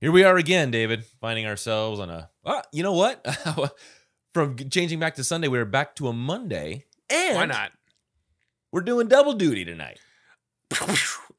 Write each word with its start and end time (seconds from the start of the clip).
Here 0.00 0.10
we 0.12 0.24
are 0.24 0.36
again, 0.36 0.70
David, 0.70 1.04
finding 1.20 1.46
ourselves 1.46 2.00
on 2.00 2.08
a. 2.10 2.30
Ah, 2.44 2.62
you 2.72 2.82
know 2.82 2.94
what? 2.94 3.24
From 4.34 4.56
changing 4.56 4.98
back 5.00 5.16
to 5.16 5.24
Sunday, 5.24 5.48
we 5.48 5.58
are 5.58 5.64
back 5.64 5.94
to 5.96 6.08
a 6.08 6.12
Monday, 6.12 6.86
and 7.10 7.36
Why 7.36 7.46
not? 7.46 7.72
we're 8.72 8.80
doing 8.80 9.08
double 9.08 9.32
duty 9.34 9.64
tonight. 9.64 9.98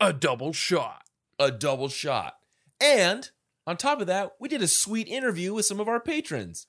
A 0.02 0.12
double 0.12 0.52
shot. 0.52 1.04
A 1.40 1.52
double 1.52 1.88
shot, 1.88 2.36
and 2.80 3.30
on 3.66 3.78
top 3.78 4.02
of 4.02 4.08
that, 4.08 4.32
we 4.40 4.50
did 4.50 4.62
a 4.62 4.68
sweet 4.68 5.08
interview 5.08 5.54
with 5.54 5.66
some 5.66 5.80
of 5.80 5.88
our 5.88 6.00
patrons. 6.00 6.68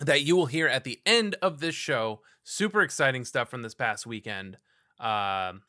that 0.00 0.22
you 0.22 0.36
will 0.36 0.46
hear 0.46 0.68
at 0.68 0.84
the 0.84 1.00
end 1.04 1.34
of 1.42 1.60
this 1.60 1.74
show. 1.74 2.20
Super 2.44 2.82
exciting 2.82 3.24
stuff 3.24 3.48
from 3.48 3.62
this 3.62 3.74
past 3.74 4.06
weekend, 4.06 4.58
um, 5.00 5.62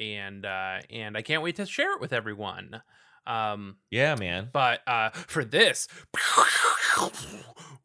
and 0.00 0.44
uh, 0.44 0.80
and 0.90 1.16
I 1.16 1.22
can't 1.22 1.42
wait 1.42 1.56
to 1.56 1.66
share 1.66 1.92
it 1.94 2.00
with 2.00 2.12
everyone. 2.12 2.82
Um, 3.28 3.76
Yeah, 3.90 4.14
man. 4.14 4.48
but 4.52 4.80
uh, 4.86 5.10
for 5.10 5.44
this, 5.44 5.86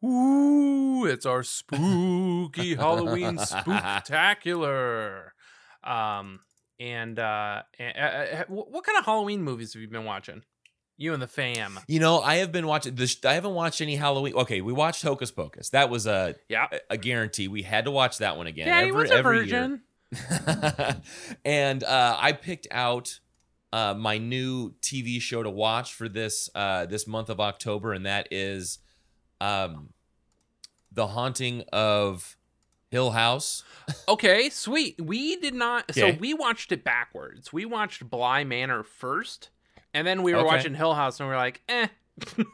ooh, 0.02 1.04
it's 1.06 1.26
our 1.26 1.42
spooky 1.42 2.74
Halloween 2.76 3.36
spooktacular. 3.38 5.28
Um, 5.82 6.40
and 6.80 7.18
uh, 7.18 7.62
and, 7.78 8.44
what 8.48 8.84
kind 8.84 8.98
of 8.98 9.04
Halloween 9.04 9.42
movies 9.42 9.74
have 9.74 9.82
you 9.82 9.88
been 9.88 10.04
watching? 10.04 10.42
You 10.96 11.12
and 11.12 11.20
the 11.20 11.26
fam. 11.26 11.80
You 11.88 11.98
know, 11.98 12.20
I 12.20 12.36
have 12.36 12.52
been 12.52 12.66
watching 12.68 12.94
this. 12.94 13.16
I 13.24 13.34
haven't 13.34 13.54
watched 13.54 13.80
any 13.80 13.96
Halloween. 13.96 14.34
Okay, 14.34 14.60
we 14.60 14.72
watched 14.72 15.02
Hocus 15.02 15.30
Pocus. 15.32 15.70
That 15.70 15.90
was 15.90 16.06
a 16.06 16.36
Yeah. 16.48 16.68
a 16.88 16.96
guarantee. 16.96 17.48
We 17.48 17.62
had 17.62 17.84
to 17.86 17.90
watch 17.90 18.18
that 18.18 18.36
one 18.36 18.46
again. 18.46 18.68
Yeah, 18.68 18.82
he 18.82 18.88
every, 18.88 19.02
was 19.02 19.10
a 19.10 19.14
every 19.14 19.38
virgin. 19.40 19.82
Year. 20.12 20.96
and 21.44 21.82
uh, 21.82 22.16
I 22.20 22.30
picked 22.32 22.68
out 22.70 23.18
uh, 23.74 23.92
my 23.92 24.18
new 24.18 24.72
TV 24.80 25.20
show 25.20 25.42
to 25.42 25.50
watch 25.50 25.94
for 25.94 26.08
this 26.08 26.48
uh, 26.54 26.86
this 26.86 27.08
month 27.08 27.28
of 27.28 27.40
October, 27.40 27.92
and 27.92 28.06
that 28.06 28.28
is 28.30 28.78
um, 29.40 29.92
the 30.92 31.08
Haunting 31.08 31.64
of 31.72 32.36
Hill 32.90 33.10
House. 33.10 33.64
Okay, 34.06 34.48
sweet. 34.50 35.00
We 35.00 35.36
did 35.36 35.54
not. 35.54 35.90
Okay. 35.90 36.00
So 36.00 36.18
we 36.18 36.34
watched 36.34 36.72
it 36.72 36.84
backwards. 36.84 37.52
We 37.52 37.64
watched 37.64 38.08
Bly 38.08 38.44
Manor 38.44 38.82
first, 38.82 39.48
and 39.92 40.06
then 40.06 40.22
we 40.22 40.32
were 40.34 40.40
Okay. 40.40 40.46
watching 40.46 40.74
Hill 40.74 40.94
House, 40.94 41.18
and 41.20 41.28
we 41.28 41.34
are 41.34 41.38
like, 41.38 41.62
eh. 41.68 41.88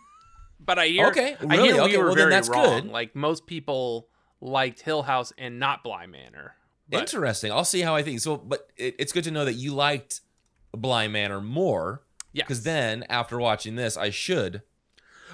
but 0.60 0.78
I 0.78 0.86
hear, 0.86 1.08
Okay, 1.08 1.36
I 1.40 1.56
really? 1.56 1.68
hear 1.68 1.74
we 1.74 1.80
Okay, 1.88 1.96
were 1.98 2.04
well, 2.06 2.14
then 2.14 2.16
very 2.16 2.30
that's 2.30 2.48
wrong. 2.48 2.82
good. 2.82 2.92
Like 2.92 3.14
most 3.14 3.46
people 3.46 4.08
liked 4.40 4.80
Hill 4.80 5.02
House 5.02 5.32
and 5.36 5.58
not 5.58 5.82
Bly 5.84 6.06
Manor. 6.06 6.54
But 6.88 7.00
Interesting. 7.00 7.52
I'll 7.52 7.64
see 7.64 7.80
how 7.82 7.94
I 7.94 8.02
think. 8.02 8.20
So, 8.20 8.36
but 8.36 8.70
it, 8.76 8.94
it's 8.98 9.12
good 9.12 9.24
to 9.24 9.30
know 9.30 9.44
that 9.44 9.54
you 9.54 9.74
liked 9.74 10.22
Bly 10.72 11.08
Manor 11.08 11.40
more. 11.40 12.02
yeah, 12.32 12.44
Because 12.44 12.62
then, 12.62 13.04
after 13.08 13.38
watching 13.38 13.76
this, 13.76 13.96
I 13.96 14.10
should. 14.10 14.62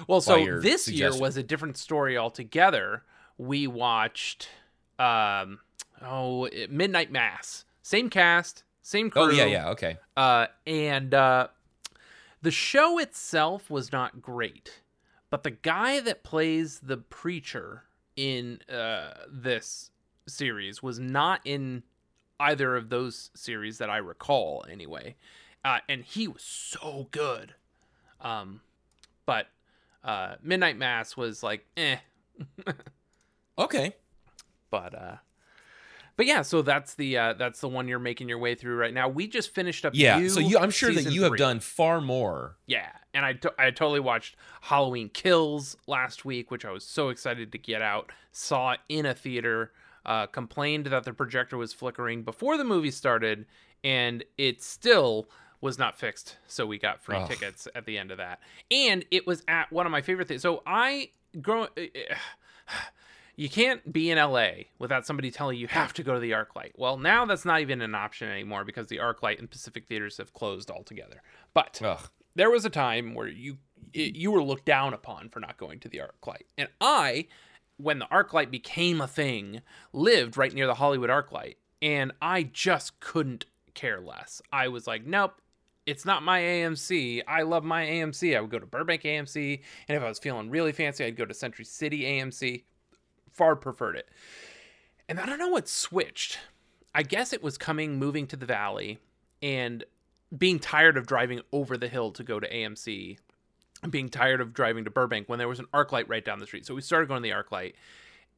well, 0.07 0.21
so 0.21 0.59
this 0.59 0.87
year 0.87 1.17
was 1.17 1.37
a 1.37 1.43
different 1.43 1.77
story 1.77 2.17
altogether. 2.17 3.03
We 3.37 3.67
watched, 3.67 4.49
um, 4.99 5.59
oh, 6.01 6.49
Midnight 6.69 7.11
Mass. 7.11 7.65
Same 7.83 8.09
cast, 8.09 8.63
same 8.81 9.09
crew. 9.09 9.23
Oh 9.23 9.29
yeah, 9.29 9.45
yeah. 9.45 9.69
Okay. 9.69 9.97
Uh, 10.15 10.47
and 10.65 11.13
uh, 11.13 11.47
the 12.41 12.51
show 12.51 12.99
itself 12.99 13.69
was 13.69 13.91
not 13.91 14.21
great, 14.21 14.81
but 15.29 15.43
the 15.43 15.51
guy 15.51 15.99
that 16.01 16.23
plays 16.23 16.79
the 16.79 16.97
preacher 16.97 17.83
in 18.15 18.59
uh, 18.69 19.13
this 19.31 19.91
series 20.27 20.81
was 20.83 20.99
not 20.99 21.39
in 21.45 21.83
either 22.39 22.75
of 22.75 22.89
those 22.89 23.29
series 23.35 23.77
that 23.79 23.89
I 23.89 23.97
recall, 23.97 24.65
anyway. 24.69 25.15
Uh, 25.65 25.79
and 25.89 26.03
he 26.03 26.27
was 26.27 26.43
so 26.43 27.07
good. 27.11 27.55
Um, 28.21 28.61
but 29.25 29.47
uh, 30.03 30.35
Midnight 30.41 30.77
Mass 30.77 31.17
was 31.17 31.43
like, 31.43 31.65
eh. 31.75 31.97
Okay. 33.57 33.95
But 34.69 34.93
uh, 34.93 35.15
but 36.15 36.25
yeah, 36.25 36.41
so 36.41 36.61
that's 36.61 36.95
the 36.95 37.17
uh, 37.17 37.33
that's 37.33 37.61
the 37.61 37.67
one 37.69 37.87
you're 37.87 37.99
making 37.99 38.27
your 38.29 38.37
way 38.37 38.55
through 38.55 38.75
right 38.75 38.93
now. 38.93 39.07
We 39.07 39.27
just 39.27 39.53
finished 39.53 39.85
up. 39.85 39.93
Yeah. 39.95 40.27
so 40.27 40.39
you, 40.39 40.57
I'm 40.57 40.71
sure 40.71 40.91
that 40.91 41.11
you 41.11 41.23
have 41.23 41.31
three. 41.31 41.37
done 41.37 41.59
far 41.59 42.01
more. 42.01 42.57
Yeah, 42.65 42.89
and 43.13 43.25
I, 43.25 43.33
to- 43.33 43.53
I 43.57 43.71
totally 43.71 43.99
watched 43.99 44.35
Halloween 44.61 45.09
Kills 45.09 45.77
last 45.87 46.25
week, 46.25 46.51
which 46.51 46.65
I 46.65 46.71
was 46.71 46.83
so 46.83 47.09
excited 47.09 47.51
to 47.51 47.57
get 47.57 47.81
out. 47.81 48.11
Saw 48.31 48.75
in 48.89 49.05
a 49.05 49.13
theater. 49.13 49.71
Uh, 50.07 50.25
complained 50.25 50.85
that 50.85 51.03
the 51.03 51.11
projector 51.11 51.57
was 51.57 51.73
flickering 51.73 52.23
before 52.23 52.57
the 52.57 52.63
movie 52.63 52.91
started, 52.91 53.45
and 53.83 54.23
it 54.37 54.63
still 54.63 55.29
was 55.59 55.77
not 55.77 55.99
fixed. 55.99 56.37
So 56.47 56.65
we 56.65 56.77
got 56.79 57.03
free 57.03 57.17
Ugh. 57.17 57.27
tickets 57.27 57.67
at 57.75 57.85
the 57.85 57.97
end 57.97 58.11
of 58.11 58.17
that, 58.17 58.39
and 58.71 59.03
it 59.11 59.27
was 59.27 59.43
at 59.49 59.69
one 59.71 59.85
of 59.85 59.91
my 59.91 60.01
favorite 60.01 60.29
things. 60.29 60.41
So 60.41 60.63
I 60.65 61.11
grow. 61.41 61.67
You 63.39 63.49
can't 63.49 63.93
be 63.93 64.09
in 64.09 64.17
LA 64.17 64.47
without 64.79 65.05
somebody 65.05 65.29
telling 65.29 65.57
you 65.57 65.61
you 65.61 65.67
have 65.67 65.93
to 65.93 66.01
go 66.01 66.15
to 66.15 66.19
the 66.19 66.31
ArcLight. 66.31 66.71
Well, 66.75 66.97
now 66.97 67.23
that's 67.23 67.45
not 67.45 67.61
even 67.61 67.83
an 67.83 67.93
option 67.93 68.29
anymore 68.29 68.63
because 68.63 68.87
the 68.87 68.97
ArcLight 68.97 69.37
and 69.37 69.47
Pacific 69.47 69.85
theaters 69.87 70.17
have 70.17 70.33
closed 70.33 70.71
altogether. 70.71 71.21
But 71.53 71.79
Ugh. 71.83 72.09
there 72.33 72.49
was 72.49 72.65
a 72.65 72.71
time 72.71 73.13
where 73.13 73.27
you 73.27 73.57
you 73.93 74.31
were 74.31 74.41
looked 74.41 74.65
down 74.65 74.91
upon 74.95 75.29
for 75.29 75.39
not 75.39 75.57
going 75.57 75.79
to 75.81 75.87
the 75.87 75.99
ArcLight, 75.99 76.45
and 76.57 76.67
I, 76.81 77.27
when 77.77 77.99
the 77.99 78.07
ArcLight 78.07 78.51
became 78.51 78.99
a 78.99 79.07
thing, 79.07 79.61
lived 79.93 80.37
right 80.37 80.53
near 80.53 80.67
the 80.67 80.75
Hollywood 80.75 81.09
ArcLight, 81.09 81.55
and 81.81 82.11
I 82.21 82.43
just 82.43 82.99
couldn't 82.99 83.45
care 83.73 84.01
less. 84.01 84.41
I 84.51 84.67
was 84.67 84.87
like, 84.87 85.05
nope. 85.05 85.33
It's 85.85 86.03
not 86.03 86.21
my 86.21 86.41
AMC. 86.41 87.21
I 87.29 87.43
love 87.43 87.63
my 87.63 87.85
AMC. 87.85 88.35
I 88.35 88.41
would 88.41 88.49
go 88.49 88.59
to 88.59 88.65
Burbank 88.65 89.03
AMC, 89.03 89.61
and 89.87 89.95
if 89.95 90.03
I 90.03 90.09
was 90.09 90.19
feeling 90.19 90.49
really 90.49 90.73
fancy, 90.73 91.05
I'd 91.05 91.15
go 91.15 91.23
to 91.23 91.33
Century 91.33 91.63
City 91.63 92.01
AMC. 92.01 92.63
Far 93.31 93.55
preferred 93.55 93.95
it. 93.95 94.09
And 95.07 95.17
I 95.17 95.25
don't 95.25 95.39
know 95.39 95.47
what 95.47 95.69
switched. 95.69 96.39
I 96.93 97.03
guess 97.03 97.31
it 97.31 97.41
was 97.41 97.57
coming, 97.57 97.97
moving 97.97 98.27
to 98.27 98.35
the 98.35 98.45
valley, 98.45 98.99
and 99.41 99.85
being 100.35 100.59
tired 100.59 100.97
of 100.97 101.07
driving 101.07 101.39
over 101.53 101.77
the 101.77 101.87
hill 101.87 102.11
to 102.11 102.23
go 102.23 102.37
to 102.39 102.49
AMC, 102.51 103.17
being 103.89 104.09
tired 104.09 104.41
of 104.41 104.53
driving 104.53 104.83
to 104.85 104.89
Burbank 104.89 105.29
when 105.29 105.39
there 105.39 105.47
was 105.47 105.59
an 105.59 105.67
ArcLight 105.73 106.05
right 106.09 106.23
down 106.25 106.39
the 106.39 106.47
street. 106.47 106.65
So 106.65 106.73
we 106.75 106.81
started 106.81 107.07
going 107.07 107.21
to 107.21 107.29
the 107.29 107.35
ArcLight, 107.35 107.73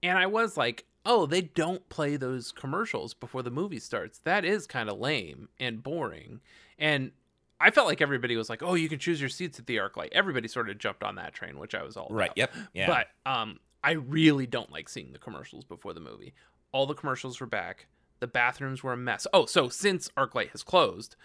and 0.03 0.17
I 0.17 0.25
was 0.27 0.57
like, 0.57 0.85
oh, 1.05 1.25
they 1.25 1.41
don't 1.41 1.87
play 1.89 2.17
those 2.17 2.51
commercials 2.51 3.13
before 3.13 3.41
the 3.41 3.49
movie 3.51 3.79
starts. 3.79 4.19
That 4.25 4.43
is 4.45 4.67
kind 4.67 4.89
of 4.89 4.99
lame 4.99 5.47
and 5.59 5.81
boring. 5.81 6.41
And 6.77 7.11
I 7.59 7.71
felt 7.71 7.87
like 7.87 8.01
everybody 8.01 8.35
was 8.35 8.49
like, 8.49 8.61
oh, 8.61 8.75
you 8.75 8.89
can 8.89 8.99
choose 8.99 9.19
your 9.19 9.29
seats 9.29 9.59
at 9.59 9.65
the 9.65 9.77
ArcLight. 9.77 10.09
Everybody 10.11 10.47
sort 10.47 10.69
of 10.69 10.77
jumped 10.77 11.03
on 11.03 11.15
that 11.15 11.33
train, 11.33 11.57
which 11.57 11.73
I 11.73 11.83
was 11.83 11.97
all 11.97 12.07
Right. 12.09 12.27
about. 12.27 12.37
Yep. 12.37 12.53
Yeah. 12.73 12.87
But 12.87 13.31
um, 13.31 13.59
I 13.83 13.91
really 13.91 14.45
don't 14.45 14.71
like 14.71 14.89
seeing 14.89 15.13
the 15.13 15.19
commercials 15.19 15.63
before 15.63 15.93
the 15.93 15.99
movie. 16.01 16.33
All 16.71 16.85
the 16.85 16.93
commercials 16.93 17.39
were 17.39 17.47
back. 17.47 17.87
The 18.19 18.27
bathrooms 18.27 18.83
were 18.83 18.93
a 18.93 18.97
mess. 18.97 19.25
Oh, 19.33 19.45
so 19.45 19.69
since 19.69 20.09
ArcLight 20.17 20.49
has 20.49 20.63
closed, 20.63 21.15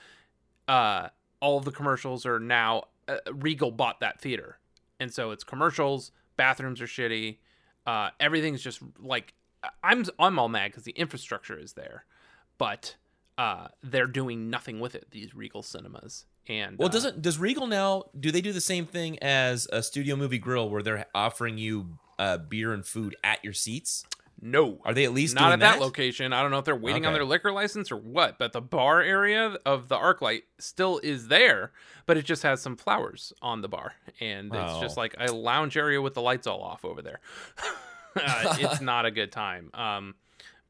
uh, 0.69 1.09
all 1.41 1.59
of 1.59 1.65
the 1.65 1.73
commercials 1.73 2.25
are 2.25 2.39
now 2.41 2.85
uh, 3.09 3.17
Regal 3.33 3.71
bought 3.71 4.01
that 4.01 4.21
theater, 4.21 4.59
and 5.01 5.13
so 5.13 5.31
it's 5.31 5.45
commercials. 5.45 6.13
Bathrooms 6.37 6.81
are 6.81 6.87
shitty. 6.87 7.39
Uh, 7.87 8.11
everything's 8.19 8.63
just 8.63 8.81
like 8.99 9.35
I'm. 9.83 10.05
I'm 10.19 10.39
all 10.39 10.49
mad 10.49 10.71
because 10.71 10.85
the 10.85 10.93
infrastructure 10.93 11.59
is 11.59 11.75
there, 11.75 12.05
but 12.59 12.97
uh, 13.39 13.69
they're 13.83 14.07
doing 14.07 14.51
nothing 14.51 14.81
with 14.81 14.95
it. 14.95 15.09
These 15.11 15.35
Regal 15.35 15.63
cinemas 15.63 16.27
and 16.49 16.79
well, 16.79 16.89
uh, 16.89 16.93
doesn't 16.93 17.23
does 17.23 17.39
Regal 17.39 17.67
now? 17.67 18.05
Do 18.19 18.31
they 18.31 18.41
do 18.41 18.53
the 18.53 18.61
same 18.61 18.87
thing 18.87 19.19
as 19.21 19.67
a 19.73 19.83
Studio 19.83 20.17
Movie 20.17 20.39
Grill, 20.39 20.69
where 20.69 20.83
they're 20.83 21.07
offering 21.15 21.59
you 21.59 21.99
uh, 22.19 22.39
beer 22.39 22.73
and 22.73 22.85
food 22.85 23.17
at 23.25 23.43
your 23.43 23.53
seats? 23.53 24.05
No 24.41 24.81
Are 24.85 24.93
they 24.95 25.05
at 25.05 25.13
least 25.13 25.35
not 25.35 25.43
doing 25.43 25.53
at 25.55 25.61
that, 25.61 25.81
location. 25.81 26.33
I 26.33 26.43
don't 26.43 26.51
know 26.51 26.59
if 26.59 26.65
they're 26.65 26.77
waiting 26.77 27.07
on 27.07 27.13
their 27.13 27.25
liquor 27.25 27.53
license 27.53 27.91
or 27.91 27.97
what, 27.97 28.39
but 28.39 28.53
the 28.53 28.61
bar 28.61 29.01
area 29.01 29.57
of 29.65 29.89
the 29.89 29.97
ArcLight 29.97 30.43
still 30.59 31.01
is 31.03 31.29
there, 31.29 31.73
but 32.07 32.17
it 32.17 32.25
just 32.25 32.43
has 32.43 32.61
some 32.61 32.77
flowers 32.77 33.33
on 33.41 33.63
the 33.63 33.69
bar, 33.69 33.95
and 34.21 34.55
it's 34.55 34.79
just 34.81 34.99
Oh. 34.99 35.01
like 35.01 35.15
a 35.19 35.33
lounge 35.33 35.77
area 35.77 36.01
with 36.03 36.15
the 36.15 36.23
lights 36.23 36.47
all 36.47 36.63
off 36.63 36.85
over 36.85 37.01
there. 37.03 37.21
uh, 38.17 38.57
it's 38.59 38.81
not 38.83 39.07
a 39.07 39.11
good 39.11 39.33
time. 39.33 39.71
Um, 39.75 40.15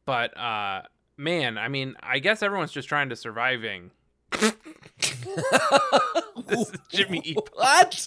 but 0.07 0.37
uh, 0.39 0.83
man, 1.17 1.59
I 1.59 1.69
mean, 1.69 1.95
I 2.03 2.19
guess 2.21 2.43
everyone's 2.43 2.73
just 2.73 2.89
trying 2.89 3.09
to 3.09 3.17
surviving. 3.17 3.91
This 6.47 6.69
is 6.71 6.73
Jimmy 6.91 7.23
E. 7.25 7.35
What? 7.55 8.07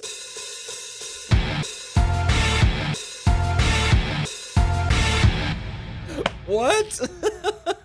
What? 6.47 7.09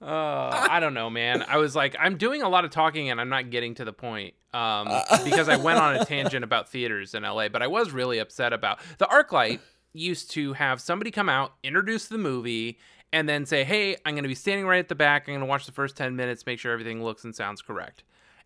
Uh, 0.00 0.66
I 0.70 0.80
don't 0.80 0.94
know, 0.94 1.10
man. 1.10 1.44
I 1.46 1.58
was 1.58 1.76
like, 1.76 1.94
I'm 1.98 2.16
doing 2.16 2.40
a 2.40 2.48
lot 2.48 2.64
of 2.64 2.70
talking 2.70 3.10
and 3.10 3.20
I'm 3.20 3.28
not 3.28 3.50
getting 3.50 3.74
to 3.74 3.84
the 3.84 3.92
point 3.92 4.32
um, 4.54 4.88
Uh. 4.88 5.02
because 5.24 5.50
I 5.50 5.56
went 5.56 5.78
on 5.78 5.96
a 5.96 6.04
tangent 6.04 6.44
about 6.44 6.70
theaters 6.70 7.14
in 7.14 7.24
LA. 7.24 7.48
But 7.48 7.62
I 7.62 7.66
was 7.66 7.90
really 7.90 8.18
upset 8.18 8.54
about 8.54 8.78
the 8.96 9.04
ArcLight 9.06 9.58
used 9.92 10.30
to 10.30 10.54
have 10.54 10.80
somebody 10.80 11.10
come 11.10 11.28
out, 11.28 11.52
introduce 11.62 12.06
the 12.06 12.16
movie, 12.16 12.78
and 13.12 13.28
then 13.28 13.44
say, 13.44 13.64
"Hey, 13.64 13.96
I'm 14.06 14.14
going 14.14 14.22
to 14.22 14.28
be 14.28 14.34
standing 14.34 14.66
right 14.66 14.78
at 14.78 14.88
the 14.88 14.94
back. 14.94 15.24
I'm 15.28 15.32
going 15.34 15.40
to 15.40 15.46
watch 15.46 15.66
the 15.66 15.72
first 15.72 15.94
ten 15.96 16.16
minutes, 16.16 16.46
make 16.46 16.58
sure 16.58 16.72
everything 16.72 17.02
looks 17.04 17.24
and 17.24 17.34
sounds 17.34 17.60
correct." 17.60 18.04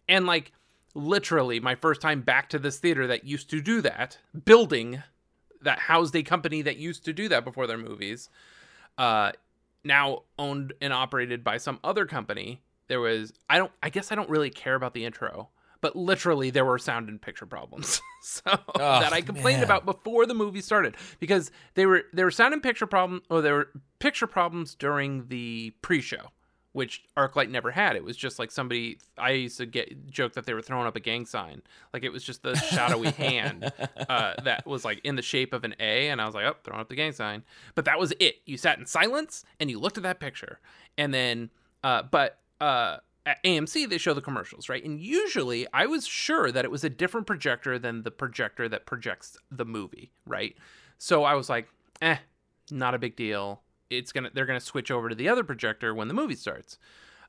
And 0.09 0.27
like, 0.27 0.51
literally 0.95 1.61
my 1.61 1.75
first 1.77 2.01
time 2.01 2.23
back 2.23 2.49
to 2.49 2.59
this 2.59 2.79
theater 2.79 3.07
that 3.07 3.25
used 3.25 3.51
to 3.51 3.61
do 3.61 3.81
that 3.83 4.19
building 4.45 5.03
that 5.61 5.79
housed 5.79 6.17
a 6.17 6.23
company 6.25 6.63
that 6.63 6.77
used 6.77 7.05
to 7.05 7.13
do 7.13 7.29
that 7.29 7.45
before 7.45 7.67
their 7.67 7.79
movies 7.79 8.29
uh 8.99 9.33
now 9.85 10.23
owned 10.39 10.73
and 10.81 10.93
operated 10.93 11.43
by 11.45 11.59
some 11.59 11.79
other 11.83 12.07
company. 12.07 12.63
There 12.89 13.01
was 13.01 13.33
i 13.49 13.59
don't 13.59 13.73
i 13.83 13.89
guess 13.89 14.13
i 14.13 14.15
don't 14.15 14.29
really 14.29 14.51
care 14.51 14.75
about 14.75 14.93
the 14.93 15.05
intro 15.05 15.49
but 15.81 15.97
literally 15.97 16.51
there 16.51 16.65
were 16.65 16.79
sound 16.79 17.09
and 17.09 17.21
picture 17.21 17.47
problems. 17.47 18.01
So 18.25 18.43
oh, 18.47 19.01
that 19.01 19.13
i 19.13 19.21
complained 19.21 19.63
man. 19.63 19.65
about 19.65 19.85
before 19.85 20.27
the 20.27 20.35
movie 20.35 20.61
started 20.61 20.97
because 21.19 21.51
they 21.75 21.87
were 21.87 22.05
there 22.13 22.25
were 22.25 22.31
sound 22.31 22.55
and 22.55 22.63
picture 22.63 22.87
problem 22.87 23.21
or 23.29 23.43
there 23.43 23.55
were 23.55 23.69
picture 23.99 24.29
problems 24.29 24.77
during 24.77 25.27
the 25.27 25.75
pre-show 25.83 26.31
which 26.73 27.05
ArcLight 27.17 27.51
never 27.51 27.71
had. 27.71 27.97
It 27.97 28.05
was 28.05 28.17
just 28.17 28.39
like 28.39 28.51
somebody. 28.51 28.99
I 29.19 29.31
used 29.31 29.59
to 29.59 29.67
get 29.67 30.11
joke 30.11 30.35
that 30.35 30.47
they 30.47 30.55
were 30.55 30.63
throwing 30.63 30.87
up 30.87 30.97
a 30.97 31.01
gang 31.01 31.27
sign, 31.27 31.63
like 31.93 32.03
it 32.03 32.11
was 32.11 32.25
just 32.25 32.43
the 32.43 32.55
shadowy 32.55 33.11
hand 33.13 33.73
uh, 34.09 34.35
that 34.43 34.67
was 34.67 34.85
like 34.85 35.01
in 35.05 35.17
the 35.17 35.23
shape 35.23 35.53
of 35.53 35.65
an 35.65 35.75
A, 35.79 36.09
and 36.09 36.21
I 36.21 36.27
was 36.27 36.35
like, 36.35 36.45
oh, 36.45 36.57
throwing 36.65 36.81
up 36.81 36.89
the 36.89 36.97
gang 36.97 37.13
sign. 37.13 37.43
But 37.75 37.85
that 37.85 37.99
was 37.99 38.13
it. 38.19 38.37
You 38.47 38.57
sat 38.57 38.79
in 38.79 38.87
silence 38.87 39.45
and 39.61 39.71
you 39.71 39.79
looked 39.79 39.97
at 39.97 40.03
that 40.03 40.21
picture, 40.21 40.61
and 40.97 41.13
then, 41.13 41.51
uh, 41.85 42.03
but 42.03 42.39
uh, 42.61 42.99
at 43.27 43.43
AMC 43.45 43.89
they 43.89 43.99
show 43.99 44.15
the 44.15 44.23
commercials, 44.23 44.69
right? 44.69 44.85
And 44.85 44.99
usually 44.99 45.67
I 45.73 45.87
was 45.87 46.07
sure 46.07 46.51
that 46.51 46.65
it 46.65 46.71
was 46.71 46.85
a 46.85 46.91
different 46.91 47.27
projector 47.27 47.79
than 47.79 48.03
the 48.03 48.11
projector 48.11 48.69
that 48.69 48.87
projects 48.87 49.37
the 49.51 49.65
movie, 49.65 50.11
right? 50.27 50.57
So 50.99 51.25
I 51.25 51.35
was 51.35 51.51
like, 51.51 51.69
eh, 52.01 52.17
not 52.71 52.95
a 52.95 52.99
big 52.99 53.17
deal 53.17 53.63
it's 53.99 54.13
gonna 54.13 54.31
they're 54.33 54.47
gonna 54.47 54.61
switch 54.61 54.91
over 54.91 55.09
to 55.09 55.15
the 55.15 55.29
other 55.29 55.45
projector 55.45 55.95
when 55.95 56.09
the 56.09 56.15
movie 56.15 56.35
starts. 56.37 56.79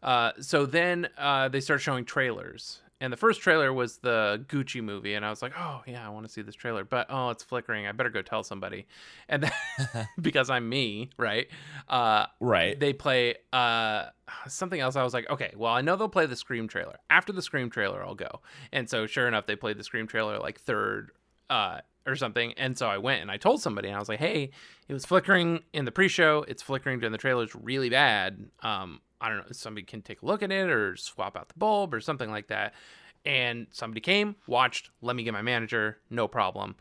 Uh, 0.02 0.32
so 0.40 0.66
then 0.66 1.08
uh, 1.18 1.48
they 1.48 1.62
start 1.62 1.80
showing 1.80 2.04
trailers, 2.04 2.82
and 3.00 3.14
the 3.14 3.18
first 3.18 3.40
trailer 3.40 3.72
was 3.72 4.00
the 4.00 4.44
Gucci 4.50 4.84
movie, 4.84 5.14
and 5.14 5.26
I 5.26 5.30
was 5.30 5.42
like, 5.42 5.54
oh 5.58 5.82
yeah, 5.88 6.06
I 6.06 6.10
want 6.10 6.26
to 6.26 6.32
see 6.32 6.42
this 6.42 6.56
trailer, 6.56 6.84
but 6.84 7.08
oh 7.10 7.30
it's 7.30 7.42
flickering. 7.44 7.88
I 7.88 7.94
better 7.94 8.10
go 8.10 8.22
tell 8.22 8.44
somebody, 8.44 8.86
and 9.30 9.44
then, 9.44 10.08
because 10.22 10.50
I'm 10.50 10.68
me, 10.68 11.10
right? 11.18 11.48
Uh, 11.88 12.26
Right. 12.42 12.78
they 12.80 12.92
play 12.92 13.36
uh 13.54 14.08
something 14.48 14.80
else 14.80 14.96
i 14.96 15.04
was 15.04 15.14
like 15.14 15.30
okay 15.30 15.52
well 15.56 15.74
i 15.74 15.82
know 15.82 15.96
they'll 15.98 16.08
play 16.10 16.26
the 16.26 16.36
scream 16.36 16.68
trailer 16.68 16.98
after 17.10 17.34
the 17.34 17.42
scream 17.42 17.70
trailer 17.70 18.04
i'll 18.04 18.16
go 18.16 18.40
and 18.72 18.90
so 18.90 19.06
sure 19.06 19.28
enough 19.28 19.46
they 19.46 19.56
played 19.56 19.78
the 19.78 19.84
scream 19.84 20.08
trailer 20.08 20.40
like 20.40 20.60
third 20.60 21.12
uh 21.50 21.80
or 22.06 22.16
something 22.16 22.54
and 22.58 22.78
so 22.78 22.88
i 22.88 22.98
went 22.98 23.22
and 23.22 23.32
i 23.32 23.38
told 23.38 23.62
somebody 23.62 23.88
and 23.88 23.96
i 23.96 24.00
was 24.00 24.10
like 24.10 24.20
hey 24.20 24.50
it 24.88 24.94
was 24.94 25.06
flickering 25.06 25.64
in 25.72 25.86
the 25.86 25.92
pre-show. 25.92 26.44
It's 26.48 26.62
flickering 26.62 27.00
during 27.00 27.14
the 27.14 27.18
trailers 27.18 27.56
really 27.56 27.90
bad. 27.90 28.46
Um 28.62 29.00
i 29.22 29.30
don't 29.30 29.38
know 29.38 29.46
if 29.50 29.56
somebody 29.56 29.86
can 29.86 30.02
take 30.02 30.22
a 30.22 30.26
look 30.26 30.44
at 30.44 30.52
it 30.52 30.70
or 30.70 30.96
swap 30.98 31.38
out 31.38 31.48
the 31.48 31.58
bulb 31.58 31.94
or 31.94 32.02
something 32.02 32.30
like 32.30 32.48
that. 32.48 32.74
And 33.26 33.68
somebody 33.72 34.02
came 34.02 34.36
watched 34.48 34.90
let 35.02 35.16
me 35.16 35.24
get 35.24 35.34
my 35.34 35.42
manager. 35.42 36.00
No 36.10 36.28
problem. 36.28 36.76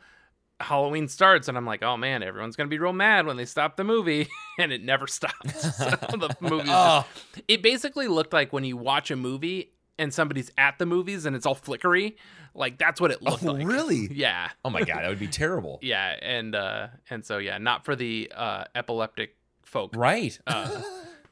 Halloween 0.60 1.08
starts 1.08 1.48
and 1.48 1.56
I'm 1.56 1.66
like, 1.66 1.82
oh 1.82 1.96
man, 1.96 2.22
everyone's 2.22 2.56
gonna 2.56 2.69
be 2.69 2.78
real 2.78 2.92
mad 2.92 3.26
when 3.26 3.36
they 3.36 3.44
stop 3.44 3.76
the 3.76 3.84
movie, 3.84 4.28
and 4.58 4.72
it 4.72 4.82
never 4.82 5.06
stops. 5.06 5.52
So 5.78 5.90
the 5.90 6.36
movie, 6.40 6.64
Oh, 6.69 7.04
it 7.48 7.62
basically 7.62 8.08
looked 8.08 8.32
like 8.32 8.52
when 8.52 8.64
you 8.64 8.76
watch 8.76 9.10
a 9.10 9.16
movie 9.16 9.71
and 9.99 10.12
somebody's 10.12 10.50
at 10.59 10.79
the 10.79 10.87
movies 10.87 11.27
and 11.27 11.37
it's 11.37 11.47
all 11.47 11.55
flickery, 11.55 12.17
like 12.55 12.79
that's 12.79 13.00
what 13.00 13.11
it 13.11 13.23
looked 13.23 13.44
oh, 13.44 13.53
like. 13.53 13.67
really? 13.67 14.09
Yeah, 14.12 14.50
Oh 14.65 14.71
my 14.71 14.81
god, 14.83 15.03
that 15.03 15.09
would 15.09 15.19
be 15.19 15.27
terrible. 15.43 15.79
yeah, 15.83 16.17
and 16.23 16.55
uh, 16.55 16.89
and 17.11 17.25
so 17.25 17.39
yeah, 17.39 17.59
not 17.59 17.85
for 17.85 17.94
the 17.97 18.33
uh, 18.35 18.65
epileptic 18.75 19.37
folk, 19.65 19.93
Right. 19.97 20.39
Uh, 20.47 20.83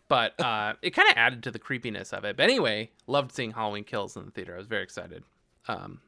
but 0.09 0.39
uh, 0.41 0.75
it 0.83 0.91
kind 0.91 1.09
of 1.09 1.15
added 1.17 1.43
to 1.45 1.51
the 1.51 1.59
creepiness 1.59 2.13
of 2.13 2.25
it. 2.25 2.37
But 2.37 2.43
anyway, 2.45 2.91
loved 3.07 3.33
seeing 3.33 3.53
Halloween 3.53 3.85
Kills 3.85 4.17
in 4.17 4.25
the 4.25 4.31
theater. 4.33 4.55
I 4.55 4.59
was 4.59 4.67
very 4.67 4.83
excited. 4.83 5.23
Um, 5.69 6.01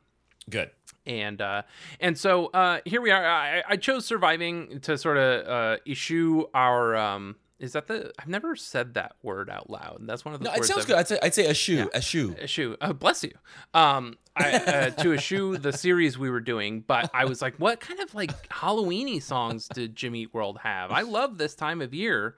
Good. 0.51 0.71
and 1.07 1.41
uh 1.41 1.63
and 2.01 2.19
so 2.19 2.47
uh 2.49 2.81
here 2.85 3.01
we 3.01 3.13
are 3.13 3.25
i, 3.25 3.63
I 3.69 3.77
chose 3.77 4.05
surviving 4.05 4.81
to 4.81 4.99
sort 4.99 5.17
of 5.17 5.47
uh 5.47 5.77
issue 5.87 6.47
our 6.53 6.97
um 6.97 7.37
is 7.63 7.73
that 7.73 7.87
the 7.87 8.13
i've 8.19 8.29
never 8.29 8.55
said 8.57 8.93
that 8.95 9.15
word 9.23 9.49
out 9.49 9.71
loud 9.71 9.99
that's 10.03 10.25
one 10.25 10.35
of 10.35 10.41
the 10.41 10.45
No, 10.49 10.53
it 10.55 10.65
sounds 10.65 10.81
I've- 10.81 10.87
good. 10.89 10.97
I'd 10.97 11.09
say 11.09 11.19
I'd 11.23 11.35
say 11.35 11.47
a 11.47 11.55
shoe, 11.55 11.89
a 11.95 12.03
shoe. 12.03 12.35
Eschew. 12.43 12.77
Oh, 12.83 12.93
bless 12.93 13.23
you. 13.25 13.33
Um, 13.73 14.19
I, 14.37 14.53
uh, 14.55 14.91
to 15.03 15.13
eschew 15.15 15.57
the 15.59 15.73
series 15.73 16.19
we 16.19 16.29
were 16.31 16.41
doing, 16.41 16.81
but 16.87 17.11
I 17.15 17.25
was 17.27 17.41
like, 17.41 17.55
what 17.57 17.81
kind 17.81 18.01
of 18.01 18.15
like 18.15 18.49
Halloweeny 18.49 19.23
songs 19.23 19.69
did 19.69 19.95
Jimmy 19.95 20.23
Eat 20.23 20.35
World 20.35 20.59
have? 20.63 20.91
I 20.91 21.03
love 21.19 21.39
this 21.39 21.55
time 21.55 21.81
of 21.83 21.93
year, 21.95 22.37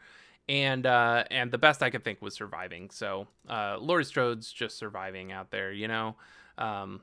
and 0.49 0.85
uh, 0.87 1.25
and 1.31 1.51
the 1.53 1.59
best 1.59 1.83
I 1.83 1.91
could 1.91 2.03
think 2.05 2.21
was 2.21 2.35
surviving. 2.35 2.91
So, 2.91 3.29
uh, 3.49 3.79
Laurie 3.81 4.05
Strode's 4.05 4.53
just 4.53 4.77
surviving 4.77 5.33
out 5.33 5.51
there, 5.51 5.73
you 5.73 5.87
know. 5.89 6.17
Um, 6.59 7.01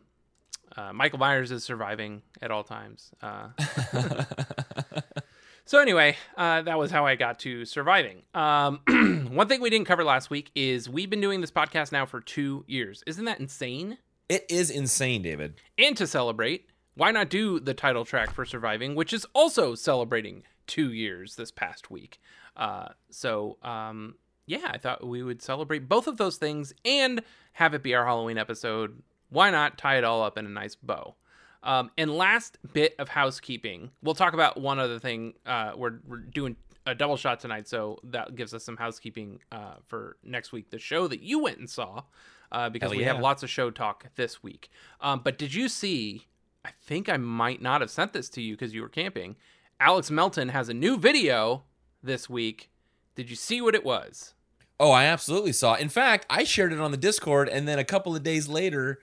uh, 0.77 0.91
Michael 0.93 1.19
Myers 1.19 1.51
is 1.51 1.63
surviving 1.63 2.21
at 2.41 2.51
all 2.51 2.63
times. 2.63 3.11
Uh, 3.21 3.49
so 5.71 5.79
anyway, 5.79 6.17
uh, 6.35 6.61
that 6.63 6.77
was 6.77 6.91
how 6.91 7.05
I 7.05 7.15
got 7.15 7.39
to 7.39 7.63
surviving. 7.63 8.23
Um, 8.33 8.81
one 9.31 9.47
thing 9.47 9.61
we 9.61 9.69
didn't 9.69 9.87
cover 9.87 10.03
last 10.03 10.29
week 10.29 10.51
is 10.53 10.89
we've 10.89 11.09
been 11.09 11.21
doing 11.21 11.39
this 11.39 11.49
podcast 11.49 11.93
now 11.93 12.05
for 12.05 12.19
two 12.19 12.65
years. 12.67 13.05
Isn't 13.07 13.23
that 13.23 13.39
insane? 13.39 13.97
It 14.27 14.45
is 14.49 14.69
insane, 14.69 15.21
David. 15.21 15.61
And 15.77 15.95
to 15.95 16.07
celebrate, 16.07 16.67
why 16.95 17.11
not 17.11 17.29
do 17.29 17.57
the 17.57 17.73
title 17.73 18.03
track 18.03 18.33
for 18.33 18.43
Surviving, 18.43 18.95
which 18.95 19.13
is 19.13 19.25
also 19.33 19.73
celebrating 19.73 20.43
two 20.67 20.91
years 20.91 21.37
this 21.37 21.51
past 21.51 21.89
week? 21.89 22.19
Uh, 22.57 22.89
so, 23.09 23.55
um, 23.63 24.15
yeah, 24.47 24.71
I 24.71 24.77
thought 24.77 25.07
we 25.07 25.23
would 25.23 25.41
celebrate 25.41 25.87
both 25.87 26.05
of 26.05 26.17
those 26.17 26.35
things 26.35 26.73
and 26.83 27.21
have 27.53 27.73
it 27.73 27.81
be 27.81 27.95
our 27.95 28.03
Halloween 28.03 28.37
episode. 28.37 29.01
Why 29.29 29.51
not 29.51 29.77
tie 29.77 29.97
it 29.97 30.03
all 30.03 30.21
up 30.21 30.37
in 30.37 30.45
a 30.45 30.49
nice 30.49 30.75
bow? 30.75 31.15
Um, 31.63 31.91
and 31.97 32.11
last 32.11 32.57
bit 32.73 32.95
of 32.97 33.09
housekeeping, 33.09 33.91
we'll 34.01 34.15
talk 34.15 34.33
about 34.33 34.59
one 34.59 34.79
other 34.79 34.99
thing. 34.99 35.33
Uh, 35.45 35.73
we're, 35.75 35.99
we're 36.07 36.17
doing 36.17 36.55
a 36.85 36.95
double 36.95 37.17
shot 37.17 37.39
tonight, 37.39 37.67
so 37.67 37.99
that 38.03 38.35
gives 38.35 38.53
us 38.53 38.63
some 38.63 38.77
housekeeping 38.77 39.39
uh, 39.51 39.75
for 39.85 40.17
next 40.23 40.51
week. 40.51 40.71
The 40.71 40.79
show 40.79 41.07
that 41.07 41.21
you 41.21 41.39
went 41.39 41.59
and 41.59 41.69
saw, 41.69 42.03
uh, 42.51 42.69
because 42.69 42.91
Hell 42.91 42.97
we 42.97 43.03
have 43.03 43.19
lots 43.19 43.43
of 43.43 43.49
show 43.49 43.69
talk 43.69 44.07
this 44.15 44.41
week. 44.41 44.69
Um, 44.99 45.21
but 45.23 45.37
did 45.37 45.53
you 45.53 45.69
see? 45.69 46.27
I 46.63 46.69
think 46.85 47.09
I 47.09 47.17
might 47.17 47.61
not 47.61 47.81
have 47.81 47.89
sent 47.89 48.13
this 48.13 48.29
to 48.29 48.41
you 48.41 48.53
because 48.55 48.73
you 48.73 48.81
were 48.81 48.89
camping. 48.89 49.35
Alex 49.79 50.11
Melton 50.11 50.49
has 50.49 50.69
a 50.69 50.73
new 50.73 50.97
video 50.97 51.63
this 52.03 52.29
week. 52.29 52.69
Did 53.15 53.29
you 53.29 53.35
see 53.35 53.61
what 53.61 53.73
it 53.73 53.83
was? 53.83 54.35
Oh, 54.81 54.89
I 54.89 55.05
absolutely 55.05 55.53
saw. 55.53 55.75
In 55.75 55.89
fact, 55.89 56.25
I 56.27 56.43
shared 56.43 56.73
it 56.73 56.79
on 56.79 56.89
the 56.89 56.97
Discord, 56.97 57.47
and 57.49 57.67
then 57.67 57.77
a 57.77 57.83
couple 57.83 58.15
of 58.15 58.23
days 58.23 58.47
later, 58.47 58.97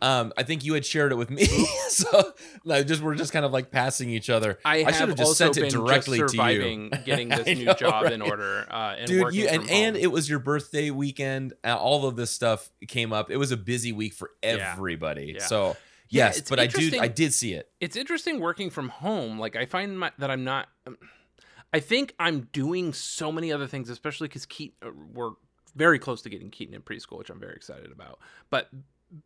um, 0.00 0.32
I 0.38 0.42
think 0.42 0.64
you 0.64 0.72
had 0.72 0.86
shared 0.86 1.12
it 1.12 1.16
with 1.16 1.28
me. 1.28 1.44
so, 1.90 2.32
like, 2.64 2.86
just 2.86 3.02
we're 3.02 3.14
just 3.14 3.30
kind 3.30 3.44
of 3.44 3.52
like 3.52 3.70
passing 3.70 4.08
each 4.08 4.30
other. 4.30 4.58
I, 4.64 4.84
I 4.86 4.90
should 4.92 5.10
have 5.10 5.18
just 5.18 5.36
sent 5.36 5.58
it 5.58 5.70
directly 5.70 6.20
just 6.20 6.34
to 6.34 6.50
you. 6.50 6.88
getting 7.04 7.28
this 7.28 7.46
new 7.46 7.66
know, 7.66 7.74
job 7.74 8.06
in 8.06 8.22
order 8.22 8.66
uh, 8.70 8.94
and 8.96 9.06
Dude, 9.06 9.34
you 9.34 9.48
and 9.48 9.68
and 9.68 9.98
it 9.98 10.06
was 10.06 10.30
your 10.30 10.38
birthday 10.38 10.90
weekend. 10.90 11.52
Uh, 11.62 11.76
all 11.76 12.06
of 12.06 12.16
this 12.16 12.30
stuff 12.30 12.70
came 12.88 13.12
up. 13.12 13.30
It 13.30 13.36
was 13.36 13.52
a 13.52 13.58
busy 13.58 13.92
week 13.92 14.14
for 14.14 14.30
everybody. 14.42 15.34
Yeah. 15.36 15.44
So 15.44 15.76
yes, 16.08 16.38
it's 16.38 16.48
but 16.48 16.58
I 16.58 16.68
do 16.68 16.98
I 16.98 17.08
did 17.08 17.34
see 17.34 17.52
it. 17.52 17.70
it's 17.80 17.96
interesting 17.96 18.40
working 18.40 18.70
from 18.70 18.88
home. 18.88 19.38
Like 19.38 19.56
I 19.56 19.66
find 19.66 19.98
my, 19.98 20.10
that 20.16 20.30
I'm 20.30 20.44
not. 20.44 20.68
um, 20.86 20.96
I 21.72 21.80
think 21.80 22.14
I'm 22.18 22.48
doing 22.52 22.92
so 22.92 23.30
many 23.30 23.52
other 23.52 23.66
things, 23.66 23.90
especially 23.90 24.28
because 24.28 24.46
Keaton. 24.46 24.76
Uh, 24.82 24.90
we're 25.12 25.32
very 25.76 25.98
close 25.98 26.22
to 26.22 26.30
getting 26.30 26.50
Keaton 26.50 26.74
in 26.74 26.82
preschool, 26.82 27.18
which 27.18 27.30
I'm 27.30 27.38
very 27.38 27.54
excited 27.54 27.92
about. 27.92 28.18
But 28.50 28.68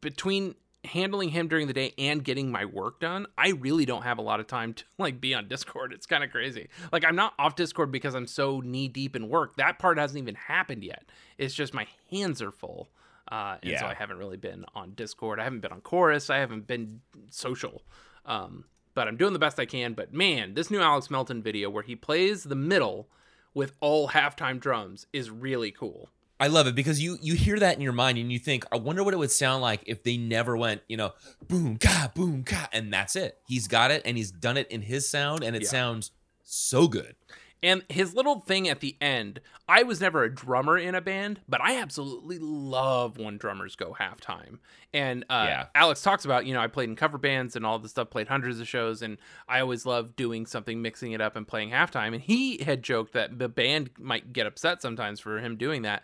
between 0.00 0.54
handling 0.84 1.28
him 1.28 1.46
during 1.46 1.68
the 1.68 1.72
day 1.72 1.94
and 1.96 2.24
getting 2.24 2.50
my 2.50 2.64
work 2.64 3.00
done, 3.00 3.26
I 3.38 3.50
really 3.50 3.84
don't 3.84 4.02
have 4.02 4.18
a 4.18 4.22
lot 4.22 4.40
of 4.40 4.48
time 4.48 4.74
to 4.74 4.84
like 4.98 5.20
be 5.20 5.34
on 5.34 5.48
Discord. 5.48 5.92
It's 5.92 6.06
kind 6.06 6.24
of 6.24 6.30
crazy. 6.30 6.68
Like 6.90 7.04
I'm 7.04 7.16
not 7.16 7.34
off 7.38 7.54
Discord 7.54 7.92
because 7.92 8.14
I'm 8.14 8.26
so 8.26 8.60
knee 8.60 8.88
deep 8.88 9.14
in 9.14 9.28
work. 9.28 9.56
That 9.56 9.78
part 9.78 9.98
hasn't 9.98 10.18
even 10.18 10.34
happened 10.34 10.84
yet. 10.84 11.04
It's 11.38 11.54
just 11.54 11.72
my 11.72 11.86
hands 12.10 12.42
are 12.42 12.52
full. 12.52 12.90
Uh, 13.30 13.56
and 13.62 13.78
so 13.78 13.86
I 13.86 13.94
haven't 13.94 14.18
really 14.18 14.36
been 14.36 14.66
on 14.74 14.92
Discord. 14.92 15.40
I 15.40 15.44
haven't 15.44 15.60
been 15.60 15.72
on 15.72 15.80
Chorus. 15.80 16.28
I 16.28 16.38
haven't 16.38 16.66
been 16.66 17.00
social. 17.30 17.82
Um, 18.26 18.64
but 18.94 19.08
I'm 19.08 19.16
doing 19.16 19.32
the 19.32 19.38
best 19.38 19.58
I 19.60 19.66
can. 19.66 19.94
But 19.94 20.12
man, 20.12 20.54
this 20.54 20.70
new 20.70 20.80
Alex 20.80 21.10
Melton 21.10 21.42
video 21.42 21.70
where 21.70 21.82
he 21.82 21.96
plays 21.96 22.44
the 22.44 22.54
middle 22.54 23.08
with 23.54 23.72
all 23.80 24.08
halftime 24.08 24.58
drums 24.60 25.06
is 25.12 25.30
really 25.30 25.70
cool. 25.70 26.08
I 26.40 26.48
love 26.48 26.66
it 26.66 26.74
because 26.74 27.00
you 27.00 27.18
you 27.22 27.34
hear 27.34 27.58
that 27.60 27.76
in 27.76 27.82
your 27.82 27.92
mind 27.92 28.18
and 28.18 28.32
you 28.32 28.38
think, 28.38 28.64
I 28.72 28.76
wonder 28.76 29.04
what 29.04 29.14
it 29.14 29.18
would 29.18 29.30
sound 29.30 29.62
like 29.62 29.82
if 29.86 30.02
they 30.02 30.16
never 30.16 30.56
went, 30.56 30.82
you 30.88 30.96
know, 30.96 31.12
boom 31.46 31.76
ka 31.76 32.10
boom 32.14 32.42
ka, 32.42 32.68
and 32.72 32.92
that's 32.92 33.14
it. 33.14 33.38
He's 33.46 33.68
got 33.68 33.90
it 33.92 34.02
and 34.04 34.16
he's 34.16 34.32
done 34.32 34.56
it 34.56 34.68
in 34.68 34.82
his 34.82 35.08
sound, 35.08 35.44
and 35.44 35.54
it 35.54 35.62
Yeah. 35.62 35.68
sounds 35.68 36.10
so 36.42 36.88
good. 36.88 37.14
And 37.62 37.84
his 37.88 38.14
little 38.14 38.40
thing 38.40 38.68
at 38.68 38.80
the 38.80 38.96
end, 39.00 39.40
I 39.68 39.82
was 39.84 40.00
never 40.00 40.24
a 40.24 40.34
drummer 40.34 40.76
in 40.76 40.94
a 40.94 41.00
band, 41.00 41.40
but 41.48 41.60
I 41.60 41.80
absolutely 41.80 42.38
love 42.40 43.18
when 43.18 43.38
drummers 43.38 43.76
go 43.76 43.96
halftime. 43.98 44.58
And 44.92 45.24
uh, 45.30 45.44
Yeah. 45.48 45.66
Alex 45.74 46.02
talks 46.02 46.24
about, 46.24 46.44
you 46.44 46.54
know, 46.54 46.60
I 46.60 46.66
played 46.66 46.88
in 46.88 46.96
cover 46.96 47.18
bands 47.18 47.54
and 47.54 47.64
all 47.64 47.78
this 47.78 47.92
stuff, 47.92 48.10
played 48.10 48.28
hundreds 48.28 48.58
of 48.60 48.66
shows, 48.68 49.00
and 49.02 49.16
I 49.48 49.60
always 49.60 49.86
love 49.86 50.16
doing 50.16 50.44
something, 50.46 50.82
mixing 50.82 51.12
it 51.12 51.20
up, 51.20 51.36
and 51.36 51.46
playing 51.46 51.70
halftime. 51.70 52.14
And 52.14 52.20
he 52.20 52.58
had 52.64 52.82
joked 52.82 53.12
that 53.12 53.38
the 53.38 53.48
band 53.48 53.90
might 53.98 54.32
get 54.32 54.46
upset 54.46 54.82
sometimes 54.82 55.20
for 55.20 55.38
him 55.38 55.56
doing 55.56 55.82
that. 55.82 56.02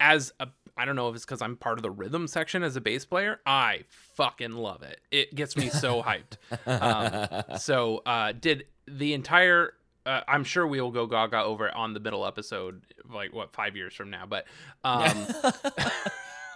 as 0.00 0.32
a 0.40 0.48
I 0.76 0.84
don't 0.84 0.96
know 0.96 1.08
if 1.08 1.14
it's 1.14 1.24
because 1.24 1.40
I'm 1.40 1.56
part 1.56 1.78
of 1.78 1.82
the 1.84 1.90
rhythm 1.90 2.26
section 2.26 2.64
as 2.64 2.74
a 2.74 2.80
bass 2.80 3.04
player. 3.04 3.38
I 3.46 3.84
fucking 4.16 4.50
love 4.50 4.82
it. 4.82 5.00
It 5.12 5.32
gets 5.34 5.56
me 5.56 5.68
so 5.68 6.02
hyped. 6.06 6.36
Um, 6.66 7.58
so 7.58 8.02
uh, 8.06 8.32
did 8.32 8.66
the 8.88 9.14
entire. 9.14 9.74
Uh, 10.06 10.20
I'm 10.28 10.44
sure 10.44 10.66
we 10.66 10.80
will 10.80 10.90
go 10.90 11.06
gaga 11.06 11.42
over 11.42 11.68
it 11.68 11.74
on 11.74 11.94
the 11.94 12.00
middle 12.00 12.26
episode, 12.26 12.82
like 13.10 13.32
what 13.32 13.52
five 13.54 13.74
years 13.76 13.94
from 13.94 14.10
now. 14.10 14.26
But 14.26 14.44
um, 14.84 15.26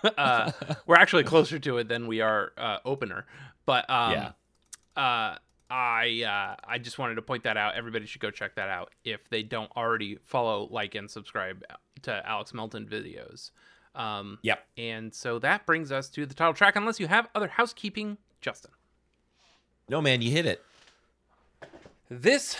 uh, 0.16 0.52
we're 0.86 0.96
actually 0.96 1.24
closer 1.24 1.58
to 1.58 1.78
it 1.78 1.88
than 1.88 2.06
we 2.06 2.20
are 2.20 2.52
uh, 2.56 2.78
opener. 2.84 3.26
But 3.66 3.88
um, 3.90 4.12
Yeah. 4.12 4.30
uh, 4.96 5.38
I 5.70 6.22
uh, 6.24 6.56
I 6.66 6.78
just 6.78 6.98
wanted 6.98 7.16
to 7.16 7.22
point 7.22 7.42
that 7.44 7.56
out. 7.56 7.74
Everybody 7.74 8.06
should 8.06 8.20
go 8.22 8.30
check 8.30 8.54
that 8.54 8.68
out 8.70 8.92
if 9.04 9.28
they 9.28 9.42
don't 9.42 9.70
already 9.76 10.18
follow, 10.24 10.68
like, 10.70 10.94
and 10.94 11.10
subscribe 11.10 11.62
to 12.02 12.26
Alex 12.28 12.54
Melton 12.54 12.86
videos. 12.86 13.50
Um, 13.94 14.38
Yep. 14.42 14.64
and 14.78 15.14
so 15.14 15.38
that 15.40 15.66
brings 15.66 15.90
us 15.92 16.08
to 16.10 16.24
the 16.24 16.34
title 16.34 16.54
track. 16.54 16.76
Unless 16.76 17.00
you 17.00 17.06
have 17.08 17.28
other 17.34 17.48
housekeeping, 17.48 18.16
Justin. 18.40 18.70
No, 19.90 20.00
man, 20.00 20.22
you 20.22 20.30
hit 20.30 20.46
it. 20.46 20.62
This 22.10 22.56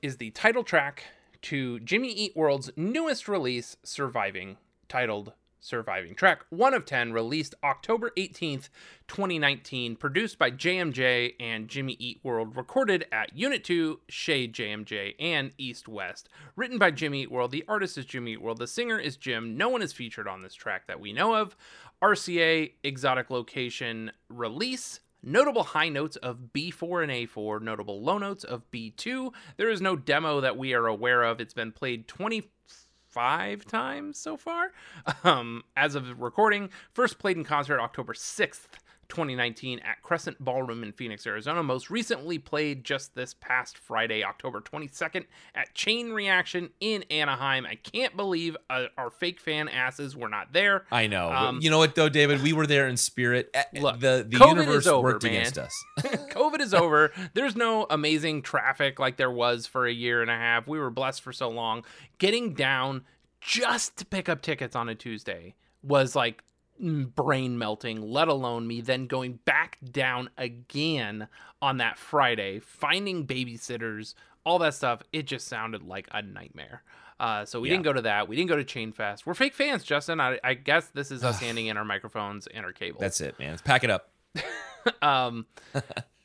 is 0.00 0.18
the 0.18 0.30
title 0.30 0.62
track 0.62 1.04
to 1.42 1.80
Jimmy 1.80 2.12
Eat 2.12 2.36
World's 2.36 2.70
newest 2.76 3.28
release, 3.28 3.76
Surviving, 3.82 4.56
titled 4.88 5.32
Surviving. 5.60 6.14
Track 6.14 6.44
1 6.50 6.72
of 6.72 6.84
10, 6.84 7.12
released 7.12 7.56
October 7.64 8.12
18th, 8.16 8.68
2019, 9.08 9.96
produced 9.96 10.38
by 10.38 10.52
JMJ 10.52 11.34
and 11.40 11.66
Jimmy 11.66 11.96
Eat 11.98 12.20
World, 12.22 12.56
recorded 12.56 13.06
at 13.10 13.36
Unit 13.36 13.64
2, 13.64 13.98
Shade 14.08 14.54
JMJ, 14.54 15.16
and 15.18 15.50
East 15.58 15.88
West. 15.88 16.28
Written 16.54 16.78
by 16.78 16.92
Jimmy 16.92 17.22
Eat 17.22 17.32
World, 17.32 17.50
the 17.50 17.64
artist 17.66 17.98
is 17.98 18.04
Jimmy 18.04 18.32
Eat 18.32 18.42
World, 18.42 18.58
the 18.58 18.68
singer 18.68 19.00
is 19.00 19.16
Jim. 19.16 19.56
No 19.56 19.68
one 19.68 19.82
is 19.82 19.92
featured 19.92 20.28
on 20.28 20.42
this 20.42 20.54
track 20.54 20.86
that 20.86 21.00
we 21.00 21.12
know 21.12 21.34
of. 21.34 21.56
RCA, 22.00 22.72
exotic 22.84 23.30
location, 23.30 24.12
release. 24.28 25.00
Notable 25.22 25.64
high 25.64 25.88
notes 25.88 26.16
of 26.16 26.50
B4 26.52 27.02
and 27.02 27.12
A4, 27.12 27.60
notable 27.60 28.00
low 28.00 28.18
notes 28.18 28.44
of 28.44 28.70
B2. 28.70 29.32
There 29.56 29.68
is 29.68 29.80
no 29.80 29.96
demo 29.96 30.40
that 30.40 30.56
we 30.56 30.74
are 30.74 30.86
aware 30.86 31.24
of. 31.24 31.40
It's 31.40 31.54
been 31.54 31.72
played 31.72 32.06
25 32.06 33.64
times 33.66 34.18
so 34.18 34.36
far 34.36 34.72
um, 35.24 35.64
as 35.76 35.94
of 35.96 36.20
recording. 36.20 36.70
First 36.92 37.18
played 37.18 37.36
in 37.36 37.44
concert 37.44 37.80
October 37.80 38.14
6th. 38.14 38.66
2019 39.08 39.80
at 39.80 40.02
Crescent 40.02 40.42
Ballroom 40.42 40.82
in 40.82 40.92
Phoenix, 40.92 41.26
Arizona. 41.26 41.62
Most 41.62 41.90
recently 41.90 42.38
played 42.38 42.84
just 42.84 43.14
this 43.14 43.34
past 43.34 43.78
Friday, 43.78 44.22
October 44.22 44.60
22nd, 44.60 45.24
at 45.54 45.74
Chain 45.74 46.10
Reaction 46.10 46.70
in 46.80 47.04
Anaheim. 47.10 47.66
I 47.66 47.76
can't 47.76 48.16
believe 48.16 48.56
uh, 48.68 48.86
our 48.96 49.10
fake 49.10 49.40
fan 49.40 49.68
asses 49.68 50.16
were 50.16 50.28
not 50.28 50.52
there. 50.52 50.84
I 50.90 51.06
know. 51.06 51.30
Um, 51.30 51.60
you 51.60 51.70
know 51.70 51.78
what 51.78 51.94
though, 51.94 52.08
David? 52.08 52.42
We 52.42 52.52
were 52.52 52.66
there 52.66 52.88
in 52.88 52.96
spirit. 52.96 53.54
Look, 53.74 54.00
the 54.00 54.26
the 54.28 54.36
COVID 54.36 54.48
universe 54.48 54.86
over, 54.86 55.08
worked 55.08 55.24
man. 55.24 55.32
against 55.32 55.58
us. 55.58 55.84
COVID 55.98 56.60
is 56.60 56.74
over. 56.74 57.12
There's 57.34 57.56
no 57.56 57.86
amazing 57.90 58.42
traffic 58.42 58.98
like 58.98 59.16
there 59.16 59.30
was 59.30 59.66
for 59.66 59.86
a 59.86 59.92
year 59.92 60.22
and 60.22 60.30
a 60.30 60.36
half. 60.36 60.66
We 60.66 60.78
were 60.78 60.90
blessed 60.90 61.22
for 61.22 61.32
so 61.32 61.48
long. 61.48 61.84
Getting 62.18 62.54
down 62.54 63.04
just 63.40 63.96
to 63.98 64.04
pick 64.04 64.28
up 64.28 64.42
tickets 64.42 64.74
on 64.76 64.88
a 64.88 64.94
Tuesday 64.94 65.54
was 65.82 66.16
like 66.16 66.42
brain 66.80 67.58
melting, 67.58 68.00
let 68.00 68.28
alone 68.28 68.66
me 68.66 68.80
then 68.80 69.06
going 69.06 69.38
back 69.44 69.78
down 69.90 70.30
again 70.38 71.28
on 71.60 71.78
that 71.78 71.98
Friday, 71.98 72.60
finding 72.60 73.26
babysitters, 73.26 74.14
all 74.44 74.58
that 74.60 74.74
stuff. 74.74 75.02
It 75.12 75.26
just 75.26 75.46
sounded 75.48 75.82
like 75.82 76.08
a 76.12 76.22
nightmare. 76.22 76.82
Uh, 77.20 77.44
so 77.44 77.60
we 77.60 77.68
Yeah. 77.68 77.74
didn't 77.74 77.84
go 77.84 77.92
to 77.94 78.02
that. 78.02 78.28
We 78.28 78.36
didn't 78.36 78.48
go 78.48 78.56
to 78.56 78.64
Chain 78.64 78.92
Fest. 78.92 79.26
We're 79.26 79.34
fake 79.34 79.54
fans, 79.54 79.82
Justin. 79.82 80.20
I, 80.20 80.38
I 80.44 80.54
guess 80.54 80.86
this 80.88 81.10
is 81.10 81.24
us 81.24 81.40
handing 81.40 81.66
in 81.66 81.76
our 81.76 81.84
microphones 81.84 82.46
and 82.46 82.64
our 82.64 82.72
cable. 82.72 83.00
That's 83.00 83.20
it, 83.20 83.38
man. 83.38 83.50
Let's 83.50 83.62
pack 83.62 83.82
it 83.84 83.90
up. 83.90 84.10
Um, 85.02 85.46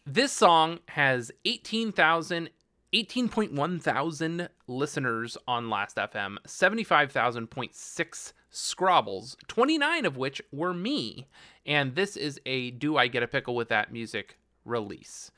this 0.06 0.32
song 0.32 0.80
has 0.90 1.32
18,000, 1.44 2.50
18.1 2.94 3.82
thousand 3.82 4.48
listeners 4.68 5.38
on 5.48 5.70
Last 5.70 5.98
FM, 5.98 6.38
75,000.6 6.48 8.34
scrobbles, 8.54 9.36
29 9.48 10.06
of 10.06 10.16
which 10.16 10.42
were 10.52 10.74
me. 10.74 11.28
And 11.66 11.96
this 11.96 12.16
is 12.16 12.40
a 12.46 12.72
Do 12.72 12.98
I 12.98 13.08
Get 13.08 13.24
a 13.24 13.28
Pickle 13.28 13.56
with 13.56 13.70
That 13.70 13.92
Music 13.92 14.38
release. 14.66 15.32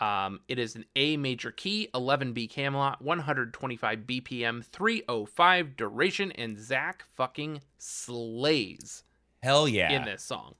Um, 0.00 0.40
it 0.48 0.58
is 0.58 0.76
an 0.76 0.84
A 0.94 1.16
major 1.16 1.50
key, 1.50 1.88
11B 1.94 2.50
Camelot, 2.50 3.00
125 3.00 4.00
BPM, 4.00 4.64
305 4.64 5.76
duration, 5.76 6.32
and 6.32 6.58
Zach 6.58 7.04
fucking 7.14 7.62
slays 7.78 9.04
Hell 9.42 9.68
yeah. 9.68 9.92
in 9.92 10.04
this 10.04 10.22
song. 10.22 10.54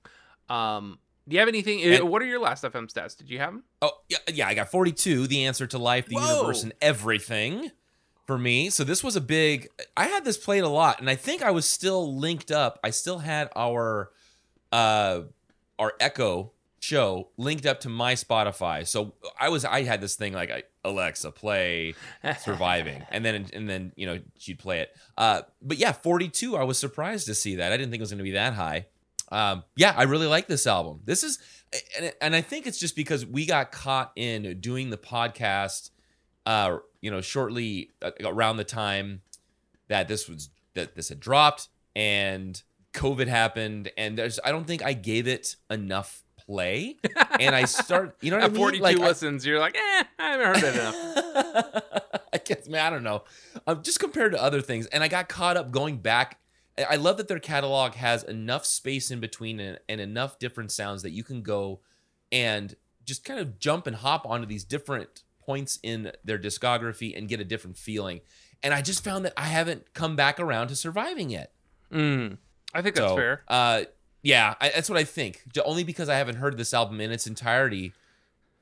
Um, 0.49 0.99
do 1.29 1.35
you 1.35 1.41
have 1.41 1.49
anything? 1.49 1.83
And- 1.83 2.09
what 2.09 2.23
are 2.23 2.27
your 2.27 2.41
last 2.41 2.63
FM 2.65 2.91
stats? 2.91 3.17
Did 3.17 3.29
you 3.29 3.39
have 3.39 3.53
them? 3.53 3.65
Oh 3.83 3.91
yeah, 4.09 4.19
yeah. 4.33 4.49
I 4.49 4.55
got 4.55 4.71
42. 4.71 5.27
The 5.27 5.45
answer 5.45 5.67
to 5.67 5.79
life, 5.79 6.07
the 6.07 6.17
Whoa. 6.17 6.37
universe, 6.37 6.63
and 6.63 6.73
everything 6.81 7.73
for 8.27 8.39
me. 8.39 8.71
So 8.71 8.85
this 8.85 9.03
was 9.03 9.17
a 9.17 9.21
big. 9.21 9.69
I 9.97 10.07
had 10.07 10.25
this 10.25 10.37
played 10.37 10.65
a 10.65 10.69
lot, 10.69 11.01
and 11.01 11.09
I 11.09 11.15
think 11.15 11.43
I 11.43 11.51
was 11.51 11.67
still 11.67 12.17
linked 12.17 12.51
up. 12.51 12.79
I 12.83 12.91
still 12.91 13.19
had 13.19 13.51
our, 13.57 14.11
uh, 14.73 15.23
our 15.79 15.95
Echo 16.01 16.53
show 16.81 17.29
linked 17.37 17.67
up 17.67 17.81
to 17.81 17.89
my 17.89 18.15
Spotify. 18.15 18.87
So 18.87 19.15
I 19.39 19.49
was. 19.49 19.65
I 19.65 19.83
had 19.83 20.01
this 20.01 20.17
thing 20.17 20.33
like 20.33 20.69
Alexa 20.85 21.31
play 21.33 21.95
surviving, 22.41 23.05
and 23.11 23.25
then 23.25 23.47
and 23.53 23.69
then 23.69 23.93
you 23.97 24.07
know 24.07 24.19
she'd 24.39 24.59
play 24.59 24.81
it. 24.81 24.95
Uh, 25.17 25.43
but 25.63 25.79
yeah, 25.79 25.93
42. 25.93 26.57
I 26.57 26.65
was 26.65 26.79
surprised 26.79 27.27
to 27.27 27.35
see 27.35 27.57
that. 27.57 27.73
I 27.73 27.77
didn't 27.77 27.91
think 27.91 28.01
it 28.01 28.03
was 28.03 28.11
going 28.11 28.19
to 28.19 28.25
be 28.25 28.33
that 28.33 28.55
high. 28.55 28.87
Um, 29.31 29.65
yeah, 29.75 29.93
I 29.97 30.05
really 30.05 30.27
like 30.27 30.47
this 30.47 30.67
album. 30.67 31.01
This 31.05 31.25
is, 31.25 31.39
and, 31.99 32.13
and 32.21 32.37
I 32.37 32.41
think 32.41 32.67
it's 32.67 32.79
just 32.79 32.95
because 32.95 33.27
we 33.27 33.45
got 33.45 33.73
caught 33.73 34.13
in 34.15 34.61
doing 34.61 34.91
the 34.91 34.97
podcast, 34.97 35.91
uh, 36.45 36.79
you 37.07 37.13
know, 37.13 37.21
shortly 37.21 37.93
uh, 38.03 38.11
around 38.25 38.57
the 38.57 38.65
time 38.65 39.23
that 39.87 40.09
this 40.09 40.29
was 40.29 40.51
that 40.75 40.97
this 40.97 41.09
had 41.09 41.21
dropped 41.21 41.69
and 41.95 42.61
COVID 42.95 43.29
happened, 43.29 43.93
and 43.97 44.19
there's 44.19 44.41
I 44.45 44.51
don't 44.51 44.67
think 44.67 44.83
I 44.85 44.93
gave 44.93 45.29
it 45.29 45.55
enough 45.71 46.25
play, 46.37 46.97
and 47.41 47.55
I 47.55 47.65
start, 47.67 48.17
you 48.21 48.33
know 48.33 48.39
what 48.39 48.47
I 48.47 48.49
mean? 48.49 48.57
42 48.57 48.83
Like, 48.83 48.99
I- 48.99 49.07
listens, 49.07 49.47
you're 49.47 49.61
like, 49.61 49.77
eh, 49.77 50.03
I 50.19 50.31
haven't 50.33 50.47
heard 50.47 50.65
it 50.65 50.75
enough. 50.75 52.23
I 52.35 52.39
guess, 52.45 52.69
man, 52.69 52.85
I 52.85 52.91
don't 52.91 53.05
know. 53.05 53.23
Um, 53.69 53.83
just 53.85 54.01
compared 54.01 54.33
to 54.33 54.43
other 54.43 54.61
things, 54.61 54.87
and 54.87 55.05
I 55.05 55.09
got 55.09 55.29
caught 55.29 55.57
up 55.57 55.71
going 55.71 55.99
back. 55.99 56.41
I- 56.77 56.83
I 56.91 56.97
love 56.97 57.19
that 57.19 57.29
their 57.29 57.39
catalog 57.39 57.95
has 57.95 58.25
enough 58.25 58.67
space 58.67 59.13
in 59.13 59.21
between 59.21 59.61
and, 59.61 59.79
and 59.89 60.01
enough 60.01 60.41
different 60.41 60.73
sounds 60.73 61.03
that 61.03 61.13
you 61.13 61.23
can 61.23 61.43
go 61.43 61.81
and 62.33 62.75
just 63.05 63.25
kind 63.25 63.39
of 63.39 63.59
jump 63.61 63.87
and 63.87 63.95
hop 63.97 64.27
onto 64.27 64.47
these 64.47 64.65
different 64.65 65.23
points 65.47 65.79
in 65.83 66.13
their 66.25 66.39
discography 66.39 67.17
and 67.17 67.29
get 67.29 67.41
a 67.41 67.45
different 67.45 67.79
feeling. 67.79 68.21
And 68.63 68.75
I 68.75 68.83
just 68.83 69.05
found 69.05 69.25
that 69.25 69.33
I 69.37 69.45
haven't 69.47 69.95
come 69.95 70.17
back 70.17 70.41
around 70.41 70.69
to 70.69 70.77
surviving 70.77 71.31
yet. 71.31 71.53
Mm, 71.93 72.39
I 72.75 72.83
think 72.83 72.97
that's 72.97 73.09
So, 73.09 73.17
fair. 73.17 73.43
Uh, 73.49 73.85
yeah, 74.23 74.55
I, 74.61 74.71
that's 74.71 74.91
what 74.91 74.99
I 74.99 75.05
think. 75.05 75.43
Only 75.65 75.85
because 75.85 76.09
I 76.09 76.17
haven't 76.17 76.37
heard 76.37 76.57
this 76.59 76.75
album 76.75 77.01
in 77.01 77.13
its 77.13 77.27
entirety 77.27 77.93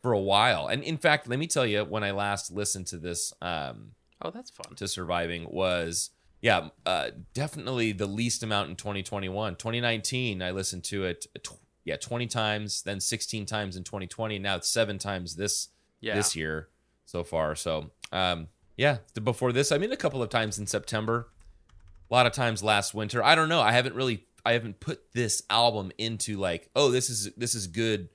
for 0.02 0.12
a 0.12 0.20
while. 0.20 0.66
And 0.66 0.82
in 0.82 0.98
fact, 0.98 1.26
let 1.28 1.38
me 1.38 1.46
tell 1.46 1.64
you, 1.64 1.84
when 1.84 2.04
I 2.04 2.10
last 2.10 2.50
listened 2.52 2.86
to 2.88 2.98
this, 2.98 3.32
um, 3.40 3.92
Oh, 4.22 4.30
that's 4.30 4.50
fun. 4.50 4.74
to 4.76 4.86
surviving 4.88 5.46
was 5.50 6.10
yeah 6.40 6.68
uh, 6.86 7.10
definitely 7.34 7.92
the 7.92 8.06
least 8.06 8.42
amount 8.42 8.68
in 8.70 8.76
2021 8.76 9.56
2019 9.56 10.40
i 10.42 10.50
listened 10.50 10.84
to 10.84 11.04
it 11.04 11.26
tw- 11.42 11.58
yeah 11.84 11.96
20 11.96 12.26
times 12.26 12.82
then 12.82 13.00
16 13.00 13.44
times 13.46 13.76
in 13.76 13.82
2020 13.84 14.38
now 14.38 14.56
it's 14.56 14.68
seven 14.68 14.98
times 14.98 15.36
this 15.36 15.68
Yeah. 16.00 16.14
this 16.14 16.34
year 16.36 16.68
so 17.06 17.22
far 17.24 17.54
so 17.54 17.90
um 18.12 18.48
yeah 18.76 18.98
before 19.22 19.52
this 19.52 19.70
i 19.72 19.78
mean 19.78 19.92
a 19.92 19.96
couple 19.96 20.22
of 20.22 20.28
times 20.28 20.58
in 20.58 20.66
september 20.66 21.28
a 22.10 22.14
lot 22.14 22.26
of 22.26 22.32
times 22.32 22.62
last 22.62 22.94
winter 22.94 23.22
i 23.22 23.34
don't 23.34 23.48
know 23.48 23.60
i 23.60 23.72
haven't 23.72 23.94
really 23.94 24.24
i 24.44 24.52
haven't 24.52 24.80
put 24.80 25.12
this 25.12 25.42
album 25.50 25.90
into 25.98 26.36
like 26.36 26.68
oh 26.74 26.90
this 26.90 27.08
is 27.10 27.30
this 27.36 27.54
is 27.54 27.66
good 27.66 28.08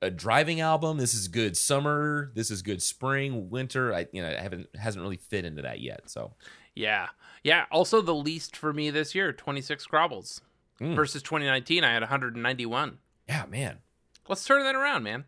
a 0.00 0.10
driving 0.10 0.60
album 0.60 0.98
this 0.98 1.14
is 1.14 1.28
good 1.28 1.56
summer 1.56 2.32
this 2.34 2.50
is 2.50 2.62
good 2.62 2.82
spring 2.82 3.50
winter 3.50 3.94
i 3.94 4.06
you 4.12 4.20
know 4.22 4.28
i 4.28 4.40
haven't 4.42 4.66
hasn't 4.76 5.02
really 5.02 5.16
fit 5.16 5.44
into 5.44 5.62
that 5.62 5.80
yet 5.80 6.08
so 6.10 6.32
Yeah. 6.74 7.08
Yeah. 7.44 7.66
Also, 7.72 8.00
the 8.00 8.14
least 8.14 8.56
for 8.56 8.72
me 8.72 8.88
this 8.90 9.14
year 9.16 9.32
26 9.32 9.86
Scrobbles 9.86 10.40
Mm. 10.80 10.96
versus 10.96 11.22
2019. 11.22 11.84
I 11.84 11.92
had 11.92 12.02
191. 12.02 12.98
yeah 13.28 13.44
man 13.48 13.78
Let's 14.28 14.44
turn 14.44 14.62
that 14.64 14.74
around, 14.74 15.02
man. 15.02 15.24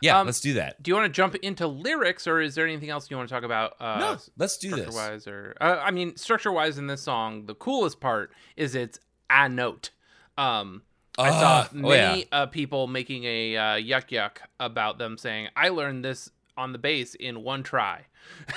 Yeah 0.00 0.18
Um, 0.20 0.26
let's 0.26 0.40
do 0.40 0.54
that 0.54 0.82
Do 0.82 0.90
you 0.90 0.94
want 0.94 1.06
to 1.06 1.12
jump 1.12 1.34
into 1.36 1.66
lyrics 1.66 2.26
or 2.26 2.40
is 2.40 2.54
there 2.54 2.66
anything 2.66 2.90
else 2.90 3.10
you 3.10 3.16
want 3.16 3.28
to 3.28 3.34
talk 3.34 3.44
about? 3.44 3.74
Uh, 3.80 3.98
no 3.98 4.16
let's 4.36 4.58
do 4.58 4.74
this 4.76 4.94
wise 4.94 5.26
or 5.26 5.56
uh, 5.60 5.80
I 5.82 5.90
mean 5.90 6.16
structure 6.16 6.52
wise 6.52 6.78
in 6.78 6.86
this 6.86 7.02
song, 7.02 7.46
the 7.46 7.54
coolest 7.54 8.00
part 8.00 8.32
is 8.56 8.74
it's 8.74 8.98
a 9.30 9.48
note. 9.48 9.90
Um, 10.38 10.82
I 11.18 11.30
saw 11.30 11.36
Ah, 11.42 11.70
oh, 11.72 11.92
yeah. 11.92 12.08
many 12.10 12.26
uh, 12.30 12.46
people 12.46 12.86
making 12.86 13.24
a 13.24 13.56
uh, 13.56 13.62
yuck 13.76 14.08
yuck 14.10 14.36
about 14.60 14.98
them 14.98 15.16
saying, 15.16 15.48
"I 15.56 15.70
learned 15.70 16.04
this 16.04 16.30
on 16.58 16.72
the 16.72 16.78
bass 16.78 17.14
in 17.14 17.42
one 17.42 17.62
try." 17.62 18.04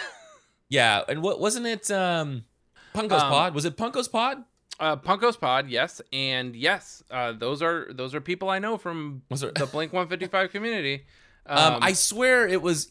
yeah 0.70 1.02
and 1.08 1.22
what 1.24 1.40
wasn't 1.40 1.66
it 1.66 1.90
um 1.92 2.44
punko's 2.94 3.22
Um, 3.24 3.30
pod 3.32 3.54
was 3.56 3.66
it 3.66 3.78
punko's 3.78 4.08
pod 4.08 4.44
Uh, 4.80 4.96
Punkos 4.96 5.38
Pod, 5.38 5.68
yes, 5.68 6.02
and 6.14 6.56
yes, 6.56 7.04
uh, 7.12 7.34
those 7.34 7.62
are 7.62 7.92
those 7.92 8.16
are 8.16 8.22
people 8.22 8.50
I 8.50 8.60
know 8.60 8.78
from 8.78 9.24
the 9.30 9.68
Blink 9.70 9.92
155 9.92 10.52
community. 10.52 11.06
Um, 11.50 11.80
I 11.82 11.94
swear 11.94 12.48
it 12.48 12.62
was, 12.62 12.88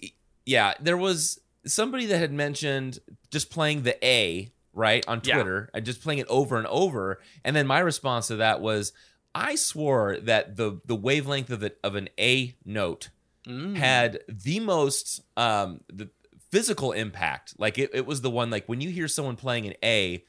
yeah, 0.47 0.75
there 0.81 0.97
was 0.97 1.41
somebody 1.67 2.07
that 2.07 2.19
had 2.19 2.33
mentioned 2.33 2.99
just 3.31 3.51
playing 3.51 3.83
the 3.83 4.03
A, 4.05 4.51
right, 4.73 5.05
on 5.09 5.21
Yeah. 5.25 5.35
Twitter 5.35 5.71
and 5.75 5.85
just 5.85 6.03
playing 6.03 6.19
it 6.19 6.27
over 6.29 6.57
and 6.57 6.67
over. 6.67 7.21
And 7.45 7.55
then 7.55 7.67
my 7.67 7.79
response 7.81 8.29
to 8.29 8.37
that 8.37 8.61
was, 8.61 8.93
I 9.35 9.55
swore 9.57 10.17
that 10.23 10.57
the 10.57 10.81
the 10.87 10.97
wavelength 10.97 11.51
of, 11.51 11.63
it, 11.63 11.79
of 11.85 11.95
an 11.95 12.09
A 12.19 12.55
note 12.65 13.11
Mm. 13.47 13.77
had 13.77 14.21
the 14.29 14.61
most 14.61 15.23
um, 15.37 15.81
the 15.89 16.11
physical 16.51 16.93
impact. 16.93 17.55
Like 17.59 17.79
it, 17.79 17.91
it 17.95 18.05
was 18.05 18.21
the 18.21 18.31
one, 18.31 18.51
like 18.51 18.67
when 18.69 18.81
you 18.83 18.91
hear 18.91 19.09
someone 19.09 19.37
playing 19.37 19.67
an 19.67 19.75
A, 19.83 20.25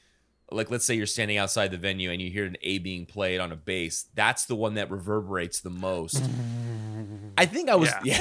like 0.52 0.70
let's 0.70 0.84
say 0.84 0.94
you're 0.94 1.06
standing 1.06 1.36
outside 1.36 1.70
the 1.70 1.76
venue 1.76 2.10
and 2.10 2.20
you 2.20 2.30
hear 2.30 2.44
an 2.44 2.56
A 2.62 2.78
being 2.78 3.06
played 3.06 3.40
on 3.40 3.52
a 3.52 3.56
bass, 3.56 4.06
that's 4.14 4.44
the 4.46 4.54
one 4.56 4.74
that 4.74 4.90
reverberates 4.90 5.60
the 5.60 5.70
most. 5.70 6.22
I 7.38 7.46
think 7.46 7.70
I 7.70 7.76
was, 7.76 7.90
yeah. 8.04 8.18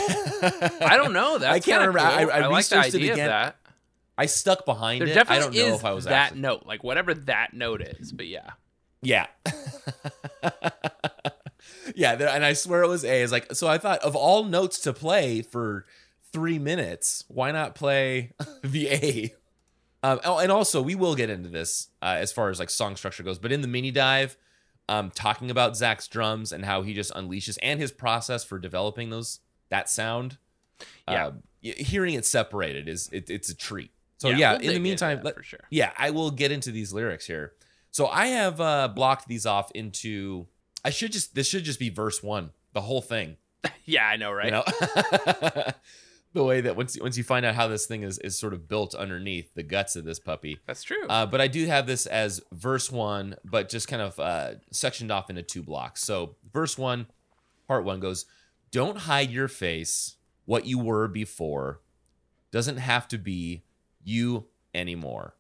I 0.81 0.95
don't 0.97 1.13
know. 1.13 1.37
That's 1.37 1.53
I 1.55 1.59
can't 1.59 1.87
remember. 1.87 1.99
I- 1.99 2.23
cool. 2.23 2.31
I 2.31 2.39
like 2.47 2.67
the 2.67 2.77
researched 2.77 2.93
it 2.95 2.97
idea 2.97 3.13
again. 3.13 3.25
of 3.25 3.31
that. 3.31 3.55
I 4.17 4.25
stuck 4.25 4.65
behind 4.65 5.01
There 5.01 5.07
it. 5.07 5.29
I 5.29 5.39
don't 5.39 5.53
know 5.55 5.75
if 5.75 5.85
I 5.85 5.93
was 5.93 6.03
that 6.05 6.11
actually, 6.27 6.41
note, 6.41 6.65
like 6.65 6.83
whatever 6.83 7.13
that 7.13 7.53
note 7.53 7.81
is. 7.81 8.11
But 8.11 8.27
yeah, 8.27 8.49
yeah. 9.01 9.27
yeah, 11.95 12.15
there, 12.15 12.27
and 12.29 12.43
I 12.43 12.53
swear 12.53 12.83
it 12.83 12.87
was 12.89 13.03
A. 13.05 13.21
Is 13.21 13.31
like 13.31 13.53
so. 13.53 13.67
I 13.67 13.77
thought 13.77 13.99
of 13.99 14.15
all 14.17 14.43
notes 14.43 14.79
to 14.79 14.91
play 14.93 15.41
for 15.41 15.85
three 16.33 16.59
minutes, 16.59 17.23
why 17.27 17.51
not 17.51 17.75
play 17.75 18.33
the 18.63 18.89
A? 18.89 19.33
Um, 20.01 20.19
oh, 20.23 20.37
and 20.37 20.51
also 20.51 20.81
we 20.81 20.95
will 20.95 21.15
get 21.15 21.29
into 21.29 21.49
this 21.49 21.89
uh, 22.01 22.15
as 22.17 22.31
far 22.31 22.49
as 22.49 22.59
like 22.59 22.69
song 22.69 22.95
structure 22.95 23.23
goes, 23.23 23.37
but 23.39 23.51
in 23.51 23.61
the 23.61 23.67
mini 23.67 23.91
dive, 23.91 24.37
um, 24.87 25.11
talking 25.11 25.51
about 25.51 25.75
Zach's 25.75 26.07
drums 26.07 26.51
and 26.51 26.65
how 26.65 26.81
he 26.81 26.93
just 26.93 27.13
unleashes 27.13 27.57
and 27.61 27.79
his 27.79 27.91
process 27.91 28.43
for 28.43 28.57
developing 28.57 29.09
those 29.09 29.39
that 29.69 29.89
sound. 29.89 30.37
Yeah. 31.07 31.27
uh, 31.27 31.31
hearing 31.61 32.13
it 32.13 32.25
separated 32.25 32.87
is 32.87 33.09
it, 33.11 33.29
it's 33.29 33.49
a 33.49 33.55
treat. 33.55 33.91
So 34.17 34.29
yeah, 34.29 34.53
we'll 34.53 34.61
in 34.61 34.73
the 34.73 34.79
meantime, 34.79 35.21
let, 35.23 35.35
for 35.35 35.43
sure. 35.43 35.59
yeah, 35.69 35.91
I 35.97 36.11
will 36.11 36.31
get 36.31 36.51
into 36.51 36.71
these 36.71 36.91
lyrics 36.93 37.25
here. 37.25 37.53
So 37.91 38.07
I 38.07 38.27
have 38.27 38.61
uh 38.61 38.87
blocked 38.89 39.27
these 39.27 39.45
off 39.45 39.71
into 39.75 40.47
I 40.83 40.89
should 40.89 41.11
just 41.11 41.35
this 41.35 41.47
should 41.47 41.63
just 41.63 41.79
be 41.79 41.89
verse 41.89 42.23
1, 42.23 42.51
the 42.73 42.81
whole 42.81 43.01
thing, 43.01 43.37
Yeah, 43.85 44.07
I 44.07 44.17
know, 44.17 44.31
right? 44.31 44.45
you 44.45 44.51
know. 44.51 44.63
the 46.33 46.43
way 46.43 46.61
that 46.61 46.75
once 46.75 46.97
once 46.99 47.17
you 47.17 47.23
find 47.23 47.45
out 47.45 47.55
how 47.55 47.67
this 47.67 47.85
thing 47.85 48.03
is 48.03 48.19
is 48.19 48.37
sort 48.37 48.53
of 48.53 48.67
built 48.67 48.93
underneath 48.93 49.53
the 49.55 49.63
guts 49.63 49.95
of 49.95 50.05
this 50.05 50.19
puppy. 50.19 50.59
That's 50.65 50.83
true. 50.83 51.07
Uh, 51.07 51.25
but 51.25 51.41
I 51.41 51.47
do 51.47 51.65
have 51.65 51.87
this 51.87 52.05
as 52.05 52.41
verse 52.51 52.91
1, 52.91 53.37
but 53.43 53.69
just 53.69 53.87
kind 53.87 54.01
of 54.01 54.19
uh 54.19 54.55
sectioned 54.71 55.11
off 55.11 55.29
into 55.29 55.43
two 55.43 55.63
blocks. 55.63 56.03
So 56.03 56.35
verse 56.53 56.77
1, 56.77 57.07
part 57.67 57.83
1 57.83 57.99
goes, 57.99 58.25
"Don't 58.71 58.99
hide 58.99 59.31
your 59.31 59.47
face, 59.47 60.17
what 60.45 60.65
you 60.65 60.77
were 60.77 61.07
before 61.07 61.81
doesn't 62.51 62.77
have 62.77 63.07
to 63.09 63.17
be 63.17 63.63
you 64.03 64.47
anymore." 64.73 65.35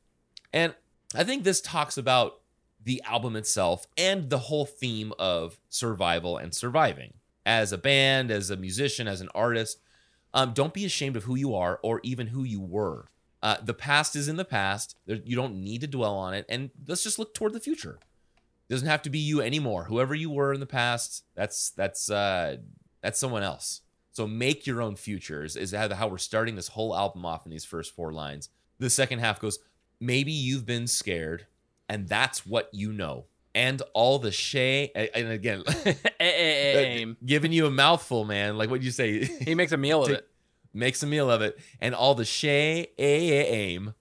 And 0.51 0.73
I 1.13 1.23
think 1.23 1.43
this 1.43 1.61
talks 1.61 1.97
about 1.97 2.41
the 2.83 3.01
album 3.05 3.35
itself 3.35 3.85
and 3.97 4.29
the 4.29 4.37
whole 4.39 4.65
theme 4.65 5.13
of 5.19 5.59
survival 5.69 6.37
and 6.37 6.55
surviving. 6.55 7.13
As 7.45 7.71
a 7.71 7.77
band, 7.77 8.31
as 8.31 8.49
a 8.49 8.57
musician, 8.57 9.07
as 9.07 9.21
an 9.21 9.29
artist, 9.35 9.79
um, 10.33 10.53
don't 10.53 10.73
be 10.73 10.85
ashamed 10.85 11.15
of 11.15 11.23
who 11.23 11.35
you 11.35 11.55
are 11.55 11.79
or 11.83 11.99
even 12.03 12.27
who 12.27 12.43
you 12.43 12.61
were. 12.61 13.09
Uh, 13.41 13.57
the 13.63 13.73
past 13.73 14.15
is 14.15 14.27
in 14.27 14.35
the 14.35 14.45
past. 14.45 14.95
There, 15.05 15.19
you 15.23 15.35
don't 15.35 15.63
need 15.63 15.81
to 15.81 15.87
dwell 15.87 16.15
on 16.15 16.33
it, 16.33 16.45
and 16.49 16.71
let's 16.87 17.03
just 17.03 17.19
look 17.19 17.33
toward 17.33 17.53
the 17.53 17.59
future. 17.59 17.99
It 18.69 18.73
doesn't 18.73 18.87
have 18.87 19.01
to 19.03 19.09
be 19.09 19.19
you 19.19 19.41
anymore. 19.41 19.85
Whoever 19.85 20.13
you 20.13 20.29
were 20.29 20.53
in 20.53 20.59
the 20.59 20.65
past, 20.65 21.23
that's 21.35 21.71
that's 21.71 22.11
uh, 22.11 22.57
that's 23.01 23.19
someone 23.19 23.43
else. 23.43 23.81
So 24.11 24.27
make 24.27 24.67
your 24.67 24.81
own 24.81 24.95
futures 24.95 25.55
is 25.55 25.71
how 25.71 25.93
how 25.93 26.07
we're 26.07 26.17
starting 26.17 26.55
this 26.55 26.69
whole 26.69 26.95
album 26.95 27.25
off 27.25 27.45
in 27.45 27.51
these 27.51 27.65
first 27.65 27.95
four 27.95 28.11
lines. 28.11 28.49
The 28.77 28.89
second 28.89 29.19
half 29.19 29.39
goes, 29.39 29.59
maybe 29.99 30.31
you've 30.31 30.65
been 30.65 30.87
scared, 30.87 31.47
and 31.87 32.07
that's 32.07 32.45
what 32.45 32.69
you 32.73 32.91
know. 32.91 33.25
And 33.59 33.81
all 33.93 34.19
the 34.19 34.31
shame, 34.31 34.87
and 34.95 35.31
again, 35.31 35.63
eh, 35.67 35.73
eh, 35.85 35.93
eh, 36.19 36.79
Aim. 36.79 37.17
giving 37.25 37.51
you 37.51 37.65
a 37.65 37.69
mouthful, 37.69 38.23
man. 38.23 38.57
Like 38.57 38.69
what 38.69 38.81
you 38.81 38.89
say, 38.89 39.25
He 39.41 39.53
makes 39.53 39.73
a 39.73 39.77
meal 39.77 40.05
of 40.05 40.11
it. 40.11 40.25
makes 40.73 41.03
a 41.03 41.05
meal 41.05 41.29
of 41.29 41.41
it, 41.41 41.59
and 41.81 41.93
all 41.93 42.15
the 42.15 42.23
shame 42.23 43.93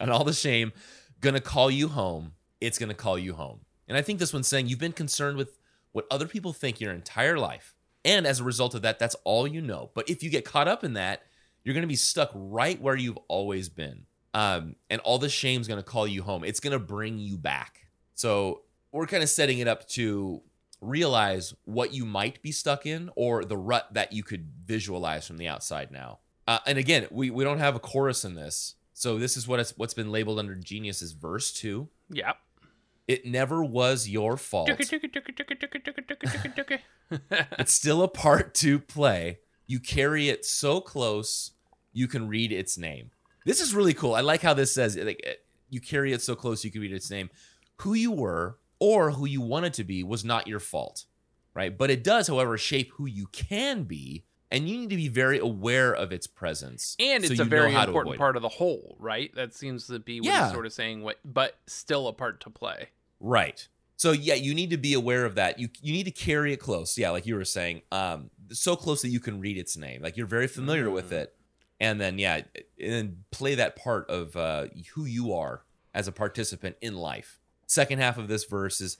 and 0.00 0.10
all 0.10 0.24
the 0.24 0.32
shame 0.32 0.72
gonna 1.20 1.40
call 1.40 1.70
you 1.70 1.86
home. 1.86 2.32
It's 2.60 2.78
gonna 2.78 2.94
call 2.94 3.16
you 3.16 3.34
home. 3.34 3.60
And 3.86 3.96
I 3.96 4.02
think 4.02 4.18
this 4.18 4.32
one's 4.32 4.48
saying 4.48 4.66
you've 4.66 4.80
been 4.80 4.90
concerned 4.92 5.38
with 5.38 5.56
what 5.92 6.06
other 6.10 6.26
people 6.26 6.52
think 6.52 6.80
your 6.80 6.92
entire 6.92 7.38
life. 7.38 7.76
And 8.04 8.26
as 8.26 8.40
a 8.40 8.44
result 8.44 8.74
of 8.74 8.82
that, 8.82 8.98
that's 8.98 9.14
all 9.22 9.46
you 9.46 9.60
know. 9.62 9.90
But 9.94 10.10
if 10.10 10.24
you 10.24 10.30
get 10.30 10.44
caught 10.44 10.66
up 10.66 10.82
in 10.82 10.94
that, 10.94 11.22
you're 11.62 11.76
gonna 11.76 11.86
be 11.86 11.94
stuck 11.94 12.32
right 12.34 12.80
where 12.82 12.96
you've 12.96 13.18
always 13.28 13.68
been. 13.68 14.06
Um, 14.34 14.74
and 14.90 15.00
all 15.02 15.18
the 15.18 15.28
shame's 15.28 15.68
gonna 15.68 15.84
call 15.84 16.08
you 16.08 16.24
home. 16.24 16.42
It's 16.42 16.58
gonna 16.58 16.80
bring 16.80 17.20
you 17.20 17.38
back. 17.38 17.86
So 18.14 18.62
we're 18.96 19.06
kind 19.06 19.22
of 19.22 19.28
setting 19.28 19.58
it 19.58 19.68
up 19.68 19.86
to 19.90 20.42
realize 20.80 21.54
what 21.64 21.92
you 21.92 22.04
might 22.04 22.42
be 22.42 22.52
stuck 22.52 22.86
in 22.86 23.10
or 23.16 23.44
the 23.44 23.56
rut 23.56 23.88
that 23.92 24.12
you 24.12 24.22
could 24.22 24.48
visualize 24.64 25.26
from 25.26 25.36
the 25.36 25.48
outside 25.48 25.90
now. 25.90 26.18
Uh, 26.46 26.58
and 26.66 26.78
again, 26.78 27.06
we, 27.10 27.30
we 27.30 27.44
don't 27.44 27.58
have 27.58 27.74
a 27.74 27.80
chorus 27.80 28.24
in 28.24 28.34
this. 28.34 28.74
So 28.92 29.18
this 29.18 29.36
is 29.36 29.46
what 29.46 29.60
it's, 29.60 29.76
what's 29.76 29.94
been 29.94 30.10
labeled 30.10 30.38
under 30.38 30.54
genius 30.54 31.02
verse 31.12 31.52
two. 31.52 31.88
Yep. 32.10 32.36
It 33.08 33.26
never 33.26 33.62
was 33.62 34.08
your 34.08 34.36
fault. 34.36 34.68
it's 37.58 37.72
still 37.72 38.02
a 38.02 38.08
part 38.08 38.54
to 38.54 38.78
play. 38.80 39.40
You 39.66 39.78
carry 39.78 40.28
it 40.28 40.44
so 40.44 40.80
close, 40.80 41.52
you 41.92 42.08
can 42.08 42.28
read 42.28 42.52
its 42.52 42.76
name. 42.76 43.10
This 43.44 43.60
is 43.60 43.74
really 43.74 43.94
cool. 43.94 44.14
I 44.14 44.22
like 44.22 44.42
how 44.42 44.54
this 44.54 44.74
says 44.74 44.96
like 44.96 45.24
you 45.70 45.80
carry 45.80 46.12
it 46.12 46.22
so 46.22 46.34
close 46.34 46.64
you 46.64 46.70
can 46.70 46.80
read 46.80 46.92
its 46.92 47.10
name. 47.10 47.30
Who 47.80 47.94
you 47.94 48.10
were, 48.10 48.58
or 48.78 49.12
who 49.12 49.26
you 49.26 49.40
wanted 49.40 49.72
to 49.74 49.84
be 49.84 50.02
was 50.04 50.24
not 50.24 50.46
your 50.46 50.60
fault, 50.60 51.04
right? 51.54 51.76
But 51.76 51.90
it 51.90 52.04
does, 52.04 52.28
however, 52.28 52.56
shape 52.58 52.92
who 52.94 53.06
you 53.06 53.26
can 53.28 53.84
be, 53.84 54.24
and 54.50 54.68
you 54.68 54.78
need 54.78 54.90
to 54.90 54.96
be 54.96 55.08
very 55.08 55.38
aware 55.38 55.92
of 55.92 56.12
its 56.12 56.26
presence. 56.26 56.96
and 57.00 57.24
so 57.24 57.32
it's 57.32 57.40
a 57.40 57.44
very 57.44 57.74
important 57.74 57.90
avoid 57.90 58.14
it. 58.14 58.18
part 58.18 58.36
of 58.36 58.42
the 58.42 58.48
whole, 58.48 58.96
right? 58.98 59.34
That 59.34 59.54
seems 59.54 59.86
to 59.88 59.98
be 59.98 60.20
what 60.20 60.28
Yeah. 60.28 60.52
sort 60.52 60.66
of 60.66 60.72
saying. 60.72 61.02
What, 61.02 61.18
but 61.24 61.58
still 61.66 62.06
a 62.08 62.12
part 62.12 62.40
to 62.42 62.50
play. 62.50 62.90
Right. 63.20 63.66
So 63.98 64.12
yeah, 64.12 64.34
you 64.34 64.54
need 64.54 64.70
to 64.70 64.76
be 64.76 64.92
aware 64.92 65.24
of 65.24 65.36
that. 65.36 65.58
You 65.58 65.70
you 65.80 65.90
need 65.92 66.04
to 66.04 66.10
carry 66.10 66.52
it 66.52 66.58
close. 66.58 66.98
Yeah, 66.98 67.10
like 67.10 67.24
you 67.26 67.34
were 67.34 67.46
saying, 67.46 67.80
um, 67.90 68.28
so 68.52 68.76
close 68.76 69.00
that 69.02 69.08
you 69.08 69.20
can 69.20 69.40
read 69.40 69.56
its 69.56 69.74
name. 69.76 70.02
Like 70.02 70.18
you're 70.18 70.26
very 70.26 70.46
familiar 70.48 70.90
with 70.90 71.08
Mm. 71.10 71.22
it, 71.22 71.34
and 71.80 71.98
then 71.98 72.18
yeah, 72.18 72.42
and 72.78 72.92
then 72.92 73.24
play 73.30 73.54
that 73.54 73.74
part 73.74 74.08
of 74.10 74.36
uh, 74.36 74.66
who 74.94 75.06
you 75.06 75.32
are 75.32 75.62
as 75.94 76.06
a 76.06 76.12
participant 76.12 76.76
in 76.82 76.94
life. 76.94 77.40
Second 77.66 77.98
half 77.98 78.18
of 78.18 78.28
this 78.28 78.44
verse 78.44 78.80
is, 78.80 78.96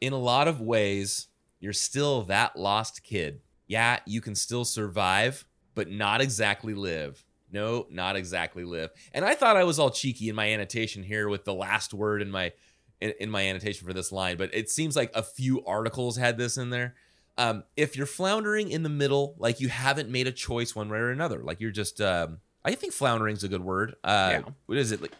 in 0.00 0.12
a 0.12 0.18
lot 0.18 0.48
of 0.48 0.60
ways, 0.60 1.28
you're 1.58 1.72
still 1.72 2.22
that 2.22 2.56
lost 2.56 3.02
kid. 3.02 3.40
Yeah, 3.66 4.00
you 4.06 4.20
can 4.20 4.34
still 4.34 4.64
survive, 4.64 5.44
but 5.74 5.90
not 5.90 6.20
exactly 6.20 6.74
live. 6.74 7.24
No, 7.52 7.86
not 7.90 8.16
exactly 8.16 8.64
live. 8.64 8.90
And 9.12 9.24
I 9.24 9.34
thought 9.34 9.56
I 9.56 9.64
was 9.64 9.78
all 9.78 9.90
cheeky 9.90 10.28
in 10.28 10.36
my 10.36 10.50
annotation 10.50 11.02
here 11.02 11.28
with 11.28 11.44
the 11.44 11.54
last 11.54 11.92
word 11.92 12.22
in 12.22 12.30
my 12.30 12.52
in, 13.00 13.12
in 13.18 13.30
my 13.30 13.42
annotation 13.46 13.86
for 13.86 13.92
this 13.92 14.12
line, 14.12 14.36
but 14.36 14.50
it 14.54 14.70
seems 14.70 14.94
like 14.94 15.10
a 15.14 15.22
few 15.22 15.64
articles 15.64 16.16
had 16.16 16.36
this 16.36 16.56
in 16.58 16.70
there. 16.70 16.94
Um, 17.38 17.64
if 17.76 17.96
you're 17.96 18.06
floundering 18.06 18.70
in 18.70 18.82
the 18.82 18.90
middle, 18.90 19.34
like 19.38 19.60
you 19.60 19.68
haven't 19.68 20.10
made 20.10 20.26
a 20.26 20.32
choice 20.32 20.76
one 20.76 20.90
way 20.90 20.98
or 20.98 21.10
another, 21.10 21.42
like 21.42 21.60
you're 21.60 21.70
just, 21.70 22.00
um, 22.02 22.38
I 22.62 22.74
think 22.74 22.92
floundering's 22.92 23.42
a 23.42 23.48
good 23.48 23.64
word. 23.64 23.96
Uh, 24.04 24.28
Yeah. 24.32 24.42
What 24.66 24.76
is 24.78 24.92
it? 24.92 25.00
Like, 25.00 25.12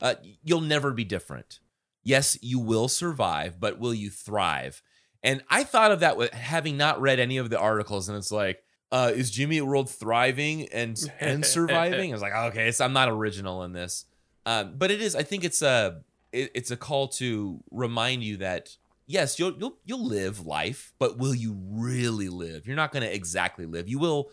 uh, 0.00 0.14
you'll 0.44 0.60
never 0.60 0.92
be 0.92 1.04
different. 1.04 1.58
Yes, 2.04 2.38
you 2.40 2.58
will 2.58 2.88
survive, 2.88 3.60
but 3.60 3.78
will 3.78 3.94
you 3.94 4.10
thrive? 4.10 4.82
And 5.22 5.42
I 5.50 5.64
thought 5.64 5.90
of 5.90 6.00
that 6.00 6.16
with 6.16 6.32
having 6.32 6.76
not 6.76 7.00
read 7.00 7.18
any 7.18 7.38
of 7.38 7.50
the 7.50 7.58
articles, 7.58 8.08
and 8.08 8.16
it's 8.16 8.30
like, 8.32 8.62
uh, 8.90 9.12
is 9.14 9.30
Jimmy 9.30 9.60
World 9.60 9.90
thriving 9.90 10.68
and 10.68 10.98
and 11.20 11.44
surviving? 11.56 12.12
I 12.12 12.14
was 12.14 12.22
like, 12.22 12.34
okay, 12.34 12.70
so 12.70 12.84
I'm 12.84 12.92
not 12.92 13.08
original 13.08 13.64
in 13.64 13.72
this, 13.72 14.04
um, 14.46 14.74
but 14.78 14.90
it 14.90 15.02
is. 15.02 15.14
I 15.14 15.22
think 15.24 15.44
it's 15.44 15.60
a 15.60 16.02
it, 16.32 16.50
it's 16.54 16.70
a 16.70 16.76
call 16.76 17.08
to 17.08 17.62
remind 17.70 18.22
you 18.22 18.38
that 18.38 18.76
yes, 19.06 19.38
you'll 19.38 19.58
you'll 19.58 19.76
you'll 19.84 20.06
live 20.06 20.46
life, 20.46 20.92
but 20.98 21.18
will 21.18 21.34
you 21.34 21.56
really 21.70 22.28
live? 22.28 22.66
You're 22.66 22.76
not 22.76 22.92
going 22.92 23.02
to 23.02 23.12
exactly 23.14 23.66
live. 23.66 23.88
You 23.88 23.98
will 23.98 24.30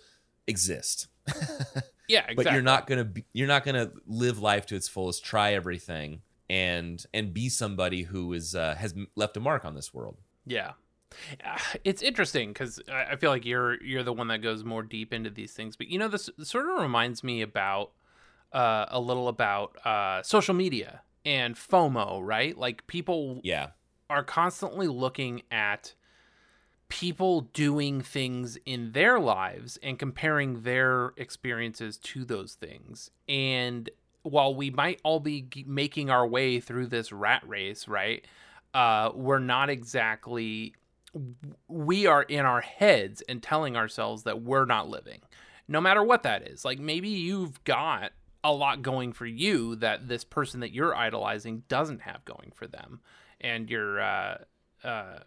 exist, 0.48 1.08
Yeah, 2.08 2.20
exactly. 2.20 2.36
but 2.36 2.54
you're 2.54 2.62
not 2.62 2.88
going 2.88 3.00
to 3.00 3.06
be, 3.06 3.26
you're 3.34 3.48
not 3.48 3.64
going 3.64 3.76
to 3.76 3.92
live 4.06 4.40
life 4.40 4.68
to 4.68 4.76
its 4.76 4.88
fullest. 4.88 5.26
Try 5.26 5.54
everything 5.54 6.22
and 6.50 7.06
and 7.14 7.34
be 7.34 7.50
somebody 7.50 8.04
who 8.04 8.34
is 8.34 8.56
uh, 8.56 8.76
has 8.76 8.94
left 9.16 9.38
a 9.38 9.40
mark 9.40 9.66
on 9.66 9.76
this 9.76 9.94
world. 9.94 10.18
Yeah, 10.46 10.74
it's 11.84 12.02
interesting 12.02 12.50
because 12.50 12.80
I 12.92 13.12
I 13.12 13.16
feel 13.16 13.30
like 13.32 13.46
you're 13.46 13.82
you're 13.84 14.04
the 14.04 14.14
one 14.14 14.28
that 14.28 14.42
goes 14.42 14.64
more 14.64 14.84
deep 14.84 15.14
into 15.14 15.30
these 15.30 15.54
things. 15.54 15.76
But 15.76 15.88
you 15.88 16.00
know, 16.00 16.08
this 16.08 16.30
sort 16.44 16.70
of 16.70 16.82
reminds 16.82 17.24
me 17.24 17.42
about 17.42 17.92
uh, 18.54 18.86
a 18.90 19.00
little 19.00 19.28
about 19.28 19.76
uh, 19.86 20.24
social 20.24 20.54
media 20.54 21.02
and 21.26 21.56
FOMO, 21.56 22.22
right? 22.24 22.58
Like 22.58 22.86
people 22.88 23.42
Yeah. 23.44 23.70
are 24.10 24.24
constantly 24.24 24.88
looking 24.88 25.42
at 25.52 25.96
people 26.88 27.42
doing 27.42 28.00
things 28.00 28.58
in 28.66 28.92
their 28.92 29.20
lives 29.20 29.78
and 29.82 29.98
comparing 29.98 30.62
their 30.62 31.14
experiences 31.18 31.98
to 31.98 32.24
those 32.24 32.54
things. 32.54 33.10
And 33.28 33.90
while 34.26 34.56
we 34.56 34.72
might 34.72 35.00
all 35.04 35.20
be 35.20 35.48
making 35.68 36.10
our 36.10 36.26
way 36.26 36.60
through 36.60 36.88
this 36.88 37.12
rat 37.12 37.44
race, 37.48 37.88
right? 37.88 38.26
Uh, 38.74 39.12
we're 39.14 39.40
not 39.40 39.70
exactly. 39.70 40.74
We 41.68 42.08
are 42.08 42.24
in 42.24 42.46
our 42.46 42.62
heads 42.62 43.22
and 43.30 43.42
telling 43.42 43.78
ourselves 43.78 44.24
that 44.24 44.42
we're 44.42 44.66
not 44.66 44.90
living, 44.90 45.22
no 45.68 45.80
matter 45.80 46.04
what 46.04 46.24
that 46.24 46.48
is. 46.48 46.66
Like 46.66 46.80
maybe 46.80 47.08
you've 47.08 47.64
got 47.64 48.12
a 48.44 48.52
lot 48.52 48.82
going 48.82 49.14
for 49.14 49.26
you 49.26 49.76
that 49.78 50.08
this 50.08 50.24
person 50.24 50.60
that 50.60 50.74
you're 50.74 50.96
idolizing 50.96 51.64
doesn't 51.68 52.02
have 52.02 52.26
going 52.26 52.52
for 52.54 52.68
them, 52.68 53.00
and 53.40 53.70
you're 53.70 54.02
uh, 54.02 54.38
uh, 54.84 55.20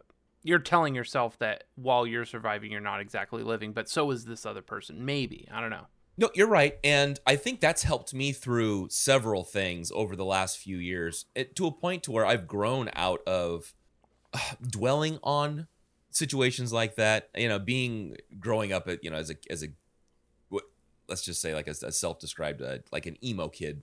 you're 0.43 0.59
telling 0.59 0.95
yourself 0.95 1.39
that 1.39 1.65
while 1.77 2.07
you're 2.07 2.25
surviving, 2.25 2.73
you're 2.73 2.81
not 2.81 3.01
exactly 3.01 3.43
living, 3.43 3.73
but 3.73 3.89
so 3.89 4.11
is 4.11 4.25
this 4.25 4.45
other 4.45 4.63
person. 4.63 5.05
Maybe 5.05 5.49
I 5.53 5.61
don't 5.61 5.71
know. 5.71 5.87
No, 6.21 6.31
you're 6.35 6.49
right. 6.49 6.77
And 6.83 7.21
I 7.25 7.37
think 7.37 7.61
that's 7.61 7.85
helped 7.85 8.13
me 8.13 8.33
through 8.33 8.89
several 8.91 9.45
things 9.45 9.93
over 9.95 10.17
the 10.17 10.25
last 10.25 10.59
few 10.59 10.77
years 10.77 11.27
it, 11.37 11.55
to 11.57 11.67
a 11.69 11.73
point 11.73 12.03
to 12.03 12.11
where 12.11 12.27
I've 12.27 12.49
grown 12.49 12.91
out 12.95 13.21
of 13.27 13.73
uh, 14.35 14.39
dwelling 14.69 15.21
on 15.23 15.69
situations 16.11 16.73
like 16.73 16.97
that. 16.97 17.31
You 17.37 17.49
know, 17.49 17.61
being 17.61 18.17
growing 18.41 18.73
up, 18.73 18.89
at, 18.89 19.05
you 19.05 19.11
know, 19.11 19.17
as 19.17 19.31
a, 19.31 19.37
as 19.49 19.63
a, 19.63 19.69
what, 20.49 20.65
let's 21.09 21.25
just 21.25 21.41
say 21.41 21.55
like 21.55 21.69
a, 21.69 21.75
a 21.87 21.93
self-described, 21.93 22.61
uh, 22.63 22.79
like 22.91 23.07
an 23.07 23.17
emo 23.25 23.49
kid 23.49 23.83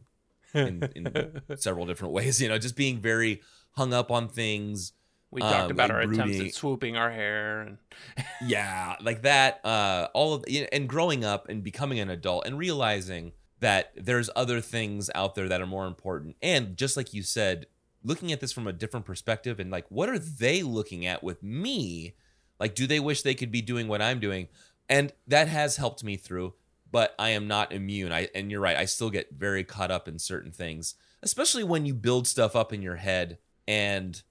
in, 0.54 0.90
in 0.94 1.42
several 1.56 1.86
different 1.86 2.14
ways, 2.14 2.42
you 2.42 2.50
know, 2.50 2.58
just 2.58 2.76
being 2.76 3.00
very 3.00 3.42
hung 3.78 3.94
up 3.94 4.12
on 4.12 4.28
things. 4.28 4.92
We 5.36 5.42
talked 5.42 5.66
Um, 5.66 5.72
about 5.72 5.92
our 5.92 6.00
attempts 6.00 6.40
at 6.40 6.54
swooping 6.54 6.96
our 6.96 7.12
hair 7.12 7.62
and 7.62 7.78
yeah 8.42 8.96
like 9.02 9.22
that 9.24 9.60
uh 9.66 10.08
all 10.14 10.34
of 10.34 10.46
you 10.48 10.62
know, 10.62 10.68
and 10.72 10.88
growing 10.88 11.26
up 11.26 11.50
and 11.50 11.62
becoming 11.62 12.00
an 12.00 12.10
adult 12.10 12.48
and 12.48 12.58
realizing 12.58 13.34
that 13.60 13.92
there's 13.96 14.30
other 14.36 14.62
things 14.62 15.10
out 15.14 15.36
there 15.36 15.48
that 15.50 15.62
are 15.62 15.66
more 15.68 15.88
important. 15.88 16.36
And 16.42 16.78
just 16.78 16.96
like 16.98 17.14
you 17.14 17.22
said 17.22 17.68
looking 18.04 18.32
at 18.32 18.40
this 18.40 18.52
from 18.52 18.66
a 18.68 18.74
different 18.74 19.06
perspective 19.06 19.60
and 19.60 19.70
like 19.70 19.86
what 19.90 20.10
are 20.10 20.20
they 20.20 20.64
looking 20.64 21.06
at 21.06 21.22
with 21.22 21.44
me? 21.44 22.16
Like 22.60 22.74
do 22.74 22.88
they 22.88 23.00
wish 23.02 23.22
they 23.22 23.36
could 23.36 23.52
be 23.52 23.62
doing 23.62 23.88
what 23.88 24.02
i'm 24.02 24.20
doing? 24.20 24.48
And 24.88 25.12
that 25.28 25.48
has 25.50 25.76
helped 25.78 26.04
me 26.04 26.16
through 26.16 26.54
but 26.92 27.14
i 27.20 27.30
am 27.32 27.48
not 27.48 27.74
immune. 27.74 28.14
I 28.14 28.30
and 28.34 28.50
you're 28.50 28.62
right 28.62 28.78
i 28.78 28.86
still 28.86 29.10
get 29.10 29.34
very 29.34 29.64
caught 29.66 29.92
up 29.92 30.08
in 30.08 30.18
certain 30.20 30.52
things 30.54 30.96
especially 31.24 31.64
when 31.64 31.86
you 31.86 31.94
build 31.94 32.28
stuff 32.28 32.56
up 32.56 32.72
in 32.72 32.82
your 32.82 32.98
head 32.98 33.38
and 33.68 34.22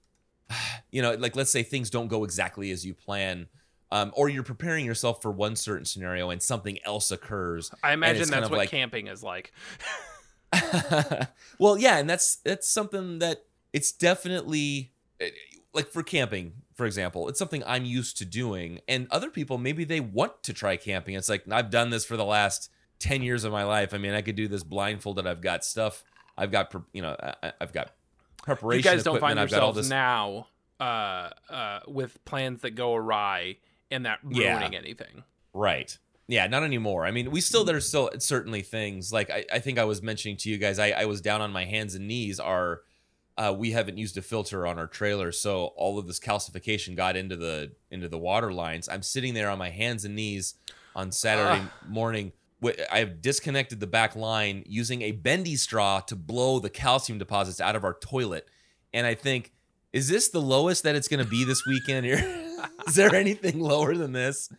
you 0.91 1.01
know 1.01 1.13
like 1.13 1.35
let's 1.35 1.51
say 1.51 1.63
things 1.63 1.89
don't 1.89 2.07
go 2.07 2.23
exactly 2.23 2.71
as 2.71 2.85
you 2.85 2.93
plan 2.93 3.47
um, 3.91 4.11
or 4.15 4.29
you're 4.29 4.43
preparing 4.43 4.85
yourself 4.85 5.21
for 5.21 5.31
one 5.31 5.55
certain 5.55 5.85
scenario 5.85 6.29
and 6.29 6.41
something 6.41 6.79
else 6.83 7.11
occurs 7.11 7.71
I 7.83 7.93
imagine 7.93 8.27
that's 8.29 8.49
what 8.49 8.57
like- 8.57 8.69
camping 8.71 9.07
is 9.07 9.23
like. 9.23 9.53
well 11.59 11.77
yeah 11.77 11.97
and 11.97 12.09
that's 12.09 12.37
that's 12.37 12.67
something 12.67 13.19
that 13.19 13.43
it's 13.73 13.91
definitely 13.91 14.93
eh, 15.19 15.29
like 15.73 15.87
for 15.87 16.01
camping 16.01 16.53
for 16.73 16.85
example 16.85 17.27
it's 17.27 17.39
something 17.39 17.61
i'm 17.65 17.83
used 17.83 18.17
to 18.17 18.25
doing 18.25 18.79
and 18.87 19.07
other 19.11 19.29
people 19.29 19.57
maybe 19.57 19.83
they 19.83 19.99
want 19.99 20.43
to 20.43 20.53
try 20.53 20.77
camping 20.77 21.15
it's 21.15 21.27
like 21.27 21.43
i've 21.51 21.69
done 21.69 21.89
this 21.89 22.05
for 22.05 22.15
the 22.15 22.23
last 22.23 22.71
10 22.99 23.21
years 23.21 23.43
of 23.43 23.51
my 23.51 23.63
life 23.63 23.93
i 23.93 23.97
mean 23.97 24.13
i 24.13 24.21
could 24.21 24.35
do 24.35 24.47
this 24.47 24.63
blindfolded 24.63 25.27
i've 25.27 25.41
got 25.41 25.65
stuff 25.65 26.03
i've 26.37 26.51
got 26.51 26.73
you 26.93 27.01
know 27.01 27.17
i've 27.59 27.73
got 27.73 27.91
preparation 28.45 28.77
You 28.79 28.83
guys 28.95 29.03
don't 29.03 29.19
find 29.19 29.39
i've 29.39 29.49
got 29.49 29.61
all 29.61 29.67
yourselves 29.69 29.77
this 29.77 29.89
now 29.89 30.47
uh, 30.79 31.29
uh, 31.49 31.79
with 31.87 32.23
plans 32.25 32.61
that 32.61 32.71
go 32.71 32.95
awry 32.95 33.57
and 33.91 34.05
that 34.05 34.19
Yeah. 34.29 34.53
ruining 34.59 34.75
anything. 34.75 35.23
Right. 35.53 35.97
Yeah, 36.27 36.47
not 36.47 36.63
anymore. 36.63 37.05
I 37.05 37.11
mean, 37.11 37.29
we 37.31 37.39
still 37.39 37.63
there's 37.63 37.87
still 37.87 38.09
certainly 38.19 38.61
things 38.61 39.13
like 39.13 39.29
I, 39.29 39.45
I 39.53 39.59
think 39.59 39.77
I 39.79 39.83
was 39.85 40.01
mentioning 40.01 40.37
to 40.37 40.49
you 40.49 40.57
guys. 40.57 40.79
I, 40.79 40.89
I 40.91 41.05
was 41.05 41.21
down 41.21 41.41
on 41.41 41.51
my 41.51 41.65
hands 41.65 41.95
and 41.95 42.07
knees. 42.07 42.39
Our 42.39 42.81
uh, 43.37 43.53
we 43.55 43.71
haven't 43.71 43.97
used 43.97 44.17
a 44.17 44.21
filter 44.21 44.65
on 44.65 44.79
our 44.79 44.87
trailer, 44.87 45.31
so 45.31 45.65
all 45.77 45.99
of 45.99 46.07
this 46.07 46.19
calcification 46.19 46.95
got 46.95 47.15
into 47.15 47.35
the 47.37 47.71
into 47.91 48.09
the 48.09 48.17
water 48.17 48.51
lines. 48.51 48.89
I'm 48.89 49.03
sitting 49.03 49.33
there 49.33 49.49
on 49.49 49.57
my 49.57 49.69
hands 49.69 50.03
and 50.03 50.15
knees 50.15 50.55
on 50.95 51.11
Saturday 51.11 51.63
morning. 51.87 52.31
Wi- 52.61 52.85
I've 52.91 53.21
disconnected 53.21 53.79
the 53.79 53.87
back 53.87 54.15
line 54.15 54.63
using 54.65 55.01
a 55.01 55.11
bendy 55.11 55.55
straw 55.55 55.99
to 56.01 56.15
blow 56.15 56.59
the 56.59 56.69
calcium 56.69 57.19
deposits 57.19 57.59
out 57.59 57.75
of 57.75 57.83
our 57.83 57.93
toilet, 57.93 58.47
and 58.93 59.05
I 59.05 59.13
think, 59.13 59.51
is 59.93 60.07
this 60.07 60.29
the 60.29 60.41
lowest 60.41 60.83
that 60.83 60.95
it's 60.95 61.07
going 61.07 61.23
to 61.23 61.29
be 61.29 61.43
this 61.43 61.65
weekend? 61.65 62.05
Is 62.87 62.95
there 62.95 63.15
anything 63.15 63.59
lower 63.59 63.95
than 63.95 64.11
this? 64.11 64.49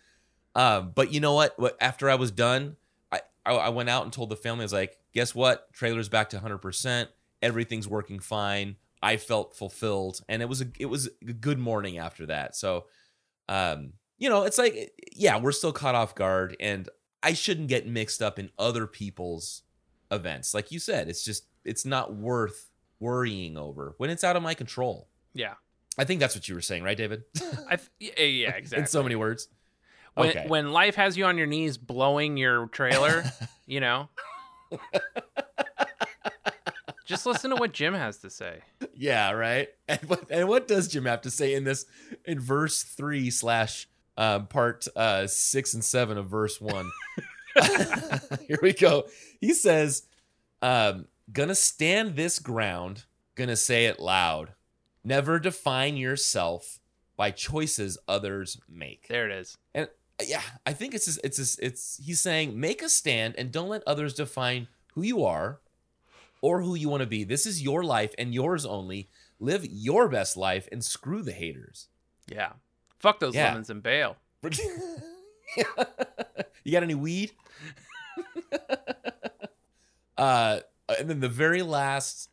Um, 0.54 0.92
but 0.94 1.12
you 1.12 1.20
know 1.20 1.34
what? 1.34 1.56
After 1.80 2.08
I 2.08 2.14
was 2.14 2.30
done, 2.30 2.76
I, 3.12 3.20
I 3.44 3.52
I 3.54 3.68
went 3.68 3.90
out 3.90 4.04
and 4.04 4.12
told 4.12 4.30
the 4.30 4.36
family 4.36 4.62
I 4.62 4.64
was 4.64 4.72
like, 4.72 4.96
guess 5.12 5.34
what? 5.34 5.72
Trailer's 5.72 6.08
back 6.08 6.30
to 6.30 6.36
100. 6.36 6.58
percent 6.58 7.10
Everything's 7.42 7.86
working 7.86 8.18
fine. 8.20 8.76
I 9.02 9.18
felt 9.18 9.54
fulfilled, 9.54 10.20
and 10.28 10.40
it 10.40 10.48
was 10.48 10.62
a 10.62 10.66
it 10.78 10.86
was 10.86 11.10
a 11.26 11.32
good 11.32 11.58
morning 11.58 11.98
after 11.98 12.26
that. 12.26 12.56
So, 12.56 12.86
um, 13.48 13.92
you 14.18 14.30
know, 14.30 14.44
it's 14.44 14.56
like 14.58 14.92
yeah, 15.14 15.38
we're 15.38 15.52
still 15.52 15.72
caught 15.72 15.94
off 15.94 16.14
guard, 16.14 16.56
and 16.58 16.88
I 17.26 17.32
shouldn't 17.32 17.66
get 17.66 17.88
mixed 17.88 18.22
up 18.22 18.38
in 18.38 18.50
other 18.56 18.86
people's 18.86 19.62
events. 20.12 20.54
Like 20.54 20.70
you 20.70 20.78
said, 20.78 21.08
it's 21.08 21.24
just 21.24 21.44
it's 21.64 21.84
not 21.84 22.14
worth 22.14 22.70
worrying 23.00 23.56
over 23.56 23.96
when 23.98 24.10
it's 24.10 24.22
out 24.22 24.36
of 24.36 24.44
my 24.44 24.54
control. 24.54 25.08
Yeah. 25.34 25.54
I 25.98 26.04
think 26.04 26.20
that's 26.20 26.36
what 26.36 26.48
you 26.48 26.54
were 26.54 26.60
saying, 26.60 26.84
right, 26.84 26.96
David? 26.96 27.24
I 27.68 27.78
th- 27.78 28.14
yeah, 28.16 28.50
exactly. 28.56 28.82
in 28.82 28.86
so 28.86 29.02
many 29.02 29.16
words. 29.16 29.48
when, 30.14 30.28
okay. 30.28 30.44
when 30.46 30.70
life 30.70 30.94
has 30.94 31.16
you 31.16 31.24
on 31.24 31.36
your 31.36 31.48
knees 31.48 31.78
blowing 31.78 32.36
your 32.36 32.68
trailer, 32.68 33.24
you 33.66 33.80
know, 33.80 34.08
just 37.06 37.26
listen 37.26 37.50
to 37.50 37.56
what 37.56 37.72
Jim 37.72 37.94
has 37.94 38.18
to 38.18 38.30
say. 38.30 38.60
Yeah, 38.94 39.32
right. 39.32 39.68
And 39.88 40.00
what, 40.06 40.30
and 40.30 40.48
what 40.48 40.68
does 40.68 40.86
Jim 40.86 41.06
have 41.06 41.22
to 41.22 41.30
say 41.32 41.54
in 41.54 41.64
this 41.64 41.86
in 42.24 42.38
verse 42.38 42.84
three 42.84 43.30
slash 43.30 43.88
um, 44.16 44.46
part 44.46 44.86
uh, 44.96 45.26
six 45.26 45.74
and 45.74 45.84
seven 45.84 46.18
of 46.18 46.28
verse 46.28 46.60
one? 46.60 46.90
Here 48.46 48.58
we 48.60 48.72
go. 48.72 49.06
He 49.40 49.54
says, 49.54 50.02
um, 50.62 51.06
"Gonna 51.32 51.54
stand 51.54 52.16
this 52.16 52.38
ground. 52.38 53.04
Gonna 53.34 53.56
say 53.56 53.86
it 53.86 54.00
loud. 54.00 54.52
Never 55.04 55.38
define 55.38 55.96
yourself 55.96 56.80
by 57.16 57.30
choices 57.30 57.98
others 58.06 58.58
make." 58.68 59.08
There 59.08 59.28
it 59.28 59.34
is. 59.34 59.56
And 59.74 59.88
uh, 60.20 60.24
yeah, 60.26 60.42
I 60.66 60.72
think 60.72 60.94
it's 60.94 61.06
just, 61.06 61.20
it's 61.24 61.36
just, 61.38 61.58
it's 61.60 62.00
he's 62.04 62.20
saying 62.20 62.58
make 62.58 62.82
a 62.82 62.88
stand 62.88 63.34
and 63.38 63.52
don't 63.52 63.68
let 63.68 63.82
others 63.86 64.14
define 64.14 64.68
who 64.94 65.02
you 65.02 65.24
are 65.24 65.60
or 66.42 66.62
who 66.62 66.74
you 66.74 66.88
want 66.88 67.02
to 67.02 67.06
be. 67.06 67.24
This 67.24 67.46
is 67.46 67.62
your 67.62 67.84
life 67.84 68.14
and 68.18 68.34
yours 68.34 68.66
only. 68.66 69.08
Live 69.38 69.66
your 69.66 70.08
best 70.08 70.36
life 70.36 70.68
and 70.72 70.82
screw 70.84 71.22
the 71.22 71.32
haters. 71.32 71.88
Yeah. 72.26 72.52
Fuck 72.98 73.20
those 73.20 73.34
Yeah. 73.34 73.48
lemons 73.48 73.70
and 73.70 73.82
bail. 73.82 74.16
you 75.56 76.72
got 76.72 76.82
any 76.82 76.94
weed? 76.94 77.32
uh 80.18 80.60
and 80.98 81.10
then 81.10 81.20
the 81.20 81.28
very 81.28 81.62
last 81.62 82.30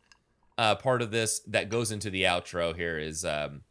uh 0.58 0.74
part 0.76 1.02
of 1.02 1.10
this 1.10 1.40
that 1.40 1.68
goes 1.68 1.90
into 1.92 2.08
the 2.10 2.22
outro 2.22 2.74
here 2.74 2.98
is 2.98 3.24
um 3.24 3.62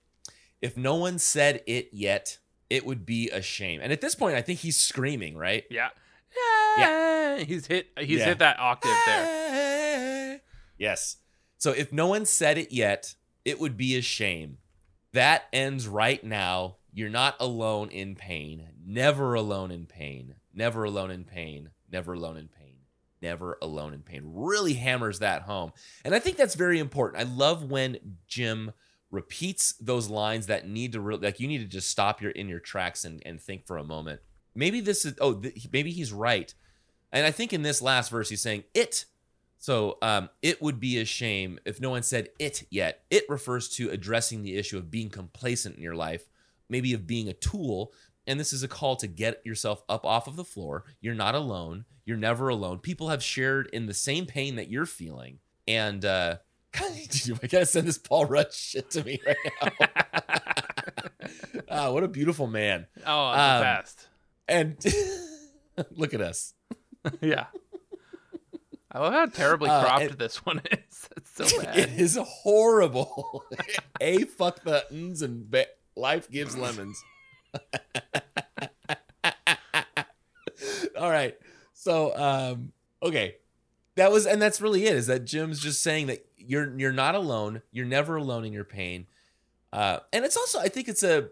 if 0.61 0.77
no 0.77 0.95
one 0.95 1.19
said 1.19 1.61
it 1.67 1.89
yet, 1.91 2.37
it 2.69 2.85
would 2.85 3.05
be 3.05 3.29
a 3.29 3.41
shame. 3.41 3.81
And 3.83 3.91
at 3.91 3.99
this 4.01 4.15
point 4.15 4.35
I 4.35 4.41
think 4.41 4.59
he's 4.59 4.77
screaming, 4.77 5.35
right? 5.35 5.65
Yeah. 5.69 5.89
Yeah. 6.77 7.39
He's 7.39 7.65
hit 7.67 7.87
he's 7.99 8.19
Yeah. 8.19 8.25
hit 8.25 8.39
that 8.39 8.59
octave 8.59 8.91
there. 9.05 9.39
Yes. 10.77 11.17
So 11.57 11.71
if 11.71 11.93
no 11.93 12.07
one 12.07 12.25
said 12.25 12.57
it 12.57 12.71
yet, 12.73 13.15
it 13.45 13.59
would 13.59 13.77
be 13.77 13.95
a 13.95 14.01
shame. 14.01 14.57
That 15.13 15.43
ends 15.53 15.87
right 15.87 16.21
now. 16.23 16.77
You're 16.93 17.09
not 17.09 17.35
alone 17.39 17.89
in 17.89 18.15
pain. 18.15 18.69
Never 18.85 19.33
alone 19.33 19.71
in 19.71 19.85
pain. 19.85 20.35
Never 20.53 20.83
alone 20.83 21.11
in 21.11 21.23
pain. 21.23 21.71
Never 21.91 22.13
alone 22.13 22.37
in 22.37 22.47
pain. 22.47 22.75
Never 23.21 23.57
alone 23.61 23.93
in 23.93 24.01
pain. 24.01 24.21
Really 24.25 24.73
hammers 24.73 25.19
that 25.19 25.43
home. 25.43 25.71
And 26.05 26.13
I 26.13 26.19
think 26.19 26.37
that's 26.37 26.55
very 26.55 26.79
important. 26.79 27.21
I 27.21 27.31
love 27.31 27.63
when 27.63 28.17
Jim 28.27 28.73
repeats 29.09 29.73
those 29.79 30.09
lines 30.09 30.47
that 30.47 30.67
need 30.67 30.91
to 30.91 31.17
like 31.17 31.39
you 31.39 31.47
need 31.47 31.59
to 31.59 31.65
just 31.67 31.89
stop 31.89 32.21
your 32.21 32.31
in 32.31 32.49
your 32.49 32.59
tracks 32.59 33.05
and, 33.05 33.21
and 33.25 33.41
think 33.41 33.65
for 33.65 33.77
a 33.77 33.83
moment. 33.83 34.19
Maybe 34.55 34.81
this 34.81 35.05
is 35.05 35.15
oh 35.21 35.35
th- 35.35 35.67
maybe 35.71 35.91
he's 35.91 36.11
right. 36.11 36.53
And 37.11 37.25
I 37.25 37.31
think 37.31 37.53
in 37.53 37.61
this 37.61 37.81
last 37.81 38.09
verse 38.09 38.29
he's 38.29 38.41
saying 38.41 38.63
it 38.73 39.05
so 39.63 39.97
um, 40.01 40.29
it 40.41 40.61
would 40.61 40.81
be 40.81 40.99
a 40.99 41.05
shame 41.05 41.57
if 41.63 41.79
no 41.79 41.89
one 41.89 42.03
said 42.03 42.27
it 42.37 42.63
yet. 42.69 43.05
It 43.09 43.23
refers 43.29 43.69
to 43.75 43.91
addressing 43.91 44.43
the 44.43 44.57
issue 44.57 44.77
of 44.77 44.91
being 44.91 45.09
complacent 45.09 45.77
in 45.77 45.81
your 45.81 45.95
life, 45.95 46.27
maybe 46.69 46.93
of 46.93 47.05
being 47.07 47.27
a 47.29 47.33
tool. 47.33 47.91
And 48.25 48.39
this 48.39 48.53
is 48.53 48.63
a 48.63 48.67
call 48.69 48.95
to 48.97 49.07
get 49.07 49.41
yourself 49.45 49.83
up 49.89 50.05
off 50.05 50.27
of 50.27 50.35
the 50.37 50.45
floor. 50.45 50.85
You're 51.01 51.13
not 51.15 51.35
alone. 51.35 51.85
You're 52.05 52.17
never 52.17 52.47
alone. 52.49 52.79
People 52.79 53.09
have 53.09 53.21
shared 53.23 53.69
in 53.73 53.85
the 53.85 53.93
same 53.93 54.25
pain 54.25 54.55
that 54.55 54.69
you're 54.69 54.85
feeling. 54.85 55.39
And 55.67 56.03
uh, 56.05 56.37
I 56.75 57.47
gotta 57.49 57.65
send 57.65 57.87
this 57.87 57.97
Paul 57.97 58.25
Rudd 58.25 58.53
shit 58.53 58.89
to 58.91 59.03
me 59.03 59.19
right 59.25 59.37
now. 59.61 59.87
Ah, 61.69 61.91
what 61.91 62.03
a 62.03 62.07
beautiful 62.07 62.45
man. 62.45 62.85
Oh, 63.05 63.31
the 63.31 63.39
Um, 63.41 63.61
best. 63.61 64.07
And 64.47 64.77
look 65.91 66.13
at 66.13 66.21
us. 66.21 66.53
Yeah. 67.21 67.45
I 68.91 68.99
love 68.99 69.13
how 69.13 69.25
terribly 69.25 69.69
Uh, 69.69 69.83
cropped 69.83 70.19
this 70.19 70.45
one 70.45 70.61
is. 70.71 71.09
It's 71.17 71.49
so 71.49 71.61
bad. 71.63 71.77
It 71.77 71.89
is 71.99 72.17
horrible. 72.21 73.43
A 73.99 74.25
fuck 74.25 74.63
the 74.63 74.85
uns 74.91 75.21
and 75.23 75.49
ba- 75.49 75.65
life 75.95 76.29
gives 76.29 76.57
lemons. 76.57 77.03
All 80.97 81.09
right. 81.09 81.35
So 81.73 82.15
um 82.15 82.71
okay. 83.01 83.35
That 83.95 84.11
was 84.11 84.25
and 84.25 84.41
that's 84.41 84.61
really 84.61 84.85
it 84.85 84.95
is 84.95 85.07
that 85.07 85.25
Jim's 85.25 85.59
just 85.59 85.83
saying 85.83 86.07
that 86.07 86.25
you're 86.37 86.77
you're 86.79 86.93
not 86.93 87.15
alone. 87.15 87.61
You're 87.71 87.85
never 87.85 88.15
alone 88.15 88.45
in 88.45 88.53
your 88.53 88.63
pain. 88.63 89.07
Uh 89.71 89.99
and 90.11 90.25
it's 90.25 90.37
also 90.37 90.59
I 90.59 90.69
think 90.69 90.87
it's 90.87 91.03
a 91.03 91.29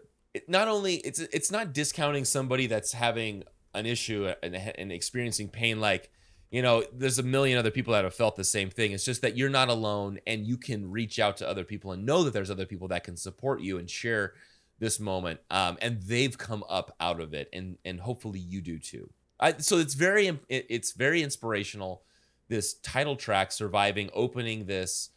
not 0.48 0.68
only 0.68 0.96
it's 0.96 1.18
it's 1.18 1.50
not 1.50 1.72
discounting 1.72 2.24
somebody 2.24 2.66
that's 2.66 2.92
having 2.92 3.44
an 3.74 3.86
issue 3.86 4.32
and, 4.42 4.54
and 4.54 4.92
experiencing 4.92 5.48
pain 5.48 5.80
like 5.80 6.10
you 6.50 6.62
know 6.62 6.84
there's 6.92 7.18
a 7.18 7.22
million 7.22 7.58
other 7.58 7.70
people 7.70 7.92
that 7.92 8.04
have 8.04 8.14
felt 8.14 8.36
the 8.36 8.44
same 8.44 8.70
thing 8.70 8.92
it's 8.92 9.04
just 9.04 9.22
that 9.22 9.36
you're 9.36 9.50
not 9.50 9.68
alone 9.68 10.18
and 10.26 10.46
you 10.46 10.56
can 10.56 10.90
reach 10.90 11.18
out 11.18 11.36
to 11.38 11.48
other 11.48 11.64
people 11.64 11.92
and 11.92 12.04
know 12.04 12.22
that 12.22 12.32
there's 12.32 12.50
other 12.50 12.66
people 12.66 12.88
that 12.88 13.04
can 13.04 13.16
support 13.16 13.60
you 13.60 13.78
and 13.78 13.90
share 13.90 14.34
this 14.82 14.98
moment 14.98 15.38
um, 15.50 15.78
and 15.80 16.02
they've 16.02 16.36
come 16.36 16.64
up 16.68 16.94
out 17.00 17.20
of 17.20 17.32
it 17.32 17.48
and 17.52 17.78
and 17.84 18.00
hopefully 18.00 18.40
you 18.40 18.60
do 18.60 18.78
too 18.78 19.08
I, 19.38 19.54
so 19.58 19.78
it's 19.78 19.94
very 19.94 20.26
it- 20.48 20.66
it's 20.68 20.90
very 20.92 21.22
inspirational 21.22 22.02
this 22.48 22.74
title 22.74 23.14
track 23.16 23.52
surviving 23.52 24.10
opening 24.12 24.66
this 24.66 25.10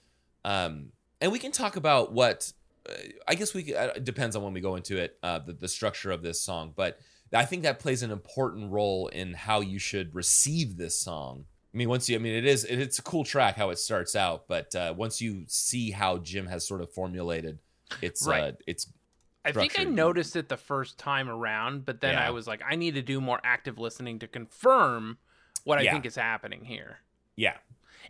um, 0.45 0.91
and 1.19 1.31
we 1.31 1.39
can 1.39 1.51
talk 1.51 1.75
about 1.77 2.13
what 2.13 2.53
uh, 2.87 2.93
i 3.27 3.33
guess 3.33 3.53
we 3.55 3.75
uh, 3.75 3.87
it 3.95 4.03
depends 4.03 4.35
on 4.35 4.43
when 4.43 4.53
we 4.53 4.61
go 4.61 4.75
into 4.75 4.97
it 4.97 5.17
uh, 5.23 5.39
the, 5.39 5.53
the 5.53 5.67
structure 5.67 6.11
of 6.11 6.21
this 6.21 6.39
song 6.41 6.71
but 6.75 6.99
I 7.33 7.43
think 7.43 7.63
that 7.63 7.79
plays 7.79 8.01
an 8.03 8.11
important 8.11 8.71
role 8.71 9.07
in 9.07 9.33
how 9.33 9.59
you 9.59 9.77
should 9.79 10.13
receive 10.15 10.77
this 10.77 10.97
song. 10.97 11.45
I 11.73 11.77
mean, 11.77 11.89
once 11.89 12.07
you, 12.07 12.15
I 12.15 12.19
mean, 12.19 12.35
it 12.35 12.45
is, 12.45 12.63
it, 12.63 12.79
it's 12.79 12.99
a 12.99 13.01
cool 13.01 13.25
track 13.25 13.57
how 13.57 13.71
it 13.71 13.79
starts 13.79 14.15
out, 14.15 14.47
but 14.47 14.73
uh, 14.73 14.93
once 14.95 15.19
you 15.19 15.43
see 15.47 15.91
how 15.91 16.19
Jim 16.19 16.45
has 16.47 16.65
sort 16.65 16.81
of 16.81 16.93
formulated, 16.93 17.57
it's, 18.01 18.25
uh, 18.25 18.31
Right. 18.31 18.55
it's, 18.67 18.87
I 19.45 19.51
think 19.51 19.79
I 19.79 19.83
noticed 19.83 20.35
it 20.35 20.49
the 20.49 20.57
first 20.57 20.97
time 20.97 21.29
around, 21.29 21.85
but 21.85 22.01
then 22.01 22.13
Yeah. 22.13 22.27
I 22.27 22.31
was 22.31 22.47
like, 22.47 22.61
I 22.67 22.75
need 22.75 22.95
to 22.95 23.01
do 23.01 23.21
more 23.21 23.39
active 23.43 23.77
listening 23.79 24.19
to 24.19 24.27
confirm 24.27 25.17
what 25.63 25.77
I 25.79 25.83
Yeah. 25.83 25.93
think 25.93 26.05
is 26.05 26.15
happening 26.15 26.65
here. 26.65 26.99
yeah. 27.35 27.57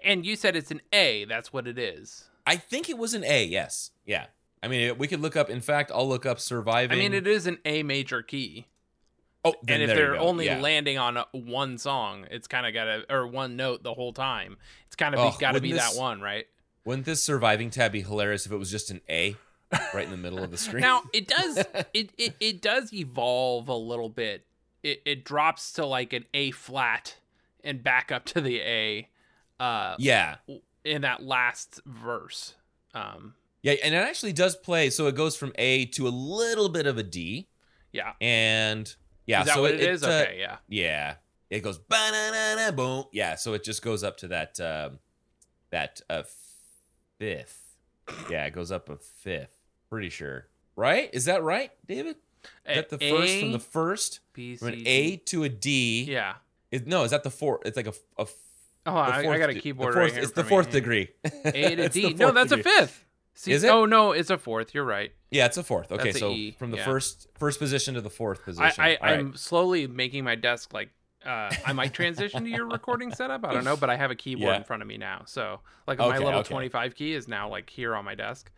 And 0.03 0.25
you 0.25 0.35
said 0.35 0.55
it's 0.57 0.71
an 0.71 0.81
A. 0.91 1.23
That's 1.25 1.53
what 1.53 1.67
it 1.67 1.79
is. 1.79 2.29
I 2.45 2.57
think 2.57 2.89
it 2.89 2.97
was 2.97 3.13
an 3.13 3.23
A. 3.23 3.45
Yes. 3.45 3.91
Yeah. 4.05 4.25
I 4.61 4.67
mean, 4.67 4.97
we 4.97 5.07
could 5.07 5.21
look 5.21 5.35
up. 5.37 5.49
In 5.49 5.61
fact, 5.61 5.89
I'll 5.93 6.07
look 6.07 6.25
up 6.25 6.39
surviving. 6.39 6.97
I 6.97 7.01
mean, 7.01 7.13
it 7.13 7.25
is 7.25 7.47
an 7.47 7.59
A 7.63 7.81
major 7.81 8.21
key. 8.21 8.67
Oh, 9.45 9.53
and 9.67 9.81
if 9.81 9.89
they're 9.89 10.17
only 10.17 10.47
Yeah. 10.47 10.59
landing 10.59 10.97
on 10.97 11.17
a- 11.17 11.27
one 11.31 11.77
song, 11.77 12.27
it's 12.29 12.47
kind 12.47 12.65
of 12.67 12.73
got 12.73 12.85
to, 12.85 13.05
or 13.13 13.25
one 13.27 13.55
note 13.55 13.83
the 13.83 13.93
whole 13.93 14.11
time. 14.11 14.57
It's 14.87 14.95
kind 14.97 15.15
of 15.15 15.21
Oh, 15.21 15.37
got 15.39 15.53
to 15.53 15.61
be 15.61 15.71
wouldn't 15.71 15.93
that 15.93 15.99
one, 15.99 16.19
right? 16.19 16.47
wouldn't 16.83 17.05
this 17.05 17.23
surviving 17.23 17.69
tab 17.69 17.91
be 17.93 18.01
hilarious 18.01 18.45
if 18.45 18.51
it 18.51 18.57
was 18.57 18.69
just 18.69 18.91
an 18.91 19.01
A 19.09 19.37
right 19.93 20.05
in 20.05 20.11
the 20.11 20.17
middle 20.17 20.43
of 20.43 20.51
the 20.51 20.57
screen? 20.57 20.81
Now 20.81 21.03
it 21.13 21.27
does 21.37 21.57
it, 21.93 22.11
it 22.17 22.35
it 22.39 22.61
does 22.61 22.93
evolve 22.93 23.67
a 23.69 23.75
little 23.75 24.09
bit. 24.09 24.45
It 24.83 25.01
it 25.05 25.25
drops 25.25 25.73
to 25.73 25.85
like 25.85 26.13
an 26.13 26.25
A 26.33 26.51
flat 26.51 27.15
and 27.63 27.83
back 27.83 28.11
up 28.11 28.25
to 28.25 28.41
the 28.41 28.61
A 28.61 29.09
uh 29.59 29.95
yeah. 29.99 30.35
in 30.83 31.01
that 31.01 31.23
last 31.23 31.81
verse. 31.85 32.55
Um 32.93 33.33
Yeah. 33.63 33.73
And 33.83 33.95
it 33.95 33.97
actually 33.97 34.33
does 34.33 34.55
play. 34.55 34.89
So 34.89 35.07
it 35.07 35.15
goes 35.15 35.35
from 35.35 35.53
A 35.57 35.85
to 35.87 36.07
a 36.07 36.09
little 36.09 36.69
bit 36.69 36.85
of 36.87 36.97
a 36.97 37.03
D. 37.03 37.47
yeah. 37.91 38.13
And 38.21 38.93
yeah. 39.25 39.43
so 39.45 39.65
it, 39.65 39.75
it 39.75 39.89
is? 39.89 40.03
uh, 40.03 40.25
okay, 40.27 40.37
yeah. 40.39 40.57
Yeah. 40.67 41.15
It 41.49 41.61
goes 41.61 41.77
ba-na-na-na, 41.77 42.71
boom. 42.71 43.05
Yeah, 43.11 43.35
so 43.35 43.53
it 43.53 43.63
just 43.63 43.81
goes 43.83 44.03
up 44.03 44.17
to 44.17 44.27
that 44.29 44.59
um 44.59 44.99
that 45.71 46.01
uh 46.09 46.23
fifth. 47.17 47.61
Yeah, 48.29 48.45
it 48.45 48.51
goes 48.51 48.71
up 48.71 48.89
a 48.89 48.97
fifth. 48.97 49.54
Pretty 49.89 50.09
sure. 50.09 50.47
Right? 50.75 51.09
Is 51.13 51.25
that 51.25 51.43
right, 51.43 51.71
David? 51.87 52.15
Is 52.67 52.75
that 52.75 52.89
the 52.89 52.97
first 52.97 53.39
from 53.39 53.51
the 53.53 53.59
first 53.59 54.19
B, 54.33 54.55
from 54.55 54.69
an 54.69 54.79
C, 54.79 54.87
A 54.87 55.15
to 55.17 55.43
a 55.43 55.49
D? 55.49 56.03
Yeah. 56.03 56.35
Is, 56.71 56.85
no, 56.85 57.03
is 57.03 57.11
that 57.11 57.23
the 57.23 57.31
fourth? 57.31 57.61
It's 57.65 57.77
like 57.77 57.87
a, 57.87 57.93
a 58.17 58.27
Oh, 58.87 58.95
I, 58.95 59.27
I 59.27 59.37
got 59.39 59.49
a 59.49 59.55
keyboard 59.55 59.93
fourth, 59.93 60.03
right 60.03 60.13
here. 60.13 60.21
It's 60.21 60.33
the 60.33 60.43
fourth 60.43 60.67
me. 60.67 60.73
degree. 60.73 61.09
A 61.45 61.75
to 61.75 61.89
D. 61.93 62.13
No, 62.13 62.31
that's 62.31 62.51
a 62.51 62.57
fifth. 62.61 63.03
See, 63.33 63.51
Is 63.51 63.63
it? 63.63 63.69
Oh 63.69 63.85
no, 63.85 64.11
it's 64.11 64.29
a 64.29 64.37
fourth. 64.37 64.73
You're 64.75 64.85
right. 64.85 65.11
Yeah, 65.31 65.45
it's 65.47 65.57
a 65.57 65.63
fourth. 65.63 65.91
Okay, 65.91 66.11
so 66.11 66.31
E, 66.31 66.51
from 66.51 66.71
the 66.71 66.77
yeah. 66.77 66.85
first 66.85 67.27
first 67.37 67.59
position 67.59 67.95
to 67.95 68.01
the 68.01 68.09
fourth 68.09 68.43
position. 68.43 68.63
I 68.77 68.95
All 68.95 69.07
right. 69.09 69.19
I'm 69.19 69.35
slowly 69.35 69.87
making 69.87 70.23
my 70.23 70.35
desk 70.35 70.73
like 70.73 70.91
uh, 71.25 71.51
I 71.65 71.73
might 71.73 71.93
transition 71.93 72.43
to 72.43 72.49
your 72.49 72.67
recording 72.67 73.11
setup. 73.11 73.43
I 73.43 73.53
don't 73.53 73.65
know, 73.65 73.75
but 73.75 73.89
I 73.89 73.95
have 73.97 74.11
a 74.11 74.15
keyboard 74.15 74.49
Yeah. 74.51 74.57
in 74.57 74.63
front 74.63 74.83
of 74.83 74.87
me 74.87 74.97
now. 74.97 75.23
So 75.25 75.59
like 75.87 75.97
my 75.97 76.05
Okay, 76.17 76.19
level 76.23 76.39
okay. 76.41 76.49
25 76.49 76.95
key 76.95 77.13
is 77.13 77.27
now 77.27 77.49
like 77.49 77.69
here 77.69 77.95
on 77.95 78.05
my 78.05 78.13
desk. 78.15 78.51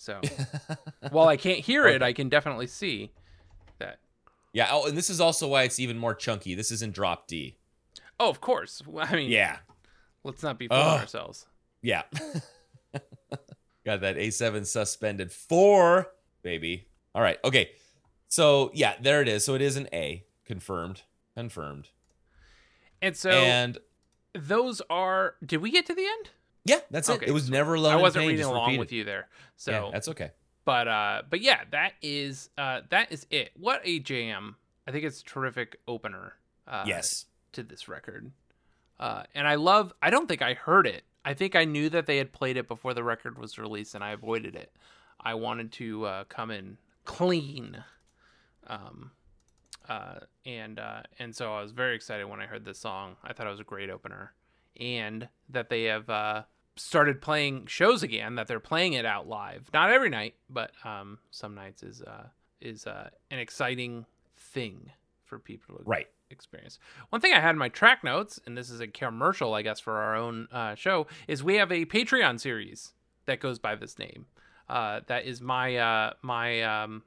So 0.00 0.18
while 1.10 1.28
I 1.28 1.36
can't 1.36 1.58
hear 1.58 1.86
it, 1.86 2.02
I 2.02 2.14
can 2.14 2.30
definitely 2.30 2.68
see 2.68 3.12
that. 3.78 3.98
Yeah, 4.54 4.68
oh, 4.70 4.86
and 4.86 4.96
this 4.96 5.10
is 5.10 5.20
also 5.20 5.46
why 5.46 5.64
it's 5.64 5.78
even 5.78 5.98
more 5.98 6.14
chunky. 6.14 6.54
This 6.54 6.70
is 6.70 6.80
in 6.80 6.90
drop 6.90 7.26
D. 7.28 7.58
Oh, 8.18 8.30
of 8.30 8.40
course. 8.40 8.82
Well, 8.86 9.06
I 9.06 9.14
mean, 9.14 9.30
Yeah. 9.30 9.58
let's 10.24 10.42
not 10.42 10.58
be 10.58 10.68
fooling 10.68 11.00
ourselves. 11.00 11.46
Yeah. 11.82 12.04
Got 13.84 14.00
that 14.00 14.16
A7 14.16 14.64
suspended 14.64 15.30
four, 15.30 16.10
baby. 16.42 16.86
All 17.14 17.20
right. 17.20 17.38
Okay. 17.44 17.70
So, 18.28 18.70
yeah, 18.72 18.94
there 19.02 19.20
it 19.20 19.28
is. 19.28 19.44
So 19.44 19.54
it 19.54 19.60
is 19.60 19.76
an 19.76 19.86
A. 19.92 20.24
Confirmed. 20.46 21.02
Confirmed. 21.36 21.90
And 23.02 23.14
so 23.14 23.30
and 23.30 23.76
those 24.34 24.80
are. 24.88 25.34
Did 25.44 25.58
we 25.58 25.70
get 25.70 25.84
to 25.86 25.94
the 25.94 26.06
end? 26.06 26.30
Yeah, 26.64 26.80
that's 26.90 27.08
Okay, 27.10 27.26
it. 27.26 27.30
It 27.30 27.32
was 27.32 27.50
never 27.50 27.74
alone. 27.74 27.92
I 27.92 27.96
wasn't 27.96 28.22
pain, 28.22 28.30
reading 28.30 28.46
along 28.46 28.76
with 28.76 28.92
you 28.92 29.04
there. 29.04 29.28
So 29.56 29.70
yeah, 29.70 29.90
that's 29.92 30.08
okay. 30.08 30.30
but 30.64 30.88
uh 30.88 31.22
but 31.28 31.40
yeah 31.40 31.60
that 31.70 31.92
is 32.02 32.50
uh 32.58 32.80
that 32.90 33.10
is 33.12 33.26
it 33.30 33.50
what 33.58 33.80
a 33.84 33.98
jam 33.98 34.56
i 34.86 34.90
think 34.90 35.04
it's 35.04 35.20
a 35.20 35.24
terrific 35.24 35.78
opener 35.88 36.34
uh 36.68 36.84
yes. 36.86 37.26
to 37.52 37.62
this 37.62 37.88
record 37.88 38.30
uh 38.98 39.22
and 39.34 39.48
i 39.48 39.54
love 39.54 39.92
i 40.02 40.10
don't 40.10 40.28
think 40.28 40.42
i 40.42 40.54
heard 40.54 40.86
it 40.86 41.02
i 41.24 41.32
think 41.34 41.56
i 41.56 41.64
knew 41.64 41.88
that 41.88 42.06
they 42.06 42.18
had 42.18 42.32
played 42.32 42.56
it 42.56 42.68
before 42.68 42.92
the 42.94 43.02
record 43.02 43.38
was 43.38 43.58
released 43.58 43.94
and 43.94 44.04
i 44.04 44.10
avoided 44.10 44.54
it 44.54 44.70
i 45.20 45.32
wanted 45.34 45.72
to 45.72 46.04
uh 46.04 46.24
come 46.24 46.50
in 46.50 46.76
clean 47.04 47.82
um 48.66 49.10
uh 49.88 50.20
and 50.46 50.78
uh 50.78 51.02
and 51.18 51.34
so 51.34 51.52
i 51.54 51.62
was 51.62 51.72
very 51.72 51.94
excited 51.94 52.26
when 52.26 52.40
i 52.40 52.46
heard 52.46 52.64
this 52.64 52.78
song 52.78 53.16
i 53.24 53.32
thought 53.32 53.46
it 53.46 53.50
was 53.50 53.60
a 53.60 53.64
great 53.64 53.90
opener 53.90 54.32
and 54.78 55.28
that 55.48 55.68
they 55.68 55.84
have 55.84 56.08
uh 56.10 56.42
started 56.76 57.20
playing 57.20 57.66
shows 57.66 58.02
again 58.02 58.36
that 58.36 58.46
they're 58.46 58.60
playing 58.60 58.94
it 58.94 59.04
out 59.04 59.28
live. 59.28 59.68
Not 59.72 59.90
every 59.90 60.10
night 60.10 60.34
but 60.48 60.72
um 60.84 61.18
some 61.30 61.54
nights 61.54 61.82
is 61.82 62.02
uh 62.02 62.28
is 62.60 62.86
uh 62.86 63.10
an 63.30 63.38
exciting 63.38 64.06
thing 64.36 64.90
for 65.24 65.38
people 65.38 65.76
to 65.76 65.82
Right. 65.84 66.08
experience. 66.30 66.78
One 67.10 67.20
thing 67.20 67.32
i 67.34 67.40
had 67.40 67.50
in 67.50 67.58
my 67.58 67.68
track 67.68 68.02
notes 68.04 68.40
and 68.46 68.56
this 68.56 68.70
is 68.70 68.80
a 68.80 68.86
commercial 68.86 69.54
i 69.54 69.62
guess 69.62 69.80
for 69.80 69.98
our 69.98 70.14
own 70.16 70.48
uh, 70.52 70.74
show 70.74 71.06
is 71.28 71.42
we 71.42 71.56
have 71.56 71.70
a 71.72 71.84
patreon 71.84 72.38
series 72.40 72.92
that 73.26 73.40
goes 73.40 73.58
by 73.58 73.74
this 73.74 73.98
name. 73.98 74.26
Uh 74.68 75.00
that 75.06 75.24
is 75.26 75.40
my 75.40 75.76
uh 75.76 76.12
my 76.22 76.62
um 76.62 77.02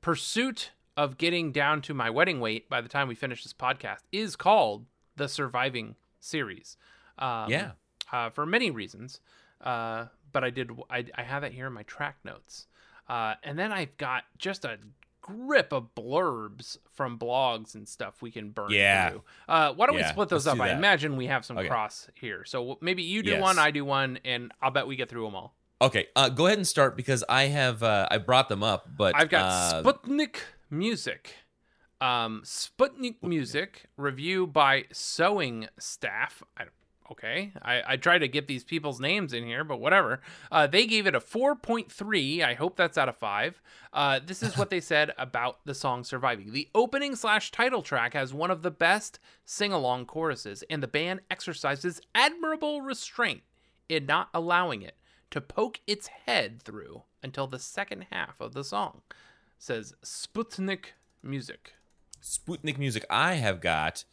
pursuit 0.00 0.70
of 0.96 1.18
getting 1.18 1.50
down 1.52 1.82
to 1.82 1.94
my 1.94 2.08
wedding 2.10 2.40
weight 2.40 2.68
by 2.68 2.80
the 2.80 2.88
time 2.88 3.08
we 3.08 3.14
finish 3.14 3.42
this 3.42 3.52
podcast 3.52 4.00
is 4.12 4.36
called 4.36 4.86
the 5.16 5.28
surviving 5.28 5.96
series 6.24 6.76
um, 7.18 7.50
Yeah. 7.50 7.70
uh, 8.12 8.30
for 8.30 8.46
many 8.46 8.70
reasons. 8.70 9.20
Uh, 9.60 10.06
but 10.32 10.42
I 10.44 10.50
did 10.50 10.70
I, 10.90 11.04
I 11.14 11.22
have 11.22 11.42
that 11.42 11.52
here 11.52 11.66
in 11.68 11.72
my 11.72 11.84
track 11.84 12.16
notes, 12.24 12.66
uh, 13.08 13.34
and 13.42 13.58
then 13.58 13.70
I've 13.72 13.96
got 13.96 14.24
just 14.36 14.64
a 14.64 14.78
grip 15.22 15.72
of 15.72 15.94
blurbs 15.94 16.76
from 16.92 17.18
blogs 17.18 17.74
and 17.74 17.88
stuff 17.88 18.20
we 18.20 18.30
can 18.30 18.50
burn 18.50 18.72
Yeah. 18.72 19.10
through. 19.10 19.22
Uh, 19.48 19.72
why 19.72 19.86
don't 19.86 19.96
we 19.96 20.02
split 20.02 20.28
those 20.28 20.46
up? 20.46 20.60
I 20.60 20.70
imagine 20.72 21.16
we 21.16 21.26
have 21.28 21.44
some 21.46 21.56
Okay. 21.56 21.68
cross 21.68 22.08
here, 22.14 22.44
so 22.44 22.76
maybe 22.82 23.02
you 23.02 23.22
do 23.22 23.30
Yes. 23.30 23.40
one, 23.40 23.58
I 23.58 23.70
do 23.70 23.84
one, 23.86 24.18
and 24.24 24.52
I'll 24.60 24.70
bet 24.70 24.86
we 24.86 24.96
get 24.96 25.08
through 25.08 25.24
them 25.24 25.34
all. 25.36 25.54
Okay. 25.80 26.08
Uh, 26.16 26.28
go 26.28 26.46
ahead 26.46 26.58
and 26.58 26.66
start 26.66 26.96
because 26.96 27.24
I 27.28 27.44
have 27.44 27.82
uh, 27.82 28.06
I 28.10 28.18
brought 28.18 28.48
them 28.48 28.62
up, 28.62 28.86
but 28.98 29.14
I've 29.16 29.28
got 29.30 29.46
uh, 29.46 29.82
Sputnik 29.82 30.36
Music. 30.68 31.32
Um, 32.00 32.42
Sputnik 32.44 33.22
Music 33.22 33.84
review 33.96 34.46
by 34.46 34.84
Sewing 34.92 35.68
Staff. 35.78 36.42
I, 36.56 36.64
okay, 37.10 37.52
I, 37.62 37.82
I 37.86 37.96
try 37.96 38.18
to 38.18 38.28
get 38.28 38.46
these 38.46 38.64
people's 38.64 39.00
names 39.00 39.32
in 39.32 39.44
here, 39.44 39.64
but 39.64 39.80
whatever. 39.80 40.20
Uh, 40.50 40.66
they 40.66 40.86
gave 40.86 41.06
it 41.06 41.14
a 41.14 41.20
4.3. 41.20 42.42
I 42.42 42.54
hope 42.54 42.76
that's 42.76 42.98
out 42.98 43.08
of 43.08 43.16
five. 43.16 43.62
Uh, 43.92 44.20
this 44.24 44.42
is 44.42 44.56
what 44.56 44.70
they 44.70 44.80
said 44.92 45.12
about 45.16 45.58
the 45.64 45.74
song 45.74 46.04
"Surviving." 46.04 46.52
The 46.52 46.68
opening 46.74 47.16
slash 47.16 47.50
title 47.50 47.82
track 47.82 48.14
has 48.14 48.34
one 48.34 48.50
of 48.50 48.62
the 48.62 48.70
best 48.70 49.18
sing 49.44 49.72
along 49.72 50.06
choruses, 50.06 50.64
and 50.68 50.82
the 50.82 50.88
band 50.88 51.20
exercises 51.30 52.00
admirable 52.14 52.82
restraint 52.82 53.42
in 53.88 54.06
not 54.06 54.28
allowing 54.34 54.82
it 54.82 54.96
to 55.30 55.40
poke 55.40 55.80
its 55.86 56.06
head 56.06 56.62
through 56.62 57.02
until 57.22 57.46
the 57.46 57.58
second 57.58 58.06
half 58.10 58.40
of 58.40 58.52
the 58.52 58.64
song, 58.64 59.02
says 59.58 59.94
Sputnik 60.04 60.92
Music. 61.22 61.72
Sputnik 62.24 62.78
Music. 62.78 63.04
I 63.10 63.34
have 63.34 63.60
got. 63.60 64.04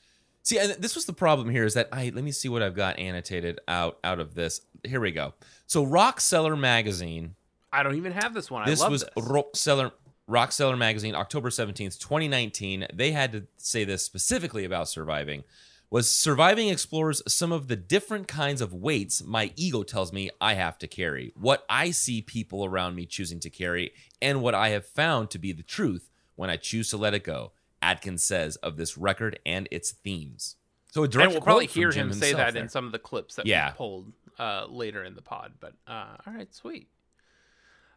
See, 0.44 0.60
and 0.60 0.74
this 0.74 0.96
was 0.96 1.06
the 1.06 1.14
problem 1.14 1.50
here 1.50 1.64
is 1.64 1.76
that 1.76 1.88
I 1.92 2.12
let 2.14 2.24
me 2.24 2.32
see 2.32 2.50
what 2.50 2.62
I've 2.62 2.76
got 2.76 3.00
annotated 3.00 3.60
out 3.68 4.00
out 4.04 4.20
of 4.20 4.36
this. 4.36 4.62
Here 4.84 5.00
we 5.00 5.12
go. 5.12 5.34
So 5.66 5.84
Rock 5.84 6.20
Cellar 6.20 6.56
magazine. 6.56 7.36
I 7.72 7.84
don't 7.84 7.96
even 7.96 8.12
have 8.12 8.34
this 8.34 8.52
one. 8.52 8.66
This 8.66 8.82
I 8.82 8.84
love 8.84 8.92
was 8.92 9.02
this. 9.04 9.26
Rock 9.26 9.56
Cellar 9.56 9.92
Rock 10.28 10.52
Cellar 10.52 10.76
magazine, 10.76 11.16
October 11.16 11.50
17th, 11.50 12.00
2019. 12.00 12.88
They 12.94 13.12
had 13.12 13.32
to 13.32 13.48
say 13.58 13.86
this 13.86 14.04
specifically 14.04 14.66
about 14.66 14.90
surviving. 14.90 15.44
Was 15.90 16.10
surviving 16.10 16.70
explores 16.70 17.22
some 17.28 17.52
of 17.52 17.68
the 17.68 17.76
different 17.76 18.28
kinds 18.28 18.62
of 18.62 18.74
weights 18.74 19.22
my 19.24 19.52
ego 19.58 19.84
tells 19.84 20.14
me 20.14 20.30
I 20.40 20.54
have 20.54 20.78
to 20.80 20.88
carry, 20.88 21.34
what 21.36 21.66
I 21.70 21.92
see 21.92 22.22
people 22.22 22.64
around 22.64 22.96
me 22.96 23.06
choosing 23.06 23.42
to 23.42 23.50
carry, 23.50 23.92
and 24.22 24.42
what 24.42 24.56
I 24.56 24.70
have 24.70 24.86
found 24.86 25.30
to 25.32 25.40
be 25.40 25.52
the 25.52 25.64
truth 25.64 26.10
when 26.36 26.50
I 26.50 26.56
choose 26.56 26.90
to 26.92 26.98
let 26.98 27.14
it 27.14 27.26
go. 27.26 27.52
Adkins 27.82 28.24
says 28.24 28.56
of 28.58 28.78
this 28.78 28.98
record 28.98 29.40
and 29.46 29.68
its 29.72 29.92
themes. 29.92 30.56
So 30.92 31.04
a 31.04 31.08
direct 31.08 31.28
and 31.28 31.34
we'll 31.36 31.42
probably 31.42 31.68
quote 31.68 31.74
from 31.74 31.82
hear 31.82 31.92
him 31.92 32.14
say 32.14 32.34
that 32.34 32.54
there. 32.54 32.64
in 32.64 32.70
some 32.70 32.86
of 32.86 32.92
the 32.92 33.00
clips 33.00 33.36
that 33.36 33.46
Yeah. 33.46 33.72
we 33.72 33.76
pulled 33.78 34.14
uh, 34.40 34.66
later 34.70 35.04
in 35.04 35.16
the 35.16 35.22
pod. 35.22 35.54
But 35.60 35.74
uh, 35.88 36.18
all 36.26 36.34
right, 36.34 36.54
sweet. 36.54 36.90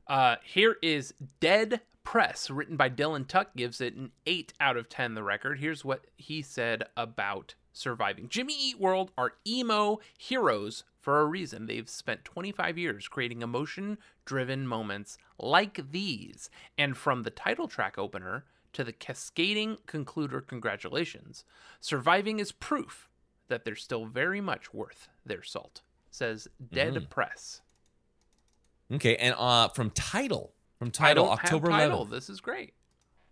Uh, 0.07 0.37
here 0.45 0.77
is 0.83 1.15
Dead 1.41 1.81
Press, 2.03 2.51
written 2.51 2.77
by 2.77 2.91
Dylan 2.91 3.27
Tuck, 3.27 3.57
gives 3.57 3.81
it 3.81 3.95
an 3.95 4.13
8 4.27 4.53
out 4.61 4.77
of 4.77 4.89
10, 4.89 5.15
the 5.15 5.23
record. 5.23 5.59
Here's 5.59 5.85
what 5.85 6.07
he 6.17 6.43
said 6.43 6.85
about 6.97 7.55
surviving 7.73 8.29
Jimmy 8.29 8.55
Eat 8.57 8.79
World 8.79 9.11
are 9.19 9.33
emo 9.47 9.99
heroes 10.19 10.85
for 11.01 11.21
a 11.21 11.25
reason. 11.25 11.67
They've 11.67 11.89
spent 11.89 12.25
25 12.25 12.77
years 12.79 13.09
creating 13.09 13.43
emotion 13.43 13.99
driven 14.27 14.67
moments 14.67 15.17
like 15.39 15.91
these. 15.91 16.51
And 16.79 16.97
from 16.97 17.23
the 17.23 17.31
title 17.31 17.67
track 17.67 17.97
opener 17.99 18.45
to 18.75 18.85
the 18.85 18.93
cascading 18.93 19.79
concluder, 19.87 20.47
congratulations, 20.47 21.45
surviving 21.81 22.39
is 22.39 22.53
proof 22.53 23.09
that 23.49 23.65
they're 23.65 23.77
still 23.77 24.07
very 24.07 24.41
much 24.41 24.73
worth 24.73 25.09
their 25.25 25.43
salt, 25.43 25.83
says 26.11 26.49
Dead 26.73 27.09
Press. 27.11 27.61
Okay, 28.93 29.17
and 29.17 29.35
uh, 29.39 29.69
from 29.69 29.91
title, 29.91 30.53
from 30.79 30.91
title, 30.91 31.31
October 31.31 31.69
title. 31.69 32.07
11th. 32.07 32.11
This 32.11 32.29
is 32.29 32.41
great. 32.41 32.75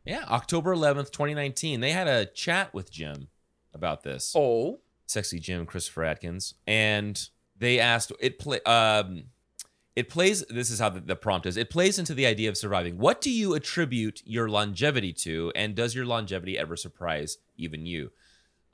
Yeah, 0.04 0.24
October 0.28 0.74
11th, 0.74 1.10
2019. 1.10 1.80
They 1.80 1.92
had 1.92 2.08
a 2.08 2.26
chat 2.26 2.74
with 2.74 2.90
Jim 2.90 3.28
about 3.72 4.02
this. 4.02 4.32
Oh, 4.36 4.80
Sexy 5.06 5.38
Jim, 5.38 5.66
Christopher 5.66 6.04
Adkins, 6.04 6.54
and 6.66 7.28
they 7.56 7.78
asked 7.78 8.12
it 8.18 8.38
play. 8.38 8.60
Um, 8.62 9.24
it 9.94 10.08
plays. 10.08 10.44
This 10.48 10.70
is 10.70 10.78
how 10.78 10.88
the, 10.88 11.00
the 11.00 11.16
prompt 11.16 11.46
is. 11.46 11.56
It 11.56 11.70
plays 11.70 11.98
into 11.98 12.14
the 12.14 12.26
idea 12.26 12.48
of 12.48 12.56
surviving. 12.56 12.98
What 12.98 13.20
do 13.20 13.30
you 13.30 13.54
attribute 13.54 14.22
your 14.24 14.48
longevity 14.48 15.12
to, 15.14 15.52
and 15.54 15.74
does 15.74 15.94
your 15.94 16.06
longevity 16.06 16.58
ever 16.58 16.76
surprise 16.76 17.38
even 17.56 17.86
you? 17.86 18.10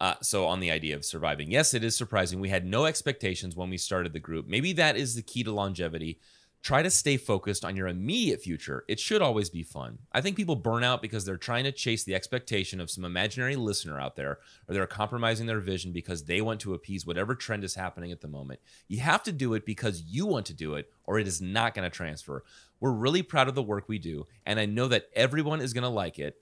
Uh, 0.00 0.14
so 0.22 0.46
on 0.46 0.60
the 0.60 0.70
idea 0.70 0.94
of 0.94 1.04
surviving, 1.04 1.50
yes, 1.50 1.74
it 1.74 1.82
is 1.82 1.96
surprising. 1.96 2.38
We 2.38 2.50
had 2.50 2.64
no 2.64 2.84
expectations 2.84 3.56
when 3.56 3.68
we 3.68 3.78
started 3.78 4.12
the 4.12 4.20
group. 4.20 4.46
Maybe 4.46 4.72
that 4.74 4.96
is 4.96 5.16
the 5.16 5.22
key 5.22 5.42
to 5.42 5.50
longevity. 5.50 6.20
Try 6.62 6.82
to 6.82 6.90
stay 6.90 7.16
focused 7.16 7.64
on 7.64 7.76
your 7.76 7.86
immediate 7.86 8.42
future. 8.42 8.84
It 8.88 8.98
should 8.98 9.22
always 9.22 9.48
be 9.48 9.62
fun. 9.62 9.98
I 10.12 10.20
think 10.20 10.36
people 10.36 10.56
burn 10.56 10.82
out 10.82 11.00
because 11.00 11.24
they're 11.24 11.36
trying 11.36 11.64
to 11.64 11.72
chase 11.72 12.04
the 12.04 12.14
expectation 12.14 12.80
of 12.80 12.90
some 12.90 13.04
imaginary 13.04 13.56
listener 13.56 14.00
out 14.00 14.16
there, 14.16 14.38
or 14.66 14.74
they're 14.74 14.86
compromising 14.86 15.46
their 15.46 15.60
vision 15.60 15.92
because 15.92 16.24
they 16.24 16.40
want 16.40 16.60
to 16.60 16.74
appease 16.74 17.06
whatever 17.06 17.34
trend 17.34 17.64
is 17.64 17.76
happening 17.76 18.10
at 18.10 18.20
the 18.20 18.28
moment. 18.28 18.60
You 18.88 19.00
have 19.00 19.22
to 19.22 19.32
do 19.32 19.54
it 19.54 19.64
because 19.64 20.02
you 20.02 20.26
want 20.26 20.46
to 20.46 20.54
do 20.54 20.74
it, 20.74 20.90
or 21.04 21.18
it 21.18 21.28
is 21.28 21.40
not 21.40 21.74
going 21.74 21.88
to 21.88 21.96
transfer. 21.96 22.44
We're 22.80 22.90
really 22.90 23.22
proud 23.22 23.48
of 23.48 23.54
the 23.54 23.62
work 23.62 23.88
we 23.88 23.98
do, 23.98 24.26
and 24.44 24.58
I 24.58 24.66
know 24.66 24.88
that 24.88 25.08
everyone 25.14 25.60
is 25.60 25.72
going 25.72 25.84
to 25.84 25.88
like 25.88 26.18
it 26.18 26.36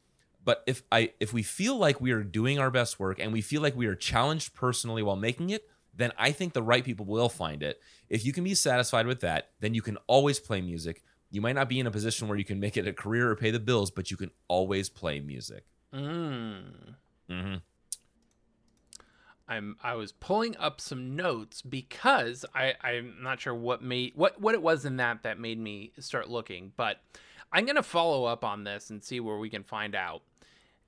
but 0.47 0.63
if 0.67 0.83
i 0.91 1.11
if 1.21 1.35
we 1.35 1.43
feel 1.43 1.77
like 1.77 2.01
we 2.01 2.13
are 2.13 2.23
doing 2.23 2.59
our 2.59 2.71
best 2.71 2.99
work 2.99 3.19
and 3.19 3.33
we 3.35 3.43
feel 3.43 3.61
like 3.61 3.77
we 3.77 3.87
are 3.87 3.95
challenged 3.95 4.55
personally 4.55 5.03
while 5.03 5.17
making 5.17 5.51
it 5.51 5.69
then 5.97 6.13
i 6.19 6.31
think 6.31 6.53
the 6.53 6.63
right 6.63 6.85
people 6.85 7.07
will 7.07 7.29
find 7.29 7.63
it 7.63 7.81
if 8.09 8.25
you 8.25 8.33
can 8.33 8.45
be 8.45 8.55
satisfied 8.55 9.07
with 9.07 9.21
that 9.21 9.51
then 9.61 9.75
you 9.75 9.83
can 9.83 9.97
always 10.07 10.39
play 10.39 10.61
music 10.61 11.03
you 11.31 11.41
might 11.41 11.55
not 11.55 11.69
be 11.69 11.81
in 11.81 11.87
a 11.87 11.91
position 11.91 12.29
where 12.29 12.39
you 12.39 12.45
can 12.45 12.61
make 12.61 12.77
it 12.77 12.87
a 12.87 12.93
career 12.93 13.31
or 13.31 13.37
pay 13.37 13.51
the 13.51 13.61
bills 13.61 13.91
but 13.91 14.11
you 14.11 14.17
can 14.17 14.31
always 14.49 14.89
play 14.89 15.21
music 15.21 15.65
mm. 15.93 16.63
hmm 17.29 17.55
I'm 19.49 19.77
I 19.83 19.95
was 19.95 20.13
pulling 20.13 20.57
up 20.57 20.81
some 20.81 21.15
notes 21.15 21.63
because 21.63 22.45
I 22.55 22.75
I'm 22.83 23.17
not 23.23 23.41
sure 23.41 23.55
what 23.55 23.83
made 23.83 24.13
what 24.15 24.41
what 24.41 24.55
it 24.55 24.63
was 24.63 24.85
in 24.85 24.97
that 24.97 25.23
that 25.23 25.39
made 25.39 25.59
me 25.59 25.93
start 25.99 26.29
looking, 26.29 26.73
but 26.77 27.01
I'm 27.53 27.65
gonna 27.65 27.83
follow 27.83 28.25
up 28.25 28.45
on 28.45 28.65
this 28.65 28.91
and 28.91 29.03
see 29.03 29.21
where 29.21 29.39
we 29.39 29.51
can 29.51 29.63
find 29.63 29.95
out. 29.95 30.23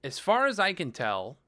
As 0.02 0.18
far 0.18 0.46
as 0.46 0.58
I 0.58 0.72
can 0.72 0.92
tell, 0.92 1.38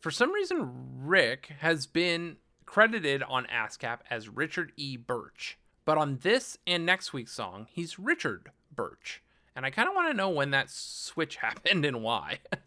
for 0.00 0.10
some 0.10 0.32
reason 0.32 0.70
Rick 0.98 1.52
has 1.60 1.86
been 1.86 2.36
credited 2.76 3.22
on 3.24 3.46
ASCAP 3.52 3.98
as 4.08 4.30
Richard 4.30 4.72
E. 4.78 4.96
Birch, 4.96 5.58
but 5.84 5.98
on 5.98 6.16
this 6.22 6.56
and 6.66 6.86
next 6.86 7.12
week's 7.12 7.32
song, 7.34 7.66
he's 7.70 7.98
Richard 7.98 8.50
Birch. 8.74 9.22
And 9.54 9.66
I 9.66 9.70
kind 9.70 9.90
of 9.90 9.94
want 9.94 10.10
to 10.10 10.16
know 10.16 10.30
when 10.30 10.52
that 10.52 10.70
switch 10.70 11.36
happened 11.42 11.84
and 11.84 12.02
why. 12.02 12.38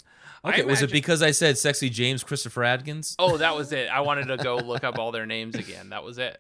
Okay 0.44 0.64
was 0.64 0.84
it 0.84 0.92
because 0.92 1.24
i 1.24 1.32
said 1.32 1.58
sexy 1.58 1.90
james 1.90 2.24
christopher 2.24 2.64
adkins 2.64 3.16
Oh, 3.18 3.38
that 3.38 3.56
was 3.56 3.72
it. 3.80 3.90
I 3.90 4.02
wanted 4.02 4.28
to 4.28 4.38
go 4.38 4.58
look 4.58 4.84
up 4.84 5.00
all 5.00 5.12
their 5.12 5.26
names 5.26 5.56
again. 5.56 5.90
That 5.90 6.04
was 6.04 6.20
it. 6.20 6.40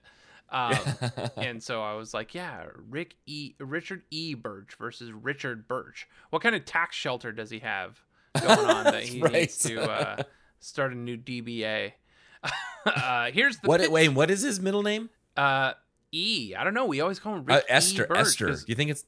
Um, 0.51 0.78
and 1.38 1.63
so 1.63 1.82
I 1.82 1.95
was 1.95 2.13
like, 2.13 2.36
yeah, 2.36 2.65
Rick 2.88 3.15
E. 3.25 3.56
Richard 3.58 4.04
E. 4.12 4.36
Birch 4.36 4.75
versus 4.78 5.12
Richard 5.12 5.67
Birch. 5.67 6.08
What 6.30 6.43
kind 6.43 6.54
of 6.56 6.65
tax 6.65 6.95
shelter 6.95 7.32
does 7.32 7.49
he 7.49 7.58
have 7.60 7.99
going 8.39 8.60
on 8.60 8.84
that 8.84 9.01
he 9.06 9.21
Right. 9.21 9.34
needs 9.34 9.58
to 9.60 9.82
uh, 9.82 10.21
start 10.60 10.91
a 10.93 10.95
new 10.95 11.17
DBA? 11.17 11.93
Uh, 12.86 13.31
here's 13.31 13.58
the 13.58 13.67
what 13.67 13.81
pitch- 13.81 13.89
wait 13.89 14.10
what 14.10 14.29
is 14.31 14.41
his 14.41 14.60
middle 14.60 14.84
name 14.84 15.10
uh, 15.38 15.73
E. 16.12 16.53
I 16.58 16.63
don't 16.63 16.73
know. 16.73 16.86
We 16.86 17.01
always 17.01 17.19
call 17.19 17.36
him 17.36 17.45
uh, 17.49 17.55
Rick 17.55 17.65
esther 17.69 18.03
E. 18.03 18.17
Esther 18.17 18.53
do 18.53 18.63
you 18.67 18.75
think 18.75 18.91
it's 18.91 19.05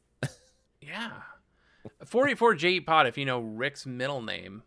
Yeah. 0.81 1.11
44 2.05 2.55
J 2.55 2.79
Pod. 2.81 3.07
If 3.07 3.17
you 3.17 3.25
know 3.25 3.39
Rick's 3.39 3.85
middle 3.85 4.21
name, 4.21 4.63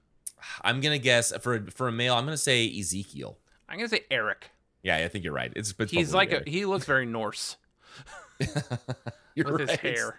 i'm 0.62 0.80
gonna 0.80 0.98
guess 0.98 1.32
for 1.42 1.66
for 1.70 1.88
a 1.88 1.92
male 1.92 2.14
i'm 2.14 2.24
gonna 2.24 2.36
say 2.38 2.66
ezekiel 2.78 3.36
I'm 3.68 3.76
gonna 3.76 3.90
say 3.90 4.06
Eric. 4.10 4.50
yeah 4.82 4.96
i 4.96 5.06
think 5.08 5.22
you're 5.22 5.34
right 5.34 5.52
it's, 5.54 5.74
it's 5.78 5.92
He's 5.92 6.14
like 6.14 6.32
a, 6.32 6.42
he 6.46 6.64
looks 6.64 6.86
very 6.86 7.04
Norse 7.04 7.56
You're 9.34 9.52
with 9.52 9.60
his 9.60 9.68
right. 9.70 9.80
hair. 9.80 10.18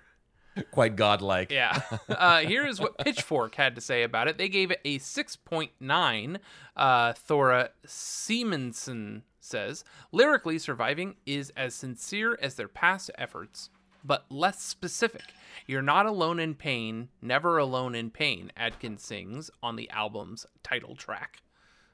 quite 0.72 0.96
godlike 0.96 1.52
Yeah. 1.52 1.82
Uh, 2.10 2.42
here's 2.42 2.80
what 2.80 2.98
Pitchfork 2.98 3.56
had 3.56 3.76
to 3.76 3.82
say 3.82 4.04
about 4.04 4.28
it. 4.28 4.38
They 4.38 4.50
gave 4.50 4.70
it 4.72 4.80
a 4.86 5.00
6.9. 5.00 6.38
Uh, 6.76 7.14
Thora 7.14 7.70
Simonson 7.86 9.24
says 9.40 9.84
lyrically, 10.12 10.60
surviving 10.60 11.16
is 11.26 11.52
as 11.58 11.74
sincere 11.74 12.38
as 12.42 12.56
their 12.56 12.68
past 12.68 13.10
efforts, 13.18 13.70
but 14.04 14.26
less 14.30 14.62
specific. 14.62 15.34
You're 15.68 15.82
not 15.82 16.06
alone 16.06 16.40
in 16.40 16.56
pain, 16.56 17.10
never 17.22 17.58
alone 17.58 17.96
in 17.96 18.10
pain. 18.12 18.52
Adkins 18.56 19.04
sings 19.04 19.50
on 19.64 19.76
the 19.76 19.90
album's 19.90 20.46
title 20.64 20.96
track. 20.96 21.42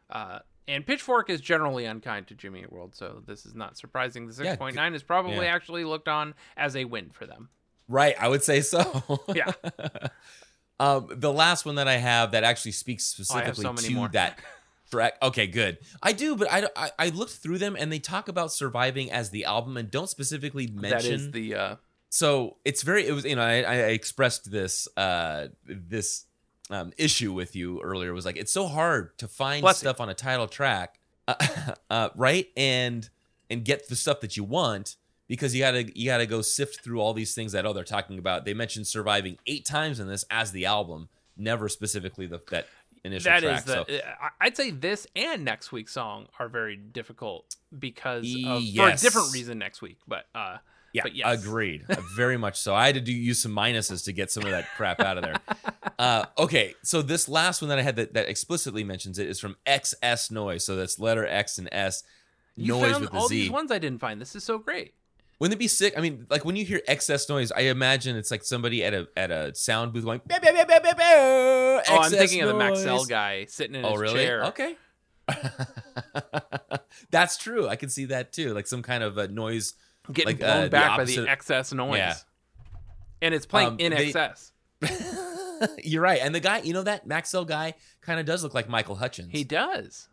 Uh, 0.10 0.40
and 0.68 0.86
Pitchfork 0.86 1.30
is 1.30 1.40
generally 1.40 1.86
unkind 1.86 2.28
to 2.28 2.36
Jimmy 2.36 2.66
World, 2.70 2.94
so 2.94 3.22
this 3.26 3.46
is 3.46 3.56
not 3.56 3.78
surprising. 3.78 4.28
The 4.28 4.44
Yeah, 4.44 4.56
6.9 4.58 4.96
is 4.96 5.04
probably 5.04 5.46
yeah. 5.46 5.54
actually 5.56 5.86
looked 5.86 6.10
on 6.10 6.34
as 6.58 6.76
a 6.76 6.86
win 6.86 7.10
for 7.12 7.26
them. 7.26 7.50
Right, 7.88 8.16
I 8.20 8.28
would 8.28 8.44
say 8.44 8.62
so. 8.62 9.22
Yeah. 9.34 9.52
um, 10.80 11.08
the 11.12 11.32
last 11.32 11.66
one 11.66 11.76
that 11.76 11.88
I 11.88 11.98
have 11.98 12.32
that 12.32 12.44
actually 12.44 12.74
speaks 12.74 13.14
Oh, 13.20 13.24
specifically 13.24 13.64
so 13.64 13.74
to 13.74 13.94
more. 13.94 14.10
that 14.10 14.40
track. 14.92 15.14
Okay, 15.22 15.48
good. 15.48 15.78
I 16.02 16.14
do, 16.14 16.36
but 16.36 16.52
I, 16.52 16.68
I 16.76 16.92
I 17.00 17.10
looked 17.10 17.34
through 17.34 17.58
them 17.60 17.76
and 17.78 17.92
they 17.92 18.00
talk 18.00 18.28
about 18.28 18.52
surviving 18.52 19.12
as 19.12 19.30
the 19.30 19.46
album 19.46 19.78
and 19.78 19.90
don't 19.90 20.10
specifically 20.10 20.68
mention. 20.68 20.90
That 20.90 21.06
is 21.06 21.32
the 21.32 21.56
uh, 21.56 21.76
so 22.10 22.58
it's 22.66 22.84
very. 22.84 23.08
It 23.08 23.14
was 23.14 23.26
you 23.26 23.36
know 23.36 23.42
I, 23.44 23.62
I 23.62 23.76
expressed 23.90 24.52
this 24.52 24.88
uh 24.98 25.48
this 25.66 26.26
um, 26.70 26.92
issue 26.98 27.34
with 27.34 27.56
you 27.56 27.82
earlier. 27.82 28.14
Was 28.14 28.26
like 28.26 28.38
it's 28.38 28.52
so 28.52 28.68
hard 28.68 29.18
to 29.20 29.28
find 29.28 29.62
Bless 29.62 29.78
stuff 29.80 30.00
on 30.02 30.10
a 30.10 30.14
title 30.14 30.48
track, 30.48 31.00
uh, 31.28 31.36
uh, 31.90 32.10
right? 32.16 32.48
And 32.56 33.10
and 33.50 33.64
get 33.64 33.88
the 33.88 33.96
stuff 33.96 34.20
that 34.22 34.36
you 34.36 34.44
want 34.44 34.98
because 35.28 35.54
you 35.56 35.62
gotta 35.62 35.90
you 35.98 36.06
gotta 36.06 36.26
go 36.26 36.42
sift 36.42 36.82
through 36.84 37.00
all 37.02 37.14
these 37.14 37.34
things 37.36 37.52
that 37.52 37.66
oh 37.66 37.74
they're 37.74 37.84
talking 37.84 38.18
about. 38.20 38.46
They 38.46 38.54
mentioned 38.54 38.88
surviving 38.88 39.38
eight 39.48 39.66
times 39.66 40.00
in 40.00 40.08
this 40.08 40.26
as 40.30 40.52
the 40.52 40.66
album, 40.66 41.10
never 41.38 41.70
specifically 41.70 42.26
the 42.28 42.42
that 42.52 42.68
initial 43.04 43.32
That 43.32 43.44
track. 43.44 43.60
is 43.60 43.64
the. 43.66 43.74
so 43.88 44.02
I'd 44.42 44.58
say 44.58 44.72
this 44.72 45.08
and 45.16 45.44
next 45.46 45.72
week's 45.72 45.94
song 45.94 46.28
are 46.40 46.50
very 46.50 46.76
difficult 46.76 47.56
because 47.78 48.26
of, 48.46 48.64
for 48.76 48.90
a 48.90 48.96
different 48.96 49.34
reason 49.34 49.58
next 49.60 49.82
week. 49.82 49.98
But 50.08 50.26
uh, 50.34 50.58
Yeah, 50.94 51.04
But 51.04 51.16
yes. 51.16 51.44
agreed. 51.44 51.86
Uh, 51.90 51.96
Very 52.16 52.38
much 52.38 52.60
so. 52.60 52.74
I 52.74 52.86
had 52.88 52.96
to 52.96 53.02
do 53.02 53.12
use 53.14 53.42
some 53.42 53.54
minuses 53.56 54.04
to 54.06 54.14
get 54.14 54.32
some 54.32 54.44
of 54.44 54.52
that 54.52 54.66
crap 54.76 55.00
out 55.00 55.18
of 55.18 55.24
there. 55.24 55.36
Uh, 56.00 56.26
okay, 56.38 56.76
so 56.84 57.02
this 57.02 57.28
last 57.28 57.60
one 57.60 57.70
that 57.70 57.80
I 57.80 57.82
had 57.82 57.96
that, 57.96 58.14
that 58.14 58.30
explicitly 58.30 58.84
mentions 58.84 59.18
it 59.18 59.28
is 59.28 59.40
from 59.40 59.56
XS 59.66 60.30
Noise. 60.30 60.64
So 60.64 60.76
that's 60.76 61.00
letter 61.00 61.26
X 61.26 61.58
and 61.58 61.68
S 61.72 62.04
you 62.56 62.74
noise 62.74 62.92
found 62.92 63.02
with 63.06 63.12
the 63.14 63.18
all 63.18 63.28
Z. 63.28 63.36
these 63.36 63.50
ones 63.50 63.72
I 63.72 63.80
didn't 63.80 63.98
find. 63.98 64.22
This 64.22 64.36
is 64.36 64.44
so 64.44 64.60
great. 64.60 64.94
Wouldn't 65.40 65.56
it 65.56 65.60
be 65.60 65.68
sick? 65.68 65.94
I 65.98 66.02
mean, 66.02 66.26
like 66.30 66.46
when 66.46 66.56
you 66.56 66.66
hear 66.66 66.82
excess 66.88 67.30
noise, 67.30 67.52
I 67.52 67.62
imagine 67.62 68.16
it's 68.16 68.32
like 68.32 68.44
somebody 68.44 68.84
at 68.84 68.94
a 68.94 69.08
at 69.16 69.30
a 69.30 69.54
sound 69.54 69.94
booth 69.94 70.04
going. 70.06 70.22
"Beep, 70.28 70.42
beep, 70.42 70.56
beep, 70.56 70.68
beep, 70.68 70.84
beep, 70.84 70.98
beep." 70.98 71.06
Oh, 71.06 71.82
I'm 71.90 72.10
thinking 72.12 72.42
of 72.42 72.48
the. 72.50 72.56
Maxell 72.56 73.08
guy 73.08 73.46
sitting 73.46 73.76
in 73.76 73.86
Oh, 73.86 73.92
his 73.92 74.02
really? 74.02 74.24
chair. 74.26 74.46
Okay. 74.46 74.76
That's 77.12 77.38
true. 77.38 77.68
I 77.68 77.76
can 77.76 77.90
see 77.90 78.06
that 78.06 78.32
too. 78.34 78.54
Like 78.54 78.68
some 78.68 78.82
kind 78.82 79.04
of 79.04 79.18
a 79.18 79.28
noise. 79.28 79.74
Getting 80.12 80.26
Like, 80.26 80.40
blown 80.40 80.58
uh, 80.58 80.62
the 80.64 80.70
back 80.70 80.98
by 80.98 81.04
the 81.04 81.28
excess 81.28 81.74
noise. 81.74 81.98
Yeah. 81.98 82.16
And 83.22 83.34
it's 83.36 83.46
playing 83.46 83.68
Um, 83.70 83.80
in 83.80 83.92
they- 83.92 84.08
excess. 84.08 84.54
You're 85.84 86.02
right. 86.04 86.20
And 86.22 86.34
the 86.34 86.40
guy, 86.40 86.60
you 86.60 86.72
know, 86.72 86.84
that 86.84 87.08
Maxell 87.08 87.46
guy 87.46 87.74
kind 88.02 88.20
of 88.20 88.26
does 88.26 88.42
look 88.44 88.54
like 88.54 88.70
Michael 88.70 88.96
Hutchence. 88.96 89.30
He 89.32 89.44
does. 89.44 90.08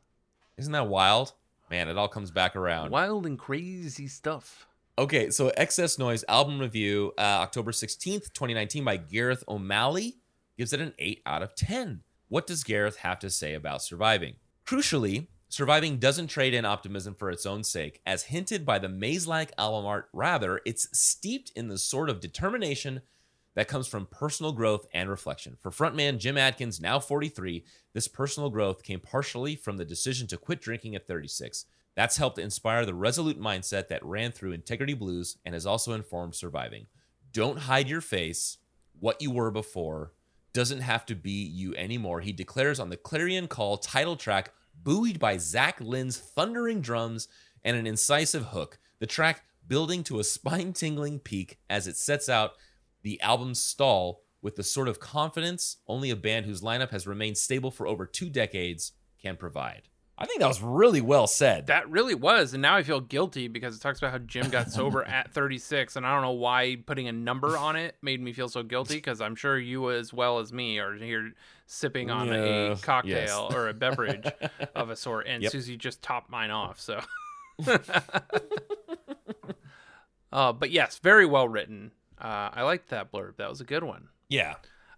Isn't 0.56 0.72
that 0.72 0.88
wild? 0.88 1.32
Man, 1.70 1.88
it 1.88 1.96
all 1.98 2.08
comes 2.08 2.30
back 2.30 2.56
around. 2.56 2.90
Wild 2.90 3.24
and 3.26 3.38
crazy 3.38 4.08
stuff. 4.08 4.66
Okay, 4.96 5.30
so 5.30 5.50
XS 5.58 5.98
Noise 5.98 6.24
album 6.28 6.60
review, 6.60 7.12
uh, 7.18 7.20
October 7.20 7.72
16th, 7.72 8.32
2019, 8.32 8.84
by 8.84 8.96
Gareth 8.96 9.42
O'Malley, 9.48 10.18
gives 10.56 10.72
it 10.72 10.80
an 10.80 10.94
8 11.00 11.20
out 11.26 11.42
of 11.42 11.56
10. 11.56 12.04
What 12.28 12.46
does 12.46 12.62
Gareth 12.62 12.98
have 12.98 13.18
to 13.18 13.28
say 13.28 13.54
about 13.54 13.82
surviving? 13.82 14.34
Crucially, 14.64 15.26
surviving 15.48 15.98
doesn't 15.98 16.28
trade 16.28 16.54
in 16.54 16.64
optimism 16.64 17.16
for 17.16 17.28
its 17.28 17.44
own 17.44 17.64
sake. 17.64 18.02
As 18.06 18.24
hinted 18.24 18.64
by 18.64 18.78
the 18.78 18.88
maze 18.88 19.26
like 19.26 19.50
album 19.58 19.84
art, 19.84 20.08
rather, 20.12 20.60
it's 20.64 20.86
steeped 20.96 21.50
in 21.56 21.66
the 21.66 21.78
sort 21.78 22.08
of 22.08 22.20
determination 22.20 23.02
that 23.56 23.66
comes 23.66 23.88
from 23.88 24.06
personal 24.06 24.52
growth 24.52 24.86
and 24.94 25.10
reflection. 25.10 25.56
For 25.60 25.72
frontman 25.72 26.18
Jim 26.18 26.38
Adkins, 26.38 26.80
now 26.80 27.00
43, 27.00 27.64
this 27.94 28.06
personal 28.06 28.48
growth 28.48 28.84
came 28.84 29.00
partially 29.00 29.56
from 29.56 29.76
the 29.76 29.84
decision 29.84 30.28
to 30.28 30.36
quit 30.36 30.60
drinking 30.60 30.94
at 30.94 31.08
36. 31.08 31.66
That's 31.96 32.16
helped 32.16 32.38
inspire 32.38 32.84
the 32.84 32.94
resolute 32.94 33.40
mindset 33.40 33.88
that 33.88 34.04
ran 34.04 34.32
through 34.32 34.52
Integrity 34.52 34.94
Blues 34.94 35.36
and 35.44 35.54
has 35.54 35.66
also 35.66 35.92
informed 35.92 36.34
surviving. 36.34 36.86
Don't 37.32 37.60
hide 37.60 37.88
your 37.88 38.00
face. 38.00 38.58
What 38.98 39.22
you 39.22 39.30
were 39.30 39.50
before 39.50 40.12
doesn't 40.52 40.80
have 40.80 41.04
to 41.06 41.14
be 41.14 41.44
you 41.44 41.74
anymore. 41.76 42.20
He 42.20 42.32
declares 42.32 42.80
on 42.80 42.90
the 42.90 42.96
Clarion 42.96 43.48
Call 43.48 43.76
title 43.76 44.16
track, 44.16 44.52
buoyed 44.82 45.18
by 45.18 45.36
Zach 45.36 45.80
Lind's 45.80 46.18
thundering 46.18 46.80
drums 46.80 47.28
and 47.64 47.76
an 47.76 47.86
incisive 47.86 48.46
hook. 48.46 48.78
The 48.98 49.06
track 49.06 49.42
building 49.66 50.04
to 50.04 50.20
a 50.20 50.24
spine 50.24 50.72
tingling 50.72 51.20
peak 51.20 51.58
as 51.68 51.86
it 51.86 51.96
sets 51.96 52.28
out 52.28 52.52
the 53.02 53.20
album's 53.20 53.60
stall 53.60 54.22
with 54.42 54.56
the 54.56 54.62
sort 54.62 54.88
of 54.88 55.00
confidence 55.00 55.78
only 55.88 56.10
a 56.10 56.16
band 56.16 56.46
whose 56.46 56.60
lineup 56.60 56.90
has 56.90 57.06
remained 57.06 57.38
stable 57.38 57.70
for 57.70 57.86
over 57.86 58.06
two 58.06 58.28
decades 58.28 58.92
can 59.20 59.36
provide. 59.36 59.88
I 60.16 60.26
think 60.26 60.40
that 60.40 60.46
was 60.46 60.62
really 60.62 61.00
well 61.00 61.26
said. 61.26 61.66
That 61.66 61.90
really 61.90 62.14
was, 62.14 62.52
and 62.52 62.62
now 62.62 62.76
I 62.76 62.84
feel 62.84 63.00
guilty 63.00 63.48
because 63.48 63.74
it 63.74 63.80
talks 63.80 63.98
about 63.98 64.12
how 64.12 64.18
Jim 64.18 64.48
got 64.48 64.70
sober 64.70 65.02
at 65.08 65.32
36, 65.32 65.96
and 65.96 66.06
I 66.06 66.12
don't 66.14 66.22
know 66.22 66.30
why 66.30 66.76
putting 66.86 67.08
a 67.08 67.12
number 67.12 67.58
on 67.58 67.74
it 67.74 67.96
made 68.00 68.20
me 68.20 68.32
feel 68.32 68.48
so 68.48 68.62
guilty 68.62 68.94
because 68.94 69.20
I'm 69.20 69.34
sure 69.34 69.58
you 69.58 69.90
as 69.90 70.12
well 70.12 70.38
as 70.38 70.52
me 70.52 70.78
are 70.78 70.94
here 70.94 71.32
sipping 71.66 72.10
on 72.12 72.32
a 72.32 72.76
cocktail 72.80 73.48
yes. 73.50 73.54
or 73.56 73.68
a 73.68 73.74
beverage 73.74 74.24
of 74.76 74.90
a 74.90 74.96
sort, 74.96 75.26
and 75.26 75.42
Yep. 75.42 75.50
Susie 75.50 75.76
just 75.76 76.00
topped 76.00 76.30
mine 76.30 76.52
off. 76.52 76.78
So, 76.78 77.00
uh, 80.32 80.52
but 80.52 80.70
yes, 80.70 80.98
very 80.98 81.26
well 81.26 81.48
written. 81.48 81.90
Uh, 82.20 82.50
I 82.52 82.62
liked 82.62 82.90
that 82.90 83.10
blurb. 83.12 83.36
That 83.36 83.48
was 83.50 83.60
a 83.60 83.64
good 83.64 83.82
one. 83.82 84.08
yeah. 84.28 84.54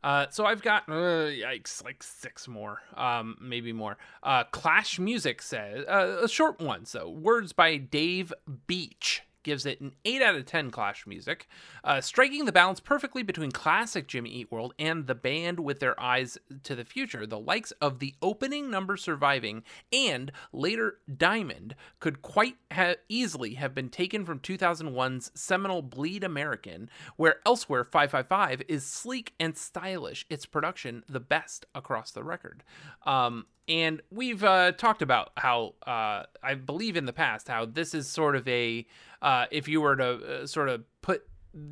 Uh, 0.07 0.25
so 0.31 0.47
I've 0.47 0.63
got 0.63 0.89
uh, 0.89 0.93
yikes, 1.27 1.83
like 1.83 2.01
six 2.01 2.47
more, 2.47 2.81
um, 2.97 3.37
maybe 3.41 3.73
more. 3.73 3.97
Uh, 4.23 4.45
Clash 4.45 5.01
Music 5.01 5.43
says 5.43 5.85
uh, 5.89 6.21
a 6.23 6.29
short 6.29 6.61
one. 6.61 6.85
So 6.85 7.09
words 7.09 7.53
by 7.53 7.77
Dave 7.77 8.33
Beach 8.69 9.23
gives 9.47 9.65
it 9.65 9.81
an 9.81 9.93
eight 10.05 10.21
out 10.21 10.35
of 10.35 10.45
ten. 10.45 10.71
Clash 10.71 11.07
Music, 11.07 11.49
uh, 11.85 12.01
striking 12.01 12.45
the 12.45 12.53
balance 12.53 12.81
perfectly 12.81 13.23
between 13.23 13.53
classic 13.53 14.09
Jimmy 14.09 14.29
Eat 14.31 14.51
World 14.51 14.75
and 14.77 15.07
the 15.07 15.15
band 15.15 15.61
with 15.61 15.79
their 15.79 15.99
eyes 16.01 16.37
to 16.65 16.75
the 16.75 16.85
future. 16.85 17.27
The 17.27 17.39
likes 17.39 17.71
of 17.81 18.01
the 18.01 18.15
opening 18.21 18.69
number 18.69 18.97
surviving 18.97 19.63
and 19.93 20.33
later 20.53 20.99
Diamond 21.17 21.77
could 22.01 22.23
quite 22.23 22.57
ha- 22.73 22.97
easily 23.09 23.55
have 23.55 23.73
been 23.73 23.89
taken 23.89 24.25
from 24.25 24.41
2001's 24.41 25.31
seminal 25.35 25.81
Bleed 25.81 26.25
American, 26.25 26.91
where 27.17 27.37
elsewhere 27.47 27.85
555 27.85 28.63
is 28.69 28.85
sleek 28.85 29.33
and 29.39 29.57
stylish. 29.57 30.27
Its 30.29 30.45
production 30.45 31.05
the 31.09 31.21
best 31.21 31.67
across 31.73 32.11
the 32.11 32.25
record. 32.25 32.65
Um, 33.05 33.47
and 33.69 34.01
we've 34.11 34.45
uh, 34.45 34.73
talked 34.73 35.03
about 35.03 35.31
how 35.37 35.75
uh, 35.87 36.25
I 36.43 36.55
believe 36.55 36.97
in 36.97 37.07
the 37.07 37.13
past 37.13 37.49
how 37.49 37.67
this 37.67 37.95
is 37.95 38.09
sort 38.09 38.37
of 38.37 38.47
a 38.47 38.87
uh, 39.23 39.47
if 39.51 39.69
you 39.69 39.81
were 39.81 39.97
to 39.97 40.43
uh, 40.43 40.47
sort 40.47 40.69
of 40.69 40.85
put 41.03 41.23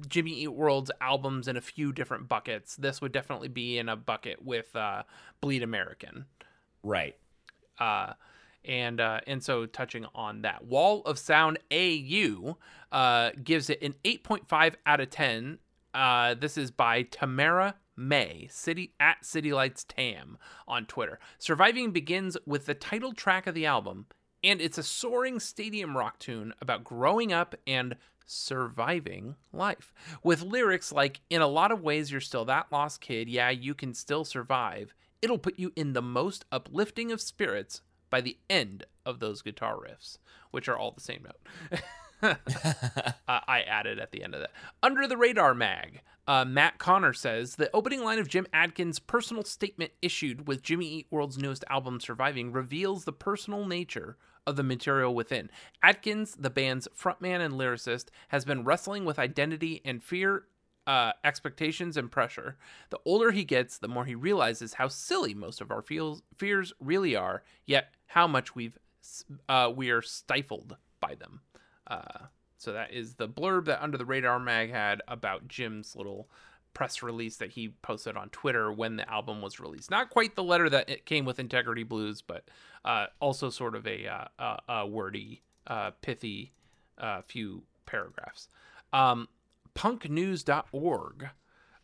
Jimmy 0.09 0.33
Eat 0.43 0.49
World's 0.49 0.91
albums 1.01 1.47
in 1.49 1.57
a 1.57 1.61
few 1.61 1.93
different 1.93 2.29
buckets, 2.29 2.77
this 2.77 3.01
would 3.01 3.13
definitely 3.13 3.49
be 3.49 3.79
in 3.79 3.89
a 3.89 3.97
bucket 3.97 4.43
with 4.45 4.75
uh, 4.77 5.03
Bleed 5.41 5.63
American 5.63 6.25
Right. 6.83 7.17
uh, 7.79 8.15
and 8.65 8.99
uh, 9.01 9.21
and 9.27 9.43
so 9.43 9.67
touching 9.67 10.07
on 10.15 10.43
that, 10.43 10.65
Wall 10.65 11.03
of 11.03 11.19
Sound 11.19 11.59
AU 11.71 12.57
uh, 12.93 13.31
gives 13.43 13.69
it 13.69 13.83
an 13.83 13.95
8.5 14.05 14.75
out 14.87 15.01
of 15.01 15.11
10. 15.11 15.59
Uh, 15.93 16.35
this 16.35 16.57
is 16.57 16.71
by 16.71 17.03
Tamara 17.03 17.75
May, 17.97 18.49
City 18.51 18.95
at 18.99 19.25
City 19.25 19.53
Lights 19.53 19.85
Tam 19.85 20.39
on 20.67 20.87
Twitter. 20.87 21.19
Surviving 21.39 21.91
begins 21.93 22.37
with 22.47 22.65
the 22.67 22.75
title 22.75 23.13
track 23.13 23.47
of 23.47 23.55
the 23.55 23.67
album, 23.67 24.07
and 24.45 24.61
it's 24.61 24.79
a 24.79 24.83
soaring 24.83 25.41
stadium 25.41 25.97
rock 25.97 26.19
tune 26.19 26.53
about 26.61 26.85
growing 26.85 27.33
up 27.33 27.55
and 27.67 27.97
surviving 28.27 29.37
life. 29.53 29.93
With 30.23 30.43
lyrics 30.43 30.93
like, 30.93 31.21
In 31.31 31.43
a 31.43 31.47
lot 31.47 31.73
of 31.73 31.83
ways, 31.83 32.13
you're 32.13 32.21
still 32.21 32.45
that 32.45 32.67
lost 32.71 33.01
kid. 33.01 33.29
Yeah, 33.29 33.51
you 33.51 33.75
can 33.75 33.95
still 33.95 34.25
survive. 34.25 34.95
It'll 35.23 35.39
put 35.39 35.59
you 35.59 35.73
in 35.75 35.95
the 35.95 36.03
most 36.03 36.45
uplifting 36.53 37.11
of 37.11 37.21
spirits 37.21 37.81
by 38.11 38.21
the 38.21 38.37
end 38.49 38.85
of 39.07 39.19
those 39.19 39.43
guitar 39.43 39.77
riffs, 39.77 40.19
which 40.51 40.69
are 40.69 40.77
all 40.77 40.93
the 40.93 41.01
same 41.01 41.25
note. 41.25 41.81
uh, 42.23 42.37
I 43.27 43.63
added 43.67 43.99
at 43.99 44.13
the 44.13 44.23
end 44.23 44.35
of 44.35 44.41
that. 44.41 44.53
Under 44.83 45.07
the 45.07 45.17
radar 45.17 45.55
mag, 45.55 46.03
uh, 46.27 46.45
Matt 46.45 46.79
Connor 46.79 47.13
says 47.13 47.57
the 47.57 47.71
opening 47.75 48.03
line 48.03 48.19
of 48.19 48.29
Jim 48.29 48.47
Adkins' 48.53 48.99
personal 48.99 49.45
statement 49.45 49.93
issued 50.01 50.47
with 50.47 50.63
Jimmy 50.63 50.87
Eat 50.87 51.07
World's 51.11 51.39
newest 51.39 51.65
album, 51.69 52.01
Surviving, 52.01 52.53
reveals 52.53 53.05
the 53.05 53.13
personal 53.13 53.67
nature 53.67 54.17
of 54.47 54.57
the 54.57 54.63
material 54.63 55.15
within. 55.15 55.51
Adkins, 55.83 56.37
the 56.39 56.51
band's 56.51 56.89
frontman 56.97 57.41
and 57.41 57.55
lyricist, 57.55 58.07
has 58.29 58.45
been 58.45 58.65
wrestling 58.65 59.05
with 59.05 59.19
identity 59.19 59.81
and 59.85 60.03
fear. 60.03 60.45
Uh, 60.87 61.13
expectations 61.25 61.97
and 61.97 62.13
pressure. 62.13 62.59
The 62.91 62.99
older 63.07 63.31
he 63.31 63.43
gets, 63.43 63.79
the 63.79 63.89
more 63.89 64.05
he 64.05 64.15
realizes 64.15 64.75
how 64.75 64.89
silly 64.89 65.33
most 65.33 65.63
of 65.63 65.71
our 65.71 65.81
feels, 65.81 66.23
fears 66.37 66.75
really 66.79 67.17
are, 67.17 67.43
yet 67.65 67.95
how 68.09 68.27
much 68.27 68.55
we've 68.55 68.79
uh, 69.49 69.73
we 69.75 69.89
are 69.89 70.03
stifled 70.03 70.77
by 71.01 71.15
them. 71.15 71.41
Uh, 71.87 72.27
so 72.59 72.73
that 72.73 72.93
is 72.93 73.15
the 73.15 73.29
blurb 73.29 73.65
that 73.65 73.83
Under 73.83 73.97
the 73.97 74.05
Radar 74.05 74.39
Mag 74.39 74.71
had 74.71 75.01
about 75.09 75.49
Jim's 75.49 75.97
little 75.97 76.29
press 76.75 77.03
release 77.03 77.37
that 77.37 77.53
he 77.53 77.69
posted 77.83 78.17
on 78.17 78.29
Twitter 78.31 78.71
when 78.73 78.97
the 78.97 79.09
album 79.11 79.41
was 79.41 79.61
released. 79.61 79.91
Not 79.91 80.11
quite 80.11 80.35
the 80.35 80.43
letter 80.43 80.69
that 80.69 80.91
it 80.91 81.07
came 81.07 81.25
with 81.25 81.39
Integrity 81.39 81.85
Blues, 81.85 82.21
but 82.21 82.45
uh, 82.85 83.07
also 83.21 83.49
sort 83.49 83.75
of 83.75 83.87
a, 83.87 84.07
uh, 84.07 84.25
a, 84.39 84.73
a 84.73 84.87
wordy, 84.87 85.43
uh, 85.67 85.93
pithy 86.03 86.53
uh, 86.99 87.23
few 87.23 87.63
paragraphs. 87.87 88.49
Um, 88.93 89.29
punknews.org. 89.75 91.29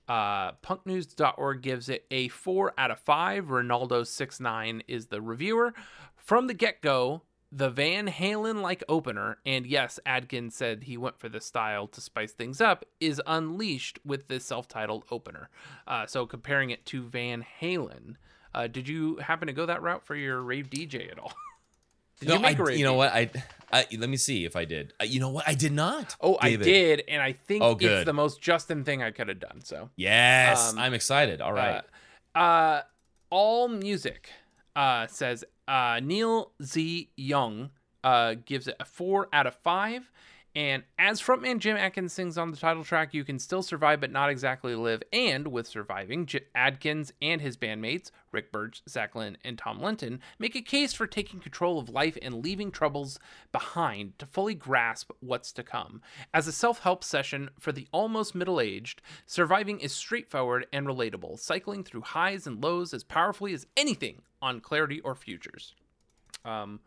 Uh, 0.09 0.53
punknews.org 0.53 1.62
gives 1.62 1.88
it 1.88 2.05
a 2.11 2.28
4 2.28 2.74
out 2.76 2.91
of 2.91 2.99
5. 2.99 3.47
Ronaldo69 3.47 4.82
is 4.88 5.07
the 5.07 5.22
reviewer. 5.22 5.72
From 6.16 6.49
the 6.49 6.55
get 6.55 6.82
go, 6.82 7.22
the 7.53 7.68
Van 7.70 8.07
Halen 8.09 8.62
like 8.62 8.84
opener, 8.88 9.38
and 9.44 9.66
yes, 9.66 9.98
Adkins 10.07 10.55
said 10.55 10.84
he 10.84 10.96
went 10.96 11.18
for 11.18 11.28
the 11.28 11.40
style 11.40 11.86
to 11.88 12.01
spice 12.01 12.32
things 12.32 12.61
up, 12.61 12.84
is 13.01 13.20
unleashed 13.26 13.98
with 14.05 14.28
this 14.28 14.44
self 14.44 14.68
titled 14.68 15.05
opener. 15.11 15.48
Uh, 15.86 16.07
so 16.07 16.26
comparing 16.26 16.70
it 16.70 16.86
to 16.86 17.03
Van 17.03 17.44
Halen, 17.61 18.14
uh, 18.55 18.66
did 18.68 18.88
you 18.88 19.16
happen 19.16 19.46
to 19.48 19.53
go 19.53 19.66
that 19.66 19.82
route 19.82 20.05
for 20.05 20.14
your 20.14 20.40
rave 20.40 20.70
DJ 20.70 21.11
at 21.11 21.18
all? 21.18 21.32
Did 22.20 22.28
no, 22.28 22.34
you 22.34 22.40
make 22.40 22.59
I, 22.59 22.61
a 22.61 22.64
rave 22.64 22.78
you 22.78 22.84
know 22.84 22.92
DJ? 22.92 22.96
what? 22.98 23.12
I, 23.14 23.30
I 23.72 23.86
let 23.96 24.11
me 24.11 24.18
see 24.18 24.44
if 24.44 24.55
I 24.55 24.66
did. 24.66 24.92
Uh, 25.01 25.05
you 25.05 25.20
know 25.20 25.30
what? 25.30 25.48
I 25.48 25.55
did 25.55 25.72
not. 25.72 26.16
Oh, 26.20 26.36
David. 26.42 26.61
I 26.61 26.70
did, 26.70 27.05
and 27.09 27.22
I 27.22 27.32
think 27.32 27.62
Oh, 27.64 27.78
it's 27.80 28.05
the 28.05 28.12
most 28.12 28.42
Justin 28.42 28.84
thing 28.84 29.03
I 29.03 29.11
could 29.11 29.28
have 29.28 29.40
done. 29.40 29.62
So, 29.64 29.88
Yes, 29.96 30.72
Um, 30.72 30.78
I'm 30.78 30.92
excited. 30.92 31.40
All 31.40 31.55
right. 31.55 31.80
Uh, 32.34 32.38
uh, 32.38 32.82
all 33.30 33.68
music 33.68 34.28
uh, 34.76 35.07
says 35.07 35.46
uh, 35.71 36.01
Neil 36.03 36.51
Z. 36.62 37.11
Yeung 37.16 37.71
uh, 38.03 38.35
gives 38.45 38.66
it 38.66 38.77
a 38.81 38.85
four 38.85 39.29
out 39.33 39.47
of 39.47 39.55
five, 39.55 40.11
And 40.55 40.82
as 40.98 41.20
frontman 41.20 41.61
Jim 41.61 41.76
Adkins 41.76 42.12
sings 42.12 42.36
on 42.36 42.51
the 42.51 42.57
title 42.57 42.82
track, 42.82 43.14
you 43.14 43.22
can 43.22 43.38
still 43.38 43.62
survive 43.62 44.01
but 44.01 44.11
not 44.11 44.30
exactly 44.30 44.74
live. 44.74 45.03
And 45.12 45.48
with 45.48 45.68
surviving, 45.68 46.26
J- 46.26 46.40
Adkins 46.57 47.12
and 47.22 47.40
his 47.40 47.57
bandmates, 47.57 48.11
Rick 48.32 48.51
Birch, 48.51 48.82
Zach 48.88 49.14
Lind, 49.14 49.38
and 49.44 49.57
Tom 49.57 49.80
Linton, 49.80 50.20
make 50.40 50.57
a 50.57 50.61
case 50.61 50.92
for 50.92 51.07
taking 51.07 51.38
control 51.38 51.78
of 51.78 51.88
life 51.88 52.18
and 52.20 52.42
leaving 52.42 52.72
troubles 52.72 53.20
behind 53.53 54.18
to 54.18 54.26
fully 54.26 54.55
grasp 54.55 55.12
what's 55.20 55.53
to 55.53 55.62
come. 55.62 56.03
As 56.34 56.48
a 56.48 56.53
self 56.53 56.80
help 56.80 57.05
session 57.05 57.51
for 57.61 57.70
the 57.70 57.86
almost 57.92 58.34
middle 58.34 58.61
aged, 58.61 59.03
surviving 59.26 59.78
is 59.78 59.92
straightforward 59.92 60.66
and 60.72 60.86
relatable, 60.86 61.38
cycling 61.38 61.84
through 61.84 62.03
highs 62.03 62.48
and 62.48 62.62
lows 62.62 62.92
as 62.92 63.05
powerfully 63.05 63.55
as 63.55 63.66
anything 63.76 64.22
on 64.42 64.61
Clarity 64.61 65.01
or 65.01 65.14
Futures. 65.14 65.74
Um, 66.44 66.80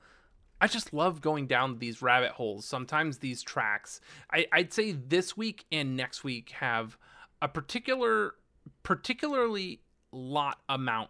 I 0.63 0.67
just 0.67 0.93
love 0.93 1.19
going 1.19 1.47
down 1.47 1.79
these 1.79 2.01
rabbit 2.01 2.31
holes. 2.31 2.63
Sometimes 2.65 3.17
these 3.17 3.41
tracks, 3.41 3.99
I, 4.31 4.45
I'd 4.49 4.71
say 4.71 4.93
this 4.93 5.35
week 5.35 5.65
and 5.73 5.97
next 5.97 6.23
week 6.23 6.51
have 6.51 6.97
a 7.41 7.49
particular, 7.49 8.35
particularly 8.81 9.81
lot 10.13 10.61
amount. 10.69 11.09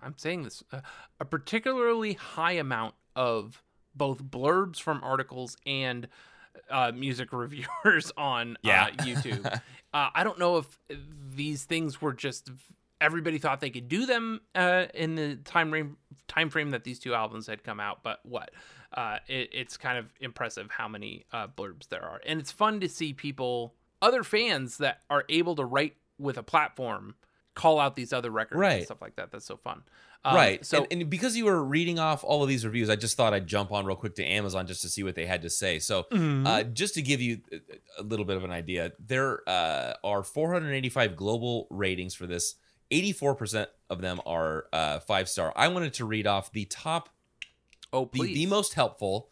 I'm 0.00 0.16
saying 0.16 0.44
this, 0.44 0.62
uh, 0.72 0.82
a 1.18 1.24
particularly 1.24 2.12
high 2.12 2.52
amount 2.52 2.94
of 3.16 3.64
both 3.96 4.22
blurbs 4.22 4.80
from 4.80 5.02
articles 5.02 5.56
and 5.66 6.06
uh, 6.70 6.92
music 6.94 7.32
reviewers 7.32 8.12
on 8.16 8.58
Yeah. 8.62 8.84
uh, 8.84 9.02
YouTube. 9.02 9.44
uh, 9.92 10.10
I 10.14 10.22
don't 10.22 10.38
know 10.38 10.58
if 10.58 10.78
these 11.34 11.64
things 11.64 12.00
were 12.00 12.12
just 12.12 12.52
everybody 13.00 13.38
thought 13.38 13.60
they 13.60 13.70
could 13.70 13.88
do 13.88 14.06
them 14.06 14.40
uh, 14.54 14.86
in 14.94 15.14
the 15.14 15.36
time 15.36 15.70
frame 15.70 15.96
time 16.26 16.50
frame 16.50 16.70
that 16.70 16.84
these 16.84 16.98
two 16.98 17.14
albums 17.14 17.46
had 17.46 17.62
come 17.64 17.80
out, 17.80 18.02
but 18.02 18.20
what? 18.24 18.50
Uh, 18.92 19.18
it, 19.28 19.50
it's 19.52 19.76
kind 19.76 19.98
of 19.98 20.06
impressive 20.20 20.70
how 20.70 20.88
many 20.88 21.24
uh, 21.32 21.46
blurbs 21.46 21.88
there 21.88 22.02
are, 22.04 22.20
and 22.26 22.40
it's 22.40 22.50
fun 22.52 22.80
to 22.80 22.88
see 22.88 23.12
people, 23.12 23.74
other 24.00 24.22
fans 24.22 24.78
that 24.78 25.00
are 25.10 25.24
able 25.28 25.54
to 25.56 25.64
write 25.64 25.96
with 26.18 26.36
a 26.38 26.42
platform, 26.42 27.14
call 27.54 27.78
out 27.78 27.96
these 27.96 28.12
other 28.12 28.30
records 28.30 28.60
and 28.76 28.84
stuff 28.84 29.02
like 29.02 29.16
that. 29.16 29.30
That's 29.30 29.44
so 29.44 29.56
fun. 29.56 29.82
Um, 30.24 30.34
right. 30.34 30.66
So 30.66 30.78
and, 30.90 31.02
and 31.02 31.10
because 31.10 31.36
you 31.36 31.44
were 31.44 31.62
reading 31.62 31.98
off 32.00 32.24
all 32.24 32.42
of 32.42 32.48
these 32.48 32.64
reviews, 32.64 32.90
I 32.90 32.96
just 32.96 33.16
thought 33.16 33.32
I'd 33.34 33.46
jump 33.46 33.70
on 33.70 33.86
real 33.86 33.94
quick 33.94 34.16
to 34.16 34.24
Amazon 34.24 34.66
just 34.66 34.82
to 34.82 34.88
see 34.88 35.02
what 35.04 35.14
they 35.14 35.26
had 35.26 35.42
to 35.42 35.50
say. 35.50 35.78
So, 35.78 36.04
Mm-hmm. 36.10 36.46
uh, 36.46 36.62
just 36.64 36.94
to 36.94 37.02
give 37.02 37.20
you 37.20 37.40
a- 37.52 38.00
a 38.00 38.02
little 38.02 38.24
bit 38.24 38.36
of 38.36 38.42
an 38.44 38.50
idea, 38.50 38.92
there 38.98 39.48
uh, 39.48 39.94
are 40.02 40.22
485 40.24 41.14
global 41.14 41.66
ratings 41.70 42.14
for 42.14 42.26
this. 42.26 42.54
84% 42.90 43.66
of 43.90 44.00
them 44.00 44.20
are 44.26 44.66
uh, 44.72 45.00
five 45.00 45.28
star. 45.28 45.52
I 45.56 45.68
wanted 45.68 45.94
to 45.94 46.04
read 46.04 46.26
off 46.26 46.52
the 46.52 46.64
top, 46.64 47.08
oh 47.92 48.08
the, 48.12 48.18
please, 48.18 48.34
the 48.34 48.46
most 48.46 48.74
helpful 48.74 49.30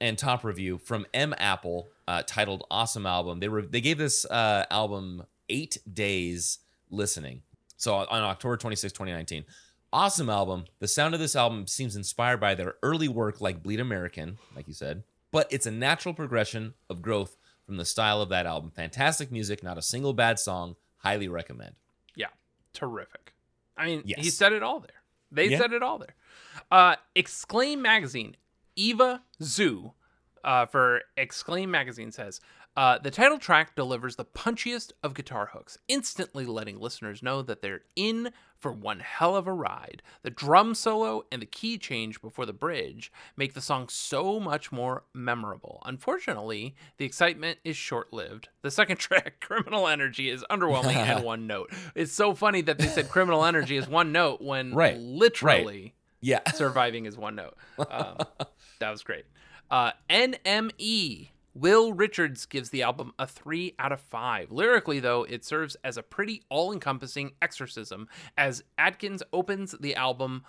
and 0.00 0.18
top 0.18 0.44
review 0.44 0.78
from 0.78 1.06
M 1.14 1.34
Apple 1.38 1.88
uh, 2.06 2.22
titled 2.26 2.64
"Awesome 2.70 3.06
Album." 3.06 3.40
They 3.40 3.48
were 3.48 3.62
they 3.62 3.80
gave 3.80 3.98
this 3.98 4.24
uh, 4.24 4.66
album 4.70 5.24
eight 5.48 5.78
days 5.90 6.58
listening. 6.90 7.42
So 7.76 7.94
on 7.94 8.22
October 8.22 8.56
26, 8.56 8.92
2019. 8.92 9.44
Awesome 9.92 10.28
album. 10.28 10.64
The 10.80 10.88
sound 10.88 11.14
of 11.14 11.20
this 11.20 11.36
album 11.36 11.66
seems 11.66 11.94
inspired 11.94 12.40
by 12.40 12.54
their 12.54 12.74
early 12.82 13.08
work 13.08 13.40
like 13.40 13.62
Bleed 13.62 13.80
American, 13.80 14.38
like 14.54 14.66
you 14.66 14.74
said, 14.74 15.04
but 15.30 15.46
it's 15.50 15.66
a 15.66 15.70
natural 15.70 16.12
progression 16.12 16.74
of 16.90 17.02
growth 17.02 17.36
from 17.64 17.76
the 17.76 17.84
style 17.84 18.20
of 18.20 18.28
that 18.30 18.46
album. 18.46 18.70
Fantastic 18.70 19.30
music, 19.30 19.62
not 19.62 19.78
a 19.78 19.82
single 19.82 20.12
bad 20.12 20.38
song. 20.38 20.76
Highly 20.98 21.28
recommend. 21.28 21.76
Yeah, 22.14 22.28
terrific. 22.76 23.32
I 23.76 23.86
mean, 23.86 24.02
he 24.06 24.30
said 24.30 24.52
it 24.52 24.62
all 24.62 24.80
there. 24.80 24.90
They 25.32 25.48
Yeah. 25.48 25.58
said 25.58 25.72
it 25.72 25.82
all 25.82 25.98
there. 25.98 26.14
Uh, 26.70 26.96
Exclaim 27.14 27.82
Magazine, 27.82 28.36
Eva 28.76 29.22
Zoo 29.42 29.92
uh, 30.44 30.66
for 30.66 31.02
Exclaim 31.16 31.70
Magazine 31.70 32.12
says 32.12 32.40
uh, 32.76 32.98
the 32.98 33.10
title 33.10 33.38
track 33.38 33.74
delivers 33.74 34.16
the 34.16 34.24
punchiest 34.24 34.92
of 35.02 35.14
guitar 35.14 35.50
hooks, 35.52 35.78
instantly 35.88 36.44
letting 36.44 36.78
listeners 36.78 37.22
know 37.22 37.40
that 37.42 37.62
they're 37.62 37.82
in 37.96 38.30
for 38.58 38.72
one 38.72 39.00
hell 39.00 39.36
of 39.36 39.46
a 39.46 39.52
ride. 39.52 40.02
The 40.22 40.30
drum 40.30 40.74
solo 40.74 41.24
and 41.30 41.40
the 41.42 41.46
key 41.46 41.78
change 41.78 42.20
before 42.20 42.46
the 42.46 42.52
bridge 42.52 43.12
make 43.36 43.54
the 43.54 43.60
song 43.60 43.88
so 43.88 44.38
much 44.40 44.72
more 44.72 45.04
memorable. 45.14 45.82
Unfortunately, 45.86 46.74
the 46.98 47.04
excitement 47.04 47.58
is 47.64 47.76
short 47.76 48.12
lived. 48.12 48.48
The 48.62 48.70
second 48.70 48.96
track, 48.98 49.40
Criminal 49.40 49.88
Energy, 49.88 50.30
is 50.30 50.44
underwhelming 50.50 50.96
and 50.96 51.24
one 51.24 51.46
note. 51.46 51.70
It's 51.94 52.12
so 52.12 52.34
funny 52.34 52.60
that 52.62 52.78
they 52.78 52.88
said 52.88 53.08
Criminal 53.10 53.44
Energy 53.44 53.76
is 53.76 53.88
one 53.88 54.12
note 54.12 54.40
when 54.40 54.74
Right, 54.74 54.96
literally 54.98 55.94
Yeah. 56.20 56.40
surviving 56.54 57.06
is 57.06 57.16
one 57.16 57.36
note. 57.36 57.54
Um, 57.78 58.16
that 58.80 58.90
was 58.90 59.02
great. 59.02 59.24
Uh, 59.70 59.92
NME. 60.08 61.28
Will 61.56 61.94
Richards 61.94 62.44
gives 62.44 62.68
the 62.68 62.82
album 62.82 63.14
a 63.18 63.26
3 63.26 63.76
out 63.78 63.90
of 63.90 64.00
5. 64.02 64.52
Lyrically, 64.52 65.00
though, 65.00 65.22
it 65.22 65.42
serves 65.42 65.74
as 65.82 65.96
a 65.96 66.02
pretty 66.02 66.42
all 66.50 66.70
encompassing 66.70 67.32
exorcism 67.40 68.08
as 68.36 68.62
Adkins 68.76 69.22
opens 69.32 69.72
the 69.80 69.94
album 69.94 70.44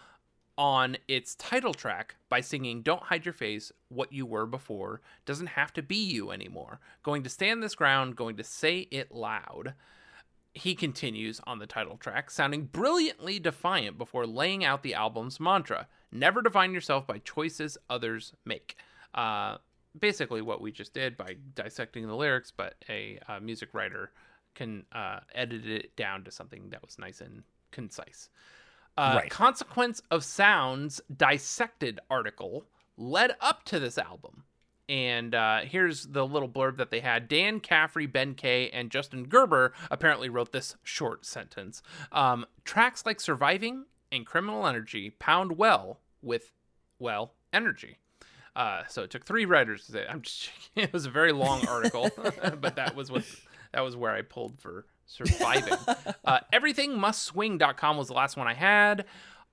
on 0.57 0.97
its 1.07 1.35
title 1.35 1.73
track 1.73 2.15
by 2.27 2.41
singing 2.41 2.81
Don't 2.81 3.03
Hide 3.03 3.25
Your 3.25 3.31
Face, 3.31 3.71
What 3.87 4.11
You 4.11 4.25
Were 4.25 4.45
Before 4.45 4.99
doesn't 5.25 5.47
have 5.47 5.71
to 5.73 5.81
be 5.81 5.95
you 5.95 6.31
anymore. 6.31 6.81
Going 7.03 7.23
to 7.23 7.29
stand 7.29 7.63
this 7.63 7.75
ground, 7.75 8.17
going 8.17 8.35
to 8.35 8.43
say 8.43 8.89
it 8.91 9.09
loud. 9.09 9.75
He 10.53 10.75
continues 10.75 11.39
on 11.47 11.59
the 11.59 11.67
title 11.67 11.95
track, 11.95 12.29
sounding 12.29 12.65
brilliantly 12.65 13.39
defiant 13.39 13.97
before 13.97 14.27
laying 14.27 14.65
out 14.65 14.83
the 14.83 14.95
album's 14.95 15.39
mantra 15.39 15.87
never 16.11 16.41
define 16.41 16.73
yourself 16.73 17.07
by 17.07 17.19
choices 17.19 17.77
others 17.89 18.33
make. 18.43 18.75
Uh, 19.13 19.57
basically, 19.99 20.41
what 20.41 20.61
we 20.61 20.71
just 20.71 20.93
did 20.93 21.17
by 21.17 21.35
dissecting 21.55 22.07
the 22.07 22.15
lyrics, 22.15 22.51
but 22.55 22.75
a 22.89 23.19
uh, 23.27 23.39
music 23.39 23.73
writer 23.73 24.11
can 24.55 24.85
uh, 24.91 25.19
edit 25.35 25.67
it 25.67 25.95
down 25.95 26.23
to 26.23 26.31
something 26.31 26.69
that 26.71 26.81
was 26.83 26.97
nice 26.97 27.21
and 27.21 27.43
concise. 27.71 28.29
Uh, 28.97 29.13
Right. 29.17 29.29
Consequence 29.29 30.01
of 30.09 30.23
Sounds 30.23 30.99
dissected 31.15 31.99
article 32.09 32.65
led 32.97 33.35
up 33.39 33.63
to 33.65 33.79
this 33.79 33.97
album. 33.97 34.43
And 34.89 35.35
uh, 35.35 35.59
here's 35.59 36.07
the 36.07 36.25
little 36.25 36.47
blurb 36.47 36.77
that 36.77 36.91
they 36.91 37.01
had. 37.01 37.27
Dan 37.27 37.59
Caffrey, 37.59 38.05
Ben 38.05 38.33
Kaye, 38.33 38.69
and 38.69 38.89
Justin 38.89 39.25
Gerber 39.25 39.73
apparently 39.91 40.29
wrote 40.29 40.53
this 40.53 40.77
short 40.81 41.25
sentence. 41.25 41.83
Um, 42.11 42.45
tracks 42.63 43.05
like 43.05 43.19
Surviving 43.19 43.85
and 44.11 44.25
Criminal 44.25 44.65
Energy 44.65 45.11
pound 45.11 45.57
well 45.57 45.99
with, 46.21 46.51
well, 46.99 47.33
energy. 47.51 47.99
Uh, 48.57 48.81
so 48.89 49.03
it 49.03 49.11
took 49.11 49.23
three 49.23 49.45
writers 49.45 49.85
to 49.85 49.91
say. 49.91 50.05
I'm 50.09 50.21
just. 50.23 50.49
It 50.75 50.91
was 50.91 51.05
a 51.05 51.09
very 51.11 51.31
long 51.31 51.65
article, 51.69 52.09
but 52.59 52.75
that 52.75 52.95
was 52.95 53.11
what 53.11 53.23
that 53.71 53.81
was 53.81 53.95
where 53.95 54.11
I 54.11 54.21
pulled 54.23 54.59
for 54.59 54.85
surviving. 55.05 55.73
uh, 56.25 56.39
everythingmustswing.com 56.53 57.97
was 57.97 58.07
the 58.07 58.13
last 58.13 58.35
one 58.37 58.47
I 58.47 58.53
had. 58.53 59.05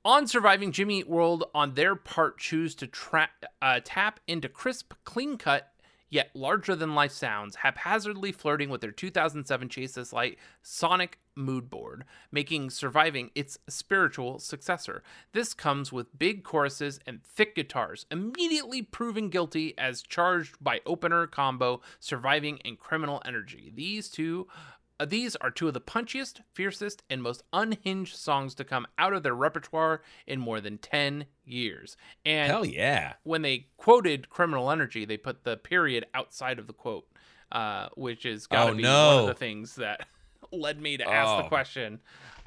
On 0.07 0.27
surviving, 0.27 0.73
Jimmy 0.73 0.99
Eat 1.01 1.09
World 1.09 1.45
on 1.55 1.75
their 1.75 1.95
part 1.97 2.39
choose 2.39 2.75
to 2.77 2.87
tra- 2.87 3.31
uh, 3.63 3.81
tap 3.85 4.21
into 4.27 4.49
crisp, 4.49 4.93
clean 5.05 5.39
cut, 5.39 5.73
yet 6.15 6.31
larger 6.33 6.77
than 6.77 6.95
life 6.95 7.11
sounds, 7.11 7.57
haphazardly 7.57 8.31
flirting 8.31 8.71
with 8.71 8.81
their 8.81 8.93
2007 8.93 9.69
Chase 9.69 9.95
This 9.95 10.13
Light 10.13 10.39
sonic 10.63 11.19
mood 11.35 11.69
board, 11.69 12.05
making 12.31 12.71
surviving 12.71 13.33
its 13.35 13.59
spiritual 13.69 14.39
successor. 14.39 15.03
This 15.33 15.53
comes 15.55 15.93
with 15.93 16.17
big 16.17 16.45
choruses 16.45 17.01
and 17.05 17.21
thick 17.25 17.57
guitars, 17.57 18.07
immediately 18.13 18.81
proving 18.81 19.29
guilty 19.29 19.77
as 19.77 20.03
charged 20.03 20.55
by 20.63 20.81
opener 20.87 21.27
combo, 21.27 21.81
surviving 21.99 22.61
and 22.65 22.79
criminal 22.79 23.21
energy. 23.25 23.73
These 23.75 24.09
two 24.09 24.47
these 25.07 25.35
are 25.37 25.51
two 25.51 25.69
of 25.69 25.75
the 25.75 25.81
punchiest, 25.81 26.41
fiercest, 26.53 27.03
and 27.11 27.23
most 27.23 27.43
unhinged 27.53 28.17
songs 28.17 28.55
to 28.57 28.65
come 28.65 28.87
out 28.99 29.13
of 29.13 29.23
their 29.23 29.35
repertoire 29.35 30.03
in 30.27 30.41
more 30.41 30.61
than 30.61 30.79
10 30.79 31.27
years. 31.45 31.97
And 32.25 32.51
Hell 32.51 32.65
yeah. 32.65 33.15
when 33.25 33.43
they 33.43 33.67
quoted 33.77 34.31
criminal 34.31 34.71
energy, 34.71 35.05
they 35.05 35.17
put 35.17 35.45
the 35.45 35.57
period 35.57 36.07
outside 36.15 36.59
of 36.59 36.67
the 36.67 36.73
quote, 36.73 37.07
uh, 37.53 37.89
which 37.97 38.25
is 38.25 38.47
got 38.47 38.67
to 38.67 38.71
Oh, 38.73 38.75
be 38.77 38.83
no. 38.83 39.09
one 39.17 39.21
of 39.23 39.27
the 39.29 39.35
things 39.35 39.77
that 39.77 40.07
led 40.53 40.81
me 40.81 40.97
to 40.97 41.05
ask 41.09 41.39
the 41.39 41.45
Oh. 41.47 41.49
question 41.49 42.01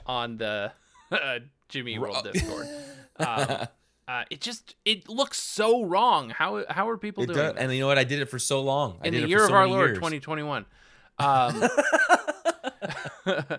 on 0.06 0.38
the 0.38 0.72
uh, 1.12 1.40
Jimmy 1.70 2.00
World 2.00 2.18
Discord. 2.32 2.68
Um, 3.20 3.66
uh, 4.08 4.24
it 4.30 4.42
just 4.42 4.76
it 4.86 5.10
looks 5.10 5.42
so 5.42 5.84
wrong. 5.84 6.30
How 6.30 6.64
how 6.70 6.88
are 6.88 6.98
people 7.00 7.24
It 7.24 7.28
doing 7.34 7.40
does, 7.40 7.56
and 7.58 7.74
you 7.74 7.80
know 7.80 7.88
what? 7.88 7.98
I 7.98 8.04
did 8.04 8.20
it 8.20 8.30
for 8.30 8.38
so 8.38 8.62
long. 8.62 9.00
I 9.04 9.08
in 9.08 9.14
did 9.14 9.22
the 9.22 9.26
it 9.26 9.30
year 9.30 9.40
for 9.40 9.44
of 9.46 9.50
so 9.50 9.56
our 9.56 9.68
Lord 9.68 9.88
years. 9.88 9.98
2021? 9.98 10.66
Um, 11.20 11.64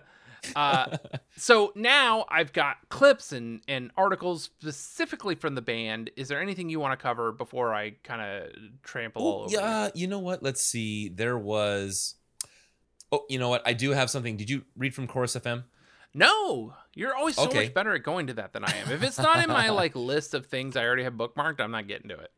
uh, 0.57 0.97
so 1.37 1.73
now 1.75 2.25
I've 2.29 2.53
got 2.53 2.77
clips 2.89 3.33
and, 3.33 3.61
and 3.69 3.91
articles 3.97 4.45
specifically 4.45 5.35
from 5.35 5.55
the 5.55 5.63
band. 5.63 6.11
Is 6.17 6.29
there 6.29 6.41
anything 6.41 6.69
you 6.69 6.81
want 6.81 6.99
to 6.99 7.03
cover 7.03 7.33
before 7.33 7.75
I 7.75 7.91
kind 8.05 8.23
of 8.23 8.53
trample 8.83 9.23
all 9.23 9.33
Oh, 9.41 9.45
over? 9.45 9.51
you? 9.53 9.59
yeah, 9.59 9.89
you 9.95 10.07
know 10.07 10.19
what? 10.21 10.43
Let's 10.43 10.63
see. 10.63 11.09
There 11.09 11.39
was. 11.39 12.15
Oh, 13.11 13.25
you 13.29 13.39
know 13.39 13.49
what? 13.49 13.63
I 13.67 13.73
do 13.73 13.91
have 13.91 14.11
something. 14.11 14.37
Did 14.37 14.51
you 14.51 14.65
read 14.77 14.95
from 14.95 15.07
Chorus 15.07 15.35
FM? 15.35 15.65
No, 16.15 16.75
you're 16.95 17.15
always 17.15 17.37
so 17.37 17.45
Okay. 17.45 17.65
much 17.65 17.75
better 17.75 17.95
at 17.95 18.03
going 18.03 18.29
to 18.29 18.35
that 18.35 18.53
than 18.53 18.65
I 18.65 18.71
am. 18.77 18.91
If 18.91 19.03
it's 19.03 19.19
not 19.19 19.43
in 19.43 19.49
my 19.49 19.69
like 19.71 19.95
list 19.97 20.35
of 20.35 20.47
things 20.47 20.77
I 20.77 20.85
already 20.85 21.05
have 21.05 21.15
bookmarked, 21.15 21.61
I'm 21.61 21.71
not 21.71 21.87
getting 21.87 22.09
to 22.09 22.19
it. 22.19 22.31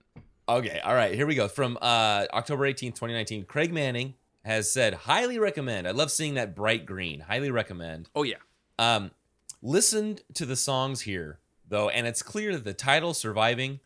Okay, 0.49 0.81
all 0.81 0.95
right, 0.95 1.15
here 1.15 1.27
we 1.27 1.37
go. 1.37 1.47
From 1.47 1.79
uh, 1.81 2.27
October 2.33 2.65
18th, 2.65 2.95
2019, 2.97 3.45
Craig 3.45 3.73
Manning 3.73 4.15
has 4.45 4.73
said, 4.73 4.95
highly 4.95 5.39
recommend. 5.39 5.87
I 5.87 5.91
love 5.91 6.11
seeing 6.11 6.35
that 6.35 6.55
bright 6.55 6.87
green. 6.87 7.21
Highly 7.21 7.51
recommend. 7.51 8.09
Oh 8.15 8.23
yeah. 8.23 8.37
Um, 8.79 9.11
listened 9.63 10.23
to 10.35 10.47
the 10.47 10.57
songs 10.57 11.03
here, 11.03 11.39
though, 11.69 11.89
and 11.91 12.07
it's 12.07 12.23
clear 12.23 12.53
that 12.53 12.65
the 12.65 12.73
title, 12.73 13.13
Surviving, 13.15 13.81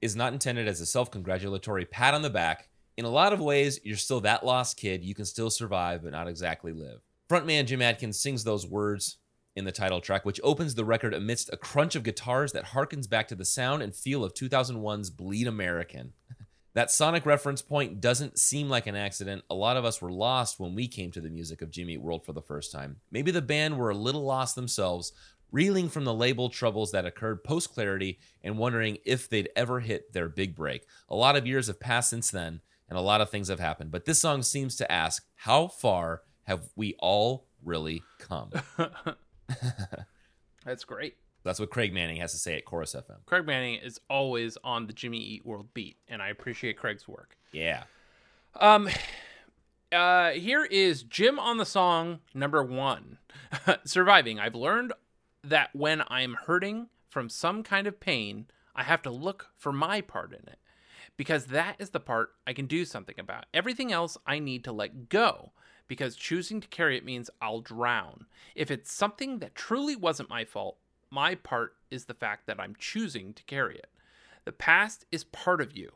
is 0.00 0.16
not 0.16 0.32
intended 0.32 0.66
as 0.66 0.80
a 0.80 0.86
self 0.86 1.10
congratulatory 1.10 1.84
pat 1.84 2.14
on 2.14 2.22
the 2.22 2.30
back. 2.30 2.68
In 2.96 3.04
a 3.04 3.10
lot 3.10 3.32
of 3.32 3.40
ways, 3.40 3.80
you're 3.84 3.96
still 3.96 4.20
that 4.22 4.44
lost 4.44 4.76
kid. 4.76 5.04
You 5.04 5.14
can 5.14 5.24
still 5.24 5.50
survive, 5.50 6.02
but 6.02 6.12
not 6.12 6.28
exactly 6.28 6.72
live. 6.72 7.00
Frontman 7.28 7.66
Jim 7.66 7.80
Adkins 7.80 8.20
sings 8.20 8.42
those 8.44 8.66
words 8.66 9.18
in 9.56 9.64
the 9.64 9.72
title 9.72 10.00
track, 10.00 10.24
which 10.24 10.40
opens 10.42 10.74
the 10.74 10.84
record 10.84 11.14
amidst 11.14 11.52
a 11.52 11.56
crunch 11.56 11.94
of 11.94 12.02
guitars 12.02 12.52
that 12.52 12.66
harkens 12.66 13.08
back 13.08 13.28
to 13.28 13.34
the 13.34 13.44
sound 13.44 13.82
and 13.82 13.94
feel 13.94 14.24
of 14.24 14.34
2001's 14.34 15.10
Bleed 15.10 15.46
American. 15.46 16.12
That 16.80 16.90
sonic 16.90 17.26
reference 17.26 17.60
point 17.60 18.00
doesn't 18.00 18.38
seem 18.38 18.70
like 18.70 18.86
an 18.86 18.96
accident. 18.96 19.44
A 19.50 19.54
lot 19.54 19.76
of 19.76 19.84
us 19.84 20.00
were 20.00 20.10
lost 20.10 20.58
when 20.58 20.74
we 20.74 20.88
came 20.88 21.10
to 21.10 21.20
the 21.20 21.28
music 21.28 21.60
of 21.60 21.70
Jimmy 21.70 21.98
World 21.98 22.24
for 22.24 22.32
the 22.32 22.40
first 22.40 22.72
time. 22.72 22.96
Maybe 23.10 23.30
the 23.30 23.42
band 23.42 23.76
were 23.76 23.90
a 23.90 23.94
little 23.94 24.24
lost 24.24 24.54
themselves, 24.54 25.12
reeling 25.52 25.90
from 25.90 26.06
the 26.06 26.14
label 26.14 26.48
troubles 26.48 26.90
that 26.92 27.04
occurred 27.04 27.44
post 27.44 27.74
Clarity 27.74 28.18
and 28.42 28.56
wondering 28.56 28.96
if 29.04 29.28
they'd 29.28 29.50
ever 29.54 29.80
hit 29.80 30.14
their 30.14 30.30
big 30.30 30.56
break. 30.56 30.86
A 31.10 31.14
lot 31.14 31.36
of 31.36 31.46
years 31.46 31.66
have 31.66 31.80
passed 31.80 32.08
since 32.08 32.30
then, 32.30 32.62
and 32.88 32.98
a 32.98 33.02
lot 33.02 33.20
of 33.20 33.28
things 33.28 33.48
have 33.48 33.60
happened. 33.60 33.90
But 33.90 34.06
this 34.06 34.22
song 34.22 34.42
seems 34.42 34.74
to 34.76 34.90
ask, 34.90 35.22
how 35.34 35.68
far 35.68 36.22
have 36.44 36.70
we 36.76 36.94
all 36.98 37.46
really 37.62 38.02
come? 38.18 38.52
That's 40.64 40.84
great. 40.84 41.18
That's 41.42 41.58
what 41.58 41.70
Craig 41.70 41.92
Manning 41.94 42.18
has 42.18 42.32
to 42.32 42.38
say 42.38 42.56
at 42.56 42.64
Chorus 42.64 42.94
FM. 42.94 43.24
Craig 43.26 43.46
Manning 43.46 43.76
is 43.76 44.00
always 44.10 44.58
on 44.62 44.86
the 44.86 44.92
Jimmy 44.92 45.18
Eat 45.18 45.46
World 45.46 45.72
beat, 45.72 45.96
and 46.08 46.20
I 46.20 46.28
appreciate 46.28 46.76
Craig's 46.76 47.08
work. 47.08 47.36
Yeah. 47.52 47.84
Um, 48.56 48.88
uh, 49.92 50.30
here 50.30 50.64
is 50.64 51.02
Jim 51.02 51.38
on 51.38 51.56
the 51.56 51.64
song 51.64 52.20
number 52.34 52.62
one, 52.62 53.18
surviving. 53.84 54.38
I've 54.38 54.54
learned 54.54 54.92
that 55.42 55.70
when 55.72 56.02
I'm 56.08 56.34
hurting 56.46 56.88
from 57.08 57.28
some 57.28 57.62
kind 57.62 57.86
of 57.86 58.00
pain, 58.00 58.46
I 58.74 58.82
have 58.82 59.02
to 59.02 59.10
look 59.10 59.48
for 59.56 59.72
my 59.72 60.00
part 60.00 60.32
in 60.32 60.46
it 60.46 60.58
because 61.16 61.46
that 61.46 61.76
is 61.78 61.90
the 61.90 62.00
part 62.00 62.30
I 62.46 62.52
can 62.52 62.66
do 62.66 62.84
something 62.84 63.18
about. 63.18 63.46
Everything 63.52 63.92
else 63.92 64.16
I 64.26 64.38
need 64.38 64.64
to 64.64 64.72
let 64.72 65.08
go 65.08 65.52
because 65.88 66.14
choosing 66.14 66.60
to 66.60 66.68
carry 66.68 66.96
it 66.96 67.04
means 67.04 67.28
I'll 67.42 67.60
drown. 67.60 68.26
If 68.54 68.70
it's 68.70 68.92
something 68.92 69.40
that 69.40 69.54
truly 69.54 69.96
wasn't 69.96 70.30
my 70.30 70.44
fault, 70.44 70.76
my 71.10 71.34
part 71.34 71.74
is 71.90 72.04
the 72.04 72.14
fact 72.14 72.46
that 72.46 72.60
I'm 72.60 72.76
choosing 72.78 73.34
to 73.34 73.42
carry 73.44 73.76
it. 73.76 73.90
The 74.44 74.52
past 74.52 75.04
is 75.12 75.24
part 75.24 75.60
of 75.60 75.76
you, 75.76 75.92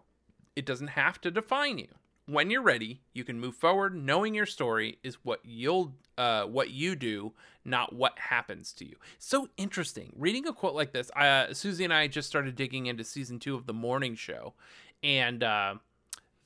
it 0.56 0.66
doesn't 0.66 0.88
have 0.88 1.20
to 1.22 1.30
define 1.30 1.78
you. 1.78 1.88
When 2.26 2.50
you're 2.50 2.62
ready, 2.62 3.02
you 3.12 3.22
can 3.22 3.38
move 3.38 3.54
forward 3.54 3.94
knowing 3.94 4.34
your 4.34 4.46
story 4.46 4.98
is 5.02 5.16
what 5.24 5.40
you'll 5.44 5.92
uh, 6.16 6.44
what 6.44 6.70
you 6.70 6.96
do, 6.96 7.32
not 7.64 7.92
what 7.92 8.18
happens 8.18 8.72
to 8.74 8.86
you. 8.86 8.96
So 9.18 9.48
interesting. 9.56 10.12
Reading 10.16 10.46
a 10.46 10.52
quote 10.52 10.74
like 10.74 10.92
this, 10.92 11.10
uh, 11.10 11.52
Susie 11.52 11.84
and 11.84 11.92
I 11.92 12.06
just 12.06 12.28
started 12.28 12.56
digging 12.56 12.86
into 12.86 13.04
season 13.04 13.38
two 13.38 13.54
of 13.54 13.66
the 13.66 13.74
morning 13.74 14.14
show, 14.14 14.54
and 15.02 15.42
uh, 15.42 15.74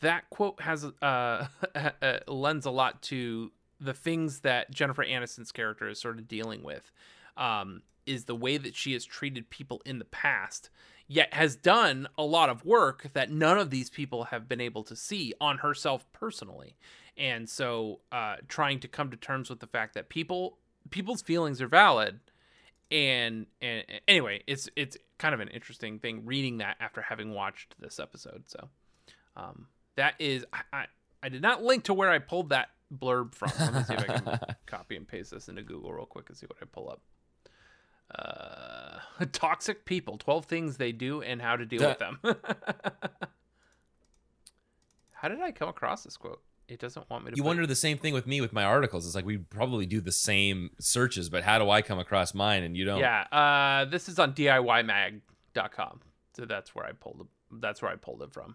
that 0.01 0.29
quote 0.31 0.61
has 0.63 0.85
uh, 1.01 1.47
lends 2.27 2.67
a 2.67 2.71
lot 2.71 3.03
to 3.03 3.53
the 3.81 3.95
things 3.95 4.41
that 4.41 4.71
Jennifer 4.73 5.05
Aniston's 5.05 5.53
character 5.53 5.89
is 5.89 6.01
sort 6.01 6.19
of 6.19 6.27
dealing 6.27 6.63
with. 6.63 6.91
Um, 7.37 7.83
is 8.09 8.25
the 8.25 8.35
way 8.35 8.57
that 8.57 8.75
she 8.75 8.95
has 8.95 9.05
treated 9.05 9.51
people 9.51 9.83
in 9.85 9.99
the 9.99 10.05
past, 10.07 10.71
yet 11.07 11.33
has 11.35 11.55
done 11.55 12.09
a 12.17 12.25
lot 12.25 12.49
of 12.49 12.65
work 12.65 13.11
that 13.13 13.31
none 13.31 13.59
of 13.59 13.71
these 13.71 13.91
people 13.91 14.25
have 14.25 14.49
been 14.49 14.61
able 14.61 14.83
to 14.85 14.97
see 14.97 15.35
on 15.41 15.59
herself 15.59 16.11
personally. 16.13 16.77
And 17.17 17.49
so, 17.49 18.01
uh, 18.11 18.37
trying 18.49 18.81
to 18.81 18.89
come 18.89 19.11
to 19.11 19.17
terms 19.17 19.51
with 19.51 19.61
the 19.61 19.67
fact 19.67 19.95
that 19.95 20.09
people 20.09 20.59
people's 20.91 21.21
feelings 21.21 21.61
are 21.61 21.69
valid, 21.69 22.21
and 22.91 23.47
and 23.61 23.85
anyway, 24.07 24.43
it's 24.47 24.69
it's 24.77 24.97
kind 25.19 25.35
of 25.35 25.41
an 25.41 25.49
interesting 25.49 25.99
thing 25.99 26.25
reading 26.25 26.59
that 26.59 26.77
after 26.81 27.03
having 27.03 27.35
watched 27.35 27.75
this 27.81 27.99
episode. 27.99 28.45
So, 28.47 28.69
um, 29.37 29.67
that 29.97 30.15
is 30.21 30.45
I, 30.53 30.61
I 30.73 30.85
I 31.25 31.29
did 31.29 31.43
not 31.43 31.63
link 31.63 31.85
to 31.85 31.95
where 31.95 32.11
I 32.11 32.21
pulled 32.21 32.51
that 32.51 32.69
blurb 32.97 33.35
from. 33.35 33.51
Let 33.59 33.75
me 33.75 33.83
see 33.83 33.95
if 33.95 34.11
I 34.11 34.19
can 34.19 34.39
copy 34.67 34.97
and 34.97 35.07
paste 35.07 35.33
this 35.33 35.49
into 35.49 35.63
Google 35.63 35.93
real 35.93 36.07
quick 36.07 36.29
and 36.29 36.39
see 36.39 36.47
what 36.47 36.59
I 36.63 36.67
pull 36.67 36.89
up 36.89 37.01
uh, 38.15 38.99
toxic 39.33 39.85
people 39.85 40.19
12 40.19 40.47
things 40.47 40.77
they 40.77 40.93
do 40.93 41.23
and 41.23 41.43
how 41.43 41.57
to 41.57 41.67
deal 41.67 41.81
with 41.81 41.99
them. 41.99 42.19
How 45.21 45.27
did 45.27 45.41
i 45.41 45.51
come 45.51 45.69
across 45.69 46.05
this 46.05 46.17
quote? 46.17 46.41
It 46.69 46.79
doesn't 46.79 47.11
want 47.11 47.25
me 47.25 47.33
to 47.33 47.37
you 47.37 47.43
wonder 47.43 47.67
the 47.67 47.75
same 47.75 47.99
thing 47.99 48.15
with 48.15 48.27
me 48.29 48.41
with 48.41 48.53
my 48.53 48.63
articles. 48.63 49.05
It's 49.05 49.17
like 49.17 49.25
we 49.25 49.39
probably 49.39 49.85
do 49.85 50.01
the 50.01 50.13
same 50.13 50.71
searches 50.79 51.29
but 51.29 51.43
how 51.43 51.59
do 51.59 51.69
i 51.71 51.83
come 51.83 51.99
across 51.99 52.35
mine 52.35 52.63
and 52.63 52.77
you 52.77 52.85
don't? 52.85 53.01
Yeah 53.01 53.23
uh, 53.33 53.85
this 53.87 54.09
is 54.09 54.21
on 54.21 54.33
diymag.com 54.33 56.01
so 56.35 56.45
that's 56.45 56.73
where 56.75 56.87
i 56.87 56.93
pulled 56.93 57.23
it 57.23 57.27
that's 57.61 57.83
where 57.83 57.91
i 57.91 57.97
pulled 57.97 58.23
it 58.23 58.33
from 58.33 58.55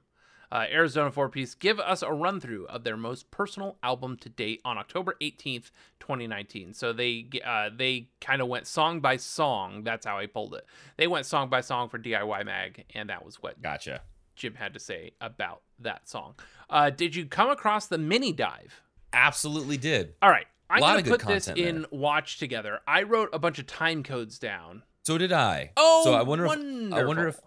uh, 0.53 0.65
Arizona 0.71 1.09
Four 1.11 1.29
Piece 1.29 1.55
give 1.55 1.79
us 1.79 2.03
a 2.03 2.11
run 2.13 2.39
through 2.39 2.67
of 2.67 2.83
their 2.83 2.95
most 2.95 3.31
personal 3.31 3.77
album 3.81 4.17
to 4.17 4.29
date 4.29 4.61
on 4.63 4.77
October 4.77 5.15
18th, 5.19 5.71
2019. 5.99 6.75
So 6.75 6.93
they 6.93 7.27
uh, 7.43 7.71
they 7.75 8.09
kind 8.21 8.39
of 8.39 8.47
went 8.47 8.67
song 8.67 8.99
by 8.99 9.17
song. 9.17 9.83
That's 9.83 10.05
how 10.05 10.19
I 10.19 10.27
pulled 10.27 10.53
it. 10.53 10.65
They 10.95 11.07
went 11.07 11.25
song 11.25 11.49
by 11.49 11.61
song 11.61 11.89
for 11.89 11.97
DIY 11.97 12.45
Mag, 12.45 12.85
and 12.93 13.09
that 13.09 13.25
was 13.25 13.41
what 13.41 13.61
gotcha. 13.63 14.01
Jim 14.35 14.53
had 14.53 14.75
to 14.75 14.79
say 14.79 15.13
about 15.19 15.61
that 15.79 16.07
song. 16.07 16.35
Uh, 16.69 16.91
did 16.91 17.15
you 17.15 17.25
come 17.25 17.49
across 17.49 17.87
the 17.87 17.97
mini 17.97 18.31
dive? 18.31 18.81
Absolutely 19.11 19.77
did. 19.77 20.13
All 20.21 20.29
right. 20.29 20.45
I'm 20.69 20.79
going 20.81 21.03
to 21.03 21.09
put 21.09 21.27
this 21.27 21.47
in 21.47 21.81
there. 21.81 21.89
watch 21.91 22.37
together. 22.39 22.79
I 22.87 23.03
wrote 23.03 23.29
a 23.31 23.37
bunch 23.37 23.59
of 23.59 23.67
time 23.67 24.01
codes 24.01 24.39
down. 24.39 24.83
So 25.03 25.17
did 25.17 25.31
I. 25.31 25.71
Oh, 25.77 26.01
so 26.03 26.13
I 26.13 26.23
wonder 26.23 26.47
wonderful. 26.47 26.87
if 26.87 26.93
I 26.93 27.03
wonder 27.03 27.27
if 27.27 27.39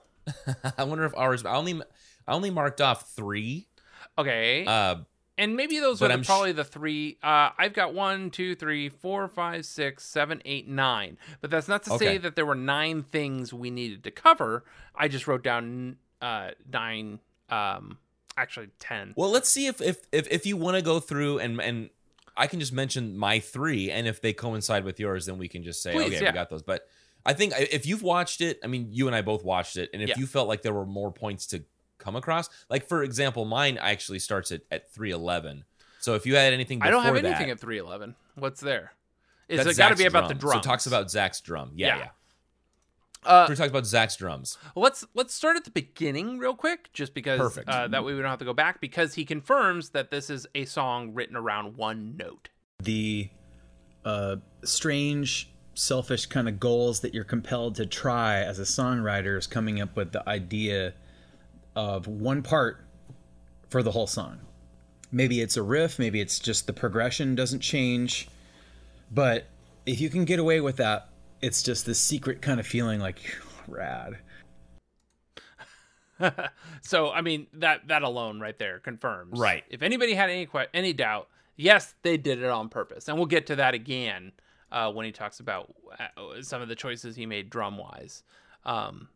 I 0.78 0.84
wonder 0.84 1.04
if 1.04 1.16
ours. 1.16 1.44
I 1.44 1.56
only 1.56 1.80
I 2.26 2.32
only 2.32 2.50
marked 2.50 2.80
off 2.80 3.10
three. 3.10 3.68
Okay. 4.18 4.64
Uh, 4.66 4.96
and 5.38 5.54
maybe 5.54 5.78
those 5.78 6.00
are 6.00 6.08
the, 6.08 6.24
probably 6.24 6.52
sh- 6.52 6.56
the 6.56 6.64
three. 6.64 7.18
Uh, 7.22 7.50
I've 7.58 7.74
got 7.74 7.92
one, 7.92 8.30
two, 8.30 8.54
three, 8.54 8.88
four, 8.88 9.28
five, 9.28 9.66
six, 9.66 10.04
seven, 10.04 10.40
eight, 10.44 10.66
nine. 10.66 11.18
But 11.40 11.50
that's 11.50 11.68
not 11.68 11.82
to 11.84 11.94
okay. 11.94 12.04
say 12.04 12.18
that 12.18 12.36
there 12.36 12.46
were 12.46 12.54
nine 12.54 13.02
things 13.02 13.52
we 13.52 13.70
needed 13.70 14.04
to 14.04 14.10
cover. 14.10 14.64
I 14.94 15.08
just 15.08 15.26
wrote 15.26 15.42
down 15.42 15.96
uh, 16.22 16.50
nine. 16.72 17.20
Um, 17.50 17.98
actually, 18.36 18.68
ten. 18.78 19.12
Well, 19.16 19.30
let's 19.30 19.48
see 19.48 19.66
if 19.66 19.80
if 19.82 19.98
if, 20.10 20.26
if 20.30 20.46
you 20.46 20.56
want 20.56 20.76
to 20.76 20.82
go 20.82 21.00
through 21.00 21.38
and 21.40 21.60
and 21.60 21.90
I 22.36 22.46
can 22.46 22.60
just 22.60 22.72
mention 22.72 23.16
my 23.16 23.40
three, 23.40 23.90
and 23.90 24.06
if 24.06 24.20
they 24.20 24.32
coincide 24.32 24.84
with 24.84 25.00
yours, 25.00 25.26
then 25.26 25.38
we 25.38 25.48
can 25.48 25.62
just 25.62 25.82
say, 25.82 25.92
Please, 25.92 26.14
okay, 26.14 26.24
yeah. 26.24 26.30
we 26.30 26.34
got 26.34 26.50
those. 26.50 26.62
But 26.62 26.86
I 27.24 27.32
think 27.32 27.54
if 27.56 27.86
you've 27.86 28.02
watched 28.02 28.40
it, 28.40 28.58
I 28.62 28.66
mean, 28.66 28.88
you 28.90 29.06
and 29.06 29.16
I 29.16 29.22
both 29.22 29.44
watched 29.44 29.76
it, 29.76 29.90
and 29.92 30.02
if 30.02 30.10
yeah. 30.10 30.14
you 30.18 30.26
felt 30.26 30.48
like 30.48 30.62
there 30.62 30.74
were 30.74 30.86
more 30.86 31.10
points 31.10 31.46
to 31.48 31.64
come 32.06 32.16
across. 32.16 32.48
Like 32.70 32.88
for 32.88 33.02
example, 33.02 33.44
mine 33.44 33.76
actually 33.78 34.20
starts 34.20 34.52
at 34.52 34.62
at 34.70 34.90
three 34.90 35.10
eleven. 35.10 35.64
So 35.98 36.14
if 36.14 36.24
you 36.24 36.36
had 36.36 36.52
anything, 36.54 36.80
I 36.82 36.90
don't 36.90 37.02
have 37.02 37.14
that, 37.14 37.24
anything 37.24 37.50
at 37.50 37.60
three 37.60 37.78
eleven. 37.78 38.14
What's 38.36 38.60
there? 38.60 38.92
Is 39.48 39.66
it 39.66 39.76
got 39.76 39.90
to 39.90 39.96
be 39.96 40.04
about 40.06 40.20
drum. 40.20 40.28
the 40.28 40.34
drum? 40.34 40.52
So 40.52 40.58
it 40.58 40.62
talks 40.62 40.86
about 40.86 41.10
Zach's 41.10 41.40
drum. 41.40 41.72
Yeah, 41.74 41.86
yeah. 41.86 41.98
yeah. 41.98 42.08
Uh, 43.24 43.46
we 43.48 43.56
talks 43.56 43.70
about 43.70 43.86
Zach's 43.86 44.14
drums. 44.14 44.56
Let's 44.76 45.04
let's 45.14 45.34
start 45.34 45.56
at 45.56 45.64
the 45.64 45.72
beginning 45.72 46.38
real 46.38 46.54
quick, 46.54 46.92
just 46.92 47.12
because 47.12 47.40
Perfect. 47.40 47.68
Uh, 47.68 47.88
that 47.88 48.04
way 48.04 48.14
we 48.14 48.20
don't 48.20 48.30
have 48.30 48.38
to 48.38 48.44
go 48.44 48.54
back. 48.54 48.80
Because 48.80 49.14
he 49.14 49.24
confirms 49.24 49.90
that 49.90 50.12
this 50.12 50.30
is 50.30 50.46
a 50.54 50.64
song 50.64 51.12
written 51.12 51.36
around 51.36 51.76
one 51.76 52.16
note. 52.16 52.50
The 52.80 53.30
uh, 54.04 54.36
strange, 54.62 55.50
selfish 55.74 56.26
kind 56.26 56.48
of 56.48 56.60
goals 56.60 57.00
that 57.00 57.14
you're 57.14 57.24
compelled 57.24 57.74
to 57.76 57.86
try 57.86 58.42
as 58.42 58.60
a 58.60 58.62
songwriter 58.62 59.36
is 59.36 59.48
coming 59.48 59.80
up 59.80 59.96
with 59.96 60.12
the 60.12 60.26
idea 60.28 60.94
of 61.76 62.08
one 62.08 62.42
part 62.42 62.84
for 63.68 63.82
the 63.82 63.92
whole 63.92 64.06
song. 64.06 64.40
Maybe 65.12 65.40
it's 65.40 65.56
a 65.56 65.62
riff, 65.62 65.98
maybe 65.98 66.20
it's 66.20 66.40
just 66.40 66.66
the 66.66 66.72
progression 66.72 67.36
doesn't 67.36 67.60
change. 67.60 68.28
But 69.12 69.46
if 69.84 70.00
you 70.00 70.10
can 70.10 70.24
get 70.24 70.40
away 70.40 70.60
with 70.60 70.76
that, 70.76 71.10
it's 71.40 71.62
just 71.62 71.86
this 71.86 72.00
secret 72.00 72.42
kind 72.42 72.58
of 72.58 72.66
feeling 72.66 72.98
like 72.98 73.18
rad. 73.68 74.18
so 76.80 77.10
I 77.10 77.20
mean 77.20 77.46
that 77.52 77.88
that 77.88 78.02
alone 78.02 78.40
right 78.40 78.58
there 78.58 78.80
confirms. 78.80 79.38
Right. 79.38 79.64
If 79.68 79.82
anybody 79.82 80.14
had 80.14 80.30
any 80.30 80.46
que- 80.46 80.66
any 80.72 80.94
doubt, 80.94 81.28
yes, 81.56 81.94
they 82.02 82.16
did 82.16 82.42
it 82.42 82.48
on 82.48 82.70
purpose, 82.70 83.08
and 83.08 83.18
we'll 83.18 83.26
get 83.26 83.46
to 83.48 83.56
that 83.56 83.74
again 83.74 84.32
uh, 84.72 84.90
when 84.90 85.04
he 85.04 85.12
talks 85.12 85.40
about 85.40 85.74
uh, 85.98 86.40
some 86.40 86.62
of 86.62 86.68
the 86.68 86.74
choices 86.74 87.16
he 87.16 87.26
made 87.26 87.50
drum 87.50 87.76
wise. 87.76 88.22
Um, 88.64 89.08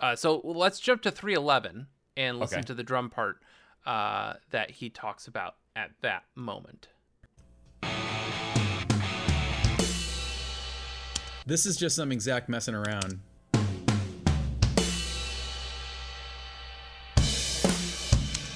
uh, 0.00 0.16
so 0.16 0.40
let's 0.44 0.80
jump 0.80 1.02
to 1.02 1.10
311 1.10 1.86
and 2.18 2.38
listen 2.38 2.58
Okay. 2.58 2.66
to 2.66 2.74
the 2.74 2.82
drum 2.82 3.08
part 3.08 3.38
uh, 3.86 4.34
that 4.50 4.70
he 4.72 4.90
talks 4.90 5.26
about 5.28 5.54
at 5.76 5.92
that 6.02 6.24
moment. 6.34 6.88
This 11.46 11.64
is 11.64 11.76
just 11.78 11.96
some 11.96 12.12
exact 12.12 12.50
messing 12.50 12.74
around. 12.74 13.20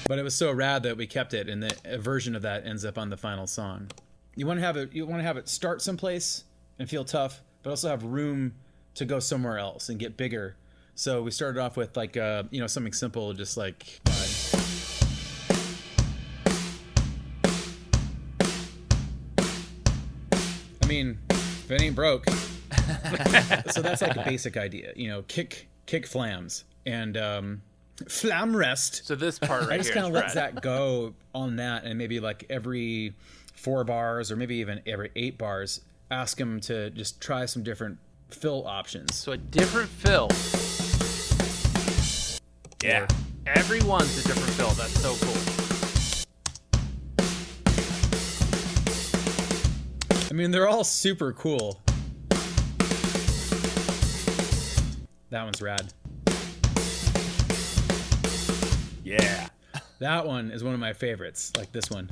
But 0.05 0.19
it 0.19 0.23
was 0.23 0.35
so 0.35 0.51
rad 0.51 0.83
that 0.83 0.97
we 0.97 1.07
kept 1.07 1.33
it, 1.33 1.47
and 1.47 1.63
the 1.63 1.75
a 1.85 1.97
version 1.97 2.35
of 2.35 2.41
that 2.41 2.67
ends 2.67 2.83
up 2.83 2.97
on 2.97 3.09
the 3.09 3.17
final 3.17 3.47
song. 3.47 3.89
You 4.35 4.45
want 4.45 4.59
to 4.59 4.65
have 4.65 4.75
it. 4.75 4.93
You 4.93 5.05
want 5.07 5.21
to 5.21 5.23
have 5.23 5.37
it 5.37 5.47
start 5.47 5.81
someplace 5.81 6.43
and 6.77 6.89
feel 6.89 7.05
tough, 7.05 7.41
but 7.63 7.69
also 7.69 7.87
have 7.89 8.03
room 8.03 8.53
to 8.95 9.05
go 9.05 9.19
somewhere 9.19 9.57
else 9.57 9.87
and 9.89 9.97
get 9.97 10.17
bigger. 10.17 10.57
So 10.95 11.23
we 11.23 11.31
started 11.31 11.59
off 11.59 11.75
with 11.75 11.97
like 11.97 12.17
uh, 12.17 12.43
you 12.51 12.61
know 12.61 12.67
something 12.67 12.93
simple, 12.93 13.33
just 13.33 13.57
like. 13.57 13.99
Uh, 14.07 14.11
I 20.81 20.85
mean, 20.87 21.17
if 21.29 21.71
it 21.71 21.81
ain't 21.81 21.95
broke. 21.95 22.29
so 23.71 23.81
that's 23.81 24.01
like 24.01 24.15
a 24.15 24.23
basic 24.23 24.57
idea, 24.57 24.93
you 24.95 25.07
know, 25.07 25.23
kick 25.23 25.67
kick 25.87 26.05
flams 26.05 26.63
and 26.85 27.17
um, 27.17 27.61
flam 28.07 28.55
rest. 28.55 29.05
So 29.05 29.15
this 29.15 29.39
part 29.39 29.61
right 29.61 29.69
here. 29.69 29.73
I 29.73 29.77
just 29.77 29.93
kind 29.93 30.05
of 30.05 30.11
let 30.11 30.33
that 30.35 30.61
go 30.61 31.15
on 31.33 31.55
that, 31.55 31.85
and 31.85 31.97
maybe 31.97 32.19
like 32.19 32.45
every 32.49 33.15
four 33.55 33.83
bars 33.83 34.31
or 34.31 34.35
maybe 34.35 34.57
even 34.57 34.81
every 34.85 35.09
eight 35.15 35.37
bars, 35.37 35.81
ask 36.11 36.39
him 36.39 36.59
to 36.61 36.91
just 36.91 37.19
try 37.19 37.45
some 37.45 37.63
different 37.63 37.97
fill 38.33 38.67
options. 38.67 39.15
So 39.15 39.31
a 39.31 39.37
different 39.37 39.89
fill. 39.89 40.29
Yeah. 42.83 43.07
Everyone's 43.45 44.17
a 44.25 44.27
different 44.27 44.49
fill. 44.51 44.71
That's 44.71 44.99
so 44.99 45.15
cool. 45.21 45.63
I 50.29 50.33
mean, 50.33 50.51
they're 50.51 50.67
all 50.67 50.83
super 50.83 51.31
cool. 51.33 51.79
That 55.29 55.43
one's 55.43 55.61
rad. 55.61 55.93
Yeah. 59.03 59.47
That 59.99 60.25
one 60.27 60.51
is 60.51 60.65
one 60.65 60.73
of 60.73 60.81
my 60.81 60.91
favorites, 60.91 61.53
like 61.55 61.71
this 61.71 61.89
one. 61.89 62.11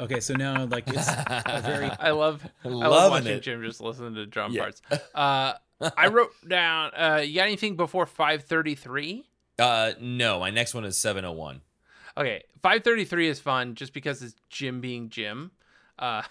Okay, 0.00 0.20
so 0.20 0.34
now 0.34 0.64
like 0.66 0.84
it's 0.88 1.08
a 1.08 1.60
very 1.64 1.90
I 2.00 2.10
love 2.10 2.46
I 2.64 2.68
love 2.68 2.90
Loving 2.90 3.10
watching 3.10 3.36
it. 3.38 3.40
Jim 3.40 3.62
just 3.62 3.80
listen 3.80 4.14
to 4.14 4.26
drum 4.26 4.52
Yeah. 4.52 4.62
parts. 4.62 4.82
Uh, 5.14 5.54
I 5.96 6.08
wrote 6.08 6.30
down. 6.46 6.90
Uh, 6.94 7.22
you 7.24 7.34
got 7.34 7.46
anything 7.46 7.76
before 7.76 8.06
five 8.06 8.44
thirty 8.44 8.74
three? 8.74 9.24
Uh, 9.58 9.92
no, 10.00 10.38
my 10.38 10.50
next 10.50 10.72
one 10.72 10.84
is 10.84 10.96
701. 11.00 11.62
Okay, 12.16 12.44
five 12.62 12.84
thirty 12.84 13.04
three 13.04 13.28
is 13.28 13.40
fun 13.40 13.74
just 13.74 13.92
because 13.92 14.22
it's 14.22 14.34
Jim 14.50 14.80
being 14.80 15.08
Jim. 15.08 15.50
Uh, 15.98 16.22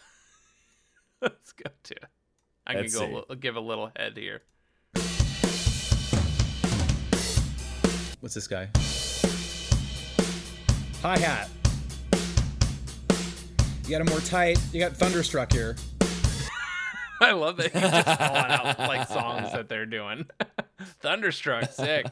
let's 1.22 1.52
go 1.52 1.70
to. 1.84 1.96
I 2.66 2.74
can 2.74 2.82
Let's 2.84 2.96
go 2.96 3.08
see. 3.08 3.24
a 3.30 3.36
give 3.36 3.56
a 3.56 3.62
little 3.62 3.92
head 3.96 4.16
here. 4.18 4.42
what's 8.22 8.36
this 8.36 8.48
guy? 8.48 8.70
Hi 11.02 11.18
hat. 11.20 11.50
You 13.88 13.92
got 13.92 14.02
him 14.02 14.08
more 14.08 14.20
tight. 14.20 14.60
You 14.74 14.82
got 14.82 14.98
thunderstruck 14.98 15.54
here. 15.54 15.78
I 17.22 17.32
love 17.32 17.56
that 17.56 17.72
he's 17.72 17.82
just 17.82 18.06
calling 18.06 18.52
out 18.52 18.80
like 18.80 19.08
songs 19.08 19.54
that 19.54 19.70
they're 19.70 19.86
doing. 19.86 20.26
Thunderstruck, 21.00 21.72
sick. 21.72 22.06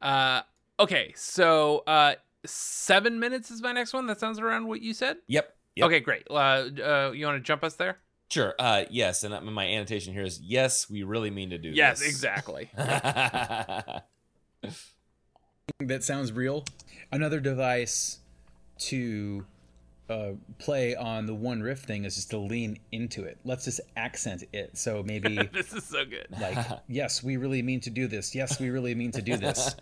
Uh, 0.00 0.42
okay, 0.78 1.12
so 1.16 1.82
uh, 1.88 2.14
seven 2.46 3.18
minutes 3.18 3.50
is 3.50 3.60
my 3.60 3.72
next 3.72 3.92
one. 3.92 4.06
That 4.06 4.20
sounds 4.20 4.38
around 4.38 4.68
what 4.68 4.80
you 4.80 4.94
said. 4.94 5.16
Yep. 5.26 5.52
Yep. 5.74 5.86
Okay, 5.86 5.98
great. 5.98 6.22
Uh, 6.30 6.34
uh, 6.34 7.10
you 7.12 7.26
want 7.26 7.36
to 7.36 7.40
jump 7.40 7.64
us 7.64 7.74
there? 7.74 7.98
Sure. 8.30 8.54
Uh, 8.56 8.84
yes, 8.88 9.24
and 9.24 9.34
uh, 9.34 9.40
my 9.40 9.66
annotation 9.66 10.12
here 10.12 10.22
is 10.22 10.40
yes, 10.40 10.88
we 10.88 11.02
really 11.02 11.30
mean 11.30 11.50
to 11.50 11.58
do 11.58 11.70
this. 11.70 11.76
Yes, 11.76 11.98
this. 11.98 12.10
exactly. 12.10 12.70
that 12.76 14.04
sounds 16.00 16.30
real. 16.30 16.64
Another 17.10 17.40
device 17.40 18.20
to 18.78 19.44
uh, 20.08 20.30
play 20.58 20.94
on 20.96 21.26
the 21.26 21.34
one 21.34 21.62
riff 21.62 21.80
thing 21.80 22.04
is 22.04 22.14
just 22.16 22.30
to 22.30 22.38
lean 22.38 22.78
into 22.92 23.24
it. 23.24 23.38
Let's 23.44 23.64
just 23.64 23.80
accent 23.96 24.44
it. 24.52 24.76
So 24.76 25.02
maybe 25.02 25.36
this 25.52 25.72
is 25.72 25.84
so 25.84 26.04
good. 26.04 26.26
like, 26.40 26.58
yes, 26.88 27.22
we 27.22 27.36
really 27.36 27.62
mean 27.62 27.80
to 27.80 27.90
do 27.90 28.06
this. 28.06 28.34
Yes, 28.34 28.58
we 28.60 28.70
really 28.70 28.94
mean 28.94 29.12
to 29.12 29.22
do 29.22 29.36
this. 29.36 29.74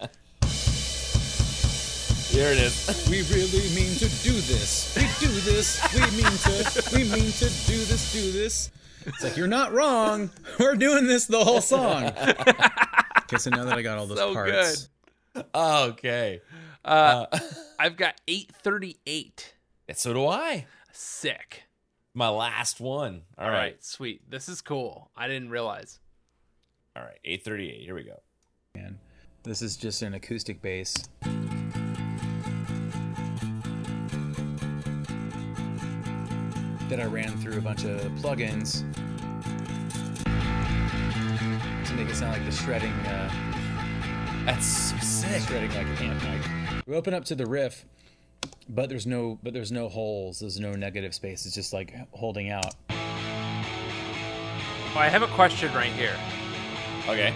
Here 2.31 2.51
it 2.51 2.59
is. 2.59 3.07
We 3.11 3.23
really 3.23 3.69
mean 3.75 3.95
to 3.99 4.09
do 4.23 4.33
this. 4.33 4.95
We 4.97 5.03
do 5.25 5.33
this. 5.43 5.81
We 5.95 6.01
mean 6.01 6.37
to. 6.39 6.83
We 6.93 7.05
mean 7.05 7.31
to 7.33 7.49
do 7.67 7.85
this. 7.85 8.13
Do 8.13 8.33
this. 8.33 8.71
It's 9.07 9.23
like 9.23 9.37
you're 9.37 9.47
not 9.47 9.73
wrong. 9.73 10.31
We're 10.59 10.75
doing 10.75 11.07
this 11.07 11.27
the 11.27 11.43
whole 11.45 11.61
song. 11.61 12.07
Okay, 12.07 13.39
so 13.39 13.51
now 13.51 13.65
that 13.65 13.79
I 13.79 13.83
got 13.83 13.99
all 13.99 14.07
those 14.07 14.19
So 14.19 14.35
parts, 14.35 14.89
okay. 15.55 16.41
Uh, 16.85 17.27
Uh, 17.31 17.39
I've 17.79 17.97
got 17.97 18.21
838. 18.29 19.55
So 19.95 20.13
do 20.13 20.27
I. 20.27 20.67
Sick. 20.93 21.65
My 22.15 22.29
last 22.29 22.81
one. 22.81 23.23
All 23.39 23.51
right. 23.51 23.83
sweet. 23.85 24.31
This 24.31 24.49
is 24.49 24.61
cool. 24.63 25.11
I 25.17 25.29
didn't 25.29 25.51
realize. 25.51 26.01
All 26.97 27.03
right. 27.03 27.19
838. 27.25 27.81
Here 27.85 27.95
we 27.95 28.05
go. 28.05 28.21
man, 28.75 28.99
this 29.43 29.61
is 29.63 29.77
just 29.77 30.03
an 30.03 30.15
acoustic 30.15 30.63
bass. 30.63 30.95
That 36.89 37.01
I 37.01 37.05
ran 37.07 37.37
through 37.39 37.59
a 37.59 37.61
bunch 37.61 37.85
of 37.85 38.01
plugins 38.23 38.83
to 41.85 41.95
make 41.95 42.09
it 42.09 42.15
sound 42.15 42.33
like 42.33 42.45
the 42.45 42.53
shredding, 42.53 42.93
uh, 42.93 44.45
That's 44.45 44.65
so 44.65 44.97
sick. 44.99 45.43
shredding 45.43 45.71
like 45.75 46.01
amp 46.01 46.23
mic. 46.23 46.87
We 46.87 46.95
open 46.95 47.13
up 47.13 47.25
to 47.27 47.35
the 47.35 47.45
riff, 47.47 47.85
but 48.69 48.89
there's 48.89 49.07
no, 49.07 49.39
but 49.43 49.53
there's 49.53 49.73
no 49.73 49.89
holes. 49.89 50.41
There's 50.41 50.61
no 50.61 50.73
negative 50.73 51.15
space. 51.15 51.47
It's 51.47 51.55
just 51.55 51.73
like 51.73 51.95
holding 52.13 52.51
out. 52.51 52.75
Oh, 52.91 52.95
I 54.99 55.09
have 55.09 55.23
a 55.23 55.29
question 55.29 55.73
right 55.75 55.93
here. 55.93 56.17
Okay. 57.09 57.35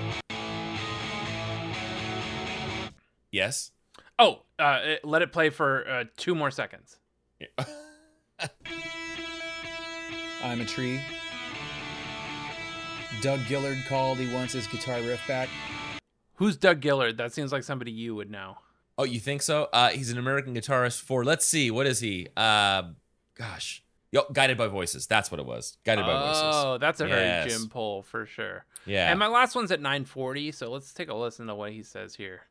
Yes. 3.30 3.70
Oh, 4.18 4.42
uh, 4.58 4.96
let 5.04 5.22
it 5.22 5.32
play 5.32 5.50
for 5.50 5.88
uh, 5.88 6.04
two 6.16 6.34
more 6.34 6.50
seconds. 6.50 6.98
I'm 10.42 10.60
a 10.60 10.64
tree. 10.64 11.00
Doug 13.20 13.40
Gillard 13.40 13.78
called. 13.86 14.18
He 14.18 14.32
wants 14.32 14.54
his 14.54 14.66
guitar 14.66 15.00
riff 15.02 15.20
back. 15.28 15.48
Who's 16.34 16.56
Doug 16.56 16.82
Gillard? 16.82 17.18
That 17.18 17.32
seems 17.32 17.52
like 17.52 17.62
somebody 17.62 17.92
you 17.92 18.14
would 18.14 18.30
know. 18.30 18.56
Oh, 19.00 19.04
you 19.04 19.18
think 19.18 19.40
so? 19.40 19.66
Uh, 19.72 19.88
he's 19.88 20.12
an 20.12 20.18
American 20.18 20.54
guitarist 20.54 21.00
for. 21.00 21.24
Let's 21.24 21.46
see. 21.46 21.70
What 21.70 21.86
is 21.86 22.00
he? 22.00 22.28
Uh, 22.36 22.82
gosh. 23.34 23.82
Yo, 24.12 24.24
Guided 24.30 24.58
by 24.58 24.66
Voices. 24.66 25.06
That's 25.06 25.30
what 25.30 25.40
it 25.40 25.46
was. 25.46 25.78
Guided 25.86 26.04
by 26.04 26.12
Voices. 26.26 26.42
Oh, 26.44 26.76
that's 26.78 27.00
a 27.00 27.06
very 27.06 27.48
Jim 27.48 27.70
pull 27.70 28.02
for 28.02 28.26
sure. 28.26 28.66
Yeah. 28.84 29.08
And 29.10 29.18
my 29.18 29.26
last 29.26 29.54
one's 29.54 29.72
at 29.72 29.80
940, 29.80 30.52
so 30.52 30.70
let's 30.70 30.92
take 30.92 31.08
a 31.08 31.14
listen 31.14 31.46
to 31.46 31.54
what 31.54 31.72
he 31.72 31.82
says 31.82 32.14
here. 32.14 32.42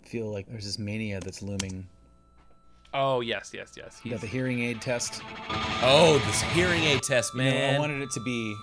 I 0.00 0.06
feel 0.06 0.30
like 0.30 0.46
there's 0.46 0.64
this 0.64 0.78
mania 0.78 1.18
that's 1.18 1.42
looming. 1.42 1.88
Oh, 2.92 3.20
yes, 3.20 3.50
yes, 3.52 3.72
yes. 3.76 4.00
You 4.04 4.12
got 4.12 4.20
the 4.20 4.28
hearing 4.28 4.60
aid 4.60 4.80
test. 4.80 5.22
oh, 5.82 6.22
this 6.24 6.42
hearing 6.42 6.84
aid 6.84 7.02
test, 7.02 7.34
You 7.34 7.42
know, 7.42 7.50
man. 7.50 7.74
I 7.74 7.78
wanted 7.80 8.00
it 8.00 8.12
to 8.12 8.20
be 8.20 8.54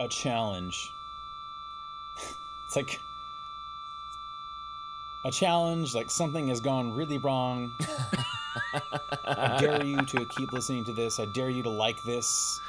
a 0.00 0.08
challenge. 0.08 0.74
it's 2.68 2.76
like 2.76 2.98
a 5.24 5.30
challenge, 5.30 5.94
like 5.94 6.10
something 6.10 6.48
has 6.48 6.60
gone 6.60 6.92
really 6.96 7.18
wrong. 7.18 7.70
I 9.24 9.58
dare 9.60 9.84
you 9.84 9.96
to 10.04 10.26
keep 10.36 10.52
listening 10.52 10.84
to 10.86 10.92
this. 10.94 11.18
I 11.20 11.26
dare 11.34 11.50
you 11.50 11.62
to 11.62 11.70
like 11.70 11.96
this. 12.06 12.60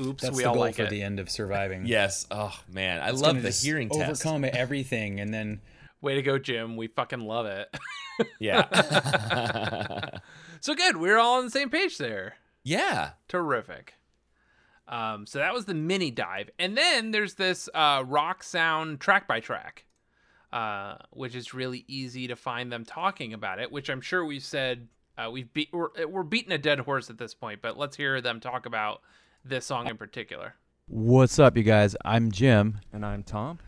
oops, 0.00 0.22
That's 0.22 0.36
we 0.36 0.42
the 0.42 0.48
all 0.48 0.54
goal 0.54 0.62
like 0.62 0.76
for 0.76 0.82
it. 0.84 0.90
the 0.90 1.02
end 1.02 1.18
of 1.20 1.30
surviving. 1.30 1.82
yes. 1.86 2.26
Oh 2.30 2.56
man, 2.72 3.00
I 3.00 3.10
It's 3.10 3.20
love 3.20 3.30
gonna 3.32 3.40
the 3.42 3.48
just 3.48 3.64
hearing 3.64 3.88
test. 3.88 4.24
Overcome 4.26 4.44
everything, 4.52 5.20
and 5.20 5.32
then 5.32 5.60
Way 6.02 6.14
to 6.16 6.22
go, 6.22 6.38
Jim. 6.38 6.76
We 6.76 6.88
fucking 6.88 7.20
love 7.20 7.46
it. 7.46 7.74
Yeah. 8.40 8.64
so 10.60 10.74
good. 10.74 10.96
We're 10.96 11.18
all 11.18 11.36
on 11.36 11.44
the 11.44 11.50
same 11.50 11.68
page 11.68 11.98
there. 11.98 12.36
yeah. 12.64 13.10
Terrific. 13.28 13.92
Um, 14.88 15.26
so 15.26 15.38
that 15.40 15.52
was 15.52 15.66
the 15.66 15.74
mini 15.74 16.10
dive, 16.10 16.48
and 16.58 16.78
then 16.78 17.10
there's 17.10 17.34
this 17.34 17.68
uh, 17.74 18.04
rock 18.06 18.42
sound 18.42 19.00
track 19.00 19.26
by 19.28 19.40
track, 19.40 19.84
uh, 20.52 20.96
which 21.10 21.34
is 21.34 21.52
really 21.54 21.84
easy 21.88 22.28
to 22.28 22.36
find 22.36 22.70
them 22.72 22.84
talking 22.84 23.32
about 23.32 23.58
it. 23.58 23.70
Which 23.70 23.88
I'm 23.88 24.00
sure 24.00 24.24
we've 24.24 24.42
said 24.42 24.88
uh, 25.18 25.30
we've 25.30 25.52
beat 25.52 25.68
we're, 25.72 25.88
we're 26.06 26.22
beating 26.22 26.52
a 26.52 26.58
dead 26.58 26.80
horse 26.80 27.10
at 27.10 27.18
this 27.18 27.34
point, 27.34 27.60
but 27.62 27.78
let's 27.78 27.96
hear 27.96 28.20
them 28.20 28.40
talk 28.40 28.66
about 28.66 29.00
this 29.44 29.66
song 29.66 29.88
in 29.88 29.96
particular. 29.96 30.54
What's 30.88 31.38
up, 31.38 31.56
you 31.56 31.62
guys? 31.64 31.96
I'm 32.04 32.30
Jim, 32.30 32.78
And 32.92 33.04
I'm 33.04 33.22
Tom. 33.24 33.58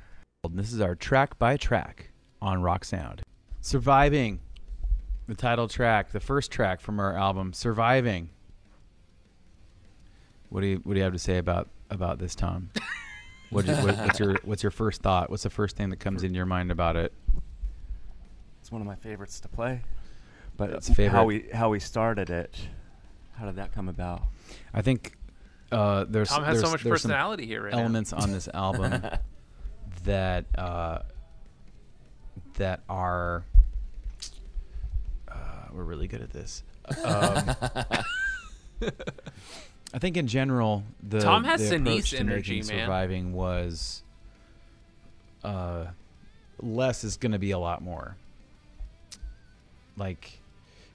and 0.45 0.57
this 0.59 0.73
is 0.73 0.81
our 0.81 0.95
track 0.95 1.37
by 1.39 1.57
track 1.57 2.11
on 2.41 2.63
Rock 2.63 2.85
Sound. 2.85 3.23
Surviving, 3.61 4.39
the 5.27 5.35
title 5.35 5.67
track, 5.67 6.13
the 6.13 6.21
first 6.21 6.53
track 6.53 6.81
from 6.81 7.01
our 7.01 7.17
album, 7.17 7.53
Surviving. 7.53 8.31
What 10.49 10.61
do 10.61 10.69
you 10.69 10.81
What 10.85 10.95
do 10.95 10.99
you 10.99 11.05
have 11.05 11.13
to 11.13 11.19
say 11.19 11.39
about 11.39 11.69
about 11.91 12.19
this, 12.19 12.35
Tom? 12.35 12.71
What, 13.51 13.67
what, 13.67 13.97
what's 13.99 14.19
your 14.19 14.37
what's 14.45 14.63
your 14.63 14.71
first 14.71 15.03
thought? 15.03 15.31
What's 15.31 15.43
the 15.43 15.51
first 15.51 15.77
thing 15.77 15.91
that 15.91 16.01
comes 16.01 16.23
into 16.23 16.37
your 16.37 16.47
mind 16.47 16.71
about 16.71 16.97
it? 16.97 17.13
It's 18.61 18.71
one 18.71 18.81
of 18.81 18.87
my 18.87 18.97
favorites 18.97 19.41
to 19.41 19.49
play. 19.49 19.83
But 20.57 20.71
It's 20.71 20.89
favorite. 20.89 21.11
how 21.17 21.25
we 21.25 21.49
how 21.53 21.71
we 21.71 21.81
started 21.81 22.31
it, 22.31 22.57
how 23.37 23.47
did 23.47 23.57
that 23.57 23.73
come 23.73 23.89
about? 23.89 24.23
I 24.75 24.83
think 24.83 25.17
uh, 25.71 26.05
there's 26.09 26.29
Tom 26.29 26.45
has 26.45 26.57
there's, 26.57 26.65
so 26.65 26.71
much 26.71 26.83
personality 26.83 27.47
here 27.47 27.63
right 27.65 27.73
elements 27.73 28.13
on 28.13 28.33
this 28.33 28.49
album 28.55 29.03
that 30.05 30.47
uh, 30.57 31.01
that 32.55 32.81
are 32.89 33.45
uh, 35.29 35.35
we're 35.73 35.85
really 35.85 36.09
good 36.09 36.23
at 36.23 36.31
this. 36.31 36.65
Um, 37.05 37.55
I 39.93 39.99
think 39.99 40.17
in 40.17 40.27
general, 40.27 40.85
the 41.03 41.21
Tom 41.21 41.45
has 41.45 41.69
the 41.69 41.77
approach 41.77 42.11
to 42.11 42.19
energy, 42.19 42.57
man. 42.57 42.65
surviving 42.65 43.33
was 43.33 44.03
uh, 45.43 45.87
less 46.61 47.05
is 47.05 47.17
going 47.17 47.33
to 47.33 47.39
be 47.39 47.53
a 47.53 47.59
lot 47.59 47.83
more. 47.83 48.17
Like, 49.97 50.41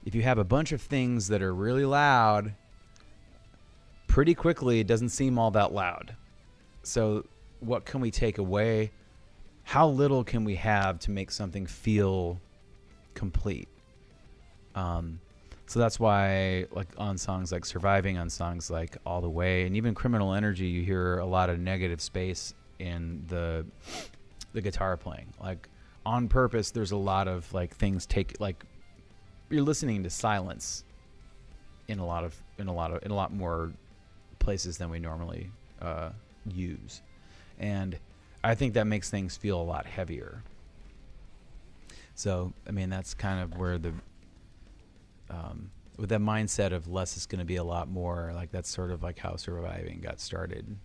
if 0.04 0.14
you 0.14 0.22
have 0.22 0.38
a 0.38 0.44
bunch 0.44 0.72
of 0.72 0.80
things 0.80 1.28
that 1.28 1.42
are 1.42 1.54
really 1.54 1.84
loud, 1.84 2.54
pretty 4.06 4.34
quickly 4.34 4.80
it 4.80 4.86
doesn't 4.86 5.10
seem 5.10 5.38
all 5.38 5.50
that 5.52 5.72
loud. 5.72 6.14
So, 6.82 7.26
what 7.60 7.84
can 7.84 8.00
we 8.00 8.10
take 8.10 8.38
away? 8.38 8.92
How 9.64 9.88
little 9.88 10.22
can 10.24 10.44
we 10.44 10.56
have 10.56 10.98
to 11.00 11.10
make 11.10 11.30
something 11.30 11.66
feel 11.66 12.40
complete? 13.14 13.68
Um, 14.74 15.20
so 15.66 15.78
that's 15.78 15.98
why, 15.98 16.66
like 16.72 16.88
on 16.98 17.16
songs 17.16 17.50
like 17.52 17.64
"Surviving," 17.64 18.18
on 18.18 18.28
songs 18.28 18.70
like 18.70 18.96
"All 19.06 19.20
the 19.20 19.30
Way," 19.30 19.66
and 19.66 19.76
even 19.76 19.94
"Criminal 19.94 20.34
Energy," 20.34 20.66
you 20.66 20.82
hear 20.82 21.18
a 21.18 21.26
lot 21.26 21.48
of 21.50 21.58
negative 21.58 22.00
space 22.00 22.54
in 22.78 23.24
the 23.28 23.64
the 24.52 24.60
guitar 24.60 24.96
playing. 24.96 25.32
Like 25.40 25.68
on 26.04 26.28
purpose, 26.28 26.70
there's 26.70 26.92
a 26.92 26.96
lot 26.96 27.28
of 27.28 27.52
like 27.54 27.74
things 27.74 28.06
take 28.06 28.38
like 28.40 28.64
you're 29.50 29.62
listening 29.62 30.02
to 30.02 30.10
silence 30.10 30.84
in 31.88 31.98
a 31.98 32.06
lot 32.06 32.24
of 32.24 32.34
in 32.58 32.68
a 32.68 32.72
lot 32.72 32.92
of 32.92 33.02
in 33.02 33.10
a 33.10 33.14
lot 33.14 33.32
more 33.32 33.72
places 34.38 34.76
than 34.76 34.90
we 34.90 34.98
normally 34.98 35.50
uh, 35.80 36.10
use, 36.46 37.00
and 37.58 37.98
I 38.42 38.54
think 38.54 38.74
that 38.74 38.86
makes 38.86 39.10
things 39.10 39.36
feel 39.36 39.60
a 39.60 39.64
lot 39.64 39.86
heavier. 39.86 40.42
So 42.14 42.52
I 42.68 42.70
mean 42.70 42.90
that's 42.90 43.14
kind 43.14 43.40
of 43.40 43.58
where 43.58 43.78
the 43.78 43.92
um, 45.30 45.70
with 45.98 46.08
that 46.10 46.20
mindset 46.20 46.72
of 46.72 46.88
less 46.88 47.16
is 47.16 47.26
going 47.26 47.38
to 47.38 47.44
be 47.44 47.56
a 47.56 47.64
lot 47.64 47.88
more. 47.88 48.32
Like 48.34 48.50
that's 48.50 48.68
sort 48.70 48.90
of 48.90 49.02
like 49.02 49.18
how 49.18 49.36
surviving 49.36 50.00
got 50.00 50.20
started. 50.20 50.76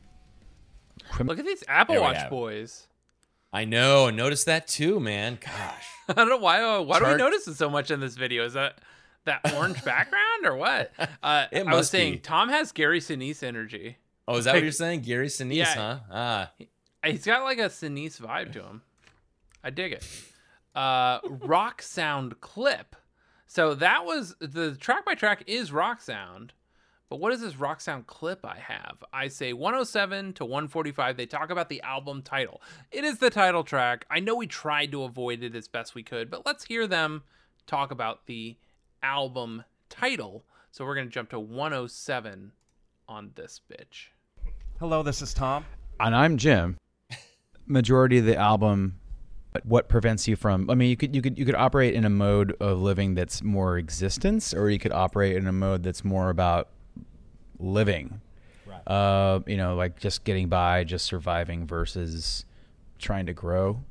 now. 1.17 1.25
Look 1.25 1.39
at 1.39 1.45
these 1.45 1.63
Apple 1.67 1.95
There 1.95 2.01
Watch 2.01 2.29
boys. 2.29 2.87
I 3.51 3.65
know. 3.65 4.07
I 4.07 4.11
noticed 4.11 4.45
that 4.45 4.67
too, 4.67 4.99
man. 4.99 5.39
Gosh. 5.43 5.85
I 6.09 6.13
don't 6.13 6.29
know 6.29 6.37
why. 6.37 6.61
Uh, 6.61 6.81
why 6.81 6.99
do 6.99 7.05
we 7.05 7.09
Chart- 7.11 7.19
notice 7.19 7.47
it 7.47 7.55
so 7.55 7.69
much 7.69 7.89
in 7.91 7.99
this 7.99 8.15
video? 8.15 8.45
Is 8.45 8.53
that 8.53 8.79
that 9.25 9.53
orange 9.55 9.83
background 9.85 10.45
or 10.45 10.55
what? 10.55 10.91
Uh, 11.23 11.45
It 11.51 11.61
I 11.61 11.63
was 11.63 11.71
must 11.79 11.91
saying 11.91 12.13
be. 12.13 12.19
Tom 12.19 12.49
has 12.49 12.71
Gary 12.71 12.99
Sinise 12.99 13.41
energy. 13.43 13.97
Oh, 14.27 14.37
is 14.37 14.45
that 14.45 14.53
what 14.53 14.61
you're 14.63 14.71
saying? 14.71 15.01
Gary 15.01 15.27
Sinise, 15.27 15.55
Yeah. 15.55 15.73
huh? 15.75 15.99
Ah. 16.11 16.51
He's 17.03 17.25
got 17.25 17.43
like 17.43 17.57
a 17.57 17.69
Sinise 17.69 18.19
vibe 18.21 18.53
to 18.53 18.61
him. 18.61 18.83
I 19.63 19.71
dig 19.71 19.93
it. 19.93 20.07
Uh, 20.75 21.19
rock 21.23 21.81
sound 21.81 22.39
clip. 22.39 22.95
So 23.49 23.73
that 23.73 24.05
was 24.05 24.35
the 24.39 24.75
track 24.75 25.05
by 25.05 25.15
track 25.15 25.43
is 25.47 25.71
rock 25.71 26.01
sound. 26.01 26.53
But 27.09 27.19
what 27.19 27.33
is 27.33 27.41
this 27.41 27.57
rock 27.57 27.81
sound 27.81 28.05
clip 28.05 28.45
I 28.45 28.57
have? 28.59 29.03
I 29.11 29.27
say 29.27 29.53
107 29.53 30.33
to 30.33 30.45
145. 30.45 31.17
They 31.17 31.25
talk 31.25 31.49
about 31.49 31.67
the 31.67 31.81
album 31.81 32.21
title. 32.21 32.61
It 32.91 33.03
is 33.03 33.17
the 33.17 33.31
title 33.31 33.63
track. 33.63 34.05
I 34.11 34.19
know 34.19 34.35
we 34.35 34.45
tried 34.45 34.91
to 34.91 35.01
avoid 35.01 35.41
it 35.41 35.55
as 35.55 35.67
best 35.67 35.95
we 35.95 36.03
could, 36.03 36.29
but 36.29 36.45
let's 36.45 36.63
hear 36.65 36.85
them 36.85 37.23
talk 37.65 37.89
about 37.89 38.27
the 38.27 38.55
album 39.01 39.63
title. 39.89 40.45
So 40.69 40.85
we're 40.85 40.93
going 40.93 41.07
to 41.07 41.11
jump 41.11 41.31
to 41.31 41.39
107 41.39 42.51
on 43.07 43.31
this 43.33 43.61
bitch. 43.67 44.09
Hello, 44.79 45.01
this 45.01 45.23
is 45.23 45.33
Tom. 45.33 45.65
and 45.99 46.15
I'm 46.15 46.37
Jim. 46.37 46.77
Majority 47.65 48.19
of 48.19 48.25
the 48.25 48.37
album, 48.37 48.99
what 49.65 49.89
prevents 49.89 50.27
you 50.27 50.35
from? 50.35 50.69
I 50.69 50.75
mean, 50.75 50.89
you 50.89 50.97
could 50.97 51.15
you 51.15 51.21
could 51.21 51.37
you 51.37 51.45
could 51.45 51.55
operate 51.55 51.93
in 51.93 52.05
a 52.05 52.09
mode 52.09 52.55
of 52.59 52.79
living 52.79 53.15
that's 53.15 53.41
more 53.43 53.77
existence, 53.77 54.53
or 54.53 54.69
you 54.69 54.79
could 54.79 54.91
operate 54.91 55.35
in 55.35 55.47
a 55.47 55.51
mode 55.51 55.83
that's 55.83 56.03
more 56.03 56.29
about 56.29 56.69
living. 57.59 58.21
Right. 58.65 58.87
Uh, 58.87 59.41
you 59.47 59.57
know, 59.57 59.75
like 59.75 59.99
just 59.99 60.23
getting 60.23 60.49
by, 60.49 60.83
just 60.83 61.05
surviving 61.05 61.67
versus 61.67 62.45
trying 62.97 63.25
to 63.27 63.33
grow. 63.33 63.83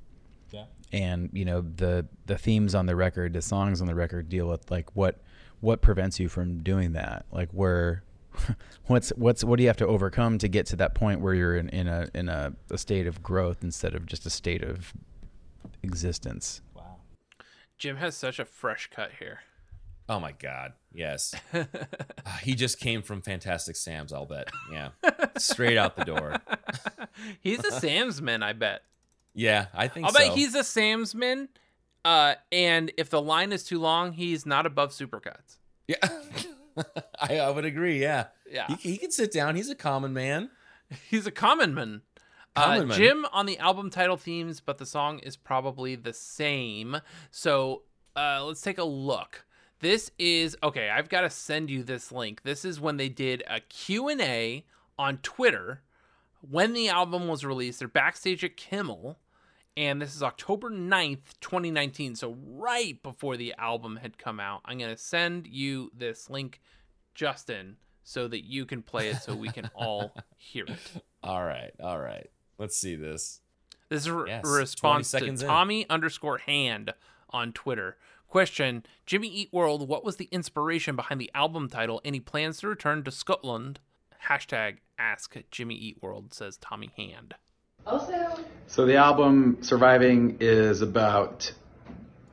Yeah. 0.50 0.64
And 0.92 1.30
you 1.32 1.44
know 1.44 1.60
the 1.60 2.06
the 2.26 2.38
themes 2.38 2.74
on 2.74 2.86
the 2.86 2.96
record, 2.96 3.32
the 3.32 3.42
songs 3.42 3.80
on 3.80 3.86
the 3.86 3.94
record 3.94 4.28
deal 4.28 4.48
with 4.48 4.70
like 4.70 4.94
what 4.94 5.20
what 5.60 5.82
prevents 5.82 6.20
you 6.20 6.28
from 6.28 6.62
doing 6.62 6.92
that, 6.92 7.26
like 7.32 7.50
where 7.50 8.02
what's 8.86 9.10
what's 9.10 9.44
what 9.44 9.56
do 9.56 9.62
you 9.62 9.68
have 9.68 9.76
to 9.78 9.86
overcome 9.86 10.38
to 10.38 10.48
get 10.48 10.66
to 10.66 10.76
that 10.76 10.94
point 10.94 11.20
where 11.20 11.34
you're 11.34 11.56
in, 11.56 11.68
in 11.70 11.88
a 11.88 12.08
in 12.14 12.28
a, 12.28 12.52
a 12.70 12.78
state 12.78 13.06
of 13.06 13.22
growth 13.22 13.62
instead 13.62 13.94
of 13.94 14.06
just 14.06 14.26
a 14.26 14.30
state 14.30 14.62
of 14.62 14.92
existence 15.82 16.60
Wow. 16.74 16.96
Jim 17.78 17.96
has 17.96 18.16
such 18.16 18.38
a 18.38 18.44
fresh 18.44 18.88
cut 18.92 19.10
here. 19.18 19.40
Oh 20.08 20.18
my 20.18 20.32
God. 20.32 20.72
Yes. 20.92 21.34
Ah, 21.54 22.38
he 22.42 22.54
just 22.54 22.80
came 22.80 23.02
from 23.02 23.20
Fantastic 23.20 23.76
Sam's, 23.76 24.12
I'll 24.12 24.24
bet. 24.26 24.48
Yeah. 24.72 24.90
Straight 25.36 25.76
out 25.76 25.96
the 25.96 26.04
door. 26.04 26.36
He's 27.40 27.58
a 27.60 27.70
Samsman, 27.70 28.42
I 28.42 28.54
bet. 28.54 28.82
Yeah, 29.34 29.66
I 29.74 29.86
think 29.88 30.06
I'll 30.06 30.12
so. 30.12 30.18
bet 30.18 30.32
he's 30.36 30.54
a 30.54 30.60
Samsman. 30.62 31.48
Uh, 32.04 32.34
and 32.50 32.90
if 32.96 33.10
the 33.10 33.20
line 33.22 33.52
is 33.52 33.62
too 33.64 33.78
long, 33.78 34.12
he's 34.12 34.46
not 34.46 34.66
above 34.66 34.90
supercuts. 34.90 35.58
Yeah. 35.86 35.96
I, 37.20 37.38
I 37.38 37.50
would 37.50 37.64
agree. 37.64 38.00
Yeah. 38.00 38.26
Yeah, 38.50 38.66
He, 38.68 38.92
he 38.92 38.96
can 38.98 39.10
sit 39.12 39.30
down. 39.32 39.54
He's 39.56 39.68
a 39.70 39.74
common 39.76 40.12
man. 40.12 40.50
he's 41.10 41.26
a 41.26 41.30
common 41.30 41.74
man. 41.74 42.02
Uh, 42.56 42.84
Jim 42.86 43.24
on 43.32 43.46
the 43.46 43.58
album 43.58 43.88
title 43.90 44.16
themes, 44.16 44.60
but 44.60 44.78
the 44.78 44.86
song 44.86 45.20
is 45.20 45.36
probably 45.36 45.94
the 45.94 46.12
same. 46.12 46.96
So 47.30 47.82
uh, 48.16 48.44
let's 48.44 48.60
take 48.60 48.78
a 48.78 48.84
look. 48.84 49.44
This 49.80 50.10
is 50.18 50.56
okay. 50.62 50.90
I've 50.90 51.08
got 51.08 51.20
to 51.20 51.30
send 51.30 51.70
you 51.70 51.84
this 51.84 52.10
link. 52.10 52.42
This 52.42 52.64
is 52.64 52.80
when 52.80 52.96
they 52.96 53.08
did 53.08 53.44
a 53.48 53.60
Q 53.60 54.08
and 54.08 54.20
A 54.20 54.64
on 54.98 55.18
Twitter 55.18 55.82
when 56.40 56.72
the 56.72 56.88
album 56.88 57.28
was 57.28 57.44
released. 57.44 57.78
They're 57.78 57.88
backstage 57.88 58.42
at 58.42 58.56
Kimmel, 58.56 59.18
and 59.76 60.02
this 60.02 60.16
is 60.16 60.22
October 60.22 60.68
9th, 60.68 61.38
2019. 61.40 62.16
So 62.16 62.36
right 62.44 63.00
before 63.02 63.36
the 63.36 63.54
album 63.56 63.96
had 64.02 64.18
come 64.18 64.40
out. 64.40 64.62
I'm 64.64 64.78
gonna 64.78 64.96
send 64.96 65.46
you 65.46 65.92
this 65.96 66.28
link, 66.28 66.60
Justin, 67.14 67.76
so 68.02 68.26
that 68.26 68.44
you 68.44 68.66
can 68.66 68.82
play 68.82 69.10
it, 69.10 69.18
so 69.22 69.36
we 69.36 69.48
can 69.48 69.70
all 69.76 70.12
hear 70.36 70.64
it. 70.64 71.04
All 71.22 71.44
right. 71.44 71.70
All 71.80 72.00
right. 72.00 72.28
Let's 72.58 72.76
see 72.76 72.96
this. 72.96 73.40
This 73.88 74.02
is 74.02 74.06
a 74.06 74.14
re- 74.14 74.30
Yes, 74.30 74.44
response 74.44 75.10
to 75.12 75.18
seconds 75.18 75.42
in. 75.42 75.48
Tommy 75.48 75.88
underscore 75.88 76.38
hand 76.38 76.92
on 77.30 77.52
Twitter. 77.52 77.96
Question 78.28 78.84
Jimmy 79.06 79.28
Eat 79.28 79.52
World, 79.52 79.88
what 79.88 80.04
was 80.04 80.16
the 80.16 80.28
inspiration 80.30 80.96
behind 80.96 81.20
the 81.20 81.30
album 81.34 81.68
title? 81.68 82.00
Any 82.04 82.20
plans 82.20 82.58
to 82.60 82.68
return 82.68 83.04
to 83.04 83.10
Scotland? 83.10 83.80
Hashtag 84.28 84.78
ask 84.98 85.36
Jimmy 85.50 85.76
Eat 85.76 86.02
World, 86.02 86.34
says 86.34 86.58
Tommy 86.58 86.90
Hand. 86.96 87.34
Also, 87.86 88.38
So 88.66 88.84
the 88.84 88.96
album 88.96 89.58
Surviving 89.62 90.36
is 90.40 90.82
about 90.82 91.50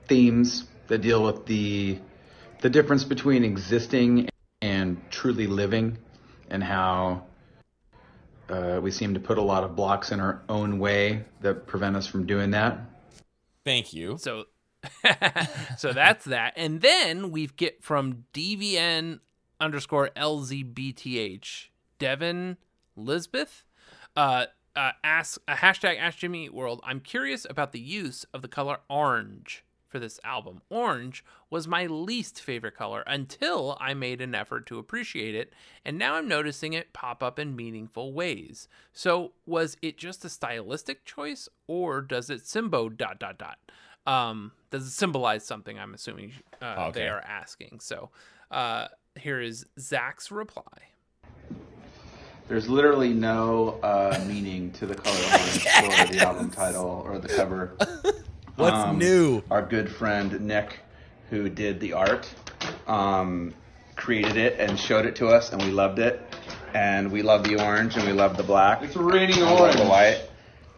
themes 0.08 0.66
that 0.88 1.00
deal 1.00 1.24
with 1.24 1.46
the 1.46 2.00
the 2.62 2.70
difference 2.70 3.04
between 3.04 3.44
existing 3.44 4.28
and 4.62 5.00
truly 5.12 5.46
living 5.48 5.98
and 6.50 6.64
how 6.64 7.24
uh, 8.50 8.80
we 8.82 8.92
seem 8.92 9.14
to 9.14 9.20
put 9.20 9.38
a 9.38 9.42
lot 9.42 9.64
of 9.64 9.76
blocks 9.76 10.12
in 10.12 10.20
our 10.20 10.42
own 10.50 10.80
way 10.80 11.26
that 11.42 11.68
prevent 11.68 11.96
us 11.96 12.08
from 12.08 12.26
doing 12.26 12.52
that. 12.52 12.80
Thank 13.64 13.94
you. 13.94 14.18
So 14.20 14.46
so 15.78 15.94
that's 15.94 16.26
that. 16.26 16.54
And 16.56 16.82
then 16.82 17.32
we 17.32 17.48
get 17.48 17.84
from 17.84 18.26
DVN 18.34 19.20
underscore 19.60 20.10
LZBTH, 20.16 21.68
Devin 22.00 22.58
Lisbeth. 22.96 23.64
Uh, 24.16 24.46
uh, 24.76 24.92
ask 25.04 25.40
a 25.48 25.56
hashtag 25.56 26.00
ask 26.00 26.20
Jimmy 26.20 26.46
Eat 26.46 26.54
World. 26.54 26.82
I'm 26.84 27.00
curious 27.00 27.46
about 27.50 27.72
the 27.72 27.80
use 27.80 28.26
of 28.34 28.42
the 28.42 28.48
color 28.48 28.80
orange 28.90 29.65
for 29.96 30.00
this 30.00 30.20
album. 30.26 30.62
Orange 30.70 31.24
was 31.50 31.70
my 31.70 31.86
least 31.86 32.42
favorite 32.42 32.76
color 32.76 33.02
until 33.08 33.78
I 33.80 33.94
made 33.94 34.20
an 34.20 34.36
effort 34.36 34.66
to 34.66 34.78
appreciate 34.78 35.36
it, 35.36 35.54
and 35.86 35.98
now 35.98 36.16
I'm 36.16 36.28
noticing 36.28 36.74
it 36.74 36.92
pop 36.92 37.24
up 37.24 37.40
in 37.40 37.56
meaningful 37.56 38.12
ways. 38.12 38.68
So, 38.92 39.32
was 39.46 39.78
it 39.82 39.98
just 39.98 40.26
a 40.26 40.30
stylistic 40.30 41.06
choice, 41.06 41.48
or 41.66 42.02
does 42.02 42.30
it 42.30 42.46
symbol 42.46 42.90
dot 42.90 43.20
dot 43.20 43.38
dot? 43.38 43.58
Um, 44.06 44.52
does 44.70 44.86
it 44.86 44.92
symbolize 44.92 45.46
something? 45.46 45.80
I'm 45.80 45.94
assuming 45.94 46.34
uh, 46.62 46.88
Okay. 46.90 47.00
they 47.04 47.08
are 47.08 47.22
asking. 47.22 47.80
So, 47.80 48.10
uh, 48.52 48.90
here 49.18 49.40
is 49.40 49.66
Zach's 49.80 50.30
reply. 50.30 50.90
There's 52.50 52.68
literally 52.68 53.14
no 53.14 53.80
uh, 53.82 54.22
meaning 54.28 54.72
to 54.74 54.86
the 54.86 54.96
color 54.96 55.18
orange 55.32 55.66
or 55.66 56.14
the 56.14 56.20
album 56.20 56.52
title 56.52 57.02
or 57.08 57.18
the 57.18 57.30
cover. 57.30 57.78
What's 58.56 58.76
Um, 58.76 58.98
new? 58.98 59.44
Our 59.52 59.62
good 59.62 59.90
friend 59.94 60.40
Nick, 60.42 60.80
who 61.30 61.50
did 61.50 61.80
the 61.80 61.94
art, 61.94 62.30
um, 62.88 63.54
created 63.96 64.38
it 64.38 64.60
and 64.60 64.80
showed 64.80 65.06
it 65.06 65.16
to 65.18 65.28
us, 65.28 65.52
and 65.52 65.62
we 65.62 65.72
loved 65.72 66.00
it. 66.00 66.22
And 66.74 67.12
we 67.12 67.22
love 67.22 67.44
the 67.44 67.62
orange, 67.62 67.96
and 67.96 68.06
we 68.06 68.12
love 68.14 68.36
the 68.38 68.44
black. 68.44 68.82
It's 68.82 68.96
raining 68.98 69.42
orange. 69.44 69.78
The 69.78 69.86
white. 69.86 70.22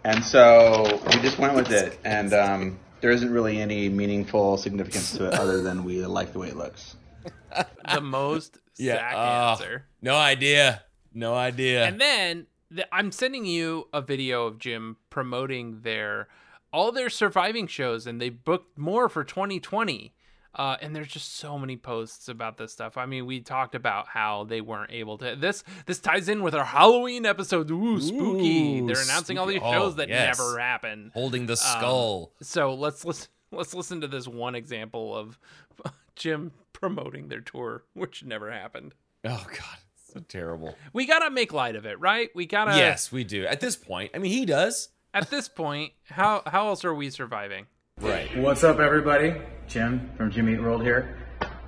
And 0.04 0.24
so 0.24 1.02
we 1.08 1.20
just 1.22 1.38
went 1.40 1.56
with 1.56 1.72
it, 1.72 1.98
and 2.06 2.34
um, 2.34 2.80
there 3.02 3.12
isn't 3.12 3.32
really 3.32 3.60
any 3.60 3.90
meaningful 3.90 4.58
significance 4.58 5.12
to 5.18 5.28
it 5.28 5.34
other 5.34 5.62
than 5.62 5.84
we 5.84 6.06
like 6.06 6.34
the 6.34 6.40
way 6.40 6.50
it 6.50 6.58
looks. 6.58 6.96
The 7.94 8.02
most 8.02 8.58
Yeah. 8.78 8.96
Zach 8.96 9.14
oh, 9.16 9.52
answer. 9.52 9.86
no 10.02 10.16
idea. 10.16 10.84
No 11.14 11.34
idea. 11.34 11.86
And 11.86 12.00
then 12.00 12.46
the, 12.70 12.86
I'm 12.94 13.12
sending 13.12 13.46
you 13.46 13.88
a 13.92 14.02
video 14.02 14.46
of 14.46 14.60
Jim 14.60 14.98
promoting 15.10 15.82
their 15.82 16.28
all 16.74 16.92
their 16.92 17.10
surviving 17.10 17.68
shows, 17.68 18.06
and 18.08 18.20
they 18.22 18.30
booked 18.30 18.78
more 18.78 19.10
for 19.10 19.24
2020. 19.24 20.14
Uh, 20.56 20.76
and 20.82 20.96
there's 20.96 21.08
just 21.10 21.36
so 21.36 21.60
many 21.60 21.78
posts 21.78 22.28
about 22.30 22.58
this 22.58 22.72
stuff. 22.74 22.98
I 22.98 23.06
mean, 23.06 23.28
we 23.28 23.42
talked 23.42 23.76
about 23.76 24.08
how 24.08 24.44
they 24.46 24.60
weren't 24.60 24.92
able 24.92 25.18
to. 25.20 25.36
This 25.36 25.64
this 25.86 26.00
ties 26.00 26.28
in 26.30 26.42
with 26.42 26.56
our 26.56 26.66
Halloween 26.66 27.28
episode. 27.28 27.70
Ooh, 27.70 28.02
spooky! 28.02 28.80
Ooh, 28.80 28.88
They're 28.88 29.04
announcing 29.04 29.38
all 29.38 29.46
these 29.46 29.62
shows 29.62 29.94
Oh, 29.94 29.98
that 29.98 30.10
yes. 30.10 30.40
never 30.40 30.58
happened. 30.58 31.12
Holding 31.14 31.46
the 31.46 31.54
Um, 31.54 31.58
skull. 31.58 32.32
So 32.42 32.74
let's 32.74 33.06
listen. 33.06 33.28
Let's 33.52 33.74
listen 33.76 34.02
to 34.02 34.08
this 34.08 34.28
one 34.28 34.56
example 34.56 35.16
of 35.16 35.38
Jim 36.16 36.52
promoting 36.74 37.28
their 37.28 37.42
tour, 37.42 37.84
which 37.94 38.24
never 38.26 38.52
happened. 38.52 38.96
oh 39.26 39.46
god, 39.50 39.78
so 40.12 40.20
terrible. 40.28 40.76
We 40.92 41.06
gotta 41.06 41.30
make 41.30 41.54
light 41.54 41.76
of 41.76 41.86
it, 41.86 42.00
right? 42.00 42.30
We 42.34 42.46
gotta. 42.48 42.76
yes, 42.78 43.12
we 43.12 43.24
do. 43.24 43.46
At 43.46 43.60
this 43.60 43.76
point, 43.76 44.12
I 44.16 44.18
mean, 44.18 44.32
he 44.32 44.46
does. 44.46 44.90
At 45.14 45.30
this 45.30 45.48
point, 45.48 45.94
how 46.04 46.44
how 46.46 46.68
else 46.68 46.86
are 46.86 46.94
we 46.94 47.10
surviving? 47.10 47.66
Right. 48.00 48.36
What's 48.38 48.64
up, 48.64 48.80
everybody? 48.80 49.34
Jim 49.68 50.12
from 50.18 50.32
Jimmy 50.32 50.54
Eat 50.54 50.62
World 50.62 50.84
here. 50.84 51.18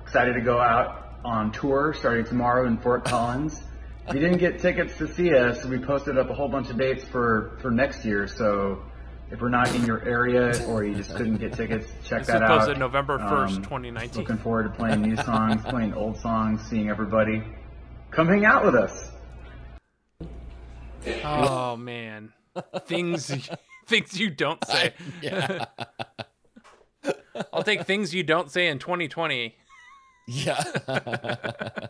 Excited 0.02 0.34
to 0.34 0.40
go 0.40 0.60
out 0.60 1.18
on 1.24 1.50
tour 1.52 1.92
starting 1.98 2.24
tomorrow 2.24 2.66
in 2.66 2.78
Fort 2.78 3.04
Collins. 3.04 3.62
If 4.08 4.14
you 4.14 4.20
didn't 4.20 4.38
get 4.38 4.58
tickets 4.60 4.96
to 4.98 5.06
see 5.12 5.34
us, 5.34 5.64
we 5.64 5.78
posted 5.78 6.18
up 6.18 6.30
a 6.30 6.34
whole 6.34 6.48
bunch 6.48 6.70
of 6.70 6.78
dates 6.78 7.04
for, 7.04 7.58
for 7.60 7.70
next 7.70 8.04
year. 8.04 8.26
So 8.26 8.82
if 9.30 9.40
we're 9.40 9.50
not 9.50 9.72
in 9.74 9.84
your 9.84 10.02
area 10.02 10.66
or 10.66 10.82
you 10.84 10.94
just 10.94 11.14
couldn't 11.14 11.36
get 11.36 11.52
tickets, 11.52 11.86
check 12.04 12.20
This 12.20 12.28
that 12.28 12.42
out. 12.42 12.58
posted 12.60 12.78
November 12.78 13.18
1st, 13.18 13.56
Um, 13.56 13.62
2019. 13.62 14.20
Looking 14.22 14.38
forward 14.38 14.64
to 14.64 14.70
playing 14.70 15.02
new 15.02 15.16
songs, 15.16 15.62
playing 15.62 15.94
old 15.94 16.16
songs, 16.18 16.62
seeing 16.68 16.88
everybody. 16.88 17.42
Come 18.10 18.28
hang 18.28 18.44
out 18.44 18.64
with 18.64 18.74
us. 18.74 19.10
Oh 21.24 21.76
man, 21.76 22.32
things 22.86 23.48
things 23.86 24.18
you 24.18 24.30
don't 24.30 24.64
say. 24.66 24.94
Yeah. 25.22 25.66
I'll 27.52 27.62
take 27.62 27.84
things 27.84 28.14
you 28.14 28.22
don't 28.22 28.50
say 28.50 28.68
in 28.68 28.78
2020. 28.78 29.56
yeah. 30.28 30.62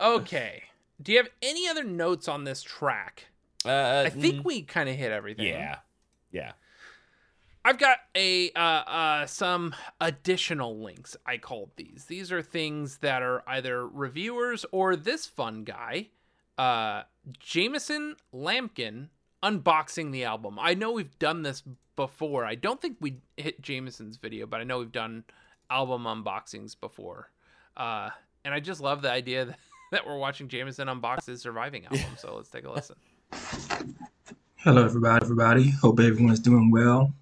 Okay. 0.00 0.62
Do 1.02 1.12
you 1.12 1.18
have 1.18 1.28
any 1.42 1.68
other 1.68 1.84
notes 1.84 2.26
on 2.26 2.44
this 2.44 2.62
track? 2.62 3.26
uh, 3.66 4.04
I 4.06 4.08
think 4.10 4.46
we 4.46 4.62
kind 4.62 4.88
of 4.88 4.96
hit 4.96 5.12
everything. 5.12 5.46
Yeah. 5.46 5.76
Yeah. 6.32 6.52
I've 7.62 7.76
got 7.76 7.98
a 8.16 8.50
uh, 8.52 8.58
uh, 8.58 9.26
some 9.26 9.74
additional 10.00 10.78
links. 10.80 11.16
I 11.26 11.36
called 11.36 11.72
these. 11.76 12.06
These 12.08 12.32
are 12.32 12.40
things 12.40 12.98
that 12.98 13.22
are 13.22 13.42
either 13.46 13.86
reviewers 13.86 14.64
or 14.72 14.96
this 14.96 15.26
fun 15.26 15.64
guy, 15.64 16.08
uh, 16.56 17.02
Jameson 17.38 18.16
Lampkin, 18.32 19.08
unboxing 19.42 20.12
the 20.12 20.24
album. 20.24 20.58
I 20.60 20.74
know 20.74 20.92
we've 20.92 21.18
done 21.18 21.42
this 21.42 21.62
before. 21.96 22.44
I 22.44 22.54
don't 22.54 22.80
think 22.80 22.96
we 23.00 23.18
hit 23.36 23.60
Jameson's 23.60 24.16
video, 24.16 24.46
but 24.46 24.60
I 24.60 24.64
know 24.64 24.78
we've 24.78 24.92
done 24.92 25.24
album 25.68 26.04
unboxings 26.04 26.78
before. 26.78 27.30
Uh, 27.76 28.10
and 28.44 28.54
I 28.54 28.60
just 28.60 28.80
love 28.80 29.02
the 29.02 29.10
idea 29.10 29.44
that, 29.46 29.58
that 29.92 30.06
we're 30.06 30.18
watching 30.18 30.48
Jameson 30.48 30.88
unbox 30.88 31.26
his 31.26 31.42
surviving 31.42 31.84
album. 31.84 32.16
So 32.18 32.36
let's 32.36 32.50
take 32.50 32.64
a 32.64 32.70
listen. 32.70 32.96
Hello, 34.56 34.84
everybody. 34.84 35.24
Everybody, 35.24 35.70
hope 35.70 36.00
everyone's 36.00 36.40
doing 36.40 36.70
well. 36.70 37.14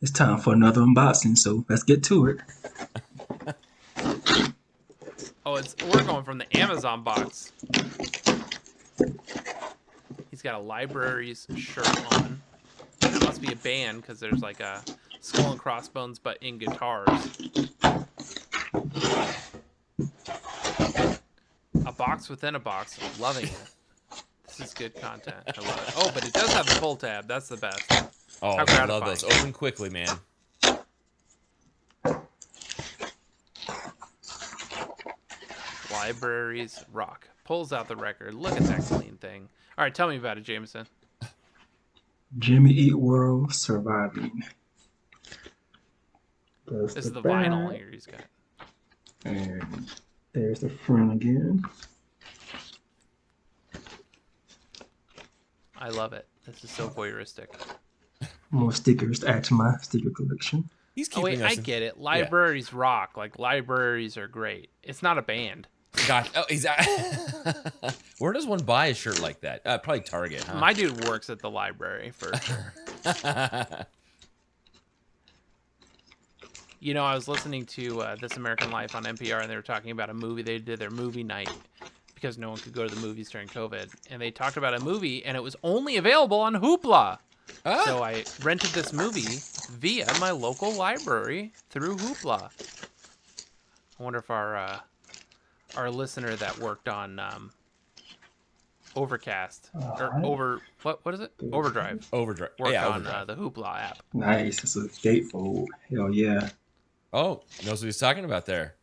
It's 0.00 0.12
time 0.12 0.38
for 0.38 0.52
another 0.52 0.82
unboxing, 0.82 1.36
so 1.36 1.64
let's 1.68 1.82
get 1.82 2.04
to 2.04 2.26
it. 2.26 2.38
Oh, 5.44 5.56
it's 5.56 5.74
we're 5.82 6.04
going 6.04 6.24
from 6.24 6.38
the 6.38 6.58
Amazon 6.58 7.02
box. 7.02 7.52
He's 10.38 10.44
got 10.44 10.54
a 10.54 10.62
library's 10.62 11.48
shirt 11.56 12.12
on. 12.14 12.40
It 13.02 13.24
must 13.24 13.42
be 13.42 13.52
a 13.52 13.56
band 13.56 14.02
because 14.02 14.20
there's 14.20 14.40
like 14.40 14.60
a 14.60 14.84
skull 15.20 15.50
and 15.50 15.58
crossbones, 15.58 16.20
but 16.20 16.40
in 16.40 16.58
guitars. 16.58 17.08
A 21.84 21.90
box 21.90 22.28
within 22.28 22.54
a 22.54 22.60
box. 22.60 23.00
Loving 23.18 23.46
it. 23.46 23.60
This 24.46 24.60
is 24.60 24.74
good 24.74 24.94
content. 24.94 25.38
I 25.44 25.60
love 25.60 25.88
it. 25.88 25.94
Oh, 25.96 26.08
but 26.14 26.24
it 26.24 26.32
does 26.32 26.52
have 26.52 26.70
a 26.70 26.78
pull 26.78 26.94
tab. 26.94 27.26
That's 27.26 27.48
the 27.48 27.56
best. 27.56 27.90
Oh, 28.40 28.58
I 28.58 28.84
love 28.84 29.06
those. 29.06 29.24
Open 29.24 29.52
quickly, 29.52 29.90
man. 29.90 30.20
Libraries 35.90 36.84
rock. 36.92 37.26
Pulls 37.42 37.72
out 37.72 37.88
the 37.88 37.96
record. 37.96 38.34
Look 38.34 38.52
at 38.52 38.62
that 38.68 38.82
clean 38.82 39.16
thing. 39.16 39.48
All 39.78 39.84
right, 39.84 39.94
tell 39.94 40.08
me 40.08 40.16
about 40.16 40.36
it, 40.38 40.40
Jameson. 40.42 40.88
Jimmy 42.40 42.72
Eat 42.72 42.96
World 42.96 43.54
Surviving. 43.54 44.42
There's 46.66 46.94
This 46.94 47.06
is 47.06 47.12
the 47.12 47.22
back, 47.22 47.46
vinyl 47.46 47.72
here 47.72 47.88
he's 47.88 48.04
got. 48.04 48.24
And 49.24 49.88
there's 50.32 50.58
the 50.58 50.68
front 50.68 51.12
again. 51.12 51.62
I 55.78 55.90
love 55.90 56.12
it. 56.12 56.26
This 56.44 56.64
is 56.64 56.70
so 56.72 56.88
voyeuristic. 56.88 57.46
More 58.50 58.72
stickers 58.72 59.20
to 59.20 59.28
add 59.28 59.44
to 59.44 59.54
my 59.54 59.74
sticker 59.80 60.10
collection. 60.10 60.68
He's 60.96 61.08
Oh 61.14 61.22
keeping 61.22 61.40
wait, 61.40 61.42
I 61.42 61.52
in- 61.52 61.62
get 61.62 61.82
it. 61.82 61.98
Libraries 62.00 62.72
rock. 62.72 63.16
Like 63.16 63.38
libraries 63.38 64.16
are 64.16 64.26
great. 64.26 64.70
It's 64.82 65.04
not 65.04 65.18
a 65.18 65.22
band. 65.22 65.68
Gosh. 66.08 66.30
Oh, 66.34 66.44
he's. 66.48 66.66
Where 68.18 68.32
does 68.32 68.46
one 68.46 68.60
buy 68.60 68.86
a 68.86 68.94
shirt 68.94 69.20
like 69.20 69.42
that? 69.42 69.60
Uh, 69.66 69.76
probably 69.76 70.00
Target. 70.00 70.42
Huh? 70.42 70.58
My 70.58 70.72
dude 70.72 71.04
works 71.04 71.28
at 71.28 71.38
the 71.38 71.50
library 71.50 72.10
for 72.10 72.32
sure. 72.38 72.74
You 76.80 76.94
know, 76.94 77.04
I 77.04 77.16
was 77.16 77.26
listening 77.26 77.66
to 77.66 78.02
uh, 78.02 78.16
This 78.20 78.36
American 78.36 78.70
Life 78.70 78.94
on 78.94 79.02
NPR, 79.02 79.40
and 79.40 79.50
they 79.50 79.56
were 79.56 79.62
talking 79.62 79.90
about 79.90 80.10
a 80.10 80.14
movie. 80.14 80.42
They 80.42 80.58
did 80.58 80.78
their 80.78 80.90
movie 80.90 81.24
night 81.24 81.50
because 82.14 82.38
no 82.38 82.50
one 82.50 82.58
could 82.58 82.72
go 82.72 82.86
to 82.86 82.94
the 82.94 83.00
movies 83.00 83.28
during 83.30 83.48
COVID, 83.48 83.92
and 84.10 84.22
they 84.22 84.30
talked 84.30 84.56
about 84.56 84.74
a 84.74 84.80
movie, 84.80 85.24
and 85.24 85.36
it 85.36 85.42
was 85.42 85.56
only 85.64 85.96
available 85.96 86.38
on 86.38 86.54
Hoopla. 86.54 87.18
Ah. 87.66 87.82
So 87.84 88.04
I 88.04 88.22
rented 88.44 88.70
this 88.70 88.92
movie 88.92 89.40
via 89.72 90.06
my 90.20 90.30
local 90.30 90.72
library 90.72 91.52
through 91.68 91.96
Hoopla. 91.96 92.48
I 93.98 94.02
wonder 94.02 94.20
if 94.20 94.30
our 94.30 94.56
uh, 94.56 94.78
our 95.76 95.90
listener 95.90 96.34
that 96.36 96.58
worked 96.58 96.88
on 96.88 97.18
um, 97.18 97.50
Overcast 98.96 99.70
or 99.74 99.80
Alright. 99.82 100.24
over 100.24 100.60
what 100.82 101.04
what 101.04 101.14
is 101.14 101.20
it 101.20 101.32
Overdrive 101.52 102.06
Overdrive. 102.12 102.50
worked 102.58 102.72
yeah, 102.72 102.86
on 102.88 102.94
Overdrive. 103.06 103.14
Uh, 103.14 103.24
the 103.34 103.36
Hoopla 103.36 103.78
app. 103.80 103.98
Nice. 104.14 104.62
It's 104.64 104.76
a 104.76 104.80
gatefold. 104.88 105.66
Hell 105.90 106.12
yeah. 106.12 106.48
Oh, 107.12 107.42
knows 107.64 107.80
what 107.82 107.86
he's 107.86 107.98
talking 107.98 108.24
about 108.24 108.46
there. 108.46 108.74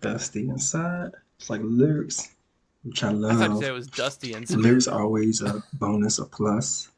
Dusty 0.00 0.48
inside. 0.48 1.10
It's 1.38 1.48
like 1.50 1.60
lyrics, 1.64 2.34
which 2.82 3.02
I 3.02 3.10
love. 3.10 3.40
I 3.40 3.46
thought 3.46 3.54
you 3.54 3.60
said 3.62 3.70
it 3.70 3.72
was 3.74 3.86
Dusty 3.86 4.34
inside. 4.34 4.58
Lyrics 4.58 4.86
are 4.86 5.02
always 5.02 5.40
a 5.42 5.62
bonus, 5.74 6.18
a 6.18 6.24
plus. 6.26 6.90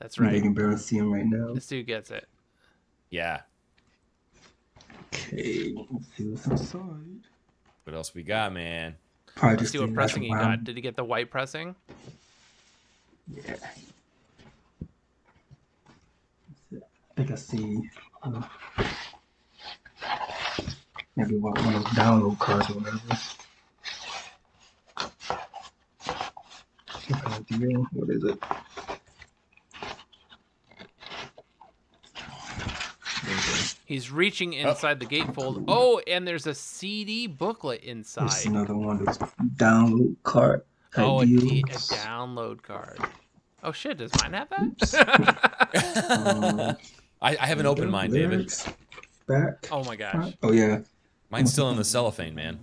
That's 0.00 0.18
Right. 0.18 0.26
right. 0.28 0.34
You 0.36 0.42
can 0.42 0.54
barely 0.54 0.76
see 0.78 0.98
them 0.98 1.12
right 1.12 1.24
now. 1.26 1.52
This 1.54 1.66
dude 1.66 1.86
gets 1.86 2.10
it. 2.10 2.26
Yeah. 3.10 3.40
Okay, 5.14 5.74
let's 5.90 6.06
see 6.16 6.24
what's 6.24 6.46
inside. 6.46 7.20
What 7.86 7.94
else 7.94 8.12
we 8.12 8.24
got, 8.24 8.52
man? 8.52 8.96
Probably 9.36 9.58
Let's 9.58 9.62
just 9.62 9.72
see 9.74 9.78
what 9.78 9.94
pressing 9.94 10.24
he 10.24 10.30
got. 10.30 10.64
Did 10.64 10.74
he 10.74 10.82
get 10.82 10.96
the 10.96 11.04
white 11.04 11.30
pressing? 11.30 11.76
Yeah. 13.32 13.54
I 16.72 16.78
think 17.14 17.30
I 17.30 17.36
see 17.36 17.88
uh, 18.24 18.42
maybe 21.14 21.36
one, 21.36 21.54
one 21.64 21.74
of 21.76 21.84
those 21.84 21.92
download 21.92 22.38
cards 22.40 22.68
or 22.70 22.74
whatever. 22.74 22.98
What 27.92 28.10
is 28.10 28.24
it? 28.24 28.40
There 33.22 33.28
we 33.28 33.34
go. 33.36 33.75
He's 33.86 34.10
reaching 34.10 34.52
inside 34.52 34.98
the 35.00 35.06
gatefold. 35.06 35.64
Oh, 35.68 36.00
and 36.06 36.26
there's 36.26 36.46
a 36.46 36.54
CD 36.54 37.26
booklet 37.28 37.82
inside. 37.84 38.26
It's 38.26 38.44
another 38.44 38.76
one 38.76 38.98
of 39.00 39.06
those 39.06 39.18
download 39.56 40.16
card 40.24 40.62
Oh, 40.98 41.20
a, 41.20 41.26
D- 41.26 41.62
a 41.68 41.72
download 41.72 42.62
card. 42.62 42.98
Oh 43.62 43.70
shit, 43.72 43.98
does 43.98 44.10
mine 44.22 44.32
have 44.32 44.48
that? 44.50 46.10
Um, 46.10 46.76
I, 47.22 47.36
I 47.36 47.46
have 47.46 47.60
an 47.60 47.66
open 47.66 47.90
mind, 47.90 48.12
David. 48.12 48.52
Back. 49.26 49.68
oh 49.72 49.82
my 49.84 49.96
gosh, 49.96 50.32
Oh 50.42 50.52
yeah. 50.52 50.80
Mine's 51.30 51.52
still 51.52 51.70
in 51.70 51.76
the 51.76 51.84
cellophane, 51.84 52.34
man. 52.34 52.60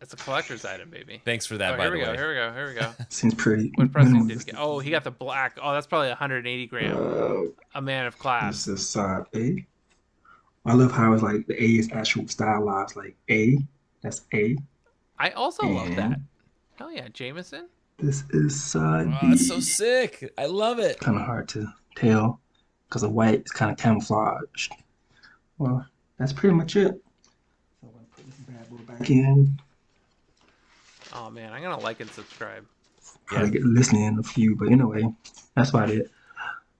it's 0.00 0.12
a 0.12 0.16
collector's 0.16 0.64
item, 0.64 0.90
baby. 0.90 1.22
Thanks 1.24 1.46
for 1.46 1.56
that, 1.58 1.74
oh, 1.74 1.76
by 1.78 1.84
here 1.84 1.90
the 1.92 1.98
we 1.98 2.04
go. 2.04 2.10
way. 2.10 2.16
Here 2.16 2.28
we 2.28 2.34
go. 2.34 2.52
Here 2.52 2.68
we 2.68 2.74
go. 2.74 2.92
Seems 3.08 3.34
pretty. 3.34 3.72
What 3.76 3.90
pressing 3.92 4.26
did 4.28 4.38
he 4.38 4.44
get? 4.44 4.54
Oh, 4.58 4.78
he 4.78 4.90
got 4.90 5.04
the 5.04 5.10
black. 5.10 5.58
Oh, 5.62 5.72
that's 5.72 5.86
probably 5.86 6.08
180 6.08 6.66
gram. 6.66 6.96
Uh, 6.96 7.50
A 7.74 7.80
man 7.82 8.06
of 8.06 8.18
class. 8.18 8.64
This 8.66 8.80
is 8.80 8.88
side 8.88 9.24
A. 9.34 9.66
I 10.64 10.74
love 10.74 10.92
how 10.92 11.12
it's 11.12 11.22
like 11.22 11.46
the 11.46 11.60
A 11.62 11.66
is 11.66 11.90
actual 11.92 12.28
stylized, 12.28 12.96
like 12.96 13.16
A. 13.30 13.58
That's 14.02 14.22
A. 14.32 14.56
I 15.18 15.30
also 15.30 15.66
love 15.66 15.88
that. 15.96 16.12
And- 16.12 16.26
Hell 16.76 16.90
yeah, 16.90 17.08
Jameson. 17.12 17.68
This 17.98 18.24
is 18.30 18.60
side 18.60 19.06
Oh, 19.08 19.18
B. 19.20 19.28
that's 19.30 19.46
so 19.46 19.60
sick. 19.60 20.32
I 20.38 20.46
love 20.46 20.78
it. 20.78 20.98
kind 20.98 21.18
of 21.18 21.24
hard 21.26 21.48
to 21.50 21.66
tell 21.94 22.40
because 22.88 23.02
the 23.02 23.08
white 23.08 23.42
is 23.44 23.52
kind 23.52 23.70
of 23.70 23.76
camouflaged. 23.78 24.72
Well, 25.58 25.86
that's 26.18 26.32
pretty 26.32 26.54
much 26.56 26.74
it. 26.76 27.00
So 27.80 27.88
I'm 27.88 27.90
gonna 27.92 28.06
put 28.16 28.26
this 28.26 28.34
bad 28.48 28.70
boy 28.70 28.92
back 28.98 29.10
in. 29.10 29.58
Oh 31.14 31.30
man, 31.30 31.52
I'm 31.52 31.62
gonna 31.62 31.78
like 31.80 32.00
and 32.00 32.10
subscribe. 32.10 32.64
Probably 33.26 33.50
get 33.50 33.62
listening 33.62 34.04
in 34.04 34.18
a 34.18 34.22
few, 34.22 34.56
but 34.56 34.68
anyway, 34.72 35.04
that's 35.54 35.70
about 35.70 35.90
it. 35.90 36.10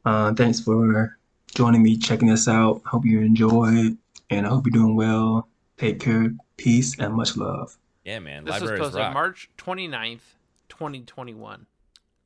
Uh, 0.05 0.33
thanks 0.35 0.59
for 0.59 1.16
joining 1.55 1.82
me, 1.82 1.96
checking 1.96 2.30
us 2.30 2.48
out. 2.48 2.82
Hope 2.86 3.05
you 3.05 3.20
enjoy, 3.20 3.96
and 4.30 4.46
I 4.46 4.48
hope 4.48 4.66
you're 4.66 4.72
doing 4.72 4.96
well. 4.96 5.48
Take 5.78 6.00
care, 6.00 6.32
peace, 6.57 6.98
and 6.98 7.14
much 7.14 7.36
love. 7.36 7.76
Yeah, 8.05 8.18
man. 8.18 8.44
This 8.44 8.55
was 8.55 8.62
Libraries 8.62 8.80
posted 8.80 9.00
rock. 9.00 9.14
March 9.14 9.50
29th, 9.59 10.20
2021. 10.68 11.66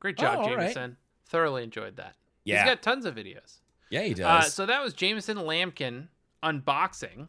Great 0.01 0.19
job, 0.19 0.39
Oh, 0.39 0.43
all 0.43 0.49
right. 0.57 0.61
Jameson. 0.75 0.97
Thoroughly 1.27 1.63
enjoyed 1.65 1.97
that. 1.97 2.15
Yeah. 2.45 2.63
He's 2.65 2.71
got 2.71 2.83
tons 2.83 3.05
of 3.05 3.15
videos. 3.15 3.59
Yeah, 3.91 4.03
he 4.03 4.15
does. 4.15 4.25
Uh, 4.47 4.49
so 4.49 4.67
that 4.67 4.83
was 4.83 4.95
Jameson 4.95 5.37
Lampkin 5.39 6.09
unboxing. 6.43 7.29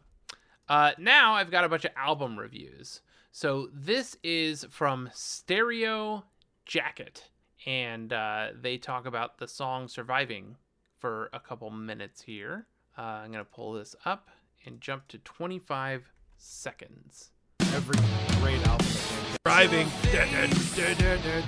Uh, 0.68 0.92
now 0.98 1.34
I've 1.34 1.50
got 1.50 1.64
a 1.64 1.68
bunch 1.68 1.84
of 1.84 1.92
album 1.96 2.38
reviews. 2.38 3.00
So 3.32 3.68
this 3.72 4.16
is 4.22 4.64
from 4.70 5.08
Stereo 5.12 6.24
Jacket, 6.66 7.28
and 7.66 8.12
uh, 8.12 8.48
they 8.60 8.76
talk 8.78 9.06
about 9.06 9.38
the 9.38 9.48
song 9.48 9.88
"Surviving" 9.88 10.56
for 10.98 11.30
a 11.32 11.40
couple 11.40 11.70
minutes 11.70 12.22
here. 12.22 12.66
Uh, 12.96 13.02
I'm 13.02 13.30
gonna 13.32 13.44
pull 13.44 13.72
this 13.74 13.94
up 14.04 14.28
and 14.64 14.80
jump 14.80 15.08
to 15.08 15.18
25 15.18 16.12
seconds. 16.36 17.30
every 17.74 17.96
great 18.40 18.66
album 18.66 18.86
that 18.86 19.70
they 19.70 20.94
did. 20.94 21.38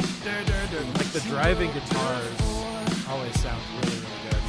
driving 0.46 0.92
like 0.94 1.12
the 1.12 1.20
driving 1.28 1.72
guitars 1.72 2.40
always 3.08 3.40
sound 3.40 3.60
really 3.82 3.96
really 3.96 4.20
good 4.30 4.42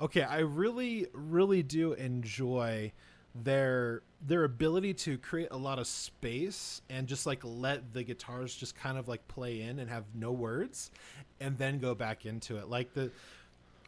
okay 0.00 0.22
i 0.22 0.38
really 0.38 1.06
really 1.12 1.62
do 1.62 1.92
enjoy 1.94 2.92
their 3.34 4.02
their 4.20 4.44
ability 4.44 4.94
to 4.94 5.18
create 5.18 5.48
a 5.50 5.56
lot 5.56 5.78
of 5.78 5.86
space 5.86 6.82
and 6.90 7.06
just 7.06 7.26
like 7.26 7.40
let 7.42 7.92
the 7.92 8.02
guitars 8.02 8.54
just 8.54 8.76
kind 8.76 8.98
of 8.98 9.08
like 9.08 9.26
play 9.26 9.62
in 9.62 9.78
and 9.78 9.90
have 9.90 10.04
no 10.14 10.30
words 10.30 10.90
and 11.40 11.56
then 11.58 11.78
go 11.78 11.94
back 11.94 12.26
into 12.26 12.58
it. 12.58 12.68
Like 12.68 12.92
the 12.94 13.10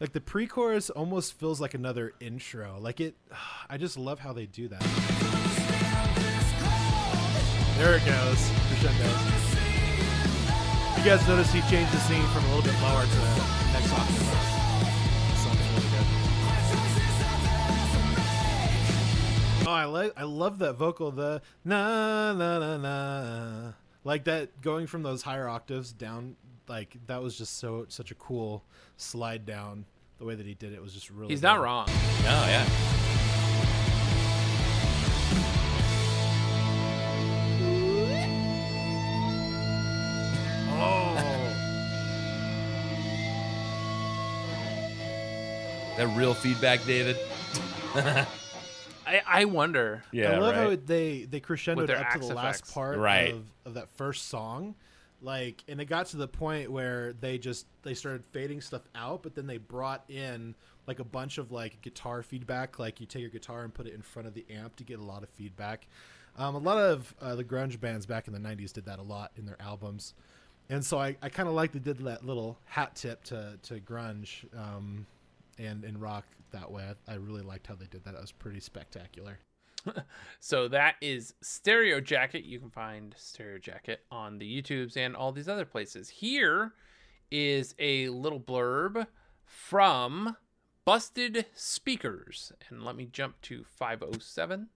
like 0.01 0.13
the 0.13 0.21
pre-chorus 0.21 0.91
almost 0.91 1.35
feels 1.35 1.61
like 1.61 1.75
another 1.75 2.15
intro. 2.21 2.79
Like 2.81 3.01
it 3.01 3.15
i 3.71 3.77
just 3.77 3.99
love 3.99 4.19
how 4.19 4.33
they 4.33 4.47
do 4.47 4.69
that. 4.69 4.83
There 7.79 7.97
it 7.97 8.05
goes. 8.07 8.51
Crescendo. 8.69 9.35
You 10.99 11.05
guys 11.05 11.27
notice 11.29 11.53
he 11.53 11.61
changed 11.63 11.93
the 11.93 11.99
scene 11.99 12.27
from 12.29 12.45
a 12.45 12.55
little 12.55 12.63
bit 12.63 12.81
lower 12.81 13.03
to 13.03 13.09
the 13.09 13.73
next 13.73 13.93
octave 13.93 14.54
oh 19.67 19.71
i 19.71 19.85
like 19.85 20.13
i 20.17 20.23
love 20.25 20.59
that 20.59 20.75
vocal 20.75 21.11
the 21.11 21.41
na 21.65 22.33
na 22.33 22.59
na 22.59 22.77
na 22.77 23.73
like 24.05 24.25
that 24.25 24.61
going 24.61 24.87
from 24.87 25.03
those 25.03 25.23
higher 25.23 25.49
octaves 25.49 25.93
down 25.93 26.37
like 26.69 26.97
that 27.07 27.23
was 27.23 27.37
just 27.39 27.59
so 27.59 27.87
such 27.89 28.11
a 28.11 28.15
cool 28.15 28.65
slide 28.97 29.45
down 29.47 29.85
the 30.19 30.25
way 30.25 30.35
that 30.35 30.47
he 30.47 30.55
did 30.55 30.73
it 30.73 30.83
was 30.83 30.93
just 30.93 31.11
really 31.11 31.29
He's 31.29 31.43
not 31.43 31.57
good. 31.59 31.65
wrong. 31.65 31.87
oh, 31.89 32.47
yeah. 32.49 32.69
oh 40.77 41.21
That 45.97 46.09
real 46.17 46.35
feedback, 46.35 46.85
David. 46.85 47.17
I, 49.07 49.23
I 49.27 49.45
wonder. 49.47 50.03
Yeah, 50.13 50.33
I 50.33 50.39
love 50.39 50.55
how 50.55 50.77
they 50.85 51.25
they 51.25 51.41
crescendoed 51.41 51.83
up 51.83 51.87
to 51.89 51.99
axe 51.99 52.27
the 52.29 52.35
last 52.35 52.73
part 52.75 52.99
Right. 52.99 53.33
of, 53.35 53.45
of 53.65 53.75
that 53.75 53.89
first 53.97 54.29
song, 54.29 54.75
like, 55.21 55.63
and 55.69 55.81
it 55.81 55.87
got 55.87 56.07
to 56.07 56.17
the 56.17 56.29
point 56.29 56.71
where 56.71 57.13
they 57.15 57.39
just 57.39 57.67
they 57.83 57.95
started 57.95 58.25
fading 58.27 58.61
stuff 58.61 58.83
out, 58.95 59.23
but 59.23 59.35
then 59.35 59.47
they 59.47 59.59
brought 59.59 60.05
in 60.09 60.55
like 60.87 60.99
a 60.99 61.05
bunch 61.05 61.39
of 61.39 61.51
like 61.53 61.81
guitar 61.83 62.23
feedback, 62.23 62.79
like 62.79 63.01
you 63.01 63.07
take 63.07 63.23
your 63.23 63.31
guitar 63.31 63.63
and 63.65 63.73
put 63.73 63.87
it 63.87 63.95
in 63.95 64.03
front 64.03 64.29
of 64.29 64.35
the 64.35 64.45
amp 64.51 64.77
to 64.77 64.85
get 64.85 64.99
a 64.99 65.03
lot 65.05 65.23
of 65.23 65.29
feedback. 65.31 65.87
Um, 66.37 66.55
a 66.57 66.59
lot 66.59 66.79
of 66.79 67.15
uh, 67.23 67.37
the 67.37 67.45
grunge 67.45 67.81
bands 67.81 68.07
back 68.07 68.27
in 68.27 68.33
the 68.35 68.41
'90s 68.41 68.73
did 68.73 68.85
that 68.87 68.99
a 68.99 69.03
lot 69.03 69.31
in 69.37 69.47
their 69.47 69.57
albums, 69.61 70.15
and 70.69 70.85
so 70.85 70.99
I, 70.99 71.17
I 71.23 71.29
kind 71.29 71.49
of 71.49 71.55
like 71.55 71.73
they 71.73 71.79
did 71.79 71.99
that 71.99 72.25
little 72.27 72.59
hat 72.65 72.97
tip 72.97 73.23
to 73.25 73.57
to 73.63 73.81
grunge 73.81 74.45
um, 74.59 75.07
and 75.59 75.85
and 75.85 76.03
rock 76.03 76.25
that 76.55 76.71
way. 76.73 76.85
I, 77.09 77.13
I 77.13 77.17
really 77.17 77.43
liked 77.43 77.67
how 77.69 77.75
they 77.77 77.87
did 77.87 78.03
that. 78.05 78.15
It 78.15 78.21
was 78.21 78.33
pretty 78.33 78.61
spectacular. 78.61 79.39
So 80.41 80.67
that 80.69 80.95
is 81.03 81.35
Stereo 81.43 82.01
Jacket. 82.01 82.45
You 82.45 82.59
can 82.59 82.71
find 82.71 83.15
Stereo 83.19 83.59
Jacket 83.59 84.01
on 84.11 84.39
the 84.39 84.63
YouTubes 84.63 84.97
and 84.97 85.15
all 85.15 85.31
these 85.31 85.49
other 85.49 85.67
places. 85.67 86.09
Here 86.09 86.73
is 87.31 87.75
a 87.79 88.09
little 88.09 88.41
blurb 88.41 89.07
from 89.45 90.37
Busted 90.87 91.45
Speakers. 91.55 92.51
And 92.71 92.83
let 92.83 92.97
me 92.97 93.07
jump 93.13 93.41
to 93.43 93.65
507. 93.65 94.69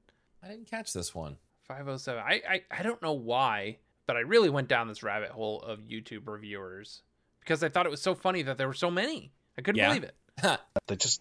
I 0.42 0.48
didn't 0.48 0.70
catch 0.70 0.92
this 0.92 1.14
one. 1.14 1.38
507. 1.66 2.22
I, 2.22 2.42
I, 2.48 2.62
I 2.70 2.82
don't 2.82 3.00
know 3.02 3.12
why, 3.14 3.78
but 4.06 4.16
I 4.16 4.20
really 4.20 4.50
went 4.50 4.68
down 4.68 4.88
this 4.88 5.02
rabbit 5.02 5.30
hole 5.30 5.60
of 5.62 5.80
YouTube 5.80 6.26
reviewers 6.26 7.02
because 7.40 7.62
I 7.62 7.70
thought 7.70 7.86
it 7.86 7.90
was 7.90 8.02
so 8.02 8.14
funny 8.14 8.42
that 8.42 8.58
there 8.58 8.66
were 8.68 8.74
so 8.74 8.90
many. 8.90 9.32
I 9.56 9.62
couldn't 9.62 9.78
Yeah. 9.78 9.88
believe 9.88 10.04
it. 10.04 10.14
They 10.86 10.96
just 10.96 11.20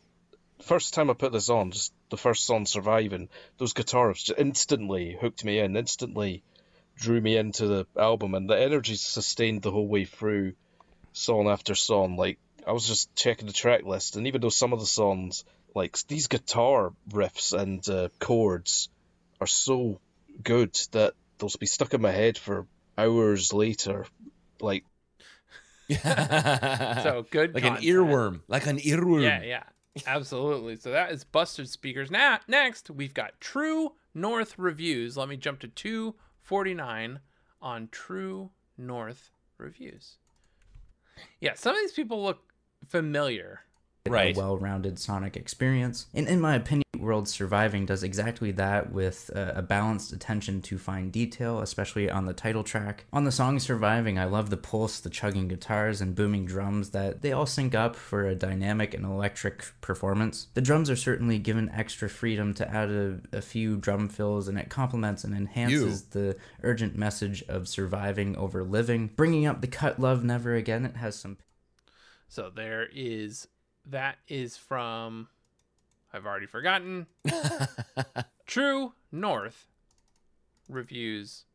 first 0.62 0.93
time 0.93 1.10
I 1.10 1.14
put 1.14 1.32
this 1.32 1.49
on, 1.49 1.72
just 1.72 1.93
the 2.10 2.18
first 2.18 2.45
song 2.45 2.66
surviving, 2.66 3.30
those 3.58 3.74
guitars 3.74 4.24
just 4.24 4.39
instantly 4.39 5.18
hooked 5.20 5.43
me 5.43 5.60
in, 5.60 5.76
instantly 5.76 6.43
drew 6.95 7.22
me 7.22 7.38
into 7.38 7.68
the 7.68 7.88
album 7.95 8.34
and 8.34 8.49
the 8.49 8.60
energy 8.60 8.95
sustained 8.95 9.62
the 9.62 9.72
whole 9.72 9.88
way 9.88 10.05
through 10.05 10.53
song 11.14 11.47
after 11.47 11.76
song. 11.76 12.18
Like 12.18 12.39
I 12.66 12.72
was 12.72 12.88
just 12.88 13.14
checking 13.16 13.47
the 13.47 13.53
track 13.53 13.84
list 13.84 14.16
and 14.16 14.28
even 14.28 14.41
though 14.41 14.49
some 14.49 14.74
of 14.74 14.80
the 14.80 14.86
songs 14.86 15.45
like 15.76 15.97
these 16.08 16.28
guitar 16.28 16.93
riffs 17.09 17.58
and 17.58 17.88
uh, 17.88 18.09
chords 18.20 18.89
are 19.39 19.47
so 19.47 20.00
good 20.43 20.74
that 20.92 21.13
they'll 21.38 21.51
be 21.59 21.67
stuck 21.67 21.93
in 21.93 22.01
my 22.01 22.12
head 22.12 22.38
for 22.38 22.66
hours 22.97 23.54
later. 23.54 24.05
Like 24.59 24.84
So 25.89 27.25
good. 27.29 27.54
like 27.54 27.63
an 27.63 27.78
earworm. 27.78 28.42
Like 28.47 28.66
an 28.66 28.79
earworm. 28.79 29.21
Yeah, 29.24 29.43
yeah, 29.43 29.63
absolutely. 30.05 30.75
So 30.75 30.91
that 30.91 31.11
is 31.11 31.24
Busted 31.24 31.69
Speakers. 31.69 32.11
Now, 32.11 32.39
next 32.47 32.89
we've 32.89 33.13
got 33.13 33.39
True 33.39 33.93
North 34.13 34.57
reviews. 34.57 35.17
Let 35.17 35.29
me 35.29 35.37
jump 35.37 35.59
to 35.61 35.67
two 35.67 36.15
forty 36.41 36.74
nine 36.74 37.19
on 37.61 37.89
True 37.91 38.51
North 38.78 39.32
reviews. 39.57 40.17
Yeah, 41.39 41.53
some 41.55 41.75
of 41.75 41.82
these 41.82 41.93
people 41.93 42.24
look 42.24 42.51
familiar. 42.87 43.61
Right. 44.12 44.36
a 44.36 44.39
well-rounded 44.39 45.00
sonic 45.00 45.36
experience. 45.38 46.08
And 46.13 46.28
in 46.28 46.42
my 46.42 46.55
opinion, 46.55 46.84
World 46.97 47.28
Surviving 47.28 47.86
does 47.86 48.04
exactly 48.04 48.51
that 48.54 48.92
with 48.92 49.29
uh, 49.36 49.54
a 49.55 49.62
balanced 49.62 50.12
attention 50.13 50.62
to 50.63 50.78
fine 50.78 51.09
detail, 51.09 51.59
especially 51.59 52.09
on 52.09 52.25
the 52.25 52.34
title 52.34 52.63
track. 52.63 53.05
On 53.13 53.24
the 53.24 53.32
song 53.32 53.59
Surviving, 53.59 54.20
I 54.20 54.25
love 54.25 54.50
the 54.50 54.58
pulse, 54.58 55.00
the 55.00 55.09
chugging 55.09 55.47
guitars, 55.47 56.01
and 56.01 56.16
booming 56.16 56.46
drums 56.46 56.92
that 56.92 57.21
they 57.21 57.32
all 57.32 57.46
sync 57.46 57.75
up 57.75 57.96
for 57.96 58.25
a 58.25 58.36
dynamic 58.36 58.93
and 58.93 59.05
electric 59.05 59.66
performance. 59.82 60.47
The 60.54 60.62
drums 60.62 60.89
are 60.89 60.96
certainly 60.96 61.39
given 61.39 61.70
extra 61.70 62.09
freedom 62.09 62.54
to 62.55 62.70
add 62.70 62.89
a, 62.89 63.20
a 63.32 63.42
few 63.42 63.78
drum 63.78 64.09
fills, 64.09 64.47
and 64.47 64.58
it 64.58 64.70
complements 64.70 65.24
and 65.24 65.36
enhances 65.36 66.04
the 66.08 66.36
urgent 66.63 66.96
message 66.96 67.43
of 67.47 67.67
surviving 67.67 68.36
over 68.36 68.63
living. 68.63 69.12
Bringing 69.16 69.46
up 69.46 69.62
the 69.62 69.67
cut 69.67 70.00
Love 70.00 70.24
Never 70.24 70.55
Again, 70.55 70.86
it 70.86 70.97
has 70.97 71.16
some 71.16 71.38
So 72.28 72.50
there 72.54 72.88
is 72.93 73.47
that 73.89 74.18
is 74.28 74.58
from 74.58 75.28
I've 76.14 76.26
already 76.26 76.46
forgotten. 76.46 77.08
True 78.46 78.93
North 79.12 79.68
reviews 80.70 81.46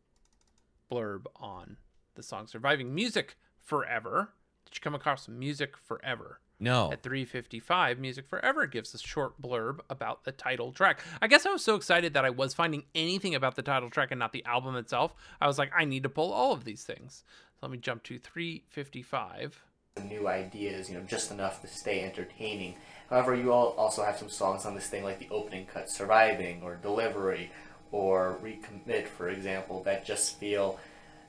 blurb 0.90 1.24
on 1.36 1.76
the 2.14 2.22
song 2.22 2.46
Surviving. 2.46 2.94
Music 2.94 3.36
Forever. 3.60 4.30
Did 4.66 4.76
you 4.76 4.80
come 4.82 4.94
across 4.94 5.28
Music 5.28 5.76
Forever? 5.76 6.40
No. 6.60 6.92
At 6.92 7.02
355, 7.02 7.98
Music 7.98 8.28
Forever 8.28 8.66
gives 8.66 8.94
a 8.94 8.98
short 8.98 9.40
blurb 9.42 9.80
about 9.90 10.22
the 10.24 10.30
title 10.30 10.70
track. 10.70 11.00
I 11.20 11.26
guess 11.26 11.44
I 11.44 11.50
was 11.50 11.64
so 11.64 11.74
excited 11.74 12.14
that 12.14 12.24
I 12.24 12.30
was 12.30 12.54
finding 12.54 12.84
anything 12.94 13.34
about 13.34 13.56
the 13.56 13.62
title 13.62 13.90
track 13.90 14.12
and 14.12 14.20
not 14.20 14.32
the 14.32 14.44
album 14.44 14.76
itself. 14.76 15.12
I 15.40 15.48
was 15.48 15.58
like, 15.58 15.72
I 15.76 15.84
need 15.84 16.04
to 16.04 16.08
pull 16.08 16.32
all 16.32 16.52
of 16.52 16.64
these 16.64 16.84
things. 16.84 17.24
So 17.54 17.58
let 17.62 17.72
me 17.72 17.78
jump 17.78 18.04
to 18.04 18.18
355. 18.18 19.60
New 20.00 20.26
ideas, 20.26 20.88
you 20.88 20.96
know, 20.96 21.04
just 21.04 21.30
enough 21.30 21.60
to 21.60 21.66
stay 21.68 22.02
entertaining. 22.02 22.74
However, 23.10 23.34
you 23.34 23.52
all 23.52 23.74
also 23.76 24.02
have 24.02 24.16
some 24.16 24.30
songs 24.30 24.64
on 24.64 24.74
this 24.74 24.86
thing 24.88 25.04
like 25.04 25.18
the 25.18 25.28
opening 25.30 25.66
cut 25.66 25.90
Surviving 25.90 26.62
or 26.62 26.76
Delivery 26.76 27.50
or 27.90 28.38
Recommit, 28.42 29.06
for 29.06 29.28
example, 29.28 29.82
that 29.82 30.06
just 30.06 30.38
feel 30.40 30.80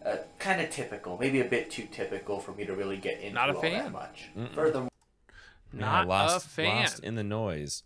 uh, 0.06 0.15
kind 0.40 0.61
of 0.61 0.69
typical, 0.69 1.18
maybe 1.19 1.41
a 1.41 1.45
bit 1.45 1.69
too 1.72 1.88
typical 1.91 2.40
for 2.40 2.53
me 2.53 2.65
to 2.65 2.73
really 2.73 2.95
get 2.95 3.19
into 3.19 3.35
Not 3.35 3.49
a 3.49 3.56
all 3.56 3.61
fan. 3.61 3.84
that 3.84 3.91
much. 3.91 4.30
Mm-mm. 4.38 4.53
Furthermore, 4.56 4.90
Yeah, 5.73 5.80
Not 5.81 6.07
lost, 6.07 6.45
a 6.45 6.49
fan. 6.49 6.84
Lost 6.84 6.99
in 7.03 7.15
the 7.15 7.23
noise. 7.23 7.84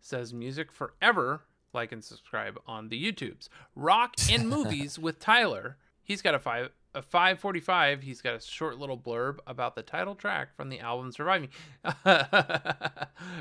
Says 0.00 0.32
Music 0.32 0.72
Forever. 0.72 1.42
Like 1.74 1.92
and 1.92 2.02
subscribe 2.02 2.58
on 2.66 2.88
the 2.88 3.02
YouTubes. 3.12 3.48
Rock 3.76 4.14
and 4.30 4.48
Movies 4.48 4.98
with 4.98 5.18
Tyler. 5.18 5.76
He's 6.02 6.22
got 6.22 6.34
a 6.34 6.38
five 6.38 6.70
a 6.94 7.02
545 7.02 8.02
he's 8.02 8.20
got 8.20 8.34
a 8.34 8.40
short 8.40 8.78
little 8.78 8.96
blurb 8.98 9.38
about 9.46 9.74
the 9.74 9.82
title 9.82 10.14
track 10.14 10.54
from 10.56 10.68
the 10.68 10.80
album 10.80 11.10
surviving. 11.12 11.48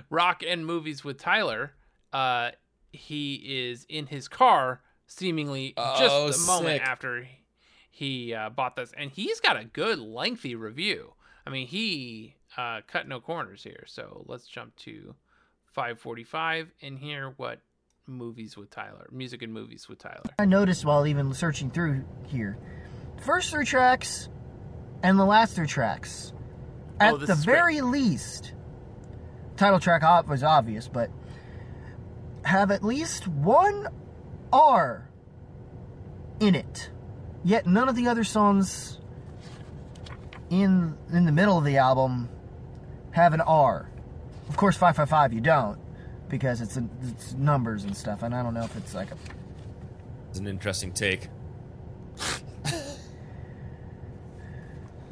Rock 0.10 0.44
and 0.46 0.66
movies 0.66 1.04
with 1.04 1.18
tyler 1.18 1.74
uh 2.12 2.52
he 2.92 3.36
is 3.46 3.86
in 3.90 4.08
his 4.08 4.28
car 4.28 4.82
seemingly 5.08 5.74
Oh, 5.78 5.96
just 6.00 6.44
a 6.44 6.48
moment 6.48 6.82
after 6.82 7.28
he 7.90 8.34
uh, 8.34 8.50
bought 8.50 8.76
this. 8.76 8.92
And 8.98 9.12
he's 9.12 9.40
got 9.40 9.56
a 9.56 9.66
good 9.66 10.00
lengthy 10.00 10.56
review. 10.56 11.14
I 11.46 11.50
mean 11.50 11.68
he 11.68 12.36
uh 12.58 12.82
cut 12.88 13.08
no 13.08 13.20
corners 13.20 13.64
here. 13.64 13.84
So 13.88 14.26
let's 14.28 14.48
jump 14.48 14.76
to 14.78 15.16
545 15.74 16.72
and 16.82 17.00
hear 17.00 17.34
what 17.38 17.60
movies 18.06 18.58
with 18.58 18.70
tyler 18.70 19.08
music 19.12 19.42
and 19.42 19.54
movies 19.54 19.88
with 19.88 20.00
tyler. 20.00 20.22
I 20.38 20.46
noticed 20.46 20.86
while 20.86 21.08
even 21.08 21.34
searching 21.34 21.72
through 21.72 22.04
here, 22.28 22.58
first 23.22 23.52
three 23.52 23.66
tracks 23.66 24.30
and 25.02 25.18
the 25.20 25.26
last 25.26 25.56
three 25.56 25.68
tracks, 25.68 26.32
Oh, 27.02 27.16
at 27.16 27.20
this 27.20 27.28
the 27.28 27.34
is 27.34 27.46
great. 27.46 27.56
very 27.56 27.82
least, 27.82 28.54
title 29.58 29.80
track 29.80 30.04
was 30.28 30.44
obvious, 30.44 30.88
but 30.88 31.10
have 32.46 32.72
at 32.72 32.84
least 32.84 33.28
one 33.28 33.88
R 34.52 35.10
in 36.40 36.56
it. 36.56 36.90
Yet 37.44 37.66
none 37.66 37.90
of 37.90 37.96
the 37.96 38.08
other 38.08 38.24
songs 38.24 39.00
in 40.50 40.96
in 41.12 41.26
the 41.26 41.32
middle 41.32 41.58
of 41.58 41.64
the 41.66 41.78
album 41.78 42.30
have 43.12 43.34
an 43.34 43.42
R. 43.42 43.90
Of 44.50 44.58
course, 44.58 44.76
555 44.78 45.34
you 45.34 45.42
don't 45.42 45.80
because 46.30 46.62
it's, 46.62 46.78
it's 47.04 47.34
numbers 47.34 47.84
and 47.84 47.96
stuff, 47.96 48.24
and 48.24 48.34
I 48.36 48.42
don't 48.44 48.54
know 48.54 48.64
if 48.64 48.76
it's 48.78 48.94
like 48.94 49.12
a 49.12 49.16
It's 50.30 50.40
an 50.40 50.48
interesting 50.48 50.92
take. 50.92 51.30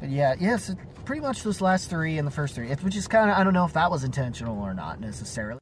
But 0.02 0.10
yeah, 0.10 0.34
yes, 0.40 0.68
it, 0.68 0.78
pretty 1.04 1.22
much 1.22 1.44
those 1.44 1.60
last 1.60 1.88
three 1.88 2.18
and 2.18 2.26
the 2.26 2.32
first 2.32 2.56
three, 2.56 2.74
which 2.74 2.96
is 2.96 3.06
kind 3.06 3.30
of 3.30 3.36
I 3.36 3.44
don't 3.44 3.54
know 3.54 3.64
if 3.64 3.74
that 3.74 3.88
was 3.88 4.02
intentional 4.02 4.60
or 4.60 4.74
not 4.74 4.98
necessarily. 4.98 5.60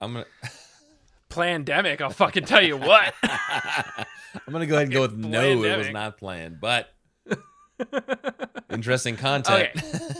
I'm 0.00 0.14
gonna 0.14 0.24
Plandemic, 1.30 2.00
I'll 2.00 2.08
fucking 2.08 2.46
tell 2.46 2.62
you 2.62 2.78
what. 2.78 3.12
I'm 3.22 4.50
gonna 4.50 4.64
go 4.64 4.76
ahead 4.76 4.84
and 4.84 4.92
go 4.94 5.02
with 5.02 5.14
no. 5.14 5.62
It 5.62 5.76
was 5.76 5.90
not 5.90 6.16
planned, 6.16 6.58
but 6.58 6.88
interesting 8.70 9.18
content. 9.18 9.68
Okay. 9.76 10.10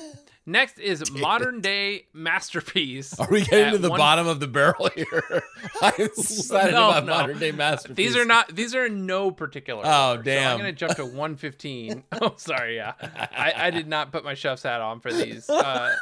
Next 0.48 0.78
is 0.78 1.10
modern 1.10 1.60
day 1.60 2.06
masterpiece. 2.12 3.18
Are 3.18 3.27
we 3.28 3.43
getting 3.43 3.73
to 3.73 3.78
the 3.78 3.90
one- 3.90 3.98
bottom 3.98 4.28
of 4.28 4.39
the 4.39 4.47
barrel 4.47 4.89
here? 4.94 5.43
I'm 5.82 5.93
excited 5.98 6.73
No, 6.73 6.90
about 6.90 7.05
no. 7.05 7.12
modern 7.14 7.39
day 7.40 7.51
masterpiece. 7.51 7.97
These 7.97 8.16
are 8.16 8.24
not. 8.24 8.55
These 8.55 8.73
are 8.74 8.86
in 8.86 9.06
no 9.06 9.32
particular. 9.32 9.82
Oh, 9.85 10.10
order. 10.10 10.20
So 10.20 10.24
damn. 10.24 10.52
I'm 10.52 10.59
gonna 10.59 10.73
jump 10.73 10.94
to 10.97 11.05
115. 11.05 12.05
oh, 12.23 12.35
sorry. 12.36 12.77
Yeah, 12.77 12.93
I, 13.02 13.52
I 13.56 13.70
did 13.70 13.89
not 13.89 14.12
put 14.12 14.24
my 14.24 14.35
chef's 14.35 14.62
hat 14.62 14.81
on 14.81 15.01
for 15.01 15.12
these. 15.12 15.51
Uh, 15.51 15.97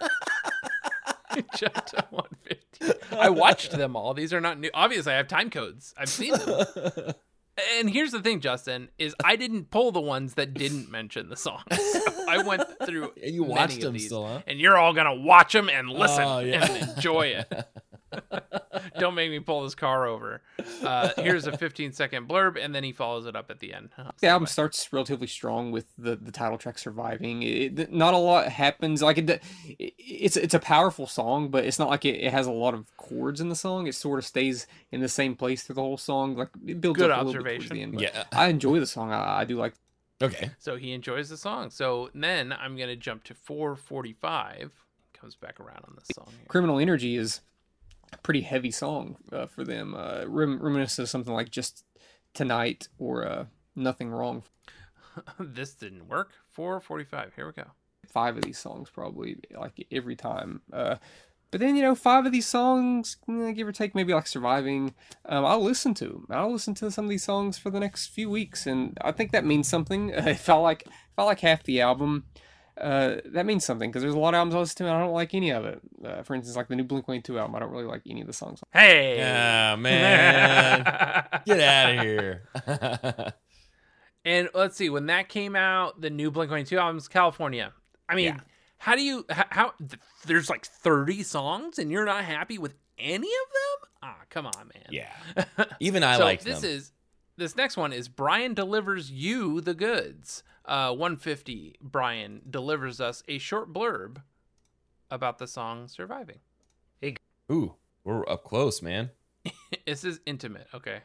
jump 1.56 1.74
to 1.86 2.04
115. 2.10 3.18
I 3.18 3.30
watched 3.30 3.70
them 3.72 3.96
all. 3.96 4.12
These 4.12 4.32
are 4.34 4.40
not 4.42 4.58
new. 4.60 4.70
Obviously, 4.74 5.14
I 5.14 5.16
have 5.16 5.28
time 5.28 5.48
codes. 5.48 5.94
I've 5.96 6.08
seen 6.10 6.34
them. 6.34 6.66
And 7.78 7.88
here's 7.88 8.10
the 8.10 8.20
thing, 8.20 8.40
Justin, 8.40 8.88
is 8.98 9.14
I 9.24 9.36
didn't 9.36 9.70
pull 9.70 9.92
the 9.92 10.00
ones 10.00 10.34
that 10.34 10.54
didn't 10.54 10.90
mention 10.90 11.28
the 11.28 11.36
song. 11.36 11.62
So 11.72 12.00
I 12.28 12.42
went 12.42 12.62
through. 12.84 13.12
And 13.22 13.34
you 13.34 13.44
watched 13.44 13.80
them 13.80 13.92
these, 13.92 14.06
still, 14.06 14.26
huh? 14.26 14.40
And 14.46 14.58
you're 14.58 14.76
all 14.76 14.92
gonna 14.94 15.14
watch 15.14 15.52
them 15.52 15.68
and 15.68 15.88
listen 15.88 16.24
Oh, 16.24 16.38
yeah. 16.40 16.64
and 16.66 16.90
enjoy 16.96 17.26
it. 17.28 17.52
Don't 18.98 19.14
make 19.14 19.30
me 19.30 19.40
pull 19.40 19.62
this 19.62 19.74
car 19.74 20.06
over. 20.06 20.42
Uh, 20.82 21.10
here's 21.16 21.46
a 21.46 21.56
15 21.56 21.92
second 21.92 22.28
blurb, 22.28 22.62
and 22.62 22.74
then 22.74 22.84
he 22.84 22.92
follows 22.92 23.26
it 23.26 23.34
up 23.36 23.50
at 23.50 23.60
the 23.60 23.72
end. 23.72 23.90
The 24.20 24.28
album 24.28 24.46
starts 24.46 24.92
relatively 24.92 25.26
strong 25.26 25.70
with 25.70 25.86
the, 25.98 26.16
the 26.16 26.32
title 26.32 26.56
track 26.56 26.78
"Surviving." 26.78 27.42
It, 27.42 27.92
not 27.92 28.14
a 28.14 28.18
lot 28.18 28.48
happens. 28.48 29.02
Like 29.02 29.18
it, 29.18 29.42
it's 29.78 30.36
it's 30.36 30.54
a 30.54 30.58
powerful 30.58 31.06
song, 31.06 31.48
but 31.48 31.64
it's 31.64 31.78
not 31.78 31.88
like 31.88 32.04
it, 32.04 32.20
it 32.20 32.32
has 32.32 32.46
a 32.46 32.52
lot 32.52 32.74
of 32.74 32.96
chords 32.96 33.40
in 33.40 33.48
the 33.48 33.54
song. 33.54 33.86
It 33.86 33.94
sort 33.94 34.18
of 34.18 34.24
stays 34.24 34.66
in 34.92 35.00
the 35.00 35.08
same 35.08 35.34
place 35.36 35.62
through 35.62 35.74
the 35.74 35.82
whole 35.82 35.98
song. 35.98 36.36
Like 36.36 36.48
it 36.66 36.80
builds 36.80 36.98
Good 36.98 37.10
up 37.10 37.22
a 37.22 37.24
little 37.24 37.42
bit 37.42 37.56
towards 37.56 37.70
the 37.70 37.82
end. 37.82 37.94
but 37.94 38.02
Yeah. 38.02 38.24
I 38.32 38.48
enjoy 38.48 38.80
the 38.80 38.86
song. 38.86 39.12
I, 39.12 39.40
I 39.40 39.44
do 39.44 39.56
like. 39.56 39.74
Okay. 40.22 40.50
So 40.58 40.76
he 40.76 40.92
enjoys 40.92 41.28
the 41.28 41.36
song. 41.36 41.70
So 41.70 42.10
then 42.14 42.52
I'm 42.52 42.76
gonna 42.76 42.96
jump 42.96 43.24
to 43.24 43.34
445. 43.34 44.72
Comes 45.12 45.34
back 45.36 45.60
around 45.60 45.84
on 45.88 45.94
this 45.96 46.08
song. 46.14 46.28
Here. 46.30 46.46
Criminal 46.48 46.78
Energy 46.78 47.16
is 47.16 47.38
a 47.38 47.40
pretty 48.22 48.42
heavy 48.42 48.70
song 48.70 49.16
uh, 49.32 49.46
for 49.46 49.64
them. 49.64 49.94
Uh, 49.94 50.24
rem- 50.26 50.60
reminiscent 50.60 51.04
of 51.04 51.10
something 51.10 51.34
like 51.34 51.50
Just 51.50 51.84
Tonight 52.32 52.88
or 52.98 53.26
uh, 53.26 53.44
Nothing 53.76 54.10
Wrong. 54.10 54.42
this 55.38 55.74
didn't 55.74 56.08
work. 56.08 56.30
445. 56.50 57.34
Here 57.34 57.46
we 57.46 57.52
go. 57.52 57.70
Five 58.06 58.36
of 58.36 58.42
these 58.42 58.58
songs 58.58 58.90
probably 58.90 59.38
like 59.58 59.86
every 59.90 60.16
time. 60.16 60.60
Uh, 60.72 60.96
but 61.50 61.60
then 61.60 61.76
you 61.76 61.82
know, 61.82 61.94
five 61.94 62.26
of 62.26 62.32
these 62.32 62.48
songs, 62.48 63.16
eh, 63.28 63.52
give 63.52 63.68
or 63.68 63.72
take, 63.72 63.94
maybe 63.94 64.12
like 64.12 64.26
surviving. 64.26 64.92
Um, 65.24 65.44
I'll 65.44 65.62
listen 65.62 65.94
to. 65.94 66.04
them. 66.04 66.26
I'll 66.30 66.50
listen 66.50 66.74
to 66.74 66.90
some 66.90 67.04
of 67.04 67.08
these 67.08 67.22
songs 67.22 67.58
for 67.58 67.70
the 67.70 67.78
next 67.78 68.08
few 68.08 68.28
weeks, 68.28 68.66
and 68.66 68.98
I 69.02 69.12
think 69.12 69.30
that 69.30 69.44
means 69.44 69.68
something. 69.68 70.08
if 70.14 70.48
I 70.48 70.54
like, 70.54 70.82
if 70.86 70.92
I 71.16 71.22
like 71.22 71.40
half 71.40 71.62
the 71.62 71.80
album, 71.80 72.24
uh, 72.80 73.16
that 73.26 73.46
means 73.46 73.64
something 73.64 73.90
because 73.90 74.02
there's 74.02 74.14
a 74.14 74.18
lot 74.18 74.34
of 74.34 74.38
albums 74.38 74.54
I 74.54 74.58
listen 74.58 74.76
to 74.78 74.84
and 74.86 74.94
I 74.96 75.00
don't 75.00 75.12
like 75.12 75.32
any 75.34 75.50
of 75.50 75.64
it. 75.64 75.80
Uh, 76.04 76.22
for 76.22 76.34
instance, 76.34 76.56
like 76.56 76.68
the 76.68 76.76
new 76.76 76.84
Blink 76.84 77.06
182 77.08 77.38
album, 77.38 77.54
I 77.54 77.60
don't 77.60 77.70
really 77.70 77.84
like 77.84 78.02
any 78.08 78.20
of 78.20 78.26
the 78.26 78.32
songs. 78.32 78.60
Hey, 78.72 79.20
Ah, 79.22 79.76
man. 79.78 80.82
Get 81.46 81.60
out 81.60 81.94
of 81.96 82.02
here. 82.02 82.42
And 84.26 84.48
let's 84.54 84.76
see, 84.76 84.88
when 84.88 85.06
that 85.06 85.28
came 85.28 85.54
out, 85.54 86.00
the 86.00 86.08
new 86.08 86.30
Blink 86.30 86.48
182 86.50 86.78
album's 86.78 87.08
California. 87.08 87.72
I 88.08 88.14
mean, 88.14 88.24
Yeah. 88.36 88.40
how 88.78 88.94
do 88.96 89.02
you, 89.02 89.26
how, 89.28 89.44
how, 89.50 89.72
th- 89.78 90.00
there's 90.26 90.48
like 90.48 90.64
30 90.64 91.22
songs 91.24 91.78
and 91.78 91.90
you're 91.90 92.06
not 92.06 92.24
happy 92.24 92.56
with 92.56 92.74
any 92.98 93.26
of 93.28 93.28
them? 93.28 93.90
Ah, 94.02 94.16
come 94.30 94.46
on, 94.46 94.70
man. 94.74 94.86
yeah. 94.90 95.12
Even 95.80 96.02
I 96.02 96.16
so 96.16 96.24
like 96.24 96.40
this 96.42 96.62
them. 96.62 96.70
is, 96.70 96.92
this 97.36 97.54
next 97.54 97.76
one 97.76 97.92
is 97.92 98.08
Brian 98.08 98.54
delivers 98.54 99.10
you 99.10 99.60
the 99.60 99.74
goods. 99.74 100.42
Uh, 100.64 100.90
150, 100.90 101.76
Brian 101.82 102.40
delivers 102.48 103.00
us 103.00 103.22
a 103.28 103.38
short 103.38 103.72
blurb 103.72 104.22
about 105.10 105.38
the 105.38 105.46
song 105.46 105.88
Surviving. 105.88 106.38
Hey. 107.00 107.16
Ooh, 107.52 107.74
we're 108.02 108.26
up 108.28 108.44
close, 108.44 108.80
man. 108.80 109.10
this 109.86 110.04
is 110.04 110.20
intimate. 110.24 110.66
Okay. 110.72 111.00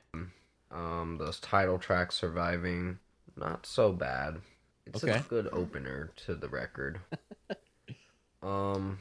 Um, 0.71 1.17
those 1.19 1.39
title 1.41 1.77
tracks 1.77 2.15
surviving, 2.15 2.99
not 3.35 3.65
so 3.65 3.91
bad. 3.91 4.37
It's 4.85 5.03
Okay. 5.03 5.17
a 5.19 5.21
good 5.27 5.49
opener 5.51 6.11
to 6.25 6.35
the 6.35 6.47
record. 6.47 7.01
um, 8.41 8.99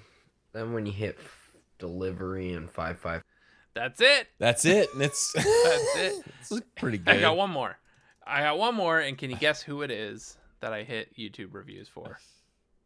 then 0.52 0.72
when 0.72 0.86
you 0.86 0.92
hit 0.92 1.16
f- 1.20 1.52
delivery 1.78 2.52
and 2.52 2.68
five 2.68 2.98
five, 2.98 3.22
That's 3.74 4.00
it. 4.00 4.26
That's 4.38 4.64
it. 4.64 4.92
and 4.92 5.02
It's 5.02 5.32
That's 5.34 5.96
it. 5.96 6.24
it's 6.40 6.60
pretty 6.76 6.98
good. 6.98 7.14
I 7.16 7.20
got 7.20 7.36
one 7.36 7.50
more. 7.50 7.78
I 8.26 8.40
got 8.42 8.58
one 8.58 8.74
more, 8.74 8.98
and 8.98 9.16
can 9.16 9.30
you 9.30 9.36
guess 9.36 9.62
who 9.62 9.82
it 9.82 9.90
is 9.90 10.36
that 10.60 10.72
I 10.72 10.82
hit 10.84 11.16
YouTube 11.16 11.54
reviews 11.54 11.88
for? 11.88 12.18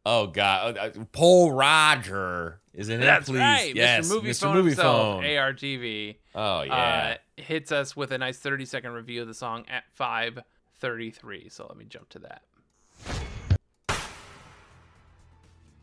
Oh 0.05 0.27
God, 0.27 0.77
Uh, 0.77 0.81
uh, 0.81 1.05
Paul 1.13 1.53
Roger 1.53 2.61
is 2.75 2.89
in 2.89 3.01
it. 3.03 3.05
That's 3.05 3.29
please. 3.29 3.39
right, 3.39 3.73
Yes, 3.75 4.07
Mr. 4.07 4.15
Movie 4.15 4.31
Mr. 4.31 4.41
Phone 4.41 4.55
Movie 4.57 4.69
himself, 4.71 4.97
Phone. 4.97 5.25
ARTV. 5.25 6.17
Oh 6.35 6.63
yeah. 6.63 7.17
uh, 7.39 7.41
hits 7.43 7.71
us 7.71 7.97
with 7.97 8.11
a 8.11 8.19
nice 8.19 8.39
thirty 8.39 8.65
second 8.65 8.93
review 8.93 9.23
of 9.23 9.29
the 9.29 9.35
song 9.35 9.65
at 9.69 9.85
five 9.95 10.41
thirty 10.81 11.11
three. 11.11 11.49
So 11.49 11.67
let 11.69 11.77
me 11.77 11.85
jump 11.85 12.09
to 12.11 12.19
that. 12.21 12.43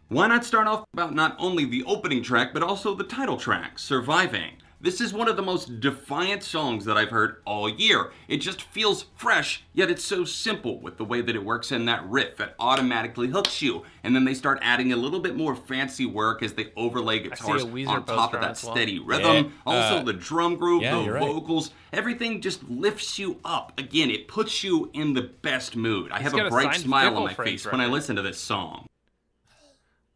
Why 0.10 0.28
not 0.28 0.44
start 0.44 0.66
off 0.68 0.86
about 0.94 1.14
not 1.14 1.36
only 1.40 1.66
the 1.66 1.84
opening 1.86 2.24
track, 2.24 2.52
but 2.54 2.64
also 2.64 2.96
the 2.96 3.04
title 3.04 3.38
track, 3.38 3.78
Surviving? 3.78 4.54
This 4.82 5.02
is 5.02 5.12
one 5.12 5.28
of 5.28 5.36
the 5.36 5.42
most 5.42 5.82
defiant 5.82 6.42
songs 6.42 6.86
that 6.86 6.96
I've 6.96 7.10
heard 7.10 7.42
all 7.44 7.70
year. 7.70 8.12
It 8.30 8.38
just 8.38 8.62
feels 8.62 9.08
fresh, 9.16 9.66
yet 9.74 9.92
it's 9.92 10.06
so 10.06 10.24
simple 10.24 10.80
with 10.80 10.98
the 10.98 11.04
way 11.04 11.22
that 11.22 11.36
it 11.36 11.44
works 11.44 11.74
in 11.74 11.86
that 11.88 12.08
riff 12.08 12.38
that 12.38 12.56
automatically 12.60 13.28
hooks 13.28 13.62
you. 13.62 13.84
And 14.06 14.16
then 14.16 14.24
they 14.24 14.34
start 14.34 14.58
adding 14.62 14.94
a 14.94 14.96
little 14.96 15.20
bit 15.20 15.36
more 15.36 15.54
fancy 15.54 16.06
work 16.06 16.42
as 16.42 16.54
they 16.54 16.72
overlay 16.78 17.20
guitars 17.20 17.64
on 17.66 18.06
top 18.06 18.34
of 18.34 18.40
that 18.40 18.52
as 18.52 18.64
well. 18.64 18.74
steady 18.74 19.00
rhythm. 19.00 19.46
Yeah, 19.46 19.52
also, 19.66 19.96
uh, 19.98 20.04
the 20.04 20.14
drum 20.14 20.56
groove, 20.56 20.82
yeah, 20.82 20.96
the 20.96 21.04
you're 21.04 21.14
right. 21.16 21.24
vocals, 21.24 21.72
everything 21.92 22.40
just 22.40 22.64
lifts 22.70 23.20
you 23.20 23.42
up. 23.44 23.74
Again, 23.78 24.10
it 24.10 24.30
puts 24.30 24.64
you 24.64 24.90
in 24.94 25.14
the 25.14 25.24
best 25.24 25.76
mood. 25.76 26.10
I 26.14 26.20
He's 26.22 26.32
have 26.32 26.40
a 26.40 26.46
a 26.46 26.50
bright 26.50 26.76
smile 26.76 27.18
on 27.18 27.24
my 27.26 27.34
Friends 27.34 27.64
face 27.64 27.72
when 27.72 27.82
I 27.82 27.88
listen 27.88 28.16
to 28.16 28.22
this 28.22 28.40
song. 28.40 28.88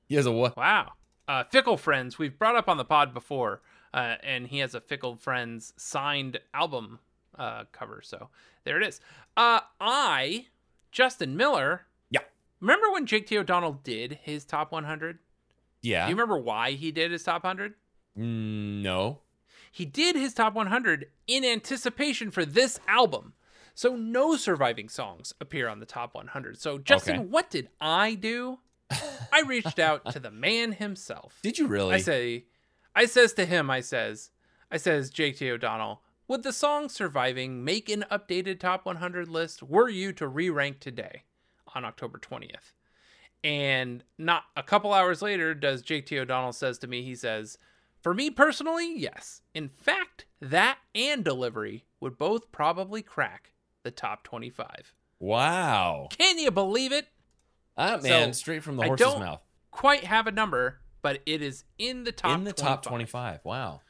He 0.08 0.16
has 0.16 0.26
a 0.26 0.32
what? 0.32 0.56
Wow. 0.56 0.94
Uh, 1.28 1.44
Fickle 1.46 1.78
Friends, 1.78 2.18
we've 2.18 2.38
brought 2.38 2.56
up 2.56 2.70
on 2.70 2.78
the 2.78 2.86
pod 2.86 3.14
before, 3.14 3.62
uh, 3.94 4.16
and 4.24 4.48
he 4.48 4.60
has 4.60 4.74
a 4.76 4.82
Fickle 4.82 5.16
Friends 5.16 5.74
signed 5.78 6.40
album 6.54 7.00
uh, 7.38 7.64
cover. 7.72 8.02
So 8.04 8.30
there 8.64 8.82
it 8.82 8.88
is. 8.88 9.00
Uh, 9.38 9.60
I, 9.80 10.48
Justin 10.92 11.36
Miller. 11.38 11.84
Yeah. 12.10 12.22
Remember 12.60 12.92
when 12.92 13.06
Jake 13.06 13.28
T. 13.28 13.38
O'Donnell 13.38 13.80
did 13.84 14.20
his 14.24 14.46
top 14.46 14.72
100? 14.72 15.20
Yeah. 15.82 16.06
Do 16.06 16.10
you 16.12 16.16
remember 16.16 16.38
why 16.38 16.72
he 16.72 16.92
did 16.92 17.12
his 17.12 17.24
top 17.24 17.44
100? 17.44 17.74
Mm, 18.18 18.82
no. 18.82 19.20
He 19.72 19.86
did 19.86 20.16
his 20.16 20.34
top 20.34 20.54
100 20.54 21.08
in 21.28 21.44
anticipation 21.44 22.30
for 22.32 22.46
this 22.46 22.80
album. 22.88 23.34
So 23.76 23.96
no 23.96 24.36
surviving 24.36 24.88
songs 24.88 25.34
appear 25.42 25.68
on 25.68 25.80
the 25.80 25.86
top 25.88 26.14
100. 26.14 26.60
So 26.60 26.78
Justin, 26.78 27.16
Okay. 27.18 27.26
what 27.26 27.50
did 27.50 27.70
I 27.82 28.14
do? 28.14 28.60
I 29.32 29.42
reached 29.48 29.80
out 29.80 30.12
to 30.12 30.20
the 30.20 30.30
man 30.30 30.74
himself. 30.74 31.40
Did 31.42 31.58
you 31.58 31.66
really? 31.66 31.96
I 31.96 31.98
say, 31.98 32.46
I 32.96 33.06
says 33.06 33.34
to 33.34 33.46
him, 33.46 33.70
I 33.70 33.82
says, 33.82 34.32
I 34.72 34.78
says, 34.78 35.10
Jake 35.10 35.38
T. 35.38 35.50
O'Donnell, 35.50 36.02
would 36.28 36.44
the 36.44 36.54
song 36.54 36.90
Surviving 36.90 37.64
make 37.64 37.90
an 37.90 38.06
updated 38.12 38.60
top 38.60 38.86
100 38.86 39.28
list 39.28 39.64
were 39.64 39.90
you 39.90 40.14
to 40.14 40.28
re 40.28 40.50
rank 40.50 40.80
today 40.80 41.24
on 41.76 41.86
October 41.86 42.18
20th? 42.18 42.74
And 43.44 44.04
not 44.18 44.44
a 44.56 44.64
couple 44.64 44.94
hours 44.94 45.22
later, 45.22 45.54
does 45.54 45.82
Jake 45.82 46.06
T. 46.06 46.18
O'Donnell 46.18 46.54
says 46.54 46.78
to 46.80 46.88
me, 46.88 47.04
he 47.04 47.16
says, 47.16 47.58
for 48.02 48.14
me 48.14 48.30
personally, 48.30 48.98
yes. 48.98 49.42
In 49.54 49.70
fact, 49.70 50.26
that 50.42 50.78
and 50.94 51.24
delivery 51.24 51.86
would 52.00 52.18
both 52.18 52.52
probably 52.52 53.02
crack 53.02 53.54
the 53.84 53.92
top 53.92 54.24
25. 54.24 54.94
Wow. 55.20 56.10
Can 56.18 56.38
you 56.38 56.52
believe 56.52 56.92
it? 56.92 57.08
Ah, 57.78 57.98
man, 58.02 58.34
straight 58.34 58.62
from 58.62 58.76
the 58.78 58.84
I 58.84 58.88
horse's 58.88 59.06
don't 59.06 59.20
mouth. 59.20 59.42
Quite 59.72 60.04
have 60.04 60.28
a 60.28 60.32
number, 60.32 60.80
but 61.04 61.22
it 61.28 61.44
is 61.44 61.66
in 61.78 62.04
the 62.06 62.12
top. 62.12 62.36
In 62.36 62.44
the 62.46 62.54
top 62.54 62.82
25. 62.82 63.44
25. 63.44 63.46
Wow. 63.46 63.82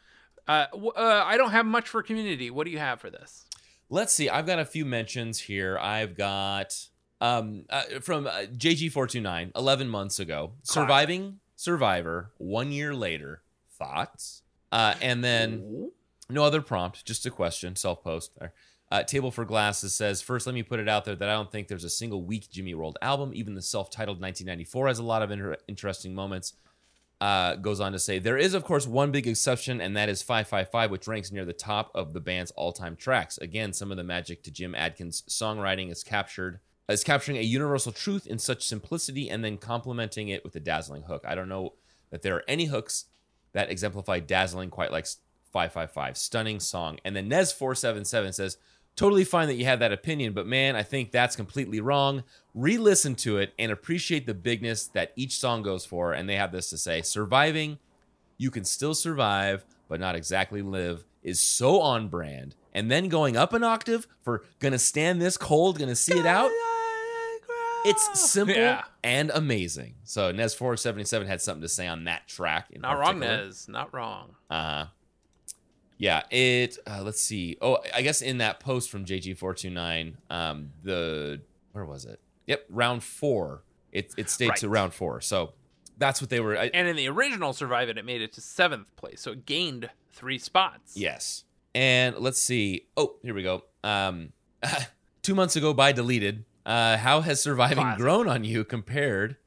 Uh, 0.46 0.66
w- 0.74 0.92
uh, 0.92 1.24
I 1.26 1.38
don't 1.38 1.52
have 1.52 1.66
much 1.66 1.88
for 1.88 2.04
community. 2.04 2.50
What 2.50 2.66
do 2.66 2.72
you 2.72 2.80
have 2.80 3.00
for 3.00 3.10
this? 3.10 3.46
Let's 3.90 4.12
see. 4.12 4.28
I've 4.28 4.46
got 4.46 4.60
a 4.60 4.66
few 4.66 4.84
mentions 4.84 5.40
here. 5.40 5.78
I've 5.78 6.18
got 6.18 6.76
um 7.22 7.64
uh, 7.70 7.84
from 8.02 8.28
uh, 8.28 8.48
JG429 8.58 9.52
11 9.56 9.88
months 9.88 10.20
ago. 10.20 10.52
Surviving 10.64 11.40
Survivor 11.56 12.32
1 12.40 12.72
year 12.74 12.94
later. 12.94 13.42
Thoughts? 13.78 14.42
Uh 14.72 14.96
and 15.02 15.24
then 15.24 15.92
no 16.30 16.44
other 16.44 16.62
prompt, 16.62 17.06
just 17.06 17.26
a 17.26 17.30
question, 17.30 17.76
self-post 17.76 18.32
there. 18.40 18.54
Uh, 18.92 19.04
Table 19.04 19.32
for 19.32 19.44
Glasses 19.44 19.96
says, 19.96 20.22
first, 20.22 20.46
let 20.46 20.54
me 20.54 20.62
put 20.62 20.80
it 20.80 20.88
out 20.88 21.04
there 21.04 21.16
that 21.16 21.28
I 21.28 21.34
don't 21.34 21.52
think 21.52 21.68
there's 21.68 21.84
a 21.84 21.90
single 21.90 22.24
weak 22.24 22.50
Jimmy 22.52 22.76
World 22.76 22.98
album. 23.02 23.32
Even 23.34 23.56
the 23.56 23.62
self 23.62 23.90
titled 23.90 24.22
1994 24.22 24.88
has 24.88 25.00
a 25.00 25.04
lot 25.04 25.22
of 25.24 25.32
inter- 25.32 25.58
interesting 25.68 26.14
moments. 26.14 26.54
Uh, 27.24 27.56
goes 27.56 27.80
on 27.80 27.94
to 27.94 28.00
say, 28.00 28.20
there 28.20 28.38
is, 28.38 28.54
of 28.54 28.66
course, 28.66 28.86
one 28.86 29.10
big 29.10 29.26
exception, 29.26 29.80
and 29.80 29.96
that 29.96 30.10
is 30.10 30.22
555, 30.22 30.92
which 30.92 31.08
ranks 31.08 31.32
near 31.32 31.46
the 31.46 31.54
top 31.54 31.90
of 31.96 32.12
the 32.12 32.20
band's 32.20 32.52
all 32.52 32.74
time 32.74 32.98
tracks. 32.98 33.38
Again, 33.38 33.72
some 33.72 33.92
of 33.92 33.96
the 33.96 34.04
magic 34.04 34.44
to 34.44 34.52
Jim 34.52 34.76
Adkins' 34.76 35.24
songwriting 35.30 35.90
is 35.90 36.04
captured. 36.04 36.60
Is 36.90 37.02
capturing 37.02 37.38
a 37.38 37.42
universal 37.42 37.94
truth 37.94 38.28
in 38.28 38.40
such 38.40 38.68
simplicity 38.68 39.30
and 39.30 39.42
then 39.42 39.58
complementing 39.58 40.28
it 40.28 40.44
with 40.44 40.54
a 40.58 40.60
dazzling 40.60 41.04
hook. 41.04 41.24
I 41.26 41.34
don't 41.34 41.48
know 41.48 41.76
that 42.10 42.24
there 42.24 42.36
are 42.36 42.44
any 42.46 42.66
hooks 42.66 43.06
that 43.54 43.72
exemplify 43.72 44.20
dazzling 44.20 44.70
quite 44.70 44.92
like 44.92 45.08
555. 45.54 46.18
Stunning 46.18 46.60
song. 46.60 47.00
And 47.06 47.16
then 47.16 47.30
Nez477 47.30 48.34
says, 48.34 48.58
Totally 48.96 49.24
fine 49.24 49.48
that 49.48 49.56
you 49.56 49.66
have 49.66 49.80
that 49.80 49.92
opinion, 49.92 50.34
but 50.34 50.46
man, 50.46 50.76
I 50.76 50.84
think 50.84 51.12
that's 51.12 51.36
completely 51.36 51.80
wrong. 51.82 52.24
Re 52.54 52.78
listen 52.78 53.16
to 53.16 53.38
it 53.38 53.54
and 53.58 53.72
appreciate 53.72 54.28
the 54.28 54.36
bigness 54.36 54.86
that 54.88 55.14
each 55.16 55.40
song 55.40 55.64
goes 55.64 55.84
for. 55.86 56.14
And 56.14 56.30
they 56.30 56.36
have 56.36 56.52
this 56.52 56.70
to 56.70 56.78
say 56.78 57.02
Surviving, 57.02 57.80
you 58.38 58.52
can 58.52 58.64
still 58.64 58.94
survive, 58.94 59.66
but 59.90 60.00
not 60.00 60.16
exactly 60.16 60.62
live, 60.62 61.06
is 61.24 61.40
so 61.40 61.82
on 61.82 62.08
brand. 62.08 62.56
And 62.72 62.92
then 62.92 63.10
going 63.10 63.36
up 63.36 63.54
an 63.54 63.64
octave 63.64 64.08
for 64.22 64.44
gonna 64.60 64.78
stand 64.80 65.20
this 65.22 65.38
cold, 65.38 65.80
gonna 65.80 65.96
see 65.96 66.18
it 66.20 66.26
out. 66.28 66.52
It's 67.86 68.20
simple 68.32 68.56
Yeah. 68.56 68.84
and 69.04 69.30
amazing. 69.34 69.96
So 70.06 70.32
Nez477 70.32 71.26
had 71.28 71.42
something 71.42 71.62
to 71.64 71.68
say 71.68 71.86
on 71.88 72.06
that 72.06 72.28
track. 72.28 72.68
In 72.72 72.82
Not 72.82 72.98
wrong, 72.98 73.20
particular. 73.20 73.46
Nez. 73.46 73.68
Not 73.68 73.94
wrong. 73.94 74.36
Uh, 74.50 74.86
yeah, 75.98 76.24
it. 76.32 76.78
Uh, 76.88 77.02
let's 77.04 77.22
see. 77.22 77.58
Oh, 77.62 77.78
I 77.94 78.02
guess 78.02 78.22
in 78.22 78.40
that 78.40 78.60
post 78.60 78.90
from 78.90 79.06
JG429, 79.06 80.16
um, 80.30 80.72
the 80.84 81.42
where 81.72 81.86
was 81.86 82.06
it? 82.06 82.20
Yep, 82.48 82.66
round 82.70 83.04
four. 83.04 83.64
It 83.92 84.14
it 84.18 84.30
stayed 84.30 84.56
to 84.58 84.68
Right. 84.70 84.76
round 84.80 84.94
four. 84.94 85.22
So 85.22 85.54
that's 85.98 86.20
what 86.22 86.30
they 86.30 86.40
were. 86.40 86.58
I, 86.58 86.72
And 86.74 86.88
in 86.88 86.96
the 86.96 87.08
original 87.08 87.54
Surviving, 87.54 87.98
it 87.98 88.06
made 88.06 88.22
it 88.22 88.34
to 88.34 88.42
seventh 88.42 88.88
place, 88.96 89.22
so 89.22 89.32
it 89.32 89.46
gained 89.46 89.90
three 90.12 90.38
spots. 90.38 90.96
yes. 90.98 91.46
And 91.76 92.18
let's 92.20 92.40
see. 92.40 92.86
Oh, 92.96 93.16
here 93.24 93.34
we 93.34 93.42
go. 93.42 93.64
Um, 93.84 94.34
two 95.24 95.34
months 95.34 95.56
ago 95.56 95.74
by 95.74 95.92
deleted. 95.92 96.46
Uh, 96.66 96.98
how 96.98 97.22
has 97.22 97.42
surviving 97.42 97.78
Classic. 97.84 97.98
grown 98.00 98.28
on 98.30 98.44
you 98.44 98.64
compared 98.64 99.38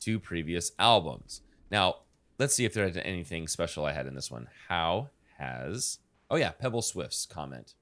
to 0.00 0.18
previous 0.18 0.72
albums? 0.78 1.42
Now, 1.70 1.96
let's 2.38 2.54
see 2.54 2.64
if 2.64 2.72
there 2.72 2.84
had 2.86 2.96
anything 2.96 3.46
special 3.46 3.84
I 3.84 3.92
had 3.92 4.06
in 4.06 4.14
this 4.14 4.30
one. 4.30 4.48
How 4.68 5.10
has 5.38 5.98
oh 6.30 6.36
yeah, 6.36 6.50
Pebble 6.50 6.82
Swift's 6.82 7.26
comment. 7.26 7.74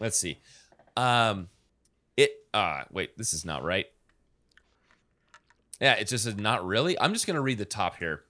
Let's 0.00 0.18
see. 0.18 0.38
Um, 0.96 1.48
it 2.16 2.32
uh 2.54 2.84
wait, 2.90 3.16
this 3.16 3.32
is 3.32 3.44
not 3.44 3.62
right. 3.62 3.86
Yeah, 5.80 5.94
it 5.94 6.08
just 6.08 6.24
said 6.24 6.40
not 6.40 6.66
really. 6.66 6.98
I'm 6.98 7.12
just 7.12 7.26
gonna 7.26 7.42
read 7.42 7.58
the 7.58 7.64
top 7.64 7.96
here. 7.96 8.22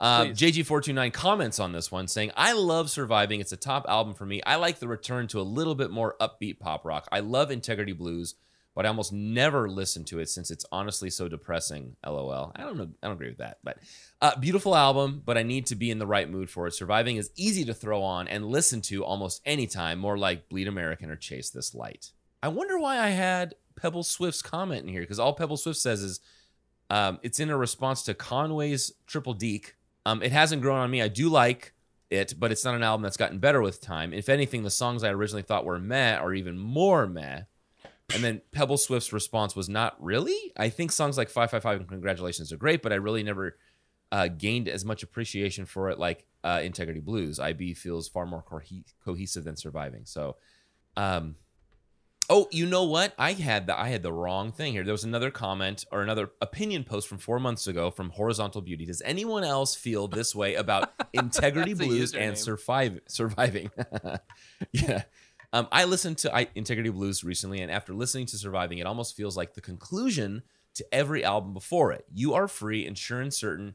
Uh, 0.00 0.24
JG429 0.24 1.12
comments 1.12 1.60
on 1.60 1.72
this 1.72 1.92
one 1.92 2.08
saying, 2.08 2.30
I 2.34 2.54
love 2.54 2.88
Surviving. 2.88 3.40
It's 3.40 3.52
a 3.52 3.56
top 3.56 3.84
album 3.86 4.14
for 4.14 4.24
me. 4.24 4.42
I 4.46 4.56
like 4.56 4.78
the 4.78 4.88
return 4.88 5.26
to 5.28 5.40
a 5.40 5.42
little 5.42 5.74
bit 5.74 5.90
more 5.90 6.16
upbeat 6.18 6.58
pop 6.58 6.86
rock. 6.86 7.06
I 7.12 7.20
love 7.20 7.50
Integrity 7.50 7.92
Blues, 7.92 8.34
but 8.74 8.86
I 8.86 8.88
almost 8.88 9.12
never 9.12 9.68
listen 9.68 10.04
to 10.04 10.20
it 10.20 10.28
since 10.28 10.50
it's 10.50 10.64
honestly 10.70 11.10
so 11.10 11.28
depressing. 11.28 11.96
LOL. 12.06 12.52
I 12.54 12.62
don't 12.62 12.76
know. 12.76 12.88
I 13.02 13.06
don't 13.06 13.16
agree 13.16 13.28
with 13.28 13.38
that. 13.38 13.58
But 13.64 13.78
uh, 14.20 14.36
beautiful 14.36 14.76
album, 14.76 15.22
but 15.24 15.36
I 15.36 15.42
need 15.42 15.66
to 15.66 15.74
be 15.74 15.90
in 15.90 15.98
the 15.98 16.06
right 16.06 16.30
mood 16.30 16.50
for 16.50 16.66
it. 16.66 16.74
Surviving 16.74 17.16
is 17.16 17.30
easy 17.36 17.64
to 17.64 17.74
throw 17.74 18.02
on 18.02 18.28
and 18.28 18.46
listen 18.46 18.80
to 18.82 19.04
almost 19.04 19.42
anytime, 19.44 19.98
more 19.98 20.16
like 20.16 20.48
Bleed 20.48 20.68
American 20.68 21.10
or 21.10 21.16
Chase 21.16 21.50
This 21.50 21.74
Light. 21.74 22.12
I 22.42 22.48
wonder 22.48 22.78
why 22.78 22.98
I 22.98 23.08
had 23.08 23.54
Pebble 23.76 24.02
Swift's 24.02 24.42
comment 24.42 24.82
in 24.82 24.88
here 24.88 25.02
because 25.02 25.18
all 25.18 25.34
Pebble 25.34 25.56
Swift 25.56 25.78
says 25.78 26.02
is 26.02 26.20
um, 26.90 27.18
it's 27.22 27.40
in 27.40 27.50
a 27.50 27.56
response 27.56 28.02
to 28.04 28.14
Conway's 28.14 28.92
Triple 29.06 29.34
Deek. 29.34 29.76
Um, 30.06 30.22
it 30.22 30.32
hasn't 30.32 30.62
grown 30.62 30.78
on 30.78 30.90
me. 30.90 31.02
I 31.02 31.08
do 31.08 31.28
like 31.28 31.72
it, 32.10 32.34
but 32.38 32.50
it's 32.50 32.64
not 32.64 32.74
an 32.74 32.82
album 32.82 33.02
that's 33.02 33.16
gotten 33.16 33.38
better 33.38 33.60
with 33.60 33.80
time. 33.80 34.12
If 34.12 34.28
anything, 34.28 34.62
the 34.62 34.70
songs 34.70 35.04
I 35.04 35.10
originally 35.10 35.42
thought 35.42 35.64
were 35.64 35.78
meh 35.78 36.16
are 36.16 36.34
even 36.34 36.58
more 36.58 37.06
meh. 37.06 37.42
And 38.14 38.24
then 38.24 38.42
Pebble 38.52 38.78
Swift's 38.78 39.12
response 39.12 39.54
was 39.54 39.68
not 39.68 39.96
really. 40.02 40.52
I 40.56 40.68
think 40.68 40.92
songs 40.92 41.16
like 41.16 41.28
555 41.28 41.80
and 41.80 41.88
Congratulations 41.88 42.52
are 42.52 42.56
great, 42.56 42.82
but 42.82 42.92
I 42.92 42.96
really 42.96 43.22
never 43.22 43.56
uh, 44.12 44.28
gained 44.28 44.68
as 44.68 44.84
much 44.84 45.02
appreciation 45.02 45.66
for 45.66 45.90
it 45.90 45.98
like 45.98 46.26
uh, 46.42 46.60
Integrity 46.62 47.00
Blues. 47.00 47.38
IB 47.38 47.74
feels 47.74 48.08
far 48.08 48.26
more 48.26 48.42
cohe- 48.42 48.84
cohesive 49.04 49.44
than 49.44 49.56
Surviving. 49.56 50.02
So, 50.04 50.36
um, 50.96 51.36
Oh, 52.32 52.46
you 52.52 52.64
know 52.64 52.84
what? 52.84 53.12
I 53.18 53.32
had 53.32 53.66
the 53.66 53.76
I 53.76 53.88
had 53.88 54.04
the 54.04 54.12
wrong 54.12 54.52
thing 54.52 54.72
here. 54.72 54.84
There 54.84 54.94
was 54.94 55.02
another 55.02 55.32
comment 55.32 55.84
or 55.90 56.00
another 56.00 56.30
opinion 56.40 56.84
post 56.84 57.08
from 57.08 57.18
four 57.18 57.40
months 57.40 57.66
ago 57.66 57.90
from 57.90 58.10
Horizontal 58.10 58.60
Beauty. 58.60 58.86
Does 58.86 59.02
anyone 59.02 59.42
else 59.42 59.74
feel 59.74 60.06
this 60.06 60.32
way 60.32 60.54
about 60.54 60.92
Integrity 61.12 61.74
Blues 61.74 62.14
and 62.14 62.38
survive 62.38 63.00
surviving? 63.08 63.72
yeah. 64.72 65.02
Um, 65.52 65.66
I 65.72 65.84
listened 65.84 66.18
to 66.18 66.48
Integrity 66.54 66.90
Blues 66.90 67.24
recently, 67.24 67.60
and 67.60 67.72
after 67.72 67.92
listening 67.92 68.26
to 68.26 68.38
Surviving, 68.38 68.78
it 68.78 68.86
almost 68.86 69.16
feels 69.16 69.36
like 69.36 69.54
the 69.54 69.60
conclusion 69.60 70.42
to 70.74 70.94
every 70.94 71.24
album 71.24 71.52
before 71.52 71.92
it. 71.92 72.04
You 72.12 72.34
are 72.34 72.46
free 72.46 72.86
and 72.86 72.96
sure 72.96 73.20
and 73.20 73.34
certain, 73.34 73.74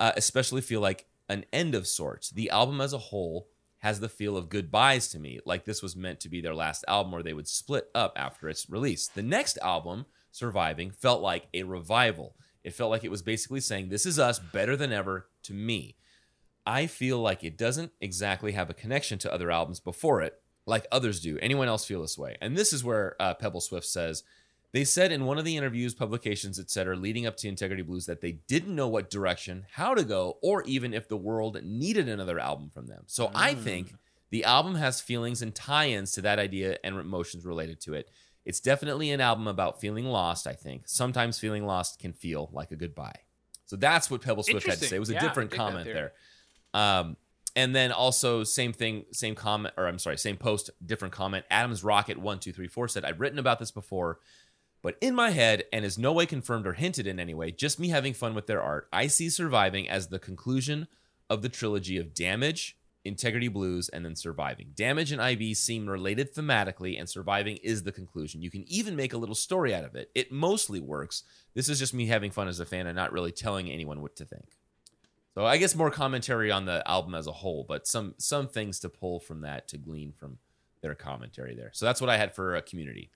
uh, 0.00 0.12
especially 0.16 0.60
feel 0.60 0.80
like 0.80 1.06
an 1.28 1.44
end 1.52 1.74
of 1.74 1.86
sorts. 1.86 2.30
The 2.30 2.50
album 2.50 2.80
as 2.80 2.92
a 2.92 2.98
whole 2.98 3.48
has 3.78 4.00
the 4.00 4.08
feel 4.08 4.36
of 4.36 4.48
goodbyes 4.48 5.08
to 5.08 5.18
me, 5.18 5.40
like 5.44 5.64
this 5.64 5.82
was 5.82 5.96
meant 5.96 6.20
to 6.20 6.28
be 6.28 6.40
their 6.40 6.54
last 6.54 6.84
album 6.86 7.14
or 7.14 7.22
they 7.22 7.32
would 7.32 7.48
split 7.48 7.88
up 7.94 8.12
after 8.16 8.48
its 8.48 8.68
release. 8.68 9.08
The 9.08 9.22
next 9.22 9.58
album, 9.62 10.06
Surviving, 10.30 10.90
felt 10.90 11.20
like 11.20 11.48
a 11.52 11.64
revival. 11.64 12.36
It 12.64 12.74
felt 12.74 12.90
like 12.90 13.04
it 13.04 13.10
was 13.10 13.22
basically 13.22 13.60
saying, 13.60 13.88
This 13.88 14.06
is 14.06 14.18
us 14.18 14.38
better 14.38 14.76
than 14.76 14.92
ever 14.92 15.28
to 15.44 15.52
me. 15.52 15.96
I 16.64 16.86
feel 16.86 17.18
like 17.18 17.42
it 17.42 17.58
doesn't 17.58 17.92
exactly 18.00 18.52
have 18.52 18.70
a 18.70 18.74
connection 18.74 19.18
to 19.18 19.32
other 19.32 19.50
albums 19.50 19.80
before 19.80 20.22
it, 20.22 20.40
like 20.66 20.86
others 20.92 21.20
do. 21.20 21.38
Anyone 21.40 21.68
else 21.68 21.84
feel 21.84 22.02
this 22.02 22.18
way? 22.18 22.36
And 22.40 22.56
this 22.56 22.72
is 22.72 22.84
where 22.84 23.16
uh, 23.20 23.34
Pebble 23.34 23.60
Swift 23.60 23.86
says 23.86 24.22
they 24.72 24.84
said 24.84 25.12
in 25.12 25.26
one 25.26 25.38
of 25.38 25.44
the 25.44 25.56
interviews, 25.56 25.94
publications, 25.94 26.58
etc., 26.58 26.96
leading 26.96 27.26
up 27.26 27.36
to 27.38 27.48
Integrity 27.48 27.82
Blues, 27.82 28.06
that 28.06 28.22
they 28.22 28.32
didn't 28.48 28.74
know 28.74 28.88
what 28.88 29.10
direction, 29.10 29.66
how 29.70 29.94
to 29.94 30.02
go, 30.02 30.38
or 30.42 30.62
even 30.62 30.94
if 30.94 31.08
the 31.08 31.16
world 31.16 31.62
needed 31.62 32.08
another 32.08 32.38
album 32.38 32.70
from 32.72 32.86
them. 32.86 33.02
So 33.06 33.30
I 33.34 33.54
think 33.54 33.94
the 34.30 34.44
album 34.44 34.76
has 34.76 35.00
feelings 35.00 35.42
and 35.42 35.54
tie-ins 35.54 36.12
to 36.12 36.22
that 36.22 36.38
idea 36.38 36.78
and 36.82 36.98
emotions 36.98 37.44
related 37.44 37.80
to 37.82 37.92
it. 37.92 38.08
It's 38.46 38.60
definitely 38.60 39.10
an 39.10 39.20
album 39.20 39.46
about 39.46 39.78
feeling 39.78 40.06
lost. 40.06 40.46
I 40.46 40.54
think 40.54 40.84
sometimes 40.88 41.38
feeling 41.38 41.66
lost 41.66 41.98
can 41.98 42.14
feel 42.14 42.48
like 42.52 42.72
a 42.72 42.76
goodbye. 42.76 43.20
So 43.66 43.76
that's 43.76 44.10
what 44.10 44.22
Pebble 44.22 44.42
Swift 44.42 44.66
had 44.66 44.78
to 44.78 44.86
say. 44.86 44.96
It 44.96 45.00
was 45.00 45.10
a 45.10 45.14
Yeah, 45.14 45.20
different 45.20 45.50
dig 45.50 45.58
that 45.58 45.64
comment 45.64 45.84
there. 45.84 46.12
Um, 46.74 47.16
and 47.54 47.74
then 47.74 47.92
also 47.92 48.44
same 48.44 48.72
thing, 48.72 49.04
same 49.12 49.34
comment, 49.34 49.74
or 49.76 49.86
I'm 49.86 49.98
sorry, 49.98 50.18
same 50.18 50.36
post, 50.36 50.70
different 50.84 51.12
comment. 51.12 51.44
Adams 51.50 51.84
Rocket 51.84 52.18
one 52.18 52.38
two 52.38 52.52
three 52.52 52.68
four 52.68 52.88
said, 52.88 53.04
"I've 53.04 53.20
written 53.20 53.38
about 53.38 53.58
this 53.58 53.70
before, 53.70 54.18
but 54.82 54.96
in 55.00 55.14
my 55.14 55.30
head, 55.30 55.64
and 55.72 55.84
is 55.84 55.98
no 55.98 56.12
way 56.12 56.26
confirmed 56.26 56.66
or 56.66 56.72
hinted 56.72 57.06
in 57.06 57.20
any 57.20 57.34
way, 57.34 57.52
just 57.52 57.78
me 57.78 57.88
having 57.88 58.14
fun 58.14 58.34
with 58.34 58.46
their 58.46 58.62
art. 58.62 58.88
I 58.92 59.06
see 59.06 59.28
surviving 59.28 59.88
as 59.88 60.08
the 60.08 60.18
conclusion 60.18 60.88
of 61.30 61.42
the 61.42 61.48
trilogy 61.48 61.98
of 61.98 62.14
Damage, 62.14 62.76
Integrity 63.04 63.48
Blues, 63.48 63.88
and 63.88 64.04
then 64.04 64.16
Surviving. 64.16 64.72
Damage 64.74 65.12
and 65.12 65.20
IB 65.20 65.54
seem 65.54 65.88
related 65.88 66.34
thematically, 66.34 66.98
and 66.98 67.08
Surviving 67.08 67.58
is 67.58 67.82
the 67.82 67.92
conclusion. 67.92 68.42
You 68.42 68.50
can 68.50 68.64
even 68.66 68.96
make 68.96 69.12
a 69.12 69.18
little 69.18 69.34
story 69.34 69.74
out 69.74 69.84
of 69.84 69.94
it. 69.94 70.10
It 70.14 70.32
mostly 70.32 70.80
works. 70.80 71.22
This 71.54 71.68
is 71.68 71.78
just 71.78 71.94
me 71.94 72.06
having 72.06 72.30
fun 72.30 72.48
as 72.48 72.60
a 72.60 72.66
fan 72.66 72.86
and 72.86 72.96
not 72.96 73.12
really 73.12 73.32
telling 73.32 73.70
anyone 73.70 74.02
what 74.02 74.16
to 74.16 74.24
think." 74.24 74.56
So 75.34 75.46
I 75.46 75.56
guess 75.56 75.74
more 75.74 75.90
commentary 75.90 76.50
on 76.50 76.66
the 76.66 76.82
album 76.88 77.14
as 77.14 77.26
a 77.26 77.32
whole, 77.32 77.64
but 77.66 77.86
some 77.86 78.14
some 78.18 78.48
things 78.48 78.80
to 78.80 78.88
pull 78.88 79.18
from 79.18 79.40
that 79.42 79.68
to 79.68 79.78
glean 79.78 80.12
from 80.12 80.38
their 80.82 80.94
commentary 80.94 81.54
there. 81.54 81.70
So 81.72 81.86
that's 81.86 82.00
what 82.00 82.10
I 82.10 82.18
had 82.18 82.34
for 82.34 82.54
a 82.54 82.62
community. 82.62 83.10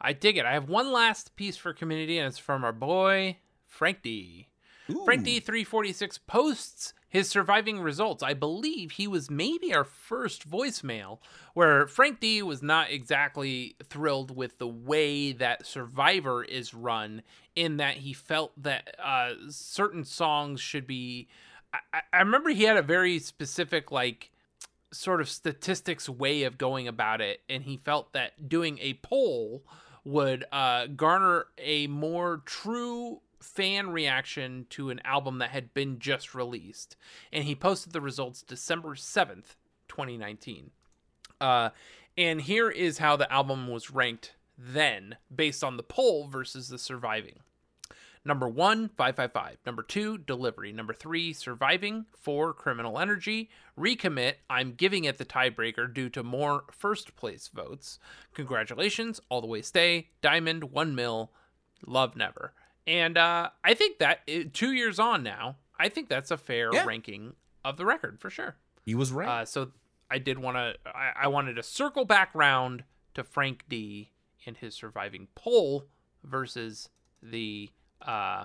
I 0.00 0.12
dig 0.12 0.36
it. 0.38 0.46
I 0.46 0.52
have 0.52 0.68
one 0.68 0.92
last 0.92 1.36
piece 1.36 1.56
for 1.56 1.72
community, 1.72 2.18
and 2.18 2.26
it's 2.26 2.38
from 2.38 2.64
our 2.64 2.72
boy 2.72 3.38
Frank 3.66 4.02
D. 4.02 4.48
Frank 5.04 5.24
D 5.24 5.40
three 5.40 5.64
forty 5.64 5.92
six 5.92 6.16
posts 6.16 6.94
his 7.16 7.28
surviving 7.28 7.80
results. 7.80 8.22
I 8.22 8.34
believe 8.34 8.92
he 8.92 9.08
was 9.08 9.30
maybe 9.30 9.74
our 9.74 9.84
first 9.84 10.48
voicemail 10.48 11.18
where 11.54 11.86
Frank 11.86 12.20
D 12.20 12.42
was 12.42 12.62
not 12.62 12.90
exactly 12.90 13.76
thrilled 13.82 14.36
with 14.36 14.58
the 14.58 14.66
way 14.68 15.32
that 15.32 15.66
Survivor 15.66 16.44
is 16.44 16.74
run, 16.74 17.22
in 17.54 17.78
that 17.78 17.96
he 17.96 18.12
felt 18.12 18.52
that 18.62 18.94
uh, 19.02 19.32
certain 19.48 20.04
songs 20.04 20.60
should 20.60 20.86
be. 20.86 21.28
I, 21.72 22.02
I- 22.12 22.18
remember 22.18 22.50
he 22.50 22.64
had 22.64 22.76
a 22.76 22.82
very 22.82 23.18
specific 23.18 23.90
like 23.90 24.30
sort 24.92 25.20
of 25.20 25.28
statistics 25.28 26.08
way 26.08 26.44
of 26.44 26.58
going 26.58 26.86
about 26.88 27.20
it 27.20 27.40
and 27.48 27.64
he 27.64 27.76
felt 27.76 28.12
that 28.12 28.48
doing 28.48 28.78
a 28.80 28.94
poll 29.02 29.62
would 30.04 30.44
uh, 30.52 30.86
garner 30.86 31.46
a 31.58 31.86
more 31.88 32.40
true 32.46 33.20
fan 33.46 33.90
reaction 33.90 34.66
to 34.70 34.90
an 34.90 35.00
album 35.04 35.38
that 35.38 35.50
had 35.50 35.72
been 35.72 35.98
just 35.98 36.34
released 36.34 36.96
and 37.32 37.44
he 37.44 37.54
posted 37.54 37.92
the 37.92 38.00
results 38.00 38.42
december 38.42 38.90
7th 38.94 39.56
2019 39.88 40.70
uh, 41.40 41.70
and 42.16 42.42
here 42.42 42.70
is 42.70 42.98
how 42.98 43.16
the 43.16 43.30
album 43.32 43.68
was 43.68 43.90
ranked 43.90 44.34
then 44.58 45.16
based 45.34 45.62
on 45.62 45.76
the 45.76 45.82
poll 45.82 46.26
versus 46.26 46.68
the 46.68 46.78
surviving 46.78 47.40
Number 48.26 48.48
one, 48.48 48.88
555. 48.88 49.58
Number 49.64 49.84
two, 49.84 50.18
Delivery. 50.18 50.72
Number 50.72 50.92
three, 50.92 51.32
Surviving. 51.32 52.06
Four, 52.18 52.52
Criminal 52.54 52.98
Energy. 52.98 53.48
Recommit. 53.78 54.34
I'm 54.50 54.72
giving 54.72 55.04
it 55.04 55.18
the 55.18 55.24
tiebreaker 55.24 55.92
due 55.94 56.08
to 56.08 56.24
more 56.24 56.64
first 56.72 57.14
place 57.14 57.46
votes. 57.46 58.00
Congratulations. 58.34 59.20
All 59.28 59.40
the 59.40 59.46
way 59.46 59.62
stay. 59.62 60.08
Diamond. 60.22 60.72
One 60.72 60.96
mil. 60.96 61.30
Love 61.86 62.16
never. 62.16 62.52
And 62.86 63.18
uh, 63.18 63.50
I 63.64 63.74
think 63.74 63.98
that 63.98 64.20
two 64.52 64.72
years 64.72 64.98
on 64.98 65.22
now, 65.22 65.56
I 65.78 65.88
think 65.88 66.08
that's 66.08 66.30
a 66.30 66.36
fair 66.36 66.70
Yeah. 66.72 66.84
ranking 66.84 67.34
of 67.64 67.76
the 67.76 67.84
record 67.84 68.20
for 68.20 68.30
sure. 68.30 68.56
He 68.84 68.94
was 68.94 69.10
right. 69.12 69.28
Uh, 69.42 69.44
so 69.44 69.72
I 70.10 70.18
did 70.18 70.38
want 70.38 70.56
to. 70.56 70.74
I, 70.86 71.12
I 71.22 71.26
wanted 71.28 71.54
to 71.54 71.62
circle 71.62 72.04
back 72.04 72.30
round 72.34 72.84
to 73.14 73.24
Frank 73.24 73.64
D 73.68 74.12
and 74.46 74.56
his 74.56 74.74
surviving 74.74 75.26
poll 75.34 75.86
versus 76.22 76.88
the 77.22 77.70
uh, 78.02 78.44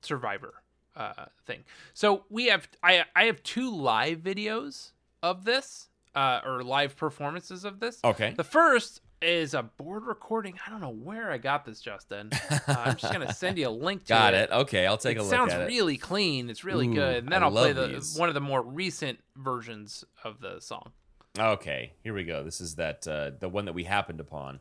Survivor 0.00 0.54
uh, 0.96 1.26
thing. 1.44 1.64
So 1.92 2.24
we 2.30 2.46
have. 2.46 2.68
I 2.82 3.04
I 3.14 3.24
have 3.24 3.42
two 3.42 3.70
live 3.74 4.18
videos 4.20 4.92
of 5.22 5.44
this, 5.44 5.88
uh, 6.14 6.40
or 6.44 6.62
live 6.62 6.96
performances 6.96 7.64
of 7.64 7.80
this. 7.80 7.98
Okay. 8.04 8.32
The 8.36 8.44
first 8.44 9.00
is 9.22 9.54
a 9.54 9.62
board 9.62 10.04
recording. 10.04 10.58
I 10.66 10.70
don't 10.70 10.80
know 10.80 10.90
where 10.90 11.30
I 11.30 11.38
got 11.38 11.64
this, 11.64 11.80
Justin. 11.80 12.30
Uh, 12.50 12.58
I'm 12.68 12.96
just 12.96 13.12
gonna 13.12 13.32
send 13.34 13.58
you 13.58 13.68
a 13.68 13.70
link 13.70 14.04
to 14.04 14.08
Got 14.10 14.34
it. 14.34 14.50
it. 14.50 14.54
Okay, 14.54 14.86
I'll 14.86 14.98
take 14.98 15.16
it 15.16 15.20
a 15.20 15.22
look 15.22 15.30
sounds 15.30 15.52
at 15.52 15.60
it. 15.60 15.64
Sounds 15.64 15.72
really 15.72 15.96
clean. 15.96 16.50
It's 16.50 16.64
really 16.64 16.88
Ooh, 16.88 16.94
good. 16.94 17.24
And 17.24 17.32
then 17.32 17.42
I 17.42 17.46
will 17.46 17.56
play 17.56 17.72
the 17.72 17.86
these. 17.88 18.16
one 18.18 18.28
of 18.28 18.34
the 18.34 18.40
more 18.40 18.62
recent 18.62 19.18
versions 19.36 20.04
of 20.24 20.40
the 20.40 20.60
song. 20.60 20.92
Okay, 21.38 21.92
here 22.02 22.14
we 22.14 22.24
go. 22.24 22.42
This 22.44 22.60
is 22.60 22.76
that 22.76 23.06
uh, 23.06 23.30
the 23.38 23.48
one 23.48 23.64
that 23.66 23.74
we 23.74 23.84
happened 23.84 24.20
upon. 24.20 24.60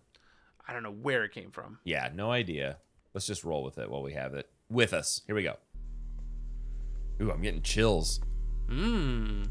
I 0.67 0.73
don't 0.73 0.83
know 0.83 0.91
where 0.91 1.23
it 1.23 1.31
came 1.31 1.51
from. 1.51 1.79
Yeah, 1.83 2.09
no 2.13 2.31
idea. 2.31 2.77
Let's 3.13 3.27
just 3.27 3.43
roll 3.43 3.63
with 3.63 3.77
it 3.77 3.89
while 3.89 4.01
we 4.01 4.13
have 4.13 4.33
it 4.33 4.49
with 4.69 4.93
us. 4.93 5.21
Here 5.27 5.35
we 5.35 5.43
go. 5.43 5.55
Ooh, 7.21 7.31
I'm 7.31 7.41
getting 7.41 7.61
chills. 7.61 8.19
Mmm. 8.67 9.49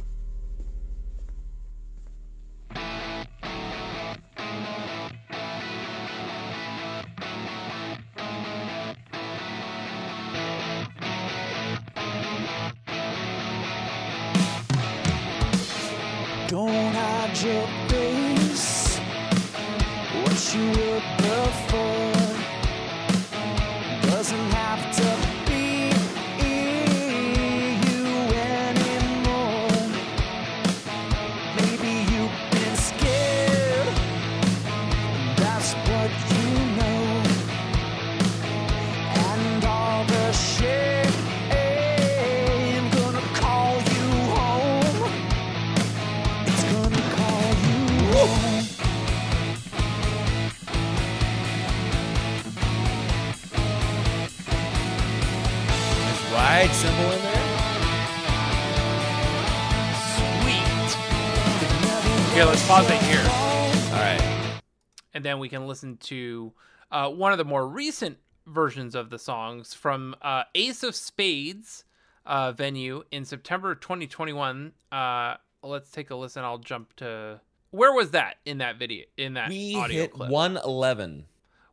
And 65.35 65.41
we 65.41 65.49
can 65.49 65.67
listen 65.67 65.97
to 65.97 66.53
uh, 66.93 67.11
one 67.11 67.33
of 67.33 67.39
the 67.39 67.45
more 67.45 67.67
recent 67.67 68.19
versions 68.47 68.95
of 68.95 69.11
the 69.11 69.19
songs 69.19 69.75
from 69.75 70.15
uh, 70.23 70.45
Ace 70.55 70.85
of 70.85 70.95
Spades 70.95 71.85
uh, 72.25 72.53
venue 72.53 73.03
in 73.11 73.25
September 73.25 73.75
2021. 73.75 74.71
Uh, 74.93 75.35
let's 75.65 75.91
take 75.91 76.11
a 76.11 76.15
listen. 76.15 76.45
I'll 76.45 76.59
jump 76.59 76.95
to 76.99 77.41
where 77.73 77.93
was 77.93 78.13
that 78.13 78.37
in 78.45 78.59
that 78.59 78.79
video 78.79 79.07
in 79.17 79.35
that 79.35 79.49
We 79.49 79.75
audio 79.75 80.03
hit 80.03 80.13
clip? 80.13 80.31
111. 80.31 81.25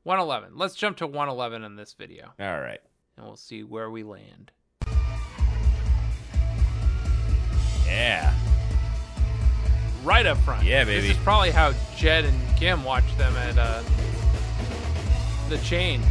111. 0.02 0.58
Let's 0.58 0.74
jump 0.74 0.98
to 0.98 1.06
111 1.06 1.64
in 1.64 1.76
this 1.76 1.94
video, 1.94 2.32
All 2.40 2.60
right. 2.62 2.80
and 3.16 3.28
we'll 3.28 3.36
see 3.36 3.62
where 3.64 3.92
we 3.92 4.02
land. 4.02 4.52
Yeah. 7.86 8.34
Right 10.04 10.26
up 10.26 10.38
front. 10.40 10.66
Yeah, 10.66 10.84
baby. 10.84 11.08
This 11.08 11.18
is 11.18 11.24
probably 11.24 11.52
how 11.52 11.74
Jed 11.96 12.26
and 12.26 12.58
Kim 12.58 12.84
watched 12.84 13.18
them 13.20 13.36
at 13.36 13.58
uh, 13.58 13.84
the 15.50 15.58
chain. 15.60 16.02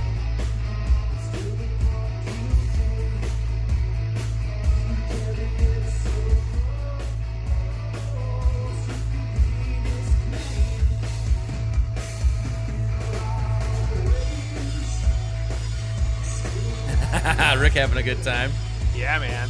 Rick 17.58 17.72
having 17.72 17.98
a 17.98 18.02
good 18.04 18.22
time. 18.22 18.52
Yeah, 18.94 19.18
man. 19.18 19.48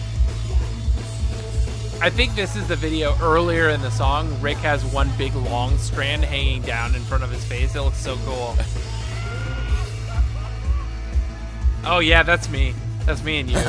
I 2.02 2.08
think 2.08 2.34
this 2.34 2.56
is 2.56 2.66
the 2.66 2.76
video 2.76 3.14
earlier 3.20 3.68
in 3.68 3.82
the 3.82 3.90
song. 3.90 4.40
Rick 4.40 4.56
has 4.58 4.82
one 4.86 5.10
big 5.18 5.34
long 5.34 5.76
strand 5.76 6.24
hanging 6.24 6.62
down 6.62 6.94
in 6.94 7.02
front 7.02 7.22
of 7.22 7.30
his 7.30 7.44
face. 7.44 7.74
It 7.74 7.82
looks 7.82 7.98
so 7.98 8.16
cool. 8.24 8.56
oh 11.84 11.98
yeah, 11.98 12.22
that's 12.22 12.48
me. 12.48 12.74
That's 13.04 13.22
me 13.22 13.40
and 13.40 13.50
you. 13.50 13.58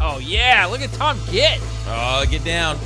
oh 0.00 0.18
yeah, 0.22 0.64
look 0.70 0.80
at 0.80 0.90
Tom 0.94 1.18
get. 1.30 1.58
Oh, 1.86 2.24
get 2.30 2.42
down. 2.44 2.78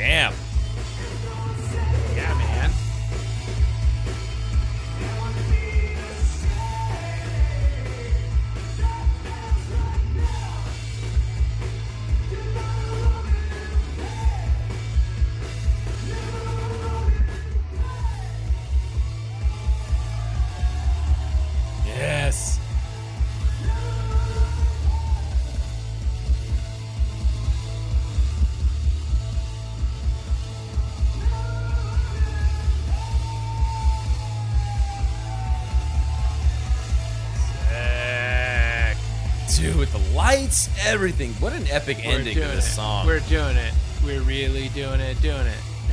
Damn. 0.00 0.49
Everything. 40.90 41.32
What 41.34 41.52
an 41.52 41.66
epic 41.68 41.98
We're 42.04 42.12
ending 42.12 42.34
to 42.34 42.40
this 42.40 42.66
it. 42.66 42.70
song. 42.70 43.06
We're 43.06 43.20
doing 43.20 43.56
it. 43.56 43.72
We're 44.04 44.22
really 44.22 44.68
doing 44.70 45.00
it. 45.00 45.20
Doing 45.22 45.46
it. 45.46 45.58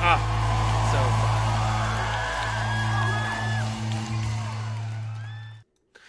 ah, 0.00 0.34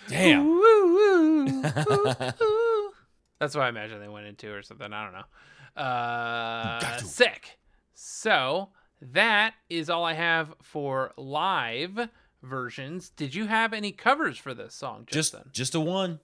Damn. 0.07 0.47
Ooh, 0.47 0.63
ooh, 0.63 1.63
ooh, 1.87 2.13
ooh. 2.41 2.91
That's 3.39 3.55
what 3.55 3.65
I 3.65 3.69
imagine 3.69 3.99
they 3.99 4.07
went 4.07 4.25
into 4.25 4.51
or 4.51 4.63
something. 4.63 4.91
I 4.91 5.03
don't 5.03 5.13
know. 5.13 5.81
Uh, 5.81 6.97
sick. 6.97 7.59
So 7.93 8.69
that 9.01 9.53
is 9.69 9.89
all 9.89 10.03
I 10.03 10.13
have 10.13 10.53
for 10.63 11.13
live 11.15 12.09
versions. 12.41 13.09
Did 13.09 13.35
you 13.35 13.47
have 13.47 13.73
any 13.73 13.91
covers 13.91 14.37
for 14.37 14.53
this 14.53 14.73
song, 14.73 15.05
just 15.07 15.33
Justin? 15.33 15.49
just 15.51 15.75
a 15.75 15.79
one. 15.79 16.19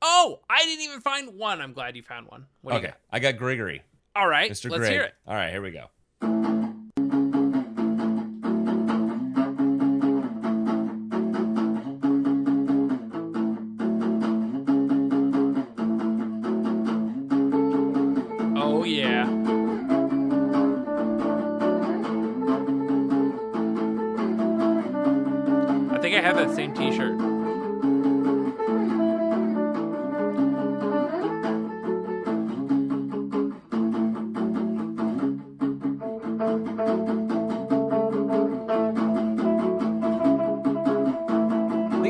Oh, 0.00 0.40
I 0.50 0.64
didn't 0.64 0.84
even 0.84 1.00
find 1.00 1.34
one. 1.36 1.60
I'm 1.60 1.72
glad 1.72 1.96
you 1.96 2.02
found 2.02 2.26
one. 2.28 2.46
What 2.62 2.74
okay, 2.76 2.92
I 3.10 3.18
got 3.20 3.36
Gregory. 3.36 3.82
All 4.16 4.26
right, 4.28 4.50
Mr. 4.50 4.70
let's 4.70 4.80
Greg. 4.80 4.92
hear 4.92 5.02
it. 5.02 5.14
All 5.26 5.34
right, 5.34 5.50
here 5.50 5.62
we 5.62 5.70
go. 5.70 6.61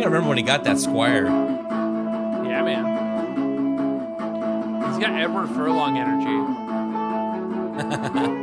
Think 0.03 0.11
I 0.11 0.15
remember 0.17 0.31
when 0.31 0.39
he 0.39 0.43
got 0.43 0.65
that 0.65 0.79
Squier. 0.79 1.27
Yeah, 2.45 2.63
man. 2.65 2.85
He's 4.91 4.99
got 4.99 5.13
Edward 5.13 5.47
Furlong 5.51 5.97
energy. 5.97 6.33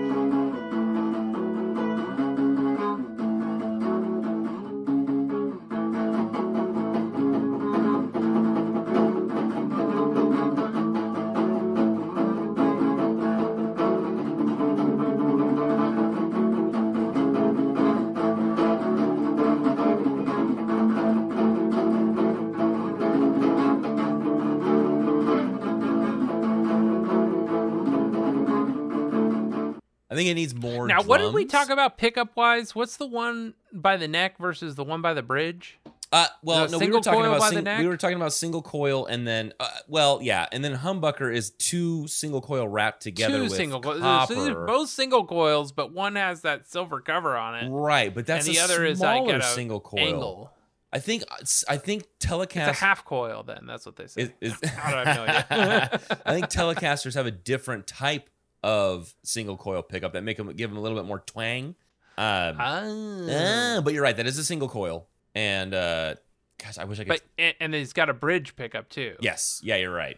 Now, 31.00 31.08
what 31.08 31.18
did 31.20 31.34
we 31.34 31.46
talk 31.46 31.70
about 31.70 31.98
pickup 31.98 32.36
wise? 32.36 32.76
What's 32.76 32.98
the 32.98 33.06
one 33.06 33.54
by 33.72 33.98
the 33.98 34.08
neck 34.08 34.38
versus 34.38 34.76
the 34.76 34.84
one 34.84 35.02
by 35.02 35.14
the 35.14 35.24
bridge? 35.24 35.80
Uh, 36.12 36.26
well, 36.42 36.66
The 36.66 36.72
no, 36.72 36.80
we 36.80 36.92
were 36.92 37.02
talking 37.02 37.26
about 37.26 37.44
sing- 37.44 37.66
we 37.80 37.88
were 37.88 37.98
talking 37.98 38.16
about 38.18 38.34
single 38.34 38.64
coil, 38.64 39.06
and 39.06 39.28
then 39.28 39.54
uh, 39.60 39.70
well, 39.88 40.20
yeah, 40.24 40.48
and 40.52 40.64
then 40.66 40.76
humbucker 40.76 41.34
is 41.34 41.52
two 41.52 42.08
single 42.08 42.42
coil 42.42 42.68
wrapped 42.68 43.04
together 43.04 43.38
Two 43.38 43.44
with 43.44 43.52
single 43.54 43.80
coils. 43.80 44.28
So 44.28 44.34
these 44.34 44.48
are 44.48 44.66
both 44.66 44.90
single 44.90 45.26
coils, 45.26 45.72
but 45.72 45.94
one 45.94 46.16
has 46.16 46.42
that 46.42 46.68
silver 46.68 47.00
cover 47.00 47.38
on 47.38 47.56
it. 47.58 47.70
right, 47.70 48.14
but 48.14 48.26
that's 48.26 48.48
and 48.48 48.56
the 48.56 48.60
other 48.60 48.86
is 48.86 49.00
like 49.02 49.30
a 49.30 49.44
single 49.44 49.80
coil. 49.80 50.00
angle. 50.00 50.54
I 50.92 50.98
think 50.98 51.24
I 51.68 51.78
think 51.78 52.06
Telecast 52.20 52.70
It's 52.72 52.82
a 52.82 52.86
half 52.86 53.06
coil. 53.06 53.44
Then 53.44 53.66
that's 53.68 53.86
what 53.86 53.96
they 53.96 54.08
say. 54.08 54.34
is, 54.42 54.54
is 54.64 54.72
I 54.84 55.04
no. 55.04 55.98
I 56.26 56.34
think 56.34 56.48
Telecasters 56.48 57.14
have 57.14 57.28
a 57.28 57.32
different 57.32 57.86
type 57.86 58.32
of 58.64 59.14
single 59.24 59.58
coil 59.58 59.82
pickup 59.82 60.14
that 60.14 60.24
make 60.24 60.38
them 60.38 60.52
give 60.54 60.70
them 60.70 60.78
a 60.78 60.82
little 60.82 60.98
bit 60.98 61.06
more 61.08 61.20
twang. 61.20 61.76
Um, 62.18 62.56
ah, 62.60 63.82
but 63.84 63.94
you're 63.94 64.04
right, 64.04 64.16
that 64.18 64.28
is 64.28 64.38
a 64.38 64.44
single 64.44 64.68
coil, 64.68 65.08
and 65.34 65.74
uh, 65.74 66.16
gosh, 66.58 66.78
I 66.78 66.84
wish 66.84 67.00
I 67.00 67.04
could. 67.04 67.08
but 67.10 67.22
and, 67.38 67.56
and 67.62 67.74
he's 67.74 67.94
got 67.94 68.10
a 68.10 68.14
bridge 68.14 68.56
pickup 68.58 68.90
too. 68.90 69.16
yes, 69.22 69.62
yeah, 69.64 69.78
you're 69.78 69.94
right. 69.94 70.18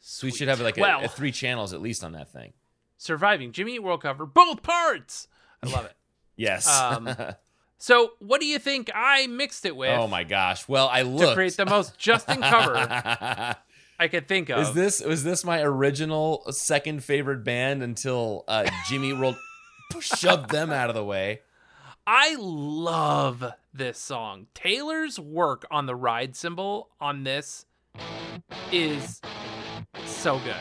So 0.00 0.26
we 0.26 0.32
should 0.32 0.48
have 0.48 0.60
like 0.60 0.78
a, 0.78 0.80
Well- 0.80 1.04
a 1.04 1.08
three 1.08 1.30
channels 1.32 1.72
at 1.72 1.80
least 1.80 2.02
on 2.02 2.12
that 2.12 2.32
thing. 2.32 2.52
Surviving 2.96 3.52
Jimmy 3.52 3.76
Eat 3.76 3.78
World 3.82 4.02
cover, 4.02 4.26
both 4.26 4.62
parts. 4.62 5.28
I 5.62 5.68
love 5.70 5.84
it. 5.86 5.92
Yes. 6.36 6.66
Um, 6.66 7.14
so 7.78 8.12
what 8.18 8.40
do 8.40 8.46
you 8.46 8.58
think 8.58 8.90
I 8.94 9.26
mixed 9.26 9.66
it 9.66 9.76
with? 9.76 9.90
oh 9.90 10.06
my 10.06 10.24
gosh. 10.24 10.66
Well, 10.66 10.88
I 10.90 11.02
To 11.02 11.34
create 11.34 11.54
the 11.58 11.66
most 11.66 11.98
Justin 11.98 12.40
cover 12.40 13.56
I 14.00 14.08
could 14.08 14.26
think 14.26 14.48
of. 14.48 14.60
Is 14.60 14.72
this 14.72 15.04
was 15.04 15.24
this 15.24 15.44
my 15.44 15.60
original 15.60 16.42
second 16.52 17.04
favorite 17.04 17.44
band 17.44 17.82
until 17.82 18.44
uh, 18.48 18.66
Jimmy 18.88 19.12
rolled 19.12 19.36
shoved 20.00 20.48
them 20.48 20.72
out 20.72 20.88
of 20.88 20.94
the 20.94 21.04
way? 21.04 21.42
I 22.06 22.34
love 22.38 23.44
this 23.74 23.98
song. 23.98 24.46
Taylor's 24.54 25.20
work 25.20 25.66
on 25.70 25.84
the 25.84 25.94
ride 25.94 26.34
cymbal 26.34 26.88
on 26.98 27.24
this 27.24 27.66
is 28.72 29.20
so 30.06 30.38
good. 30.38 30.56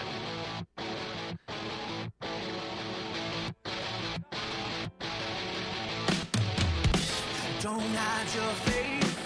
Don't 7.62 7.80
hide 7.80 8.36
your 8.36 8.54
face. 8.66 9.18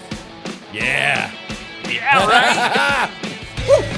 Yeah. 0.72 1.32
Yeah, 1.88 2.26
right? 2.28 3.90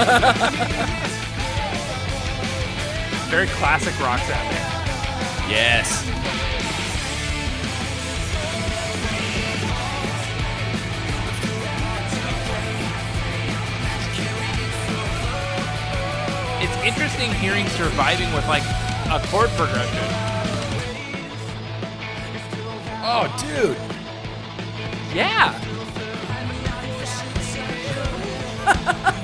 Very 3.28 3.48
classic 3.48 3.98
rock 3.98 4.20
sounding. 4.20 4.52
Yes. 5.50 6.06
It's 16.62 16.76
interesting 16.84 17.32
hearing 17.40 17.66
surviving 17.70 18.32
with 18.32 18.46
like 18.46 18.62
a 18.62 19.20
chord 19.26 19.50
progression. 19.56 19.98
Oh, 23.02 23.26
dude. 23.40 23.76
Yeah. 25.16 25.52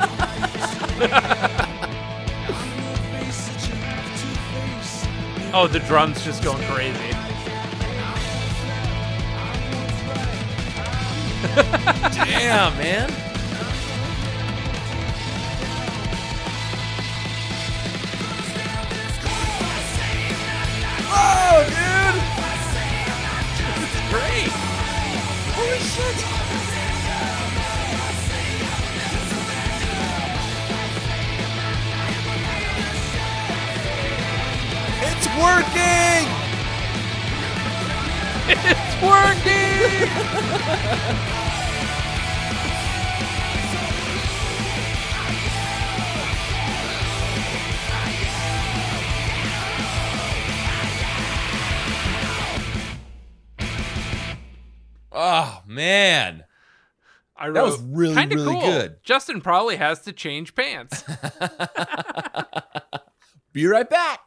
oh, 5.52 5.68
the 5.70 5.81
drums 5.81 6.24
just 6.24 6.43
going 6.43 6.62
crazy. 6.68 6.98
Damn, 12.14 12.77
man. 12.78 13.10
Oh, 21.09 21.64
dude. 21.68 22.20
This 23.77 23.93
is 23.94 24.01
great. 24.10 24.51
Holy 25.55 25.78
shit. 25.78 26.36
Working. 35.39 36.27
It's 38.49 39.03
working. 39.03 40.77
Oh 55.13 55.63
man. 55.67 56.45
I 57.39 57.51
That 57.51 57.65
was 57.65 57.81
really, 57.83 58.15
really 58.27 58.53
cool. 58.53 58.61
good." 58.61 58.97
Justin 59.03 59.41
probably 59.41 59.77
has 59.77 60.01
to 60.03 60.13
change 60.13 60.55
pants. 60.55 61.05
Be 63.53 63.67
right 63.67 63.89
back. 63.89 64.21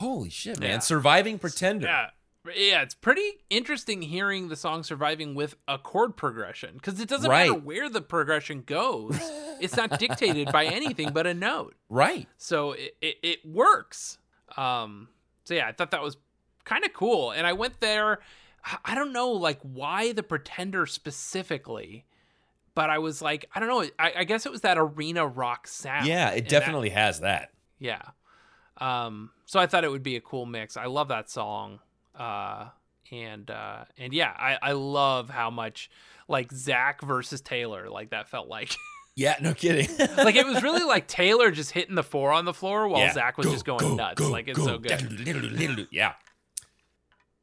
Holy 0.00 0.30
shit, 0.30 0.58
man. 0.58 0.70
Yeah. 0.70 0.78
Surviving 0.80 1.38
Pretender. 1.38 1.86
Yeah. 1.86 2.06
Yeah, 2.56 2.80
it's 2.80 2.94
pretty 2.94 3.32
interesting 3.50 4.00
hearing 4.00 4.48
the 4.48 4.56
song 4.56 4.82
surviving 4.82 5.34
with 5.34 5.56
a 5.68 5.76
chord 5.76 6.16
progression 6.16 6.72
because 6.74 6.98
it 6.98 7.06
doesn't 7.06 7.28
matter 7.30 7.52
where 7.52 7.90
the 7.90 8.00
progression 8.00 8.62
goes. 8.62 9.14
it's 9.60 9.76
not 9.76 9.98
dictated 9.98 10.50
by 10.50 10.64
anything 10.78 11.10
but 11.12 11.26
a 11.26 11.34
note. 11.34 11.74
Right. 11.90 12.26
So 12.38 12.72
it, 12.72 12.96
it, 13.02 13.16
it 13.22 13.38
works. 13.44 14.16
Um, 14.56 15.08
so 15.44 15.52
yeah, 15.52 15.68
I 15.68 15.72
thought 15.72 15.90
that 15.90 16.02
was 16.02 16.16
kind 16.64 16.82
of 16.86 16.94
cool. 16.94 17.30
And 17.32 17.46
I 17.46 17.52
went 17.52 17.78
there. 17.80 18.20
I- 18.86 18.94
don't 18.94 19.12
know 19.12 19.32
like 19.32 19.60
why 19.60 20.12
the 20.12 20.22
Pretender 20.22 20.86
specifically, 20.86 22.06
but 22.74 22.88
I 22.88 22.98
was 23.00 23.20
like, 23.20 23.44
I 23.54 23.60
don't 23.60 23.68
know. 23.68 23.82
I, 23.98 24.12
I 24.20 24.24
guess 24.24 24.46
it 24.46 24.52
was 24.52 24.62
that 24.62 24.78
arena 24.78 25.26
rock 25.26 25.66
sound. 25.66 26.06
Yeah, 26.06 26.30
it 26.30 26.42
that- 26.42 26.48
definitely 26.48 26.90
has 26.90 27.20
that. 27.20 27.50
yeah. 27.78 28.00
Um, 28.80 29.30
so 29.46 29.60
I 29.60 29.66
thought 29.66 29.84
it 29.84 29.90
would 29.90 30.02
be 30.02 30.16
a 30.16 30.20
cool 30.20 30.46
mix. 30.46 30.76
I 30.76 30.86
love 30.86 31.08
that 31.08 31.28
song. 31.30 31.80
Uh, 32.14 32.68
and 33.12 33.50
uh, 33.50 33.84
and 33.98 34.12
yeah, 34.12 34.32
I, 34.38 34.58
I 34.62 34.72
love 34.72 35.28
how 35.30 35.50
much 35.50 35.90
like 36.28 36.52
Zach 36.52 37.02
versus 37.02 37.40
Taylor 37.40 37.88
like 37.90 38.10
that 38.10 38.28
felt 38.28 38.48
like. 38.48 38.74
Yeah, 39.16 39.34
no 39.42 39.52
kidding. 39.52 39.88
like 40.16 40.36
it 40.36 40.46
was 40.46 40.62
really 40.62 40.84
like 40.84 41.06
Taylor 41.06 41.50
just 41.50 41.72
hitting 41.72 41.94
the 41.96 42.02
four 42.02 42.32
on 42.32 42.46
the 42.46 42.54
floor 42.54 42.88
while 42.88 43.00
Yeah. 43.00 43.12
Zach 43.12 43.36
was 43.36 43.48
Go, 43.48 43.52
just 43.52 43.64
going 43.66 43.80
go, 43.80 43.94
nuts. 43.96 44.18
go, 44.20 44.30
like 44.30 44.48
it's 44.48 44.62
so 44.62 44.78
good. 44.78 45.88
yeah. 45.90 46.12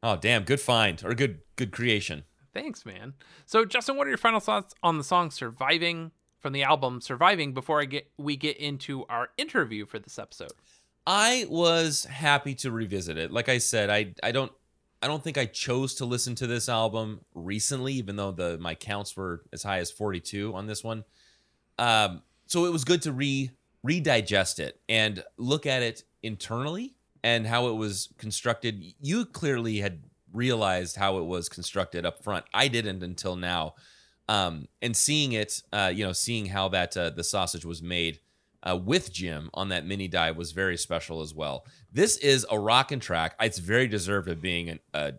Oh 0.01 0.15
damn, 0.15 0.43
good 0.43 0.61
find 0.61 1.03
or 1.03 1.13
good 1.13 1.41
good 1.55 1.71
creation. 1.71 2.23
Thanks, 2.53 2.85
man. 2.85 3.13
So 3.45 3.65
Justin, 3.65 3.95
what 3.97 4.07
are 4.07 4.09
your 4.09 4.17
final 4.17 4.39
thoughts 4.39 4.73
on 4.81 4.97
the 4.97 5.03
song 5.03 5.29
"Surviving" 5.29 6.11
from 6.39 6.53
the 6.53 6.63
album 6.63 7.01
"Surviving"? 7.01 7.53
Before 7.53 7.81
I 7.81 7.85
get 7.85 8.09
we 8.17 8.37
get 8.37 8.57
into 8.57 9.05
our 9.07 9.29
interview 9.37 9.85
for 9.85 9.99
this 9.99 10.17
episode. 10.17 10.53
I 11.07 11.45
was 11.49 12.03
happy 12.03 12.53
to 12.55 12.69
revisit 12.69 13.17
it. 13.17 13.31
Like 13.31 13.47
I 13.47 13.59
said, 13.59 13.89
I 13.89 14.13
I 14.21 14.33
don't 14.33 14.51
I 15.01 15.07
don't 15.07 15.23
think 15.23 15.37
I 15.37 15.45
chose 15.45 15.95
to 15.95 16.05
listen 16.05 16.35
to 16.35 16.47
this 16.47 16.67
album 16.67 17.21
recently, 17.33 17.93
even 17.93 18.17
though 18.17 18.31
the 18.31 18.57
my 18.57 18.75
counts 18.75 19.15
were 19.15 19.43
as 19.53 19.63
high 19.63 19.77
as 19.77 19.89
42 19.89 20.53
on 20.53 20.67
this 20.67 20.83
one. 20.83 21.05
Um, 21.79 22.23
so 22.45 22.65
it 22.65 22.73
was 22.73 22.83
good 22.83 23.01
to 23.03 23.13
re 23.13 23.51
redigest 23.85 24.59
it 24.59 24.81
and 24.89 25.23
look 25.37 25.65
at 25.65 25.81
it 25.81 26.03
internally 26.23 26.95
and 27.23 27.47
how 27.47 27.69
it 27.69 27.75
was 27.75 28.09
constructed. 28.17 28.83
You 28.99 29.23
clearly 29.23 29.77
had 29.77 30.03
realized 30.33 30.97
how 30.97 31.19
it 31.19 31.23
was 31.23 31.47
constructed 31.47 32.05
up 32.05 32.21
front. 32.21 32.43
I 32.53 32.67
didn't 32.67 33.01
until 33.01 33.37
now. 33.37 33.75
Um, 34.27 34.67
and 34.81 34.97
seeing 34.97 35.31
it, 35.31 35.61
uh, 35.71 35.89
you 35.93 36.05
know, 36.05 36.11
seeing 36.11 36.47
how 36.47 36.67
that 36.69 36.97
uh, 36.97 37.11
the 37.11 37.23
sausage 37.23 37.63
was 37.63 37.81
made 37.81 38.19
uh, 38.63 38.75
with 38.75 39.11
Jim 39.13 39.49
on 39.53 39.69
that 39.69 39.85
mini 39.85 40.07
dive 40.07 40.35
was 40.37 40.51
very 40.51 40.77
special 40.77 41.21
as 41.21 41.33
well. 41.33 41.65
This 41.91 42.17
is 42.17 42.45
a 42.49 42.59
rockin' 42.59 42.99
track. 42.99 43.35
It's 43.39 43.59
very 43.59 43.87
deserved 43.87 44.27
of 44.29 44.41
being 44.41 44.69
an 44.69 44.79
uh, 44.93 45.11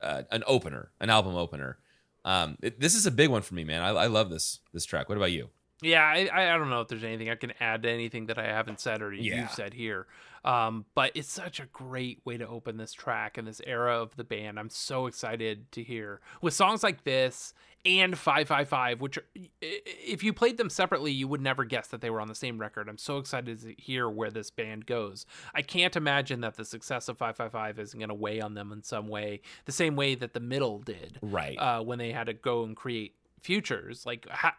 uh, 0.00 0.22
an 0.30 0.42
opener, 0.46 0.90
an 1.00 1.10
album 1.10 1.34
opener. 1.36 1.78
Um, 2.24 2.58
it- 2.62 2.80
this 2.80 2.94
is 2.94 3.06
a 3.06 3.10
big 3.10 3.30
one 3.30 3.42
for 3.42 3.54
me, 3.54 3.64
man. 3.64 3.82
I, 3.82 3.88
I 3.90 4.06
love 4.06 4.30
this 4.30 4.60
this 4.72 4.84
track. 4.84 5.08
What 5.08 5.16
about 5.18 5.32
you? 5.32 5.48
Yeah, 5.82 6.02
I, 6.02 6.28
I 6.32 6.54
I 6.54 6.58
don't 6.58 6.70
know 6.70 6.80
if 6.80 6.88
there's 6.88 7.04
anything 7.04 7.28
I 7.30 7.34
can 7.34 7.52
add 7.60 7.82
to 7.82 7.90
anything 7.90 8.26
that 8.26 8.38
I 8.38 8.46
haven't 8.46 8.80
said 8.80 9.02
or 9.02 9.12
Yeah. 9.12 9.42
you've 9.42 9.50
said 9.50 9.74
here. 9.74 10.06
Um, 10.44 10.84
but 10.94 11.10
it's 11.14 11.30
such 11.30 11.58
a 11.60 11.66
great 11.66 12.20
way 12.24 12.36
to 12.36 12.46
open 12.46 12.76
this 12.76 12.92
track 12.92 13.36
and 13.36 13.46
this 13.48 13.60
era 13.66 14.00
of 14.00 14.14
the 14.16 14.22
band. 14.24 14.58
I'm 14.60 14.70
so 14.70 15.06
excited 15.06 15.70
to 15.72 15.82
hear 15.82 16.20
with 16.40 16.54
songs 16.54 16.82
like 16.84 17.02
this 17.04 17.52
and 17.86 18.18
555, 18.18 19.00
which 19.00 19.16
are, 19.18 19.24
i- 19.36 19.48
i- 19.62 19.80
if 20.06 20.22
you 20.24 20.32
played 20.32 20.56
them 20.58 20.68
separately, 20.68 21.12
you 21.12 21.28
would 21.28 21.40
never 21.40 21.64
guess 21.64 21.86
that 21.88 22.00
they 22.00 22.10
were 22.10 22.20
on 22.20 22.28
the 22.28 22.34
same 22.34 22.58
record. 22.58 22.88
I'm 22.88 22.98
so 22.98 23.18
excited 23.18 23.60
to 23.62 23.74
hear 23.78 24.08
where 24.08 24.30
this 24.30 24.50
band 24.50 24.86
goes. 24.86 25.24
I 25.54 25.62
can't 25.62 25.94
imagine 25.96 26.40
that 26.40 26.56
the 26.56 26.64
success 26.64 27.08
of 27.08 27.16
555 27.18 27.78
isn't 27.78 27.98
going 27.98 28.08
to 28.08 28.14
weigh 28.14 28.40
on 28.40 28.54
them 28.54 28.72
in 28.72 28.82
some 28.82 29.08
way, 29.08 29.40
the 29.64 29.72
same 29.72 29.96
way 29.96 30.14
that 30.16 30.34
the 30.34 30.40
middle 30.40 30.80
did 30.80 31.18
Right. 31.22 31.56
uh, 31.58 31.82
when 31.82 31.98
they 31.98 32.12
had 32.12 32.26
to 32.26 32.32
go 32.34 32.64
and 32.64 32.76
create 32.76 33.14
futures. 33.40 34.04
Like, 34.04 34.28
ha- 34.28 34.56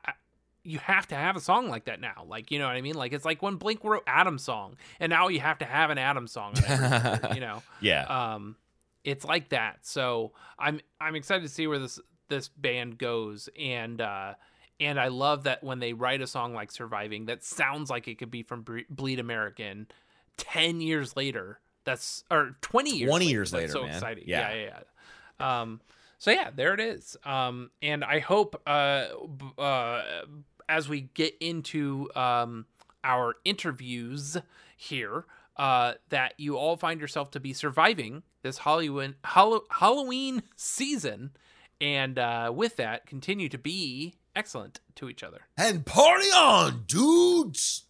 you 0.63 0.79
have 0.79 1.07
to 1.07 1.15
have 1.15 1.35
a 1.35 1.39
song 1.39 1.69
like 1.69 1.85
that 1.85 2.01
now. 2.01 2.25
Like, 2.27 2.51
you 2.51 2.59
know 2.59 2.67
what 2.67 2.75
I 2.75 2.81
mean? 2.81 2.95
Like, 2.95 3.13
it's 3.13 3.23
like 3.25 3.41
when 3.41 3.55
Blink 3.55 3.83
wrote 3.83 4.03
Adam 4.07 4.37
song, 4.37 4.75
and 4.99 5.09
now 5.09 5.27
you 5.29 5.39
have 5.39 5.57
to 5.59 5.65
have 5.65 5.89
an 5.89 5.97
Adam 5.97 6.27
song. 6.27 6.53
Record, 6.55 7.35
you 7.35 7.39
know? 7.47 7.63
Yeah. 7.79 8.03
Um, 8.03 8.55
it's 9.05 9.23
like 9.23 9.49
that. 9.49 9.77
So 9.85 10.33
I'm 10.59 10.81
I'm 10.99 11.15
excited 11.15 11.43
to 11.43 11.49
see 11.49 11.67
where 11.67 11.79
this 11.79 11.97
this 12.29 12.47
band 12.47 12.97
goes, 12.97 13.49
and 13.59 14.01
uh, 14.01 14.33
and 14.79 14.99
I 14.99 15.07
love 15.07 15.43
that 15.43 15.63
when 15.63 15.79
they 15.79 15.93
write 15.93 16.21
a 16.21 16.27
song 16.27 16.53
like 16.53 16.71
"Surviving" 16.71 17.25
that 17.25 17.43
sounds 17.43 17.89
like 17.89 18.07
it 18.07 18.17
could 18.17 18.31
be 18.31 18.43
from 18.43 18.65
Bleed 18.89 19.19
American. 19.19 19.87
Ten 20.37 20.81
years 20.81 21.15
later, 21.15 21.59
that's 21.83 22.23
or 22.29 22.55
twenty 22.61 22.95
years. 22.95 23.09
20 23.09 23.25
later, 23.25 23.31
years 23.33 23.53
later, 23.53 23.71
so 23.71 23.81
man. 23.83 23.95
exciting. 23.95 24.23
Yeah. 24.27 24.49
yeah, 24.49 24.55
yeah. 24.55 24.79
yeah. 25.39 25.61
Um, 25.61 25.81
so 26.19 26.31
yeah, 26.31 26.49
there 26.55 26.73
it 26.73 26.79
is. 26.79 27.15
Um, 27.23 27.71
and 27.81 28.03
I 28.03 28.19
hope 28.19 28.61
uh, 28.67 29.05
uh, 29.57 30.03
as 30.67 30.89
we 30.89 31.01
get 31.13 31.35
into 31.39 32.09
um, 32.15 32.65
our 33.03 33.35
interviews 33.45 34.37
here, 34.75 35.25
uh, 35.57 35.93
that 36.09 36.33
you 36.37 36.57
all 36.57 36.77
find 36.77 37.01
yourself 37.01 37.31
to 37.31 37.39
be 37.39 37.53
surviving 37.53 38.23
this 38.43 38.59
Hollywood 38.59 39.15
Hallow- 39.23 39.65
Halloween 39.71 40.43
season, 40.55 41.31
and 41.79 42.17
uh, 42.17 42.51
with 42.53 42.75
that, 42.77 43.05
continue 43.05 43.49
to 43.49 43.57
be 43.57 44.15
excellent 44.35 44.79
to 44.95 45.09
each 45.09 45.23
other. 45.23 45.41
And 45.57 45.85
party 45.85 46.27
on, 46.27 46.83
dudes. 46.87 47.85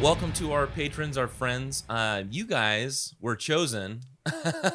Welcome 0.00 0.32
to 0.34 0.52
our 0.52 0.66
patrons, 0.66 1.16
our 1.16 1.28
friends. 1.28 1.84
Uh, 1.88 2.24
you 2.30 2.44
guys 2.46 3.14
were 3.20 3.36
chosen, 3.36 4.00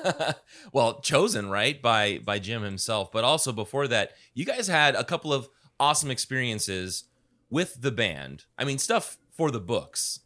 well, 0.74 1.02
chosen 1.02 1.50
right 1.50 1.80
by 1.80 2.18
by 2.18 2.40
Jim 2.40 2.64
himself, 2.64 3.12
but 3.12 3.24
also 3.24 3.52
before 3.52 3.88
that, 3.90 4.14
you 4.34 4.44
guys 4.44 4.68
had 4.68 4.96
a 4.96 5.04
couple 5.04 5.32
of 5.32 5.48
awesome 5.80 6.10
experiences 6.10 7.04
with 7.50 7.82
the 7.82 7.92
band. 7.92 8.46
I 8.58 8.66
mean, 8.66 8.80
stuff 8.80 9.18
for 9.32 9.52
the 9.52 9.60
books, 9.60 10.22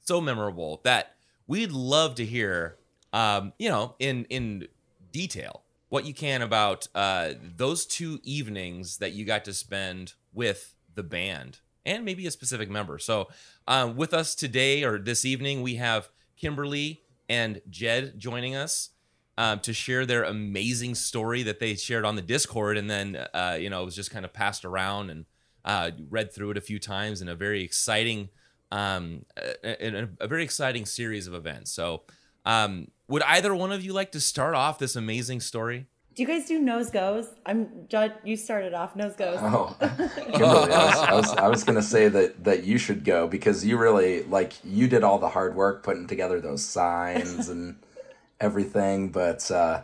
so 0.00 0.20
memorable 0.20 0.80
that 0.84 1.13
we'd 1.46 1.72
love 1.72 2.14
to 2.16 2.24
hear, 2.24 2.76
um, 3.12 3.52
you 3.58 3.68
know, 3.68 3.94
in 3.98 4.24
in 4.26 4.68
detail 5.12 5.62
what 5.88 6.04
you 6.04 6.14
can 6.14 6.42
about 6.42 6.88
uh, 6.94 7.34
those 7.56 7.86
two 7.86 8.18
evenings 8.24 8.98
that 8.98 9.12
you 9.12 9.24
got 9.24 9.44
to 9.44 9.52
spend 9.52 10.14
with 10.32 10.74
the 10.94 11.02
band 11.02 11.60
and 11.86 12.04
maybe 12.04 12.26
a 12.26 12.30
specific 12.30 12.68
member. 12.68 12.98
So, 12.98 13.28
um, 13.68 13.96
with 13.96 14.12
us 14.12 14.34
today 14.34 14.82
or 14.82 14.98
this 14.98 15.24
evening, 15.24 15.62
we 15.62 15.76
have 15.76 16.08
Kimberly 16.36 17.02
and 17.28 17.60
Jed 17.70 18.18
joining 18.18 18.56
us 18.56 18.90
um, 19.38 19.60
to 19.60 19.72
share 19.72 20.06
their 20.06 20.24
amazing 20.24 20.94
story 20.94 21.42
that 21.44 21.60
they 21.60 21.74
shared 21.74 22.04
on 22.04 22.16
the 22.16 22.22
Discord, 22.22 22.76
and 22.76 22.90
then 22.90 23.16
uh, 23.34 23.56
you 23.60 23.70
know 23.70 23.82
it 23.82 23.84
was 23.84 23.96
just 23.96 24.10
kind 24.10 24.24
of 24.24 24.32
passed 24.32 24.64
around 24.64 25.10
and 25.10 25.26
Uh, 25.66 25.90
read 26.10 26.30
through 26.30 26.50
it 26.50 26.58
a 26.58 26.60
few 26.60 26.78
times 26.78 27.22
in 27.22 27.28
a 27.28 27.34
very 27.34 27.64
exciting, 27.64 28.28
um, 28.74 29.24
in 29.62 29.94
a, 29.94 30.08
a 30.24 30.26
very 30.26 30.42
exciting 30.42 30.84
series 30.84 31.28
of 31.28 31.34
events. 31.34 31.70
So, 31.70 32.02
um, 32.44 32.88
would 33.06 33.22
either 33.22 33.54
one 33.54 33.70
of 33.70 33.84
you 33.84 33.92
like 33.92 34.12
to 34.12 34.20
start 34.20 34.54
off 34.54 34.80
this 34.80 34.96
amazing 34.96 35.40
story? 35.40 35.86
Do 36.14 36.22
you 36.22 36.28
guys 36.28 36.46
do 36.46 36.58
nose 36.58 36.90
goes? 36.90 37.26
I'm 37.46 37.86
Judd. 37.88 38.14
You 38.24 38.36
started 38.36 38.74
off 38.74 38.96
nose 38.96 39.14
goes. 39.14 39.38
Oh, 39.40 39.76
Kimberly, 39.80 40.72
I 40.72 40.84
was, 40.86 40.96
I 40.96 41.12
was, 41.14 41.30
I 41.30 41.48
was 41.48 41.64
gonna 41.64 41.82
say 41.82 42.08
that 42.08 42.44
that 42.44 42.64
you 42.64 42.78
should 42.78 43.04
go 43.04 43.28
because 43.28 43.64
you 43.64 43.76
really 43.78 44.24
like 44.24 44.52
you 44.64 44.88
did 44.88 45.04
all 45.04 45.18
the 45.18 45.28
hard 45.28 45.54
work 45.54 45.82
putting 45.82 46.06
together 46.06 46.40
those 46.40 46.64
signs 46.64 47.48
and 47.48 47.76
everything. 48.40 49.10
But 49.10 49.48
uh, 49.50 49.82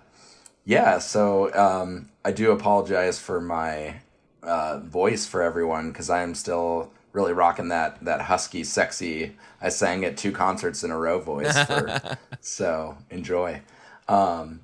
yeah, 0.64 0.98
so 0.98 1.54
um, 1.54 2.10
I 2.24 2.32
do 2.32 2.50
apologize 2.50 3.18
for 3.18 3.40
my 3.40 4.00
uh, 4.42 4.80
voice 4.80 5.26
for 5.26 5.42
everyone 5.42 5.90
because 5.90 6.10
I 6.10 6.22
am 6.22 6.34
still 6.34 6.92
really 7.12 7.32
rocking 7.32 7.68
that 7.68 8.02
that 8.04 8.22
husky, 8.22 8.64
sexy. 8.64 9.36
I 9.60 9.68
sang 9.68 10.04
at 10.04 10.16
two 10.16 10.32
concerts 10.32 10.84
in 10.84 10.90
a 10.90 10.98
row 10.98 11.20
voice. 11.20 11.56
For, 11.64 12.18
so 12.40 12.96
enjoy. 13.10 13.62
Um, 14.08 14.60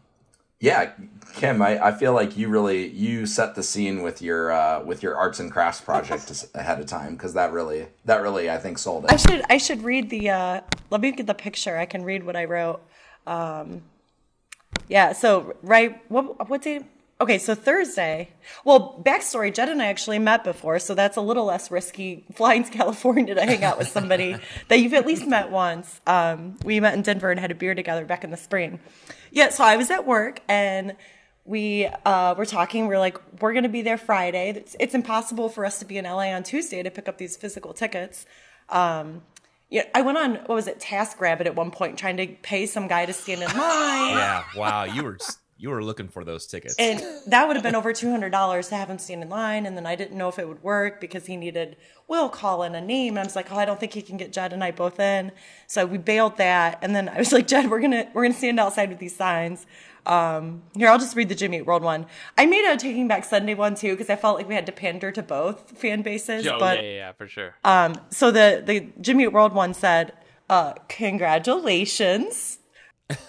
yeah, 0.59 0.93
Kim, 1.35 1.61
I, 1.61 1.89
I 1.89 1.93
feel 1.93 2.15
like 2.15 2.37
you 2.37 2.49
really 2.49 2.87
you 2.89 3.27
set 3.27 3.55
the 3.55 3.63
scene 3.63 4.03
with 4.03 4.23
your 4.23 4.51
uh, 4.51 4.83
with 4.83 5.03
your 5.03 5.17
arts 5.17 5.39
and 5.39 5.53
crafts 5.53 5.81
project 5.81 6.47
ahead 6.55 6.81
of 6.81 6.87
time 6.87 7.13
because 7.15 7.35
that 7.35 7.53
really 7.53 7.87
that 8.07 8.23
really 8.23 8.51
I 8.51 8.59
think 8.59 8.79
sold 8.79 9.05
it. 9.05 9.13
I 9.13 9.17
should 9.17 9.43
I 9.51 9.59
should 9.59 9.83
read 9.83 10.09
the. 10.09 10.31
Uh, 10.31 10.61
let 10.91 11.01
me 11.01 11.13
get 11.13 11.27
the 11.27 11.35
picture. 11.35 11.77
I 11.77 11.85
can 11.87 12.05
read 12.05 12.25
what 12.25 12.37
I 12.37 12.47
wrote. 12.47 12.81
Um, 13.27 13.83
yeah. 14.89 15.13
So 15.13 15.55
right. 15.63 16.01
What 16.11 16.49
what 16.49 16.63
day? 16.63 16.85
Okay. 17.21 17.39
So 17.39 17.55
Thursday. 17.55 18.31
Well, 18.65 19.01
backstory. 19.05 19.53
Jed 19.53 19.69
and 19.69 19.81
I 19.81 19.87
actually 19.87 20.19
met 20.19 20.45
before, 20.45 20.79
so 20.79 20.95
that's 20.95 21.17
a 21.17 21.21
little 21.21 21.45
less 21.45 21.71
risky 21.71 22.25
flying 22.35 22.65
to 22.65 22.71
California 22.71 23.35
to 23.35 23.43
hang 23.43 23.65
out 23.65 23.79
with 23.79 23.89
somebody 23.89 24.37
that 24.69 24.81
you've 24.81 24.95
at 24.95 25.07
least 25.07 25.27
met 25.27 25.51
once. 25.51 26.01
Um, 26.07 26.57
we 26.65 26.81
met 26.81 26.95
in 26.95 27.03
Denver 27.03 27.31
and 27.31 27.41
had 27.41 27.51
a 27.51 27.55
beer 27.55 27.75
together 27.75 28.05
back 28.05 28.25
in 28.25 28.31
the 28.31 28.37
spring. 28.37 28.81
Yeah. 29.31 29.51
So 29.51 29.65
I 29.65 29.77
was 29.77 29.91
at 29.91 30.07
work 30.07 30.41
and 30.49 30.97
we 31.47 31.87
uh, 32.05 32.35
were 32.37 32.45
talking. 32.45 32.87
We 32.87 32.95
are 32.95 32.99
like, 32.99 33.19
we're 33.41 33.53
going 33.53 33.63
to 33.63 33.69
be 33.69 33.83
there 33.83 33.99
Friday. 33.99 34.51
It's, 34.51 34.77
it's 34.79 34.95
impossible 34.95 35.49
for 35.49 35.65
us 35.65 35.79
to 35.79 35.85
be 35.85 35.97
in 35.97 36.05
LA 36.05 36.35
on 36.35 36.43
Tuesday 36.43 36.83
to 36.83 36.91
pick 36.91 37.09
up 37.09 37.19
these 37.19 37.37
physical 37.37 37.73
tickets. 37.73 38.27
Um, 38.69 39.23
yeah, 39.71 39.85
I 39.95 40.03
went 40.03 40.19
on 40.19 40.35
what 40.35 40.51
was 40.51 40.67
it, 40.69 40.79
TaskRabbit 40.79 41.47
at 41.47 41.57
one 41.57 41.71
point, 41.71 41.99
trying 41.99 42.17
to 42.19 42.27
pay 42.27 42.67
some 42.67 42.87
guy 42.89 43.07
to 43.07 43.13
stand 43.13 43.43
in 43.43 43.49
line. 43.49 44.17
Yeah, 44.17 44.45
wow, 44.57 44.85
you 44.85 45.03
were 45.03 45.19
you 45.59 45.71
were 45.71 45.83
looking 45.83 46.09
for 46.09 46.25
those 46.25 46.47
tickets. 46.47 46.75
And 46.79 47.03
that 47.27 47.47
would 47.47 47.57
have 47.57 47.63
been 47.63 47.75
over 47.75 47.93
two 47.93 48.11
hundred 48.11 48.31
dollars 48.31 48.69
to 48.69 48.77
have 48.77 48.91
him 48.91 48.99
stand 48.99 49.23
in 49.23 49.29
line, 49.29 49.67
and 49.67 49.77
then 49.77 49.87
I 49.87 49.95
didn't 49.95 50.17
know 50.17 50.29
if 50.29 50.39
it 50.39 50.47
would 50.47 50.63
work 50.63 51.01
because 51.01 51.27
he 51.27 51.37
needed 51.37 51.77
will 52.09 52.29
call 52.29 52.63
in 52.63 52.75
a 52.75 52.81
name, 52.81 53.15
and 53.15 53.21
I 53.21 53.25
was 53.25 53.35
like, 53.35 53.51
oh, 53.51 53.57
I 53.57 53.65
don't 53.65 53.81
think 53.81 53.93
he 53.93 54.03
can 54.03 54.17
get 54.17 54.33
Jed 54.33 54.53
and 54.53 54.63
I 54.63 54.71
both 54.71 55.01
in, 55.01 55.33
so 55.67 55.87
we 55.87 55.99
bailed 55.99 56.37
that, 56.37 56.79
and 56.83 56.95
then 56.95 57.09
I 57.09 57.19
was 57.19 57.33
like, 57.33 57.47
Jed, 57.47 57.71
we're 57.71 57.81
gonna 57.81 58.09
we're 58.13 58.23
gonna 58.23 58.35
stand 58.35 58.61
outside 58.61 58.91
with 58.91 58.99
these 58.99 59.17
signs. 59.17 59.67
Um, 60.05 60.63
here, 60.77 60.89
I'll 60.89 60.99
just 60.99 61.17
read 61.17 61.29
the 61.29 61.35
Jimmy 61.35 61.57
Eat 61.59 61.67
World 61.67 61.83
one. 61.83 62.07
I 62.39 62.47
made 62.47 62.65
a 62.71 62.77
Taking 62.77 63.09
Back 63.09 63.25
Sunday 63.25 63.55
one 63.55 63.75
too 63.75 63.91
because 63.93 64.09
I 64.09 64.15
felt 64.17 64.37
like 64.37 64.47
we 64.47 64.55
had 64.55 64.67
to 64.67 64.73
pander 64.73 65.11
to 65.11 65.23
both 65.23 65.77
fan 65.79 66.03
bases. 66.03 66.47
Oh, 66.47 66.59
but 66.61 66.79
yeah, 66.79 66.83
yeah, 66.83 66.95
yeah, 66.97 67.13
for 67.13 67.27
sure. 67.27 67.57
um, 67.65 67.95
so 68.11 68.31
the 68.31 68.63
the 68.65 68.89
Jimmy 69.01 69.25
Eat 69.25 69.33
World 69.33 69.53
one 69.53 69.75
said, 69.75 70.13
uh, 70.49 70.75
"Congratulations 70.89 72.59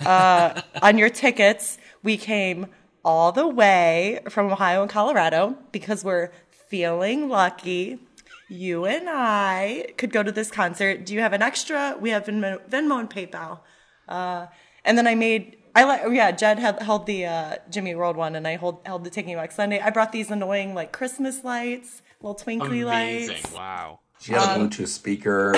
uh, 0.06 0.62
on 0.82 0.98
your 0.98 1.10
tickets. 1.10 1.78
We 2.08 2.16
came 2.16 2.68
all 3.04 3.34
the 3.34 3.46
way 3.46 4.22
from 4.30 4.50
Ohio 4.50 4.82
and 4.82 4.90
Colorado 4.90 5.58
because 5.74 6.06
we're 6.06 6.32
feeling 6.70 7.28
lucky. 7.28 8.00
You 8.48 8.86
and 8.86 9.10
I 9.10 9.88
could 9.98 10.14
go 10.14 10.24
to 10.24 10.32
this 10.32 10.50
concert. 10.50 11.06
Do 11.06 11.14
you 11.14 11.20
have 11.20 11.34
an 11.34 11.42
extra? 11.42 11.98
We 12.00 12.12
have 12.12 12.24
Venmo, 12.24 12.62
Venmo 12.70 12.98
and 13.02 13.10
PayPal. 13.10 13.60
Uh, 14.08 14.46
and 14.86 14.98
then 14.98 15.06
I 15.06 15.16
made, 15.16 15.58
I 15.76 15.84
like, 15.84 16.02
yeah, 16.14 16.32
Jed 16.32 16.60
had, 16.60 16.82
held 16.82 17.08
the 17.08 17.26
uh, 17.26 17.56
Jimmy 17.70 17.94
World 17.94 18.16
one, 18.16 18.38
and 18.38 18.48
I 18.48 18.56
hold, 18.56 18.80
held 18.86 19.04
the 19.04 19.10
Taking 19.10 19.36
Back 19.36 19.52
Sunday. 19.52 19.82
I 19.82 19.90
brought 19.90 20.14
these 20.14 20.32
annoying 20.32 20.74
like 20.74 20.94
Christmas 20.94 21.44
lights, 21.44 22.04
little 22.22 22.36
twinkly 22.36 22.86
lights. 22.86 23.52
Wow. 23.54 24.00
She 24.22 24.32
had 24.32 24.44
a 24.44 24.62
Um, 24.62 24.70
Bluetooth 24.70 24.88
speaker. 24.88 25.52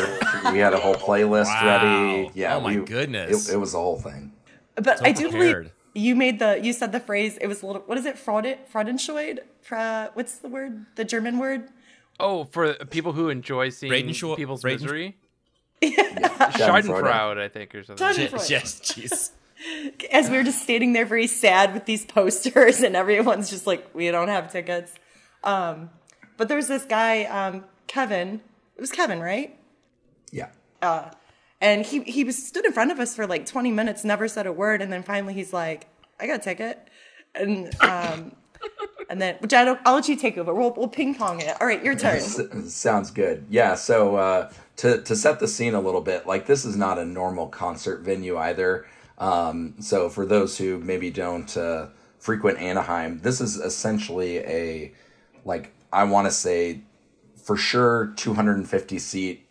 we 0.51 0.57
had 0.57 0.73
a 0.73 0.79
whole 0.79 0.95
playlist 0.95 1.45
Wow. 1.45 1.67
ready. 1.67 2.31
Yeah. 2.33 2.55
Oh 2.55 2.61
my 2.61 2.75
we- 2.79 2.85
goodness. 2.85 3.47
It, 3.49 3.53
it 3.53 3.57
was 3.57 3.73
the 3.73 3.77
whole 3.79 3.99
thing. 3.99 4.31
But 4.73 4.97
So 4.97 5.05
I 5.05 5.11
do 5.11 5.29
prepared. 5.29 5.55
believe 5.65 5.73
you 5.93 6.15
made 6.15 6.39
the 6.39 6.59
you 6.61 6.73
said 6.73 6.91
the 6.91 6.99
phrase. 6.99 7.37
It 7.39 7.47
was 7.47 7.61
a 7.63 7.67
little. 7.67 7.81
What 7.83 7.97
is 7.97 8.05
it? 8.05 8.17
Fraud 8.17 8.45
Fraudenscheid. 8.73 9.39
Fra, 9.61 10.11
what's 10.13 10.37
the 10.39 10.49
word? 10.49 10.85
The 10.95 11.05
German 11.05 11.37
word. 11.37 11.69
Oh, 12.19 12.43
for 12.45 12.73
people 12.73 13.13
who 13.13 13.29
enjoy 13.29 13.69
seeing 13.69 13.91
Braden- 13.91 14.35
people's 14.35 14.61
Braden- 14.61 14.81
misery. 14.83 15.17
Schadenfreude. 15.81 16.51
Schadenfreude, 16.53 17.39
I 17.39 17.47
think, 17.47 17.73
or 17.75 17.83
something. 17.83 18.05
Schadenfreude. 18.07 18.49
Yes, 18.49 18.79
jeez. 18.81 19.31
As 20.11 20.29
we 20.29 20.37
were 20.37 20.43
just 20.43 20.61
standing 20.61 20.93
there, 20.93 21.05
very 21.05 21.27
sad 21.27 21.73
with 21.73 21.85
these 21.85 22.05
posters, 22.05 22.81
and 22.81 22.95
everyone's 22.95 23.49
just 23.49 23.67
like, 23.67 23.93
"We 23.93 24.09
don't 24.11 24.27
have 24.29 24.51
tickets." 24.51 24.93
Um, 25.43 25.89
but 26.37 26.47
there's 26.47 26.67
this 26.67 26.85
guy, 26.85 27.23
um, 27.25 27.65
Kevin. 27.87 28.41
It 28.77 28.81
was 28.81 28.91
Kevin, 28.91 29.19
right? 29.19 29.57
Yeah. 30.31 30.49
Uh, 30.81 31.09
and 31.61 31.85
he 31.85 32.01
he 32.03 32.23
was 32.23 32.41
stood 32.41 32.65
in 32.65 32.71
front 32.71 32.91
of 32.91 32.99
us 32.99 33.15
for 33.15 33.27
like 33.27 33.45
20 33.45 33.71
minutes, 33.71 34.03
never 34.03 34.27
said 34.27 34.47
a 34.47 34.51
word, 34.51 34.81
and 34.81 34.91
then 34.91 35.03
finally 35.03 35.33
he's 35.33 35.53
like, 35.53 35.87
"I 36.19 36.27
got 36.27 36.35
a 36.35 36.43
ticket," 36.43 36.87
and 37.35 37.73
um, 37.81 38.31
and 39.09 39.21
then 39.21 39.35
which 39.39 39.53
I 39.53 39.65
don't, 39.65 39.79
I'll 39.85 39.95
let 39.95 40.07
you 40.07 40.15
take 40.15 40.37
over. 40.37 40.53
We'll 40.53 40.73
we'll 40.73 40.87
ping 40.87 41.15
pong 41.15 41.41
it. 41.41 41.59
All 41.59 41.67
right, 41.67 41.83
your 41.83 41.95
turn. 41.95 42.21
Sounds 42.21 43.11
good. 43.11 43.45
Yeah. 43.49 43.75
So 43.75 44.15
uh, 44.15 44.51
to 44.77 45.01
to 45.01 45.15
set 45.15 45.39
the 45.39 45.47
scene 45.47 45.73
a 45.73 45.81
little 45.81 46.01
bit, 46.01 46.25
like 46.25 46.45
this 46.45 46.65
is 46.65 46.75
not 46.75 46.97
a 46.97 47.05
normal 47.05 47.47
concert 47.47 48.01
venue 48.01 48.37
either. 48.37 48.85
Um, 49.17 49.75
so 49.79 50.09
for 50.09 50.25
those 50.25 50.57
who 50.57 50.77
maybe 50.79 51.11
don't 51.11 51.55
uh, 51.57 51.87
frequent 52.19 52.59
Anaheim, 52.59 53.19
this 53.19 53.41
is 53.41 53.57
essentially 53.57 54.37
a 54.39 54.93
like 55.43 55.73
I 55.91 56.05
want 56.05 56.27
to 56.27 56.31
say 56.31 56.81
for 57.43 57.57
sure 57.57 58.13
250 58.15 58.99
seat 58.99 59.48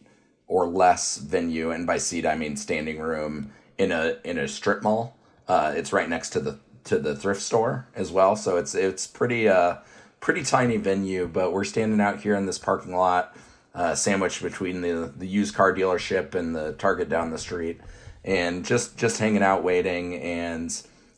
or 0.49 0.67
less 0.67 1.19
venue, 1.19 1.71
and 1.71 1.87
by 1.87 1.99
seat 1.99 2.27
I 2.27 2.35
mean 2.35 2.57
standing 2.57 2.99
room 2.99 3.53
in 3.77 3.93
a 3.93 4.17
in 4.25 4.39
a 4.39 4.49
strip 4.49 4.83
mall. 4.83 5.17
Uh, 5.47 5.73
it's 5.77 5.93
right 5.93 6.09
next 6.09 6.31
to 6.31 6.41
the 6.41 6.59
to 6.85 6.99
the 6.99 7.15
thrift 7.15 7.43
store 7.43 7.87
as 7.95 8.11
well, 8.11 8.35
so 8.35 8.57
it's 8.57 8.75
it's 8.75 9.07
pretty 9.07 9.49
uh 9.49 9.77
pretty 10.21 10.43
tiny 10.43 10.79
venue. 10.79 11.29
But 11.29 11.53
we're 11.53 11.65
standing 11.65 12.01
out 12.01 12.21
here 12.21 12.35
in 12.35 12.47
this 12.47 12.59
parking 12.59 12.97
lot, 12.97 13.37
uh, 13.75 13.95
sandwiched 13.95 14.43
between 14.43 14.81
the 14.81 15.13
the 15.17 15.27
used 15.27 15.55
car 15.55 15.75
dealership 15.75 16.35
and 16.35 16.57
the 16.57 16.73
Target 16.73 17.09
down 17.09 17.31
the 17.31 17.39
street, 17.39 17.81
and 18.25 18.65
just 18.65 18.97
just 18.97 19.19
hanging 19.19 19.43
out 19.43 19.63
waiting. 19.63 20.17
And 20.17 20.71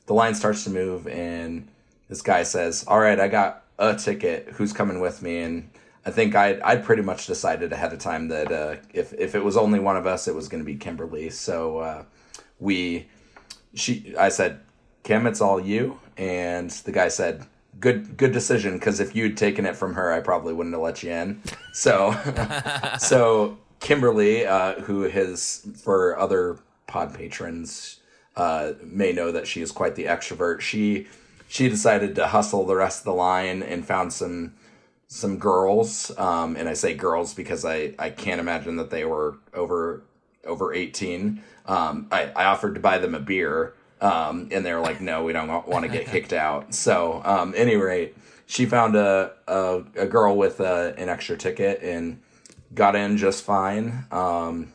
the 0.06 0.14
line 0.14 0.34
starts 0.34 0.64
to 0.64 0.70
move, 0.70 1.06
and 1.06 1.68
this 2.08 2.20
guy 2.20 2.42
says, 2.42 2.84
"All 2.86 2.98
right, 2.98 3.18
I 3.18 3.28
got 3.28 3.64
a 3.78 3.94
ticket. 3.94 4.48
Who's 4.54 4.72
coming 4.72 5.00
with 5.00 5.22
me?" 5.22 5.38
And 5.38 5.69
I 6.04 6.10
think 6.10 6.34
I'd, 6.34 6.60
I'd 6.60 6.84
pretty 6.84 7.02
much 7.02 7.26
decided 7.26 7.72
ahead 7.72 7.92
of 7.92 7.98
time 7.98 8.28
that 8.28 8.50
uh, 8.50 8.76
if 8.94 9.12
if 9.12 9.34
it 9.34 9.44
was 9.44 9.56
only 9.56 9.78
one 9.78 9.96
of 9.96 10.06
us, 10.06 10.28
it 10.28 10.34
was 10.34 10.48
going 10.48 10.62
to 10.62 10.64
be 10.64 10.76
Kimberly. 10.76 11.30
So 11.30 11.78
uh, 11.78 12.04
we, 12.58 13.08
she, 13.74 14.14
I 14.18 14.30
said, 14.30 14.60
Kim, 15.02 15.26
it's 15.26 15.40
all 15.40 15.60
you. 15.60 16.00
And 16.16 16.70
the 16.70 16.92
guy 16.92 17.08
said, 17.08 17.46
good 17.78 18.16
good 18.16 18.32
decision 18.32 18.74
because 18.74 19.00
if 19.00 19.14
you'd 19.14 19.36
taken 19.36 19.66
it 19.66 19.76
from 19.76 19.94
her, 19.94 20.12
I 20.12 20.20
probably 20.20 20.52
wouldn't 20.52 20.74
have 20.74 20.82
let 20.82 21.02
you 21.02 21.10
in. 21.10 21.42
So 21.72 22.14
so 22.98 23.58
Kimberly, 23.80 24.46
uh, 24.46 24.80
who 24.80 25.02
has 25.02 25.66
for 25.82 26.18
other 26.18 26.58
pod 26.86 27.14
patrons 27.14 28.00
uh, 28.36 28.72
may 28.82 29.12
know 29.12 29.32
that 29.32 29.46
she 29.46 29.60
is 29.62 29.72
quite 29.72 29.94
the 29.94 30.04
extrovert. 30.04 30.60
She 30.60 31.06
she 31.48 31.68
decided 31.68 32.14
to 32.14 32.28
hustle 32.28 32.64
the 32.64 32.76
rest 32.76 33.00
of 33.00 33.04
the 33.04 33.14
line 33.14 33.62
and 33.62 33.84
found 33.84 34.12
some 34.12 34.54
some 35.12 35.38
girls, 35.38 36.16
um, 36.18 36.54
and 36.54 36.68
I 36.68 36.74
say 36.74 36.94
girls 36.94 37.34
because 37.34 37.64
I, 37.64 37.94
I 37.98 38.10
can't 38.10 38.40
imagine 38.40 38.76
that 38.76 38.90
they 38.90 39.04
were 39.04 39.38
over 39.52 40.04
over 40.46 40.72
eighteen. 40.72 41.42
Um, 41.66 42.06
I, 42.12 42.26
I 42.26 42.44
offered 42.44 42.74
to 42.76 42.80
buy 42.80 42.98
them 42.98 43.16
a 43.16 43.20
beer, 43.20 43.74
um, 44.00 44.48
and 44.52 44.64
they 44.64 44.72
were 44.72 44.80
like, 44.80 45.00
"No, 45.00 45.24
we 45.24 45.32
don't 45.32 45.66
want 45.66 45.84
to 45.84 45.90
get 45.90 46.06
kicked 46.12 46.32
out." 46.32 46.74
So, 46.74 47.22
um, 47.24 47.52
any 47.56 47.74
rate, 47.74 48.16
she 48.46 48.66
found 48.66 48.94
a 48.94 49.32
a, 49.48 49.82
a 49.96 50.06
girl 50.06 50.36
with 50.36 50.60
a, 50.60 50.94
an 50.96 51.08
extra 51.08 51.36
ticket 51.36 51.82
and 51.82 52.22
got 52.72 52.94
in 52.94 53.16
just 53.16 53.42
fine. 53.42 54.06
Um, 54.12 54.72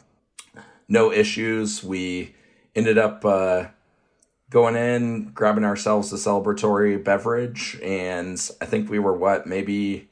no 0.90 1.14
issues. 1.14 1.82
We 1.82 2.36
ended 2.76 2.98
up 2.98 3.24
uh, 3.24 3.68
going 4.50 4.76
in, 4.76 5.30
grabbing 5.30 5.64
ourselves 5.64 6.12
a 6.12 6.18
celebratory 6.18 7.02
beverage, 7.02 7.80
and 7.82 8.38
I 8.60 8.66
think 8.66 8.90
we 8.90 9.00
were 9.00 9.14
what 9.14 9.48
maybe 9.48 10.10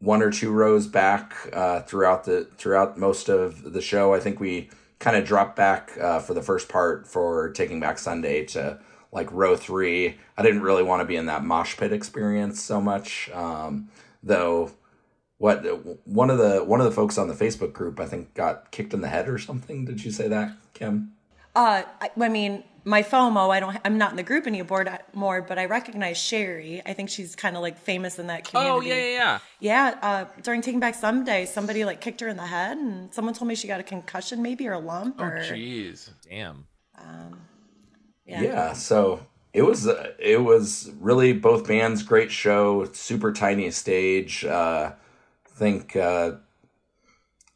one 0.00 0.22
or 0.22 0.30
two 0.30 0.52
rows 0.52 0.86
back 0.86 1.34
uh, 1.52 1.80
throughout 1.82 2.24
the 2.24 2.48
throughout 2.56 2.98
most 2.98 3.28
of 3.28 3.72
the 3.72 3.82
show. 3.82 4.14
I 4.14 4.20
think 4.20 4.40
we 4.40 4.70
kind 4.98 5.16
of 5.16 5.24
dropped 5.24 5.56
back 5.56 5.96
uh, 6.00 6.20
for 6.20 6.34
the 6.34 6.42
first 6.42 6.68
part 6.68 7.06
for 7.06 7.50
Taking 7.50 7.80
Back 7.80 7.98
Sunday 7.98 8.44
to 8.46 8.78
like 9.12 9.30
row 9.32 9.56
three. 9.56 10.16
I 10.36 10.42
didn't 10.42 10.62
really 10.62 10.82
want 10.82 11.00
to 11.00 11.06
be 11.06 11.16
in 11.16 11.26
that 11.26 11.44
mosh 11.44 11.76
pit 11.76 11.92
experience 11.92 12.60
so 12.62 12.80
much, 12.80 13.30
um, 13.32 13.88
though. 14.22 14.70
what 15.38 15.64
one 16.06 16.30
of 16.30 16.38
the 16.38 16.64
one 16.64 16.80
of 16.80 16.86
the 16.86 16.92
folks 16.92 17.18
on 17.18 17.28
the 17.28 17.34
Facebook 17.34 17.72
group 17.72 17.98
I 17.98 18.06
think 18.06 18.34
got 18.34 18.70
kicked 18.70 18.94
in 18.94 19.00
the 19.00 19.08
head 19.08 19.28
or 19.28 19.38
something. 19.38 19.84
Did 19.84 20.04
you 20.04 20.10
say 20.10 20.28
that, 20.28 20.52
Kim? 20.74 21.12
Uh, 21.58 21.82
I, 22.00 22.10
I 22.20 22.28
mean, 22.28 22.62
my 22.84 23.02
FOMO. 23.02 23.50
I 23.50 23.58
don't. 23.58 23.76
I'm 23.84 23.98
not 23.98 24.12
in 24.12 24.16
the 24.16 24.22
group 24.22 24.46
anymore, 24.46 25.42
but 25.42 25.58
I 25.58 25.64
recognize 25.64 26.16
Sherry. 26.16 26.80
I 26.86 26.92
think 26.92 27.10
she's 27.10 27.34
kind 27.34 27.56
of 27.56 27.62
like 27.62 27.76
famous 27.76 28.20
in 28.20 28.28
that 28.28 28.44
community. 28.44 28.70
Oh 28.70 28.80
yeah, 28.80 28.94
yeah, 28.94 29.10
yeah. 29.10 29.38
Yeah, 29.58 29.98
uh, 30.00 30.24
during 30.42 30.62
Taking 30.62 30.78
Back 30.78 30.94
Sunday, 30.94 31.46
somebody 31.46 31.84
like 31.84 32.00
kicked 32.00 32.20
her 32.20 32.28
in 32.28 32.36
the 32.36 32.46
head, 32.46 32.78
and 32.78 33.12
someone 33.12 33.34
told 33.34 33.48
me 33.48 33.56
she 33.56 33.66
got 33.66 33.80
a 33.80 33.82
concussion, 33.82 34.40
maybe 34.40 34.68
or 34.68 34.74
a 34.74 34.78
lump. 34.78 35.16
Oh 35.18 35.24
or, 35.24 35.38
jeez. 35.40 36.10
Damn. 36.28 36.64
Um, 36.96 37.40
Yeah. 38.24 38.42
yeah. 38.42 38.72
so 38.72 39.26
it 39.52 39.62
was 39.62 39.88
uh, 39.88 40.12
it 40.20 40.40
was 40.40 40.92
really 41.00 41.32
both 41.32 41.66
bands 41.66 42.04
great 42.04 42.30
show, 42.30 42.84
super 42.92 43.32
tiny 43.32 43.68
stage. 43.72 44.44
Uh, 44.44 44.92
think 45.44 45.96
uh, 45.96 46.36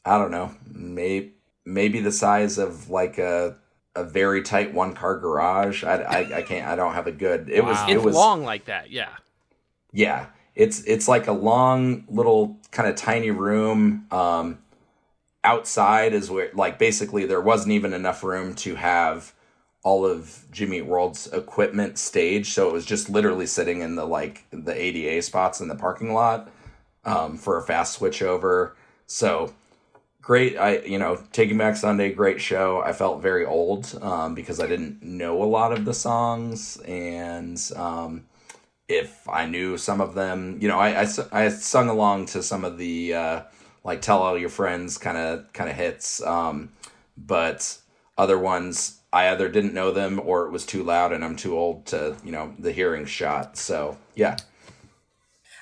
I 0.04 0.18
don't 0.18 0.32
know, 0.32 0.56
maybe 0.66 1.34
maybe 1.64 2.00
the 2.00 2.10
size 2.10 2.58
of 2.58 2.90
like 2.90 3.18
a 3.18 3.58
a 3.94 4.04
very 4.04 4.42
tight 4.42 4.72
one 4.72 4.94
car 4.94 5.18
garage. 5.18 5.84
I, 5.84 5.96
I, 5.96 6.36
I 6.38 6.42
can't 6.42 6.66
I 6.66 6.76
don't 6.76 6.94
have 6.94 7.06
a 7.06 7.12
good. 7.12 7.48
It 7.48 7.64
was 7.64 7.78
It's 7.82 7.92
it 7.92 8.02
was 8.02 8.14
long 8.14 8.44
like 8.44 8.66
that. 8.66 8.90
Yeah. 8.90 9.10
yeah, 9.92 10.26
it's 10.54 10.82
it's 10.84 11.08
like 11.08 11.26
a 11.26 11.32
long 11.32 12.04
little 12.08 12.56
kind 12.70 12.88
of 12.88 12.96
tiny 12.96 13.30
room. 13.30 14.06
Um, 14.10 14.58
outside 15.44 16.14
is 16.14 16.30
where 16.30 16.50
like 16.54 16.78
basically 16.78 17.26
there 17.26 17.40
wasn't 17.40 17.72
even 17.72 17.92
enough 17.92 18.22
room 18.22 18.54
to 18.54 18.76
have 18.76 19.32
all 19.84 20.06
of 20.06 20.44
Jimmy 20.52 20.80
World's 20.80 21.26
equipment 21.32 21.98
staged, 21.98 22.52
so 22.52 22.68
it 22.68 22.72
was 22.72 22.86
just 22.86 23.10
literally 23.10 23.46
sitting 23.46 23.80
in 23.80 23.96
the 23.96 24.04
like 24.06 24.44
the 24.50 24.74
ADA 24.74 25.22
spots 25.22 25.60
in 25.60 25.68
the 25.68 25.74
parking 25.74 26.14
lot 26.14 26.50
um, 27.04 27.36
for 27.36 27.58
a 27.58 27.62
fast 27.62 27.98
switchover. 27.98 28.72
So 29.06 29.52
great 30.22 30.56
i 30.56 30.78
you 30.78 30.98
know 30.98 31.20
taking 31.32 31.58
back 31.58 31.76
sunday 31.76 32.12
great 32.12 32.40
show. 32.40 32.80
I 32.80 32.92
felt 32.92 33.20
very 33.20 33.44
old 33.44 33.98
um, 34.00 34.34
because 34.34 34.60
i 34.60 34.66
didn't 34.66 35.02
know 35.02 35.42
a 35.42 35.44
lot 35.44 35.72
of 35.72 35.84
the 35.84 35.92
songs 35.92 36.78
and 36.86 37.60
um, 37.76 38.24
if 38.88 39.28
i 39.28 39.44
knew 39.44 39.76
some 39.76 40.00
of 40.00 40.14
them 40.14 40.58
you 40.60 40.68
know 40.68 40.78
i 40.78 41.02
i, 41.02 41.06
I 41.32 41.48
sung 41.48 41.88
along 41.88 42.26
to 42.26 42.42
some 42.42 42.64
of 42.64 42.78
the 42.78 43.14
uh, 43.14 43.42
like 43.84 44.00
tell 44.00 44.22
all 44.22 44.38
your 44.38 44.48
friends 44.48 44.96
kind 44.96 45.18
of 45.18 45.52
kind 45.52 45.68
of 45.68 45.76
hits 45.76 46.22
um, 46.22 46.70
but 47.16 47.78
other 48.16 48.38
ones 48.38 49.00
i 49.12 49.28
either 49.28 49.48
didn't 49.48 49.74
know 49.74 49.90
them 49.90 50.20
or 50.24 50.46
it 50.46 50.52
was 50.52 50.64
too 50.64 50.84
loud 50.84 51.12
and 51.12 51.24
i'm 51.24 51.36
too 51.36 51.58
old 51.58 51.84
to 51.86 52.16
you 52.24 52.30
know 52.30 52.54
the 52.58 52.72
hearing 52.72 53.04
shot. 53.04 53.56
So 53.56 53.98
yeah. 54.14 54.36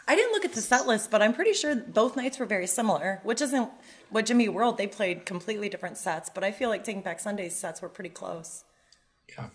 I 0.08 0.16
didn't 0.16 0.32
look 0.32 0.44
at 0.44 0.54
the 0.54 0.60
set 0.60 0.88
list, 0.88 1.10
but 1.10 1.22
I'm 1.22 1.32
pretty 1.32 1.52
sure 1.52 1.76
both 1.76 2.16
nights 2.16 2.40
were 2.40 2.46
very 2.46 2.66
similar, 2.66 3.20
which 3.22 3.40
isn't 3.40 3.70
what 4.10 4.26
Jimmy 4.26 4.48
World. 4.48 4.78
They 4.78 4.86
played 4.86 5.26
completely 5.26 5.68
different 5.68 5.96
sets, 5.96 6.28
but 6.28 6.44
I 6.44 6.52
feel 6.52 6.68
like 6.68 6.84
Taking 6.84 7.02
Back 7.02 7.20
Sunday's 7.20 7.56
sets 7.56 7.80
were 7.80 7.88
pretty 7.88 8.10
close. 8.10 8.64
Yeah. 9.28 9.46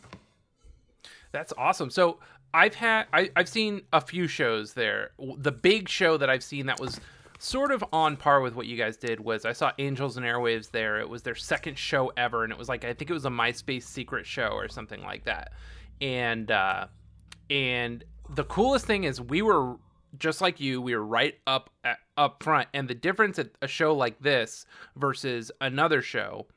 That's 1.32 1.53
awesome. 1.57 1.90
So 1.90 2.19
I've 2.53 2.76
had 2.76 3.07
I, 3.11 3.30
I've 3.36 3.49
seen 3.49 3.82
a 3.91 3.99
few 3.99 4.27
shows 4.27 4.73
there. 4.73 5.11
The 5.38 5.52
big 5.52 5.90
show 5.90 6.18
that 6.18 6.30
I've 6.30 6.44
seen 6.44 6.68
that 6.68 6.80
was 6.80 6.99
sort 7.38 7.72
of 7.72 7.84
on 7.91 8.15
par 8.15 8.40
with 8.40 8.56
what 8.56 8.65
you 8.65 8.77
guys 8.77 8.95
did 8.95 9.19
was 9.19 9.44
I 9.44 9.52
saw 9.52 9.72
Angels 9.77 10.15
and 10.15 10.26
Airwaves 10.26 10.72
there. 10.72 10.99
It 10.99 11.10
was 11.10 11.23
their 11.23 11.36
second 11.36 11.77
show 11.77 12.14
ever, 12.15 12.44
and 12.44 12.53
it 12.53 12.57
was 12.57 12.69
like 12.69 12.86
I 12.86 12.94
think 12.94 13.10
it 13.10 13.14
was 13.14 13.26
a 13.26 13.30
MySpace 13.30 13.84
secret 13.84 14.26
show 14.26 14.48
or 14.48 14.69
something 14.69 15.03
like 15.03 15.26
that. 15.26 15.52
And 15.99 16.49
uh, 16.49 16.88
and 17.49 18.03
the 18.30 18.45
coolest 18.45 18.86
thing 18.86 19.03
is 19.03 19.19
we 19.19 19.41
were 19.41 19.76
just 20.18 20.42
like 20.42 20.60
you. 20.60 20.82
We 20.82 20.96
were 20.96 21.06
right 21.06 21.36
up 21.48 21.70
at, 21.84 22.00
up 22.18 22.44
front, 22.44 22.68
and 22.74 22.88
the 22.88 22.96
difference 22.96 23.40
at 23.40 23.50
a 23.62 23.68
show 23.68 23.94
like 23.94 24.22
this 24.22 24.66
versus 24.96 25.52
another 25.62 26.02
show 26.02 26.48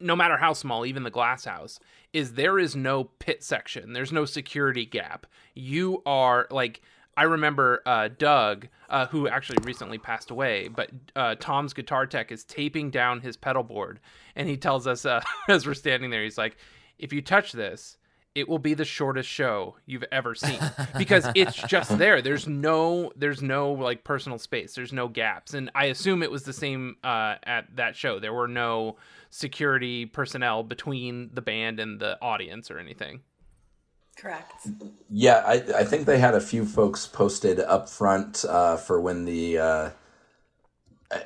no 0.00 0.14
matter 0.14 0.36
how 0.36 0.52
small, 0.52 0.86
even 0.86 1.02
the 1.02 1.10
glass 1.10 1.44
house, 1.44 1.80
is 2.12 2.34
there 2.34 2.58
is 2.58 2.76
no 2.76 3.04
pit 3.04 3.42
section. 3.42 3.92
There's 3.92 4.12
no 4.12 4.24
security 4.24 4.86
gap. 4.86 5.26
You 5.54 6.02
are 6.06 6.46
like 6.50 6.80
I 7.16 7.24
remember 7.24 7.82
uh, 7.84 8.10
Doug, 8.16 8.68
uh, 8.88 9.06
who 9.06 9.26
actually 9.26 9.58
recently 9.64 9.98
passed 9.98 10.30
away, 10.30 10.68
but 10.68 10.90
uh, 11.16 11.34
Tom's 11.40 11.72
guitar 11.72 12.06
tech 12.06 12.30
is 12.30 12.44
taping 12.44 12.90
down 12.90 13.20
his 13.20 13.36
pedal 13.36 13.64
board, 13.64 13.98
and 14.36 14.48
he 14.48 14.56
tells 14.56 14.86
us 14.86 15.04
uh, 15.04 15.20
as 15.48 15.66
we're 15.66 15.74
standing 15.74 16.10
there, 16.10 16.22
he's 16.22 16.38
like, 16.38 16.56
"If 16.96 17.12
you 17.12 17.20
touch 17.20 17.50
this." 17.52 17.97
It 18.38 18.48
will 18.48 18.58
be 18.58 18.74
the 18.74 18.84
shortest 18.84 19.28
show 19.28 19.76
you've 19.84 20.04
ever 20.12 20.34
seen 20.34 20.60
because 20.96 21.26
it's 21.34 21.56
just 21.56 21.98
there. 21.98 22.22
There's 22.22 22.46
no, 22.46 23.12
there's 23.16 23.42
no 23.42 23.72
like 23.72 24.04
personal 24.04 24.38
space. 24.38 24.74
There's 24.74 24.92
no 24.92 25.08
gaps, 25.08 25.54
and 25.54 25.70
I 25.74 25.86
assume 25.86 26.22
it 26.22 26.30
was 26.30 26.44
the 26.44 26.52
same 26.52 26.96
uh, 27.02 27.34
at 27.42 27.74
that 27.76 27.96
show. 27.96 28.20
There 28.20 28.32
were 28.32 28.48
no 28.48 28.96
security 29.30 30.06
personnel 30.06 30.62
between 30.62 31.30
the 31.34 31.42
band 31.42 31.80
and 31.80 32.00
the 32.00 32.18
audience 32.22 32.70
or 32.70 32.78
anything. 32.78 33.20
Correct. 34.16 34.66
Yeah, 35.10 35.42
I 35.46 35.62
I 35.76 35.84
think 35.84 36.06
they 36.06 36.18
had 36.18 36.34
a 36.34 36.40
few 36.40 36.64
folks 36.66 37.06
posted 37.06 37.60
up 37.60 37.88
front 37.88 38.44
uh, 38.48 38.76
for 38.76 39.00
when 39.00 39.24
the 39.24 39.58
uh, 39.58 39.90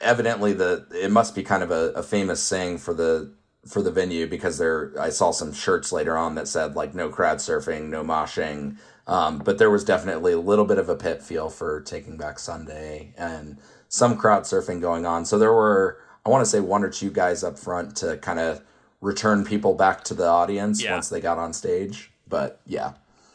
evidently 0.01 0.53
the 0.53 0.87
it 0.93 1.11
must 1.11 1.35
be 1.35 1.43
kind 1.43 1.63
of 1.63 1.71
a, 1.71 1.93
a 1.93 2.03
famous 2.03 2.43
saying 2.43 2.79
for 2.79 2.93
the 2.95 3.33
for 3.67 3.81
the 3.83 3.91
venue 3.93 4.27
because 4.27 4.59
there 4.59 4.93
I 4.99 5.11
saw 5.11 5.31
some 5.31 5.53
shirts 5.53 5.93
later 5.93 6.17
on 6.17 6.35
that 6.35 6.49
said 6.49 6.75
like 6.75 6.95
no 6.95 7.09
crowd 7.09 7.39
surfing, 7.39 7.89
no 7.89 8.03
moshing. 8.03 8.77
Um, 9.07 9.39
but 9.39 9.59
there 9.59 9.71
was 9.71 9.85
definitely 9.85 10.33
a 10.33 10.39
little 10.39 10.65
bit 10.65 10.79
of 10.79 10.89
a 10.89 10.97
pit 10.97 11.23
feel 11.23 11.49
for 11.51 11.81
Taking 11.81 12.17
Back 12.17 12.39
Sunday 12.39 13.15
and 13.17 13.59
some 13.89 14.17
crowd 14.17 14.45
surfing 14.45 14.81
going 14.81 15.07
on. 15.07 15.25
So 15.25 15.39
there 15.39 15.53
were 15.53 16.01
I 16.25 16.29
want 16.31 16.45
to 16.45 16.51
say 16.51 16.61
one 16.61 16.85
or 16.85 16.89
two 16.91 17.11
guys 17.11 17.43
up 17.45 17.59
front 17.59 17.97
to 17.97 18.17
kind 18.19 18.39
of 18.39 18.63
return 19.01 19.45
people 19.45 19.75
back 19.75 20.05
to 20.05 20.15
the 20.15 20.27
audience 20.27 20.83
Yeah. 20.83 20.93
once 20.93 21.09
they 21.09 21.21
got 21.21 21.39
on 21.39 21.53
stage. 21.53 22.13
But 22.29 22.61
yeah. 22.67 22.93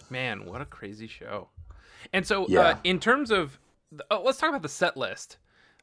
Man, 0.10 0.46
what 0.46 0.62
a 0.62 0.66
crazy 0.66 1.08
show! 1.08 1.50
And 2.14 2.26
so, 2.26 2.46
uh, 2.58 2.78
in 2.86 3.00
terms 3.02 3.30
of, 3.30 3.60
uh, 4.10 4.22
let's 4.22 4.38
talk 4.40 4.50
about 4.50 4.62
the 4.62 4.70
set 4.70 4.96
list. 4.96 5.36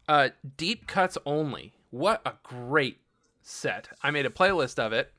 Uh, 0.08 0.30
deep 0.56 0.86
cuts 0.86 1.18
only. 1.26 1.74
What 1.90 2.22
a 2.24 2.32
great 2.42 2.98
set! 3.44 3.88
I 4.02 4.10
made 4.10 4.26
a 4.26 4.30
playlist 4.30 4.78
of 4.78 4.92
it, 4.92 5.12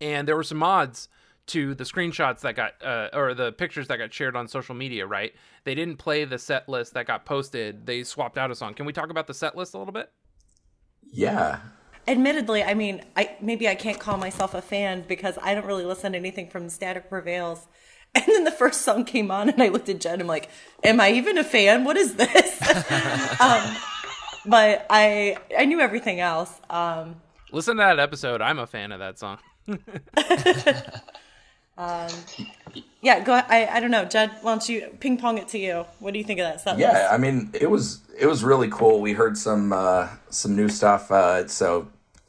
and 0.00 0.26
there 0.26 0.36
were 0.36 0.42
some 0.42 0.58
mods 0.58 1.08
to 1.46 1.74
the 1.74 1.84
screenshots 1.84 2.40
that 2.40 2.56
got 2.56 2.72
uh, 2.84 3.08
or 3.12 3.32
the 3.34 3.52
pictures 3.52 3.86
that 3.88 3.98
got 3.98 4.12
shared 4.12 4.34
on 4.34 4.48
social 4.48 4.74
media. 4.74 5.06
Right? 5.06 5.34
They 5.64 5.74
didn't 5.74 5.96
play 5.96 6.24
the 6.24 6.38
set 6.38 6.68
list 6.68 6.94
that 6.94 7.06
got 7.06 7.24
posted. 7.24 7.86
They 7.86 8.02
swapped 8.02 8.38
out 8.38 8.50
a 8.50 8.54
song. 8.54 8.74
Can 8.74 8.86
we 8.86 8.92
talk 8.92 9.10
about 9.10 9.26
the 9.26 9.34
set 9.34 9.56
list 9.56 9.74
a 9.74 9.78
little 9.78 9.92
bit? 9.92 10.10
Yeah. 11.12 11.60
Admittedly, 12.08 12.62
I 12.62 12.74
mean, 12.74 13.02
I 13.16 13.36
maybe 13.40 13.68
I 13.68 13.74
can't 13.74 13.98
call 13.98 14.16
myself 14.16 14.54
a 14.54 14.62
fan 14.62 15.04
because 15.08 15.38
I 15.42 15.54
don't 15.54 15.66
really 15.66 15.84
listen 15.84 16.12
to 16.12 16.18
anything 16.18 16.48
from 16.48 16.68
Static 16.68 17.08
Prevails. 17.08 17.66
And 18.14 18.24
then 18.28 18.44
the 18.44 18.50
first 18.50 18.80
song 18.80 19.04
came 19.04 19.30
on, 19.30 19.50
and 19.50 19.62
I 19.62 19.68
looked 19.68 19.90
at 19.90 20.00
Jed. 20.00 20.22
I'm 20.22 20.26
like, 20.26 20.48
"Am 20.82 21.02
I 21.02 21.10
even 21.10 21.36
a 21.36 21.44
fan? 21.44 21.84
What 21.84 21.98
is 21.98 22.14
this?" 22.14 22.62
um, 23.42 23.76
but 24.46 24.86
I 24.88 25.36
I 25.58 25.66
knew 25.66 25.80
everything 25.80 26.20
else. 26.20 26.50
Um, 26.70 27.16
Listen 27.52 27.76
to 27.76 27.82
that 27.82 27.98
episode. 27.98 28.42
I'm 28.42 28.58
a 28.58 28.66
fan 28.66 28.92
of 28.92 28.98
that 28.98 29.18
song. 29.18 29.38
um, 31.78 32.08
yeah, 33.00 33.20
go. 33.20 33.34
I 33.34 33.68
I 33.72 33.80
don't 33.80 33.90
know, 33.90 34.04
Jed. 34.04 34.30
Why 34.42 34.52
don't 34.52 34.68
you 34.68 34.96
ping 35.00 35.16
pong 35.18 35.38
it 35.38 35.48
to 35.48 35.58
you? 35.58 35.86
What 35.98 36.12
do 36.12 36.18
you 36.18 36.24
think 36.24 36.40
of 36.40 36.44
that 36.46 36.60
set 36.60 36.78
Yeah, 36.78 36.92
list? 36.92 37.12
I 37.12 37.18
mean, 37.18 37.50
it 37.54 37.70
was 37.70 38.00
it 38.18 38.26
was 38.26 38.44
really 38.44 38.68
cool. 38.70 39.00
We 39.00 39.12
heard 39.12 39.36
some 39.38 39.72
uh, 39.72 40.08
some 40.30 40.56
new 40.56 40.68
stuff. 40.68 41.10
Uh, 41.10 41.46
so 41.48 41.88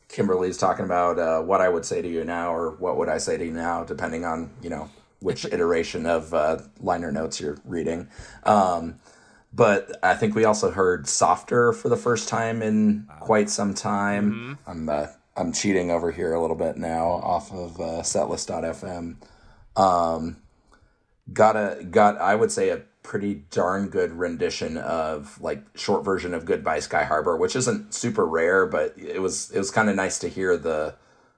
Kimberly's 0.09 0.57
talking 0.57 0.85
about 0.85 1.19
uh, 1.19 1.41
what 1.41 1.61
I 1.61 1.69
would 1.69 1.85
say 1.85 2.01
to 2.01 2.07
you 2.07 2.23
now, 2.23 2.53
or 2.53 2.71
what 2.71 2.97
would 2.97 3.09
I 3.09 3.17
say 3.17 3.37
to 3.37 3.45
you 3.45 3.51
now, 3.51 3.83
depending 3.83 4.25
on 4.25 4.51
you 4.61 4.69
know 4.69 4.89
which 5.19 5.45
iteration 5.45 6.05
of 6.05 6.33
uh, 6.33 6.59
liner 6.79 7.11
notes 7.11 7.41
you're 7.41 7.57
reading. 7.65 8.07
Um, 8.43 8.95
but 9.57 9.97
I 10.03 10.13
think 10.13 10.35
we 10.35 10.45
also 10.45 10.69
heard 10.69 11.07
"Softer" 11.07 11.73
for 11.73 11.89
the 11.89 11.97
first 11.97 12.29
time 12.29 12.61
in 12.61 13.07
quite 13.19 13.49
some 13.49 13.73
time. 13.73 14.59
I'm 14.67 14.87
uh, 14.87 15.07
I'm 15.35 15.51
cheating 15.51 15.89
over 15.89 16.11
here 16.11 16.33
a 16.33 16.39
little 16.39 16.55
bit 16.55 16.77
now 16.77 17.07
off 17.07 17.51
of 17.51 17.81
uh, 17.81 18.01
Setlist.fm. 18.03 19.15
Um, 19.75 20.37
got 21.33 21.55
a 21.55 21.83
got 21.83 22.21
I 22.21 22.35
would 22.35 22.51
say 22.51 22.69
a 22.69 22.83
pretty 23.01 23.45
darn 23.49 23.89
good 23.89 24.11
rendition 24.13 24.77
of 24.77 25.41
like 25.41 25.63
short 25.75 26.05
version 26.05 26.35
of 26.35 26.45
Goodbye 26.45 26.79
Sky 26.79 27.03
Harbor, 27.03 27.35
which 27.35 27.55
isn't 27.55 27.95
super 27.95 28.27
rare, 28.27 28.67
but 28.67 28.93
it 28.95 29.23
was 29.23 29.49
it 29.49 29.57
was 29.57 29.71
kind 29.71 29.89
of 29.89 29.95
nice 29.95 30.19
to 30.19 30.27
hear 30.27 30.55
the 30.55 30.93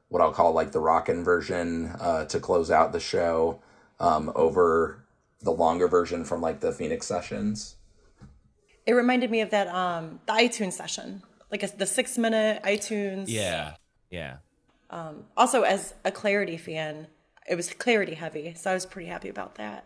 what 0.09 0.21
I'll 0.21 0.33
call 0.33 0.51
like 0.51 0.73
the 0.73 0.81
rockin' 0.81 1.23
version 1.23 1.95
uh, 2.01 2.25
to 2.25 2.39
close 2.41 2.69
out 2.69 2.91
the 2.91 2.99
show 2.99 3.61
um, 3.97 4.29
over 4.35 5.05
the 5.41 5.51
longer 5.51 5.87
version 5.87 6.25
from 6.25 6.41
like 6.41 6.59
the 6.59 6.73
Phoenix 6.73 7.07
sessions. 7.07 7.77
It 8.89 8.93
reminded 8.93 9.29
me 9.31 9.41
of 9.41 9.51
that 9.51 9.67
um 9.69 10.19
the 10.27 10.33
iTunes 10.33 10.73
session, 10.73 11.23
like 11.51 11.63
a, 11.63 11.67
the 11.67 11.85
six 11.85 12.17
minute 12.17 12.63
iTunes. 12.63 13.25
Yeah. 13.27 13.75
Yeah. 14.09 14.37
Um, 14.89 15.25
also, 15.37 15.61
as 15.63 15.93
a 16.03 16.11
Clarity 16.11 16.57
fan, 16.57 17.07
it 17.47 17.55
was 17.55 17.71
Clarity 17.73 18.15
heavy, 18.15 18.55
so 18.55 18.71
I 18.71 18.73
was 18.73 18.85
pretty 18.87 19.07
happy 19.09 19.29
about 19.29 19.55
that. 19.55 19.85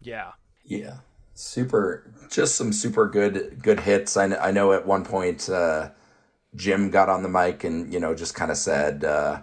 Yeah. 0.00 0.32
Yeah. 0.64 0.98
super 1.34 2.12
just 2.30 2.56
some 2.56 2.72
super 2.72 3.08
good 3.08 3.62
good 3.62 3.80
hits 3.80 4.16
i, 4.16 4.28
kn- 4.28 4.40
I 4.40 4.50
know 4.50 4.72
at 4.72 4.86
one 4.86 5.04
point 5.04 5.48
uh, 5.48 5.90
jim 6.54 6.90
got 6.90 7.08
on 7.08 7.22
the 7.22 7.28
mic 7.28 7.64
and 7.64 7.92
you 7.92 8.00
know 8.00 8.14
just 8.14 8.34
kind 8.34 8.50
of 8.50 8.56
said 8.58 9.04
uh, 9.04 9.42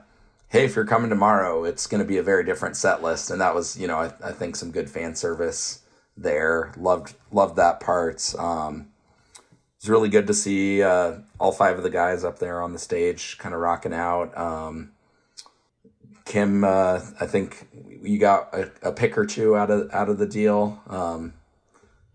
hey 0.50 0.66
if 0.66 0.76
you're 0.76 0.86
coming 0.86 1.10
tomorrow 1.10 1.64
it's 1.66 1.88
going 1.88 2.02
to 2.02 2.08
be 2.08 2.18
a 2.18 2.24
very 2.24 2.44
different 2.46 2.78
set 2.78 3.02
list 3.04 3.32
and 3.32 3.42
that 3.42 3.56
was 3.56 3.78
you 3.78 3.88
know 3.88 3.98
I, 3.98 4.14
I 4.24 4.32
think 4.34 4.56
some 4.56 4.72
good 4.72 4.90
fan 4.90 5.16
service 5.16 5.82
there. 6.22 6.74
Loved 6.78 7.16
loved 7.32 7.56
that 7.58 7.80
part. 7.80 8.34
Um, 8.38 8.88
it 9.38 9.84
was 9.84 9.90
really 9.90 10.10
good 10.10 10.28
to 10.28 10.34
see 10.34 10.84
uh, 10.84 11.20
all 11.40 11.52
five 11.52 11.78
of 11.78 11.84
the 11.84 11.90
guys 11.90 12.24
up 12.24 12.40
there 12.40 12.62
on 12.62 12.74
the 12.74 12.80
stage 12.80 13.38
kind 13.38 13.56
of 13.56 13.62
rocking 13.62 13.94
out. 13.94 14.38
Um, 14.38 14.92
kim 16.26 16.64
uh, 16.64 17.02
i 17.20 17.26
think 17.26 17.68
you 18.04 18.20
got 18.20 18.54
a, 18.54 18.72
a 18.84 18.92
pick 18.92 19.18
or 19.18 19.26
two 19.26 19.56
out 19.56 19.72
of 19.72 19.90
out 19.92 20.10
of 20.10 20.20
the 20.20 20.28
deal 20.28 20.82
um, 20.88 21.34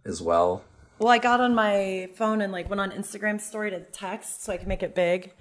as 0.04 0.22
well. 0.22 0.62
Well, 0.98 1.12
I 1.12 1.18
got 1.18 1.40
on 1.40 1.54
my 1.54 2.08
phone 2.14 2.40
and 2.40 2.52
like 2.52 2.68
went 2.68 2.80
on 2.80 2.90
Instagram 2.90 3.40
story 3.40 3.70
to 3.70 3.80
text 3.80 4.44
so 4.44 4.52
I 4.52 4.56
can 4.56 4.68
make 4.68 4.82
it 4.82 4.94
big. 4.94 5.32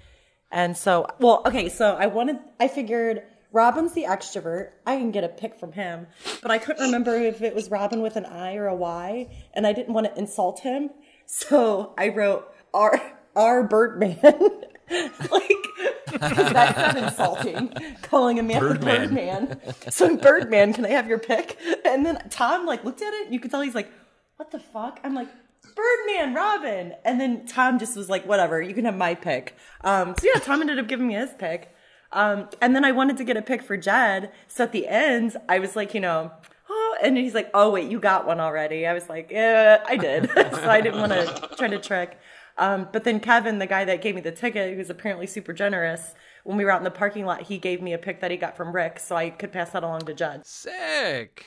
And 0.50 0.76
so, 0.76 1.06
well, 1.18 1.42
okay, 1.46 1.68
so 1.68 1.96
I 1.96 2.06
wanted, 2.06 2.38
I 2.60 2.68
figured 2.68 3.22
Robin's 3.54 3.92
the 3.92 4.02
extrovert. 4.02 4.70
I 4.84 4.96
can 4.96 5.12
get 5.12 5.22
a 5.22 5.28
pick 5.28 5.58
from 5.58 5.72
him, 5.72 6.08
but 6.42 6.50
I 6.50 6.58
couldn't 6.58 6.82
remember 6.82 7.14
if 7.14 7.40
it 7.40 7.54
was 7.54 7.70
Robin 7.70 8.02
with 8.02 8.16
an 8.16 8.26
I 8.26 8.56
or 8.56 8.66
a 8.66 8.74
Y, 8.74 9.28
and 9.54 9.64
I 9.64 9.72
didn't 9.72 9.94
want 9.94 10.06
to 10.08 10.18
insult 10.18 10.60
him. 10.60 10.90
So 11.26 11.94
I 11.96 12.08
wrote 12.08 12.52
R, 12.74 13.00
R 13.36 13.62
Birdman. 13.62 14.18
like, 15.30 16.20
that's 16.20 16.76
not 16.76 16.96
insulting, 16.96 17.72
calling 18.02 18.40
a 18.40 18.42
man 18.42 18.58
Birdman. 18.58 19.06
Birdman. 19.46 19.60
So, 19.88 20.16
Birdman, 20.16 20.72
can 20.72 20.84
I 20.84 20.90
have 20.90 21.06
your 21.06 21.20
pick? 21.20 21.56
And 21.84 22.04
then 22.04 22.18
Tom 22.30 22.66
like 22.66 22.84
looked 22.84 23.02
at 23.02 23.14
it, 23.14 23.26
and 23.26 23.34
you 23.34 23.38
could 23.38 23.52
tell 23.52 23.60
he's 23.60 23.74
like, 23.74 23.90
what 24.36 24.50
the 24.50 24.58
fuck? 24.58 24.98
I'm 25.04 25.14
like, 25.14 25.28
Birdman, 25.76 26.34
Robin. 26.34 26.94
And 27.04 27.20
then 27.20 27.46
Tom 27.46 27.78
just 27.78 27.96
was 27.96 28.10
like, 28.10 28.26
whatever, 28.26 28.60
you 28.60 28.74
can 28.74 28.84
have 28.84 28.96
my 28.96 29.14
pick. 29.14 29.56
Um, 29.82 30.14
so 30.18 30.26
yeah, 30.32 30.40
Tom 30.40 30.60
ended 30.60 30.78
up 30.78 30.88
giving 30.88 31.06
me 31.06 31.14
his 31.14 31.30
pick. 31.38 31.73
Um, 32.14 32.48
and 32.60 32.74
then 32.74 32.84
I 32.84 32.92
wanted 32.92 33.16
to 33.18 33.24
get 33.24 33.36
a 33.36 33.42
pick 33.42 33.62
for 33.62 33.76
Jed. 33.76 34.30
So 34.48 34.64
at 34.64 34.72
the 34.72 34.86
end, 34.86 35.36
I 35.48 35.58
was 35.58 35.76
like, 35.76 35.92
you 35.92 36.00
know, 36.00 36.30
oh, 36.70 36.96
and 37.02 37.16
he's 37.16 37.34
like, 37.34 37.50
oh, 37.52 37.70
wait, 37.70 37.90
you 37.90 37.98
got 37.98 38.26
one 38.26 38.40
already. 38.40 38.86
I 38.86 38.94
was 38.94 39.08
like, 39.08 39.30
yeah, 39.30 39.82
I 39.86 39.96
did. 39.96 40.30
so 40.34 40.70
I 40.70 40.80
didn't 40.80 41.00
want 41.00 41.12
to 41.12 41.50
try 41.56 41.68
to 41.68 41.78
trick. 41.78 42.18
Um, 42.56 42.88
but 42.92 43.02
then 43.02 43.18
Kevin, 43.18 43.58
the 43.58 43.66
guy 43.66 43.84
that 43.84 44.00
gave 44.00 44.14
me 44.14 44.20
the 44.20 44.32
ticket, 44.32 44.76
who's 44.76 44.88
apparently 44.88 45.26
super 45.26 45.52
generous, 45.52 46.14
when 46.44 46.56
we 46.56 46.64
were 46.64 46.70
out 46.70 46.78
in 46.78 46.84
the 46.84 46.90
parking 46.90 47.26
lot, 47.26 47.42
he 47.42 47.58
gave 47.58 47.82
me 47.82 47.92
a 47.92 47.98
pick 47.98 48.20
that 48.20 48.30
he 48.30 48.36
got 48.36 48.56
from 48.56 48.72
Rick 48.72 49.00
so 49.00 49.16
I 49.16 49.30
could 49.30 49.50
pass 49.50 49.70
that 49.70 49.82
along 49.82 50.02
to 50.02 50.14
Jed. 50.14 50.46
Sick. 50.46 51.44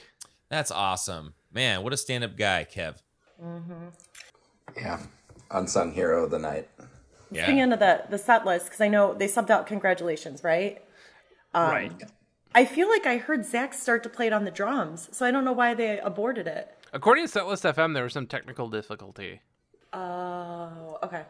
That's 0.50 0.70
awesome. 0.70 1.34
Man, 1.52 1.82
what 1.82 1.94
a 1.94 1.98
stand 1.98 2.26
up 2.26 2.36
guy, 2.38 2.68
Kev. 2.70 2.98
Mm-hmm. 3.42 3.90
yeah 4.76 5.00
unsung 5.52 5.92
hero 5.92 6.26
of 6.26 6.32
the 6.32 6.40
night 6.40 6.68
Speaking 7.32 7.72
of 7.74 7.80
the 7.80 8.04
the 8.10 8.18
set 8.18 8.46
list, 8.46 8.66
because 8.66 8.82
I 8.82 8.88
know 8.88 9.14
they 9.14 9.28
subbed 9.28 9.50
out 9.50 9.68
"Congratulations," 9.68 10.44
right? 10.44 10.82
Um, 11.54 11.72
right. 11.72 11.92
I 12.56 12.66
feel 12.66 12.90
like 12.90 13.06
I 13.06 13.18
heard 13.18 13.46
Zach 13.46 13.74
start 13.74 14.04
to 14.04 14.10
play 14.10 14.28
it 14.28 14.34
on 14.34 14.46
the 14.46 14.52
drums, 14.52 15.10
so 15.12 15.26
I 15.26 15.32
don't 15.32 15.46
know 15.46 15.54
why 15.54 15.74
they 15.74 16.00
aborted 16.00 16.48
it. 16.48 16.76
According 16.94 17.28
to 17.28 17.40
Setlist 17.40 17.72
FM, 17.72 17.94
there 17.94 18.04
was 18.04 18.14
some 18.14 18.28
technical 18.28 18.70
difficulty. 18.70 19.42
Oh, 19.94 20.98
okay. 21.04 21.24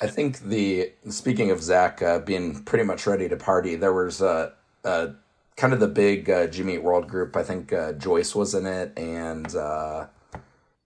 I 0.00 0.06
think 0.08 0.40
the 0.40 0.92
speaking 1.08 1.50
of 1.50 1.62
Zach 1.62 2.02
uh, 2.02 2.18
being 2.18 2.64
pretty 2.64 2.84
much 2.84 3.06
ready 3.06 3.28
to 3.28 3.36
party, 3.36 3.76
there 3.76 3.92
was 3.92 4.20
a, 4.20 4.54
uh, 4.84 5.08
kind 5.56 5.72
of 5.72 5.80
the 5.80 5.88
big 5.88 6.28
uh, 6.28 6.46
Jimmy 6.48 6.74
Eat 6.74 6.82
World 6.82 7.06
group. 7.08 7.36
I 7.36 7.42
think 7.42 7.72
uh, 7.72 7.92
Joyce 7.92 8.34
was 8.34 8.54
in 8.54 8.66
it, 8.66 8.92
and 8.98 9.54
uh, 9.54 10.06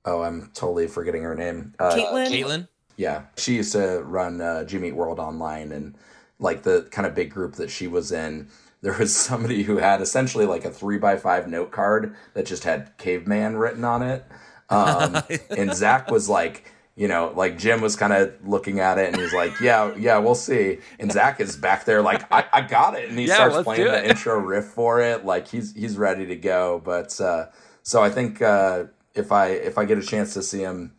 oh, 0.05 0.23
I'm 0.23 0.51
totally 0.53 0.87
forgetting 0.89 1.23
her 1.23 1.35
name. 1.35 1.75
Uh, 1.79 1.95
Caitlin? 1.95 2.29
Caitlin? 2.29 2.69
Yeah, 2.97 3.25
she 3.37 3.57
used 3.57 3.73
to 3.73 4.03
run 4.05 4.41
uh, 4.41 4.65
Jimmy 4.65 4.89
Eat 4.89 4.93
World 4.97 5.19
online, 5.19 5.73
and 5.73 5.97
like 6.39 6.63
the 6.63 6.89
kind 6.91 7.07
of 7.07 7.15
big 7.15 7.31
group 7.31 7.55
that 7.55 7.71
she 7.71 7.87
was 7.87 8.13
in. 8.13 8.49
There 8.83 8.97
was 8.99 9.15
somebody 9.17 9.63
who 9.65 9.79
had 9.79 10.01
essentially 10.01 10.47
like 10.47 10.65
a 10.65 10.71
three 10.71 10.99
by 10.99 11.17
five 11.17 11.49
note 11.49 11.71
card 11.73 12.15
that 12.35 12.47
just 12.47 12.65
had 12.65 12.97
caveman 12.99 13.57
written 13.57 13.85
on 13.85 14.03
it. 14.03 14.25
Um, 14.71 15.25
and 15.57 15.75
Zach 15.75 16.11
was 16.11 16.29
like, 16.29 16.71
you 16.97 17.09
know, 17.09 17.33
like 17.37 17.59
Jim 17.59 17.81
was 17.81 17.97
kind 17.97 18.13
of 18.13 18.35
looking 18.47 18.81
at 18.81 18.99
it 18.99 19.09
and 19.09 19.19
he's 19.19 19.33
like, 19.33 19.61
yeah, 19.61 19.95
yeah, 19.97 20.19
we'll 20.19 20.35
see. 20.35 20.79
And 20.99 21.13
Zach 21.13 21.41
is 21.41 21.57
back 21.57 21.85
there 21.85 22.03
like, 22.03 22.25
I, 22.33 22.45
I 22.53 22.61
got 22.63 22.95
it. 22.95 23.11
And 23.11 23.19
he 23.19 23.27
Yeah, 23.27 23.35
starts 23.35 23.59
playing 23.59 23.91
the 23.91 24.05
intro 24.07 24.39
riff 24.39 24.67
for 24.67 25.01
it. 25.01 25.25
Like 25.25 25.49
he's, 25.49 25.75
he's 25.75 25.99
ready 25.99 26.27
to 26.27 26.37
go. 26.37 26.81
But, 26.85 27.21
uh, 27.21 27.47
so 27.83 28.03
I 28.03 28.11
think, 28.11 28.41
uh, 28.43 28.85
if 29.15 29.33
I, 29.33 29.49
if 29.49 29.79
I 29.79 29.85
get 29.85 29.99
a 29.99 30.03
chance 30.03 30.35
to 30.35 30.43
see 30.43 30.61
him 30.61 30.93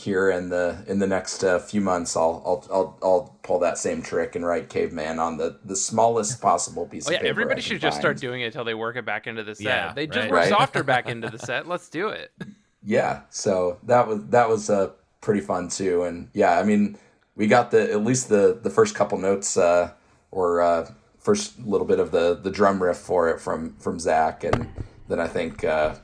here 0.00 0.30
in 0.30 0.48
the, 0.48 0.84
in 0.88 0.98
the 0.98 1.06
next 1.06 1.44
uh, 1.44 1.58
few 1.58 1.80
months, 1.80 2.16
I'll, 2.16 2.42
I'll, 2.46 2.66
I'll, 2.74 2.98
I'll 3.02 3.38
pull 3.42 3.58
that 3.60 3.78
same 3.78 4.02
trick 4.02 4.34
and 4.36 4.44
write 4.46 4.68
caveman 4.68 5.18
on 5.18 5.36
the, 5.36 5.58
the 5.64 5.76
smallest 5.76 6.40
possible 6.42 6.86
piece 6.86 7.06
Oh 7.08 7.10
of 7.10 7.20
paper. 7.20 7.26
I 7.26 7.30
everybody 7.30 7.60
should 7.60 7.80
just 7.80 7.96
find. 7.96 8.02
start 8.02 8.18
doing 8.18 8.40
it 8.42 8.46
until 8.46 8.64
they 8.64 8.74
work 8.74 8.96
it 8.96 9.04
back 9.04 9.26
into 9.26 9.42
the 9.44 9.54
set. 9.54 9.64
Yeah, 9.64 9.92
they 9.92 10.06
just 10.06 10.16
right. 10.18 10.30
work 10.30 10.40
Right. 10.40 10.48
softer 10.48 10.82
back 10.82 11.08
into 11.08 11.28
the 11.28 11.38
set. 11.48 11.68
Let's 11.68 11.88
do 11.88 12.08
it. 12.08 12.32
yeah 12.82 13.20
so 13.30 13.78
that 13.84 14.08
was 14.08 14.24
that 14.28 14.48
was 14.48 14.70
uh, 14.70 14.90
pretty 15.20 15.40
fun 15.42 15.68
too 15.68 16.02
and 16.04 16.28
yeah 16.32 16.58
i 16.58 16.62
mean 16.62 16.96
we 17.36 17.46
got 17.46 17.70
the 17.70 17.92
at 17.92 18.02
least 18.02 18.30
the 18.30 18.58
the 18.62 18.70
first 18.70 18.94
couple 18.94 19.18
notes 19.18 19.58
uh 19.58 19.90
or 20.30 20.62
uh 20.62 20.90
first 21.18 21.58
little 21.60 21.86
bit 21.86 22.00
of 22.00 22.10
the 22.10 22.34
the 22.42 22.50
drum 22.50 22.82
riff 22.82 22.96
for 22.96 23.28
it 23.28 23.38
from 23.38 23.74
from 23.76 24.00
zach 24.00 24.42
and 24.44 24.66
then 25.08 25.20
i 25.20 25.28
think 25.28 25.62
uh 25.62 25.94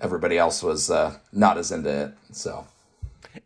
everybody 0.00 0.36
else 0.36 0.62
was 0.62 0.90
uh 0.90 1.16
not 1.32 1.56
as 1.56 1.72
into 1.72 1.88
it 1.90 2.12
so 2.30 2.66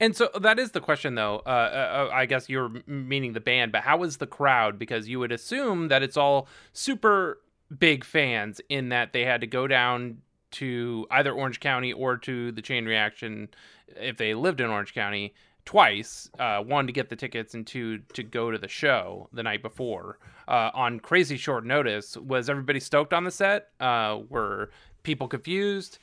And 0.01 0.17
so 0.17 0.31
that 0.41 0.59
is 0.59 0.73
the 0.73 0.81
question, 0.81 1.15
though. 1.15 1.43
Uh, 1.47 2.09
uh, 2.09 2.11
I 2.13 2.27
guess 2.27 2.49
you're 2.49 2.71
meaning 2.87 3.33
the 3.33 3.41
band, 3.41 3.73
but 3.73 3.83
how 3.83 4.03
is 4.03 4.19
the 4.19 4.27
crowd? 4.27 4.79
Because 4.79 5.09
you 5.09 5.19
would 5.19 5.33
assume 5.33 5.89
that 5.89 6.03
it's 6.03 6.17
all 6.17 6.49
super 6.73 7.41
big 7.79 8.05
fans 8.05 8.61
in 8.69 8.91
that 8.91 9.13
they 9.13 9.25
had 9.25 9.41
to 9.41 9.47
go 9.47 9.67
down 9.67 10.19
to 10.53 11.07
either 11.11 11.33
Orange 11.33 11.61
County 11.61 11.93
or 11.93 12.17
to 12.19 12.53
the 12.53 12.63
Chain 12.63 12.85
Reaction 12.85 13.49
if 13.97 14.17
they 14.17 14.35
lived 14.35 14.61
in 14.61 14.71
Orange 14.71 14.95
County 14.95 15.35
twice. 15.65 16.29
Uh, 16.39 16.61
one 16.61 16.87
to 16.87 16.93
get 16.93 17.09
the 17.09 17.17
tickets, 17.17 17.55
and 17.55 17.67
two 17.67 17.99
to 18.13 18.23
go 18.23 18.51
to 18.51 18.59
the 18.59 18.69
show 18.69 19.29
the 19.33 19.43
night 19.43 19.63
before 19.63 20.19
uh, 20.49 20.71
on 20.75 21.01
crazy 21.01 21.37
short 21.37 21.65
notice. 21.65 22.17
Was 22.17 22.51
everybody 22.51 22.81
stoked 22.81 23.13
on 23.13 23.25
the 23.25 23.31
set? 23.31 23.69
Uh, 23.81 24.21
were 24.29 24.71
people 25.03 25.29
confused? 25.29 25.99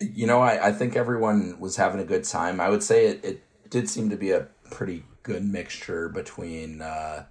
you 0.00 0.26
know 0.26 0.40
I, 0.40 0.68
I 0.68 0.72
think 0.72 0.96
everyone 0.96 1.58
was 1.60 1.76
having 1.76 2.00
a 2.00 2.04
good 2.04 2.24
time. 2.24 2.60
I 2.60 2.68
would 2.68 2.82
say 2.82 3.06
it, 3.06 3.24
it 3.24 3.70
did 3.70 3.88
seem 3.88 4.10
to 4.10 4.16
be 4.16 4.30
a 4.30 4.48
pretty 4.70 5.04
good 5.22 5.44
mixture 5.44 6.08
between 6.08 6.82
uh 6.82 7.24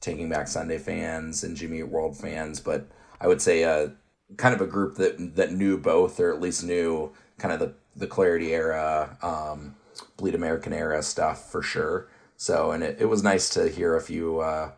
taking 0.00 0.28
back 0.28 0.48
sunday 0.48 0.78
fans 0.78 1.44
and 1.44 1.56
jimmy 1.56 1.82
world 1.82 2.16
fans 2.16 2.60
but 2.60 2.88
i 3.20 3.26
would 3.26 3.40
say 3.40 3.64
uh 3.64 3.88
kind 4.36 4.54
of 4.54 4.60
a 4.60 4.66
group 4.66 4.96
that 4.96 5.36
that 5.36 5.52
knew 5.52 5.76
both 5.76 6.18
or 6.18 6.32
at 6.32 6.40
least 6.40 6.64
knew 6.64 7.12
kind 7.38 7.52
of 7.52 7.60
the 7.60 7.74
the 7.96 8.06
clarity 8.06 8.52
era 8.54 9.16
um 9.22 9.74
bleed 10.16 10.34
american 10.34 10.72
era 10.72 11.02
stuff 11.02 11.50
for 11.50 11.62
sure. 11.62 12.08
So 12.36 12.72
and 12.72 12.82
it, 12.82 12.96
it 13.00 13.06
was 13.06 13.22
nice 13.22 13.48
to 13.50 13.68
hear 13.68 13.94
a 13.94 14.00
few 14.00 14.40
uh 14.40 14.72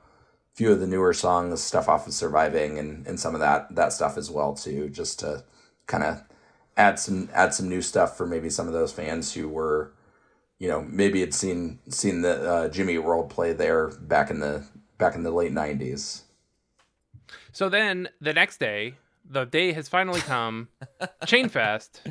few 0.54 0.72
of 0.72 0.80
the 0.80 0.86
newer 0.86 1.12
songs 1.12 1.62
stuff 1.62 1.88
off 1.88 2.06
of 2.06 2.12
surviving 2.12 2.78
and 2.78 3.06
and 3.06 3.18
some 3.18 3.34
of 3.34 3.40
that 3.40 3.74
that 3.74 3.92
stuff 3.92 4.16
as 4.16 4.30
well 4.30 4.54
too 4.54 4.88
just 4.88 5.20
to 5.20 5.44
kind 5.86 6.04
of 6.04 6.22
add 6.76 6.98
some 6.98 7.28
add 7.32 7.54
some 7.54 7.68
new 7.68 7.82
stuff 7.82 8.16
for 8.16 8.26
maybe 8.26 8.50
some 8.50 8.66
of 8.66 8.72
those 8.72 8.92
fans 8.92 9.32
who 9.34 9.48
were 9.48 9.92
you 10.58 10.68
know 10.68 10.82
maybe 10.82 11.20
had 11.20 11.34
seen 11.34 11.78
seen 11.88 12.22
the 12.22 12.50
uh, 12.50 12.68
Jimmy 12.68 12.98
World 12.98 13.30
play 13.30 13.52
there 13.52 13.88
back 13.88 14.30
in 14.30 14.40
the 14.40 14.64
back 14.98 15.14
in 15.14 15.22
the 15.22 15.30
late 15.30 15.52
90s 15.52 16.22
So 17.52 17.68
then 17.68 18.08
the 18.20 18.32
next 18.32 18.58
day, 18.58 18.94
the 19.28 19.44
day 19.44 19.72
has 19.72 19.88
finally 19.88 20.20
come. 20.20 20.68
Chainfest 21.26 22.00
uh, 22.06 22.10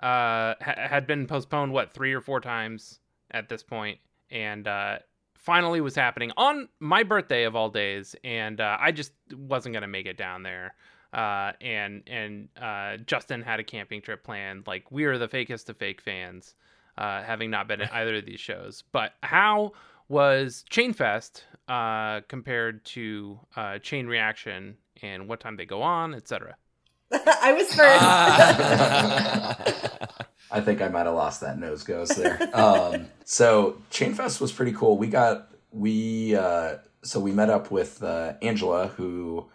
ha- 0.00 0.54
had 0.60 1.06
been 1.06 1.26
postponed 1.26 1.72
what 1.72 1.92
three 1.92 2.12
or 2.12 2.20
four 2.20 2.40
times 2.40 3.00
at 3.30 3.48
this 3.48 3.62
point, 3.62 3.98
and 4.30 4.66
uh, 4.66 4.98
finally 5.34 5.80
was 5.80 5.94
happening 5.94 6.32
on 6.36 6.68
my 6.80 7.02
birthday 7.02 7.44
of 7.44 7.54
all 7.54 7.70
days. 7.70 8.16
And 8.24 8.60
uh, 8.60 8.76
I 8.80 8.92
just 8.92 9.12
wasn't 9.34 9.74
gonna 9.74 9.86
make 9.86 10.06
it 10.06 10.16
down 10.16 10.42
there. 10.42 10.74
Uh, 11.12 11.52
and 11.60 12.02
and 12.06 12.48
uh, 12.60 12.96
Justin 12.98 13.42
had 13.42 13.60
a 13.60 13.64
camping 13.64 14.00
trip 14.00 14.22
planned. 14.22 14.66
Like 14.66 14.90
we 14.90 15.04
are 15.04 15.18
the 15.18 15.28
fakest 15.28 15.68
of 15.68 15.76
fake 15.76 16.00
fans, 16.00 16.54
uh, 16.96 17.22
having 17.22 17.50
not 17.50 17.68
been 17.68 17.80
at 17.80 17.92
either 17.94 18.16
of 18.16 18.26
these 18.26 18.40
shows. 18.40 18.84
But 18.92 19.12
how 19.22 19.72
was 20.08 20.64
Chainfest 20.70 21.42
uh, 21.68 22.20
compared 22.28 22.84
to 22.84 23.38
uh, 23.56 23.78
Chain 23.78 24.06
Reaction 24.06 24.76
and 25.02 25.28
what 25.28 25.40
time 25.40 25.56
they 25.56 25.64
go 25.64 25.82
on, 25.82 26.14
etc. 26.14 26.56
I 27.12 27.52
was 27.52 27.74
first. 27.74 27.80
I 30.52 30.60
think 30.60 30.82
I 30.82 30.88
might 30.88 31.06
have 31.06 31.14
lost 31.14 31.40
that 31.42 31.58
nose 31.58 31.84
goes 31.84 32.08
there. 32.08 32.38
um, 32.54 33.06
so 33.24 33.80
Chainfest 33.90 34.40
was 34.40 34.52
pretty 34.52 34.72
cool. 34.72 34.98
We 34.98 35.06
got 35.06 35.48
we 35.72 36.34
uh, 36.34 36.76
so 37.02 37.20
we 37.20 37.32
met 37.32 37.50
up 37.50 37.70
with 37.70 38.02
uh, 38.02 38.34
Angela 38.42 38.88
who 38.88 39.46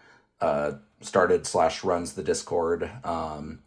uh, 0.42 0.74
started 1.06 1.46
slash 1.46 1.84
runs 1.84 2.14
the 2.14 2.24
Discord. 2.24 2.90
Um, 3.04 3.60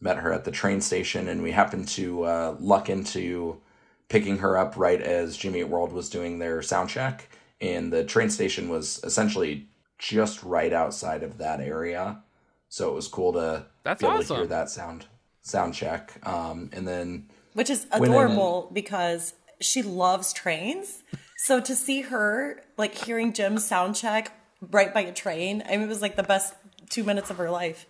met 0.00 0.18
her 0.18 0.32
at 0.32 0.44
the 0.44 0.50
train 0.50 0.80
station, 0.80 1.28
and 1.28 1.42
we 1.42 1.52
happened 1.52 1.86
to 1.86 2.24
uh, 2.24 2.56
luck 2.58 2.90
into 2.90 3.60
picking 4.08 4.38
her 4.38 4.58
up 4.58 4.76
right 4.76 5.00
as 5.00 5.36
Jimmy 5.36 5.60
Eat 5.60 5.68
World 5.68 5.92
was 5.92 6.10
doing 6.10 6.38
their 6.38 6.60
sound 6.60 6.90
check, 6.90 7.28
and 7.60 7.92
the 7.92 8.04
train 8.04 8.28
station 8.28 8.68
was 8.68 9.00
essentially 9.04 9.68
just 9.98 10.42
right 10.42 10.72
outside 10.72 11.22
of 11.22 11.38
that 11.38 11.60
area, 11.60 12.20
so 12.68 12.90
it 12.90 12.94
was 12.94 13.06
cool 13.06 13.32
to 13.34 13.66
That's 13.84 14.02
be 14.02 14.08
able 14.08 14.22
to 14.22 14.34
hear 14.34 14.46
that 14.46 14.68
sound 14.68 15.06
sound 15.42 15.74
check. 15.74 16.18
Um, 16.26 16.70
and 16.72 16.86
then 16.86 17.28
which 17.54 17.70
is 17.70 17.86
went 17.92 18.06
in 18.06 18.12
and- 18.12 18.14
adorable 18.14 18.70
because 18.72 19.34
she 19.60 19.82
loves 19.82 20.32
trains. 20.32 21.02
So 21.38 21.60
to 21.60 21.74
see 21.74 22.02
her 22.02 22.62
like 22.76 22.94
hearing 22.94 23.32
Jim's 23.32 23.64
sound 23.64 23.94
check 23.94 24.32
right 24.60 24.92
by 24.92 25.02
a 25.02 25.12
train, 25.12 25.62
I 25.66 25.72
mean, 25.72 25.82
it 25.82 25.88
was 25.88 26.02
like 26.02 26.16
the 26.16 26.22
best 26.22 26.54
two 26.92 27.02
minutes 27.04 27.30
of 27.30 27.38
her 27.38 27.50
life. 27.50 27.86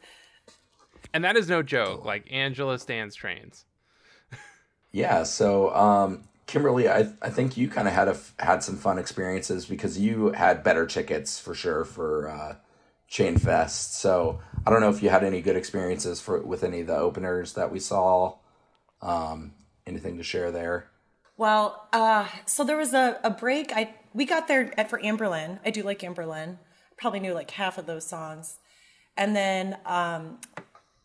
And 1.12 1.24
that 1.24 1.36
is 1.36 1.48
no 1.48 1.62
joke. 1.62 2.04
Like 2.04 2.26
Angela 2.30 2.78
stands 2.78 3.14
trains. 3.14 3.66
Yeah, 4.92 5.22
so 5.22 5.74
um, 5.74 6.24
Kimberly, 6.46 6.88
I 6.88 7.08
I 7.22 7.30
think 7.30 7.56
you 7.56 7.68
kind 7.68 7.88
of 7.88 7.94
had 7.94 8.08
a 8.08 8.12
f- 8.12 8.34
had 8.38 8.62
some 8.62 8.76
fun 8.76 8.98
experiences 8.98 9.64
because 9.66 9.98
you 9.98 10.32
had 10.32 10.62
better 10.62 10.86
tickets 10.86 11.38
for 11.38 11.54
sure 11.54 11.84
for 11.84 12.28
uh, 12.28 12.56
Chain 13.08 13.38
Fest. 13.38 13.98
So 13.98 14.40
I 14.66 14.70
don't 14.70 14.80
know 14.80 14.90
if 14.90 15.02
you 15.02 15.08
had 15.08 15.24
any 15.24 15.40
good 15.40 15.56
experiences 15.56 16.20
for 16.20 16.40
with 16.40 16.62
any 16.62 16.80
of 16.80 16.86
the 16.86 16.96
openers 16.96 17.54
that 17.54 17.72
we 17.72 17.80
saw. 17.80 18.36
Um, 19.00 19.54
anything 19.86 20.16
to 20.18 20.22
share 20.22 20.52
there? 20.52 20.86
Well, 21.36 21.88
uh, 21.92 22.28
so 22.46 22.62
there 22.62 22.76
was 22.76 22.92
a, 22.94 23.18
a 23.24 23.30
break. 23.30 23.72
I 23.74 23.94
we 24.14 24.26
got 24.26 24.46
there 24.46 24.72
at, 24.78 24.90
for 24.90 25.00
Anberlin. 25.00 25.58
I 25.64 25.70
do 25.70 25.82
like 25.82 26.00
Anberlin. 26.00 26.58
Probably 26.98 27.20
knew 27.20 27.32
like 27.32 27.50
half 27.52 27.78
of 27.78 27.86
those 27.86 28.06
songs, 28.06 28.58
and 29.16 29.36
then 29.36 29.76
um, 29.86 30.38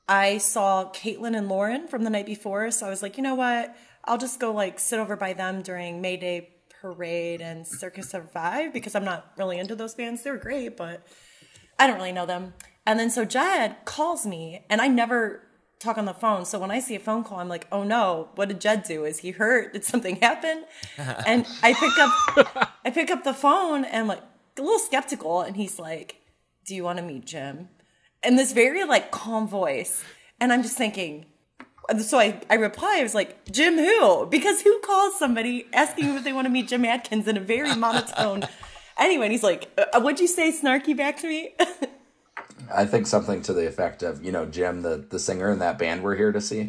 I 0.08 0.38
saw 0.38 0.92
Caitlin 0.92 1.38
and 1.38 1.50
Lauren 1.50 1.88
from 1.88 2.04
the 2.04 2.10
night 2.10 2.26
before. 2.26 2.72
So 2.72 2.88
I 2.88 2.90
was 2.90 3.02
like, 3.02 3.18
you 3.18 3.24
know 3.24 3.36
what? 3.36 3.76
I'll 4.06 4.18
just 4.18 4.40
go 4.40 4.54
like 4.54 4.80
sit 4.80 5.00
over 5.00 5.16
by 5.16 5.34
them 5.34 5.62
during 5.62 6.02
Mayday 6.02 6.50
Parade 6.82 7.42
and 7.42 7.68
Circa 7.68 8.04
Survive 8.04 8.72
because 8.72 8.96
I'm 8.96 9.04
not 9.04 9.32
really 9.38 9.60
into 9.60 9.76
those 9.76 9.96
bands. 9.96 10.24
They're 10.24 10.38
great, 10.38 10.78
but 10.78 11.06
I 11.78 11.88
don't 11.88 11.98
really 11.98 12.14
know 12.14 12.26
them. 12.26 12.54
And 12.86 13.00
then 13.00 13.10
so 13.10 13.26
Jed 13.26 13.76
calls 13.84 14.26
me, 14.26 14.64
and 14.70 14.80
I 14.80 14.88
never 14.88 15.44
talk 15.80 15.98
on 15.98 16.06
the 16.06 16.14
phone. 16.14 16.46
So 16.46 16.58
when 16.58 16.72
I 16.72 16.80
see 16.80 16.96
a 16.96 17.00
phone 17.00 17.24
call, 17.26 17.40
I'm 17.40 17.50
like, 17.50 17.68
oh 17.72 17.84
no, 17.84 18.30
what 18.36 18.48
did 18.48 18.62
Jed 18.62 18.84
do? 18.84 19.04
Is 19.04 19.20
he 19.20 19.32
hurt? 19.32 19.74
Did 19.74 19.84
something 19.84 20.16
happen? 20.18 20.64
and 20.98 21.46
I 21.62 21.74
pick 21.74 21.98
up, 22.00 22.74
I 22.86 22.90
pick 22.92 23.12
up 23.12 23.26
the 23.26 23.34
phone 23.34 23.84
and 23.84 24.08
like 24.08 24.22
a 24.58 24.62
little 24.62 24.80
skeptical, 24.80 25.42
and 25.42 25.56
he's 25.56 25.78
like, 25.78 26.16
"Do 26.66 26.74
you 26.74 26.84
want 26.84 26.98
to 26.98 27.04
meet 27.04 27.26
Jim?" 27.26 27.70
And 28.24 28.38
this 28.38 28.52
very 28.54 28.84
like 28.84 29.12
calm 29.12 29.48
voice, 29.48 30.04
and 30.40 30.52
I'm 30.52 30.64
just 30.64 30.78
thinking. 30.78 31.26
So 32.00 32.20
I, 32.20 32.42
I 32.50 32.56
reply, 32.56 32.98
I 33.00 33.04
was 33.04 33.16
like, 33.16 33.50
Jim 33.50 33.76
who? 33.76 34.26
Because 34.26 34.60
who 34.62 34.78
calls 34.80 35.18
somebody 35.18 35.68
asking 35.72 36.16
if 36.16 36.24
they 36.26 36.34
want 36.34 36.46
to 36.46 36.50
meet 36.50 36.68
Jim 36.68 36.84
Adkins 36.84 37.30
in 37.30 37.38
a 37.38 37.40
very 37.40 37.74
monotone. 37.76 38.44
anyway, 39.00 39.28
and 39.28 39.32
he's 39.32 39.44
like, 39.44 39.72
uh, 39.78 40.02
what'd 40.02 40.20
you 40.20 40.28
say 40.28 40.52
snarky 40.52 40.98
back 40.98 41.16
to 41.18 41.28
me? 41.28 41.56
I 42.74 42.86
think 42.86 43.08
something 43.08 43.42
to 43.44 43.54
the 43.54 43.68
effect 43.68 44.04
of 44.04 44.24
you 44.24 44.32
know 44.32 44.46
Jim, 44.46 44.82
the 44.82 45.06
the 45.10 45.20
singer 45.20 45.52
in 45.52 45.60
that 45.60 45.80
band 45.80 46.04
we're 46.04 46.16
here 46.16 46.32
to 46.32 46.42
see. 46.42 46.68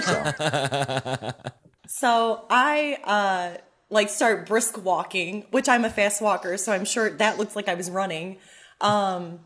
so 0.00 1.32
So 1.86 2.44
I 2.50 2.98
uh 3.04 3.60
like 3.90 4.08
start 4.08 4.46
brisk 4.46 4.82
walking, 4.82 5.46
which 5.50 5.68
I'm 5.68 5.84
a 5.84 5.90
fast 5.90 6.22
walker, 6.22 6.56
so 6.56 6.72
I'm 6.72 6.84
sure 6.84 7.10
that 7.10 7.38
looks 7.38 7.54
like 7.54 7.68
I 7.68 7.74
was 7.74 7.90
running. 7.90 8.38
Um 8.80 9.40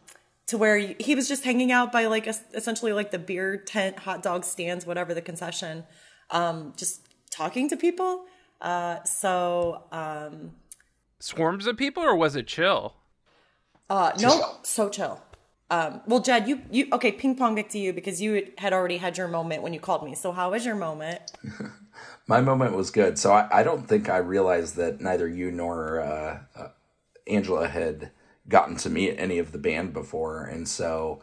to 0.49 0.59
where 0.59 0.79
he 0.79 1.15
was 1.15 1.29
just 1.29 1.45
hanging 1.45 1.71
out 1.71 1.93
by 1.93 2.07
like 2.07 2.27
essentially 2.27 2.93
like 2.93 3.11
the 3.11 3.19
beer 3.19 3.57
tent, 3.57 4.01
hot 4.01 4.23
dog 4.23 4.45
stands, 4.45 4.85
whatever 4.87 5.15
the 5.15 5.23
concession, 5.23 5.85
um 6.31 6.75
just 6.77 7.07
talking 7.31 7.69
to 7.69 7.77
people. 7.77 8.25
Uh 8.61 9.03
so 9.05 9.85
um 9.93 10.53
Swarms 11.21 11.67
of 11.67 11.77
people, 11.77 12.03
or 12.03 12.17
was 12.17 12.35
it 12.35 12.47
chill? 12.47 12.95
uh 13.91 14.13
no, 14.21 14.57
so 14.63 14.89
chill. 14.89 15.21
Um 15.71 16.01
well 16.07 16.21
Jed, 16.21 16.49
you 16.49 16.63
you 16.71 16.89
okay, 16.93 17.13
ping 17.13 17.37
pong 17.37 17.55
back 17.55 17.69
to 17.71 17.79
you 17.79 17.93
because 17.93 18.21
you 18.23 18.51
had 18.59 18.73
already 18.73 18.97
had 18.97 19.19
your 19.19 19.29
moment 19.29 19.63
when 19.63 19.75
you 19.75 19.81
called 19.81 20.05
me. 20.05 20.15
So 20.15 20.33
how 20.33 20.51
was 20.51 20.65
your 20.65 20.77
moment? 20.77 21.21
my 22.27 22.41
moment 22.41 22.75
was 22.75 22.91
good. 22.91 23.19
So 23.19 23.33
I, 23.33 23.61
I 23.61 23.63
don't 23.63 23.87
think 23.87 24.09
I 24.09 24.17
realized 24.19 24.77
that 24.77 25.01
neither 25.01 25.29
you 25.29 25.51
nor 25.51 26.01
uh, 26.01 26.41
uh, 26.57 26.69
Angela 27.27 27.69
had 27.69 28.13
gotten 28.49 28.77
to 28.77 28.91
meet 28.91 29.17
any 29.19 29.39
of 29.39 29.53
the 29.53 29.59
band 29.59 29.93
before, 29.93 30.45
and 30.45 30.69
so 30.69 31.21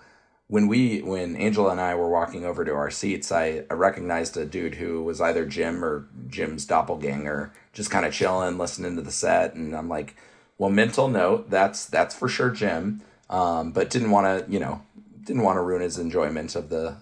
when 0.47 0.67
we 0.67 1.01
when 1.01 1.35
Angela 1.35 1.71
and 1.71 1.81
I 1.81 1.95
were 1.95 2.09
walking 2.09 2.45
over 2.45 2.63
to 2.63 2.71
our 2.73 2.91
seats, 2.91 3.31
I, 3.31 3.63
I 3.69 3.73
recognized 3.73 4.37
a 4.37 4.45
dude 4.45 4.75
who 4.75 5.03
was 5.03 5.19
either 5.19 5.45
Jim 5.45 5.83
or 5.83 6.07
Jim's 6.27 6.65
doppelganger, 6.65 7.51
just 7.73 7.89
kind 7.89 8.05
of 8.05 8.13
chilling, 8.13 8.57
listening 8.57 8.95
to 8.95 9.01
the 9.01 9.11
set, 9.11 9.55
and 9.55 9.75
I'm 9.75 9.89
like, 9.89 10.15
well, 10.57 10.69
mental 10.69 11.07
note, 11.07 11.49
that's 11.49 11.85
that's 11.85 12.15
for 12.15 12.27
sure 12.27 12.51
Jim, 12.51 13.01
um, 13.29 13.71
but 13.71 13.89
didn't 13.89 14.11
want 14.11 14.45
to 14.45 14.51
you 14.51 14.59
know 14.59 14.81
didn't 15.23 15.43
want 15.43 15.57
to 15.57 15.61
ruin 15.61 15.81
his 15.81 15.97
enjoyment 15.97 16.55
of 16.55 16.69
the 16.69 16.97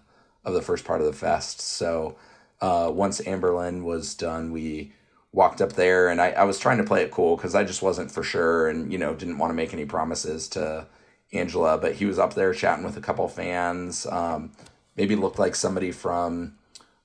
of 0.45 0.53
the 0.53 0.61
first 0.61 0.85
part 0.85 1.01
of 1.01 1.07
the 1.07 1.13
fest, 1.13 1.59
so 1.59 2.15
uh, 2.61 2.89
once 2.93 3.19
Anberlin 3.21 3.83
was 3.83 4.15
done, 4.15 4.53
we 4.53 4.93
walked 5.34 5.61
up 5.61 5.73
there, 5.73 6.10
and 6.10 6.22
I, 6.22 6.31
I 6.31 6.43
was 6.43 6.60
trying 6.60 6.77
to 6.77 6.84
play 6.84 7.01
it 7.03 7.11
cool 7.11 7.35
because 7.35 7.55
I 7.55 7.64
just 7.64 7.81
wasn't 7.81 8.11
for 8.11 8.23
sure, 8.23 8.69
and 8.69 8.91
you 8.91 8.97
know 8.97 9.14
didn't 9.14 9.39
want 9.39 9.49
to 9.51 9.55
make 9.55 9.73
any 9.73 9.85
promises 9.85 10.47
to 10.49 10.88
Angela. 11.34 11.77
But 11.77 11.95
he 11.95 12.05
was 12.05 12.19
up 12.19 12.35
there 12.35 12.53
chatting 12.53 12.85
with 12.85 12.97
a 12.97 13.01
couple 13.01 13.27
fans. 13.27 14.05
Um, 14.05 14.51
maybe 14.95 15.15
looked 15.15 15.39
like 15.39 15.55
somebody 15.55 15.91
from 15.91 16.55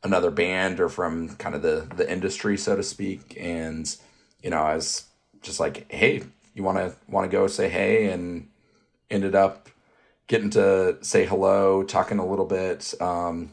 another 0.04 0.30
band 0.30 0.78
or 0.78 0.88
from 0.88 1.36
kind 1.36 1.54
of 1.54 1.62
the 1.62 1.88
the 1.96 2.10
industry, 2.10 2.56
so 2.56 2.76
to 2.76 2.82
speak. 2.82 3.36
And 3.40 3.94
you 4.42 4.50
know, 4.50 4.62
I 4.62 4.76
was 4.76 5.06
just 5.42 5.58
like, 5.58 5.90
"Hey, 5.90 6.22
you 6.54 6.62
want 6.62 6.78
to 6.78 6.94
want 7.08 7.30
to 7.30 7.34
go 7.34 7.46
say 7.46 7.68
hey?" 7.68 8.10
And 8.10 8.48
ended 9.10 9.34
up 9.34 9.70
getting 10.26 10.50
to 10.50 10.98
say 11.00 11.24
hello, 11.24 11.82
talking 11.82 12.18
a 12.18 12.26
little 12.26 12.44
bit. 12.44 12.94
Um, 13.00 13.50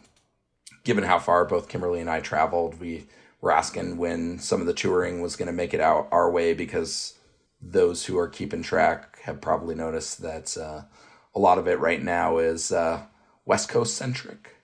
given 0.84 1.04
how 1.06 1.20
far 1.20 1.46
both 1.46 1.70
Kimberly 1.70 2.02
and 2.02 2.10
I 2.10 2.20
traveled, 2.20 2.80
we 2.80 3.06
were 3.46 3.52
asking 3.52 3.96
when 3.98 4.40
some 4.40 4.60
of 4.60 4.66
the 4.66 4.74
touring 4.74 5.22
was 5.22 5.36
going 5.36 5.46
to 5.46 5.54
make 5.54 5.72
it 5.72 5.80
out 5.80 6.08
our 6.12 6.32
way 6.32 6.52
because 6.52 7.14
those 7.62 8.04
who 8.04 8.18
are 8.18 8.28
keeping 8.28 8.64
track 8.64 9.22
have 9.22 9.40
probably 9.40 9.76
noticed 9.76 10.24
that 10.24 10.58
uh, 10.58 10.82
a 11.36 11.40
lot 11.40 11.60
of 11.60 11.68
it 11.68 11.80
right 11.80 12.02
now 12.02 12.40
is 12.40 12.72
uh, 12.72 13.04
West 13.46 13.70
Coast 13.70 13.94
centric. 13.94 14.56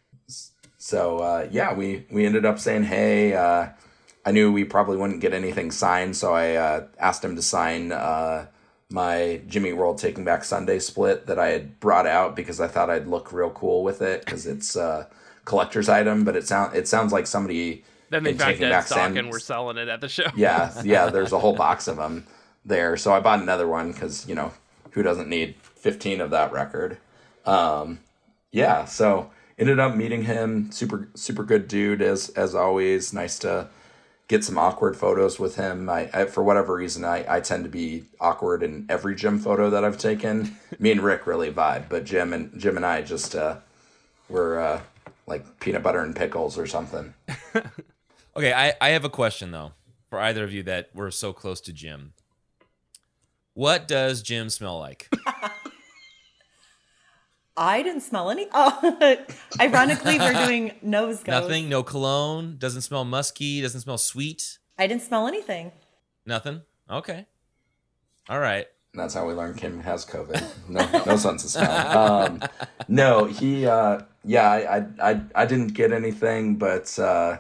So 0.80 1.20
uh, 1.20 1.48
yeah, 1.52 1.76
we 1.76 2.08
we 2.10 2.26
ended 2.26 2.44
up 2.44 2.58
saying 2.58 2.86
hey. 2.86 3.36
Uh, 3.36 3.70
I 4.26 4.32
knew 4.32 4.52
we 4.52 4.64
probably 4.64 4.98
wouldn't 4.98 5.22
get 5.22 5.34
anything 5.34 5.70
signed, 5.70 6.16
so 6.16 6.34
I 6.34 6.56
uh, 6.56 6.88
asked 7.00 7.24
him 7.24 7.36
to 7.36 7.42
sign 7.44 7.92
uh, 7.92 8.48
my 8.90 9.42
Jimmy 9.48 9.74
World 9.74 10.00
Taking 10.00 10.24
Back 10.24 10.44
Sunday 10.44 10.80
split 10.80 11.28
that 11.28 11.38
I 11.38 11.50
had 11.50 11.80
brought 11.80 12.08
out 12.08 12.36
because 12.36 12.60
I 12.60 12.68
thought 12.68 12.90
I'd 12.90 13.08
look 13.08 13.32
real 13.32 13.52
cool 13.52 13.84
with 13.84 14.02
it 14.02 14.26
because 14.26 14.48
it's 14.48 14.76
a 14.76 15.08
collector's 15.46 15.88
item. 15.88 16.24
But 16.24 16.36
it 16.36 16.48
sound 16.48 16.76
it 16.76 16.88
sounds 16.88 17.14
like 17.14 17.28
somebody 17.28 17.84
Then 18.12 18.24
they 18.24 18.34
found 18.34 18.60
dead 18.60 18.70
Back 18.70 18.88
stock 18.88 19.16
and 19.16 19.32
we're 19.32 19.40
selling 19.40 19.78
it 19.78 19.88
at 19.88 20.02
the 20.02 20.10
show. 20.10 20.28
yeah, 20.36 20.80
yeah. 20.84 21.10
There's 21.10 21.32
a 21.32 21.40
whole 21.40 21.56
box 21.56 21.88
of 21.88 21.96
them 21.96 22.28
there, 22.66 22.98
so 22.98 23.14
I 23.14 23.22
bought 23.22 23.42
another 23.42 23.68
one 23.68 23.94
because 23.94 24.28
you 24.28 24.36
know 24.36 24.52
who 24.92 25.02
doesn't 25.02 25.30
need 25.30 25.56
15 25.62 26.20
of 26.20 26.30
that 26.32 26.52
record. 26.52 26.98
Um, 27.46 28.00
yeah, 28.52 28.84
so 28.84 29.32
ended 29.58 29.80
up 29.80 29.96
meeting 29.96 30.24
him. 30.26 30.72
Super 30.74 31.08
super 31.16 31.44
good 31.44 31.70
dude 31.70 32.02
as 32.02 32.30
as 32.30 32.54
always. 32.54 33.14
Nice 33.14 33.40
to 33.40 33.70
get 34.28 34.44
some 34.44 34.58
awkward 34.58 34.98
photos 34.98 35.40
with 35.40 35.56
him. 35.56 35.90
I, 35.90 36.10
I 36.14 36.26
for 36.26 36.44
whatever 36.44 36.76
reason 36.76 37.06
I, 37.06 37.26
I 37.38 37.40
tend 37.40 37.64
to 37.64 37.70
be 37.70 38.04
awkward 38.20 38.62
in 38.62 38.86
every 38.90 39.16
Jim 39.16 39.40
photo 39.40 39.70
that 39.70 39.86
I've 39.86 39.98
taken. 39.98 40.58
Me 40.80 40.92
and 40.92 41.02
Rick 41.02 41.26
really 41.28 41.50
vibe, 41.52 41.88
but 41.88 42.04
Jim 42.04 42.34
and 42.34 42.60
Jim 42.60 42.76
and 42.76 42.86
I 42.86 43.04
just 43.04 43.36
uh, 43.36 43.58
were 44.28 44.60
uh, 44.60 44.82
like 45.28 45.62
peanut 45.62 45.82
butter 45.82 46.02
and 46.02 46.14
pickles 46.14 46.58
or 46.58 46.68
something. 46.68 47.14
Okay, 48.36 48.54
I, 48.54 48.74
I 48.80 48.90
have 48.90 49.04
a 49.06 49.10
question 49.10 49.52
though 49.52 49.74
for 50.10 50.20
either 50.20 50.44
of 50.44 50.54
you 50.54 50.64
that 50.64 50.90
were 50.94 51.12
so 51.12 51.34
close 51.34 51.62
to 51.62 51.74
Jim. 51.74 52.14
What 53.54 53.88
does 53.88 54.22
Jim 54.22 54.50
smell 54.50 54.80
like? 54.80 55.10
I 57.58 57.84
didn't 57.84 58.02
smell 58.02 58.30
any. 58.32 58.48
Oh, 58.54 59.18
ironically, 59.60 60.18
we're 60.18 60.46
doing 60.46 60.72
nose 60.82 61.18
goes. 61.22 61.42
Nothing. 61.42 61.68
No 61.68 61.84
cologne. 61.84 62.56
Doesn't 62.58 62.82
smell 62.82 63.04
musky. 63.04 63.62
Doesn't 63.62 63.82
smell 63.82 63.98
sweet. 63.98 64.58
I 64.80 64.88
didn't 64.88 65.02
smell 65.02 65.28
anything. 65.28 65.72
Nothing. 66.26 66.62
Okay. 66.90 67.26
All 68.30 68.40
right. 68.40 68.68
That's 68.94 69.14
how 69.14 69.28
we 69.28 69.34
learned 69.34 69.58
Kim 69.58 69.82
has 69.82 70.06
COVID. 70.06 70.44
No, 70.70 71.04
no 71.06 71.18
sense 71.18 71.44
of 71.44 71.50
smell. 71.52 72.26
Um, 72.32 72.42
no, 72.88 73.26
he, 73.26 73.66
uh, 73.66 74.02
yeah, 74.26 74.50
I, 74.50 74.78
I, 74.78 75.12
I, 75.12 75.22
I 75.36 75.46
didn't 75.46 75.74
get 75.74 75.92
anything, 75.94 76.56
but 76.56 76.98
uh, 77.00 77.38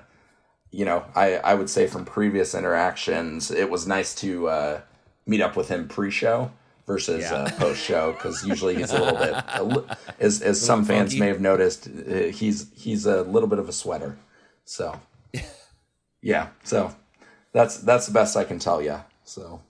you 0.71 0.85
know, 0.85 1.03
I, 1.15 1.35
I 1.37 1.53
would 1.53 1.69
say 1.69 1.87
from 1.87 2.05
previous 2.05 2.55
interactions, 2.55 3.51
it 3.51 3.69
was 3.69 3.87
nice 3.87 4.15
to 4.15 4.47
uh, 4.47 4.81
meet 5.25 5.41
up 5.41 5.55
with 5.57 5.69
him 5.69 5.87
pre-show 5.87 6.51
versus 6.87 7.21
Yeah. 7.23 7.33
uh, 7.35 7.49
post 7.57 7.81
show 7.83 8.13
because 8.13 8.45
usually 8.45 8.75
he's 8.75 8.91
a 8.91 8.99
little 8.99 9.17
bit, 9.19 9.35
a 9.53 9.63
li- 9.63 9.87
as 10.19 10.41
as 10.41 10.61
A 10.61 10.65
some 10.65 10.83
fans 10.85 11.11
funky. 11.11 11.19
may 11.19 11.27
have 11.27 11.41
noticed, 11.41 11.87
uh, 11.87 12.13
he's 12.39 12.67
he's 12.75 13.05
a 13.05 13.21
little 13.23 13.49
bit 13.49 13.59
of 13.59 13.67
a 13.69 13.73
sweater. 13.73 14.17
So 14.65 14.99
yeah, 16.21 16.49
so 16.63 16.95
that's 17.53 17.77
that's 17.77 18.07
the 18.07 18.13
best 18.13 18.37
I 18.37 18.43
can 18.43 18.59
tell 18.59 18.81
you. 18.81 19.01
So 19.23 19.61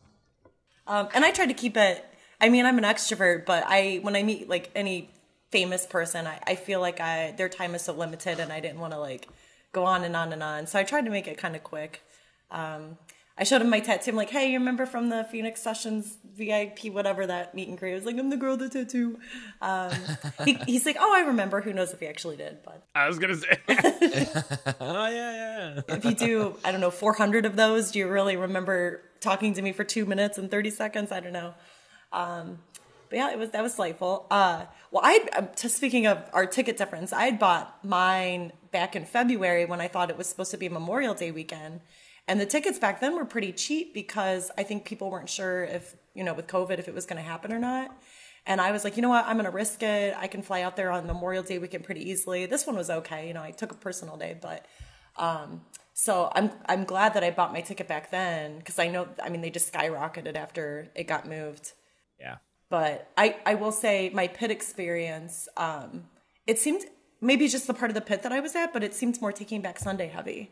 Um, 0.87 1.09
and 1.13 1.23
I 1.25 1.31
try 1.31 1.45
to 1.45 1.53
keep 1.53 1.77
it. 1.77 2.05
I 2.39 2.49
mean, 2.49 2.65
I'm 2.65 2.77
an 2.77 2.83
extrovert, 2.83 3.45
but 3.45 3.63
I 3.67 3.99
when 4.01 4.15
I 4.15 4.23
meet 4.23 4.49
like 4.49 4.71
any 4.75 5.09
famous 5.51 5.85
person, 5.85 6.27
I, 6.27 6.39
I 6.47 6.55
feel 6.55 6.79
like 6.79 6.99
I 6.99 7.31
their 7.37 7.49
time 7.49 7.75
is 7.75 7.83
so 7.83 7.93
limited, 7.93 8.39
and 8.39 8.51
I 8.51 8.59
didn't 8.59 8.79
want 8.79 8.93
to 8.93 8.99
like 8.99 9.27
go 9.71 9.85
on 9.85 10.03
and 10.03 10.15
on 10.15 10.33
and 10.33 10.43
on. 10.43 10.67
So 10.67 10.79
I 10.79 10.83
tried 10.83 11.05
to 11.05 11.11
make 11.11 11.27
it 11.27 11.37
kind 11.37 11.55
of 11.55 11.63
quick. 11.63 12.01
Um, 12.49 12.97
I 13.37 13.43
showed 13.43 13.61
him 13.61 13.69
my 13.69 13.79
tattoo. 13.79 14.11
I'm 14.11 14.17
like, 14.17 14.29
hey, 14.29 14.51
you 14.51 14.59
remember 14.59 14.85
from 14.85 15.09
the 15.09 15.23
Phoenix 15.31 15.61
Sessions 15.61 16.17
VIP, 16.37 16.93
whatever 16.93 17.25
that 17.25 17.55
meet 17.55 17.69
and 17.69 17.77
greet? 17.77 17.93
I 17.93 17.95
was 17.95 18.05
like, 18.05 18.17
I'm 18.17 18.29
the 18.29 18.37
girl 18.37 18.57
with 18.57 18.71
the 18.71 18.83
tattoo. 18.83 19.19
Um, 19.61 19.91
he, 20.45 20.53
he's 20.67 20.85
like, 20.85 20.97
oh, 20.99 21.15
I 21.15 21.21
remember. 21.21 21.61
Who 21.61 21.73
knows 21.73 21.91
if 21.91 22.01
he 22.01 22.07
actually 22.07 22.37
did? 22.37 22.59
But 22.63 22.85
I 22.93 23.07
was 23.07 23.19
gonna 23.19 23.37
say. 23.37 23.57
oh 24.79 25.07
yeah, 25.07 25.75
yeah. 25.77 25.81
if 25.87 26.05
you 26.05 26.13
do, 26.13 26.55
I 26.63 26.71
don't 26.71 26.81
know, 26.81 26.91
400 26.91 27.45
of 27.45 27.55
those, 27.55 27.91
do 27.91 27.99
you 27.99 28.07
really 28.07 28.35
remember 28.35 29.01
talking 29.21 29.53
to 29.53 29.61
me 29.61 29.71
for 29.71 29.83
two 29.83 30.05
minutes 30.05 30.37
and 30.37 30.51
30 30.51 30.69
seconds? 30.69 31.11
I 31.11 31.21
don't 31.21 31.33
know. 31.33 31.53
Um, 32.11 32.59
but 33.09 33.15
yeah, 33.17 33.31
it 33.31 33.39
was 33.39 33.49
that 33.51 33.63
was 33.63 33.75
delightful. 33.75 34.27
Uh, 34.29 34.65
well, 34.91 35.01
I 35.03 35.19
to 35.57 35.69
speaking 35.69 36.05
of 36.05 36.23
our 36.33 36.45
ticket 36.45 36.77
difference, 36.77 37.13
I 37.13 37.25
had 37.25 37.39
bought 37.39 37.83
mine 37.83 38.51
back 38.71 38.95
in 38.95 39.05
February 39.05 39.65
when 39.65 39.79
I 39.81 39.87
thought 39.87 40.09
it 40.09 40.17
was 40.17 40.27
supposed 40.27 40.51
to 40.51 40.57
be 40.57 40.67
Memorial 40.69 41.13
Day 41.13 41.31
weekend, 41.31 41.81
and 42.27 42.39
the 42.39 42.45
tickets 42.45 42.77
back 42.77 42.99
then 42.99 43.15
were 43.15 43.25
pretty 43.25 43.53
cheap 43.53 43.93
because 43.93 44.51
I 44.57 44.63
think 44.63 44.85
people 44.85 45.09
weren't 45.09 45.29
sure 45.29 45.63
if 45.63 45.95
you 46.13 46.23
know 46.23 46.33
with 46.33 46.47
COVID 46.47 46.77
if 46.77 46.87
it 46.89 46.93
was 46.93 47.05
going 47.05 47.21
to 47.21 47.27
happen 47.27 47.53
or 47.53 47.59
not. 47.59 47.97
And 48.45 48.59
I 48.59 48.71
was 48.71 48.83
like, 48.83 48.95
you 48.95 49.03
know 49.03 49.09
what, 49.09 49.25
I'm 49.25 49.35
going 49.35 49.45
to 49.45 49.51
risk 49.51 49.83
it. 49.83 50.15
I 50.17 50.25
can 50.25 50.41
fly 50.41 50.63
out 50.63 50.75
there 50.75 50.91
on 50.91 51.05
Memorial 51.05 51.43
Day 51.43 51.59
weekend 51.59 51.83
pretty 51.83 52.09
easily. 52.09 52.47
This 52.47 52.65
one 52.65 52.75
was 52.75 52.89
okay. 52.89 53.27
You 53.27 53.35
know, 53.35 53.43
I 53.43 53.51
took 53.51 53.71
a 53.71 53.75
personal 53.75 54.17
day, 54.17 54.35
but 54.41 54.65
um, 55.15 55.61
so 55.93 56.31
I'm 56.33 56.51
I'm 56.65 56.83
glad 56.83 57.13
that 57.13 57.23
I 57.23 57.31
bought 57.31 57.53
my 57.53 57.61
ticket 57.61 57.87
back 57.87 58.11
then 58.11 58.57
because 58.57 58.79
I 58.79 58.87
know 58.87 59.07
I 59.23 59.29
mean 59.29 59.41
they 59.41 59.51
just 59.51 59.71
skyrocketed 59.71 60.35
after 60.35 60.89
it 60.95 61.05
got 61.05 61.27
moved. 61.27 61.73
Yeah. 62.19 62.37
But 62.71 63.11
I 63.17 63.35
I 63.45 63.55
will 63.55 63.73
say 63.73 64.09
my 64.13 64.27
pit 64.27 64.49
experience 64.49 65.49
um, 65.57 66.05
it 66.47 66.57
seemed 66.57 66.85
maybe 67.19 67.47
just 67.49 67.67
the 67.67 67.73
part 67.73 67.91
of 67.91 67.95
the 67.95 68.01
pit 68.01 68.23
that 68.23 68.31
I 68.31 68.39
was 68.39 68.55
at, 68.55 68.71
but 68.73 68.81
it 68.81 68.95
seemed 68.95 69.21
more 69.21 69.33
Taking 69.33 69.61
Back 69.61 69.77
Sunday 69.77 70.07
heavy. 70.07 70.49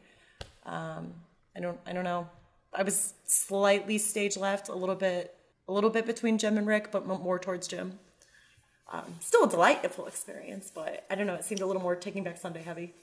Um, 0.65 1.13
I 1.55 1.61
don't 1.61 1.79
I 1.87 1.93
don't 1.93 2.03
know. 2.03 2.29
I 2.73 2.83
was 2.83 3.13
slightly 3.25 3.97
stage 3.97 4.35
left, 4.37 4.67
a 4.67 4.75
little 4.75 4.95
bit 4.95 5.33
a 5.69 5.71
little 5.71 5.89
bit 5.89 6.05
between 6.05 6.37
Jim 6.37 6.57
and 6.57 6.67
Rick, 6.67 6.91
but 6.91 7.07
more 7.07 7.39
towards 7.39 7.67
Jim. 7.69 7.97
Um, 8.91 9.15
still 9.21 9.45
a 9.45 9.49
delightful 9.49 10.05
experience, 10.05 10.71
but 10.73 11.05
I 11.09 11.15
don't 11.15 11.25
know. 11.25 11.35
It 11.35 11.45
seemed 11.45 11.61
a 11.61 11.65
little 11.65 11.81
more 11.81 11.95
Taking 11.95 12.23
Back 12.23 12.37
Sunday 12.37 12.63
heavy. 12.63 12.93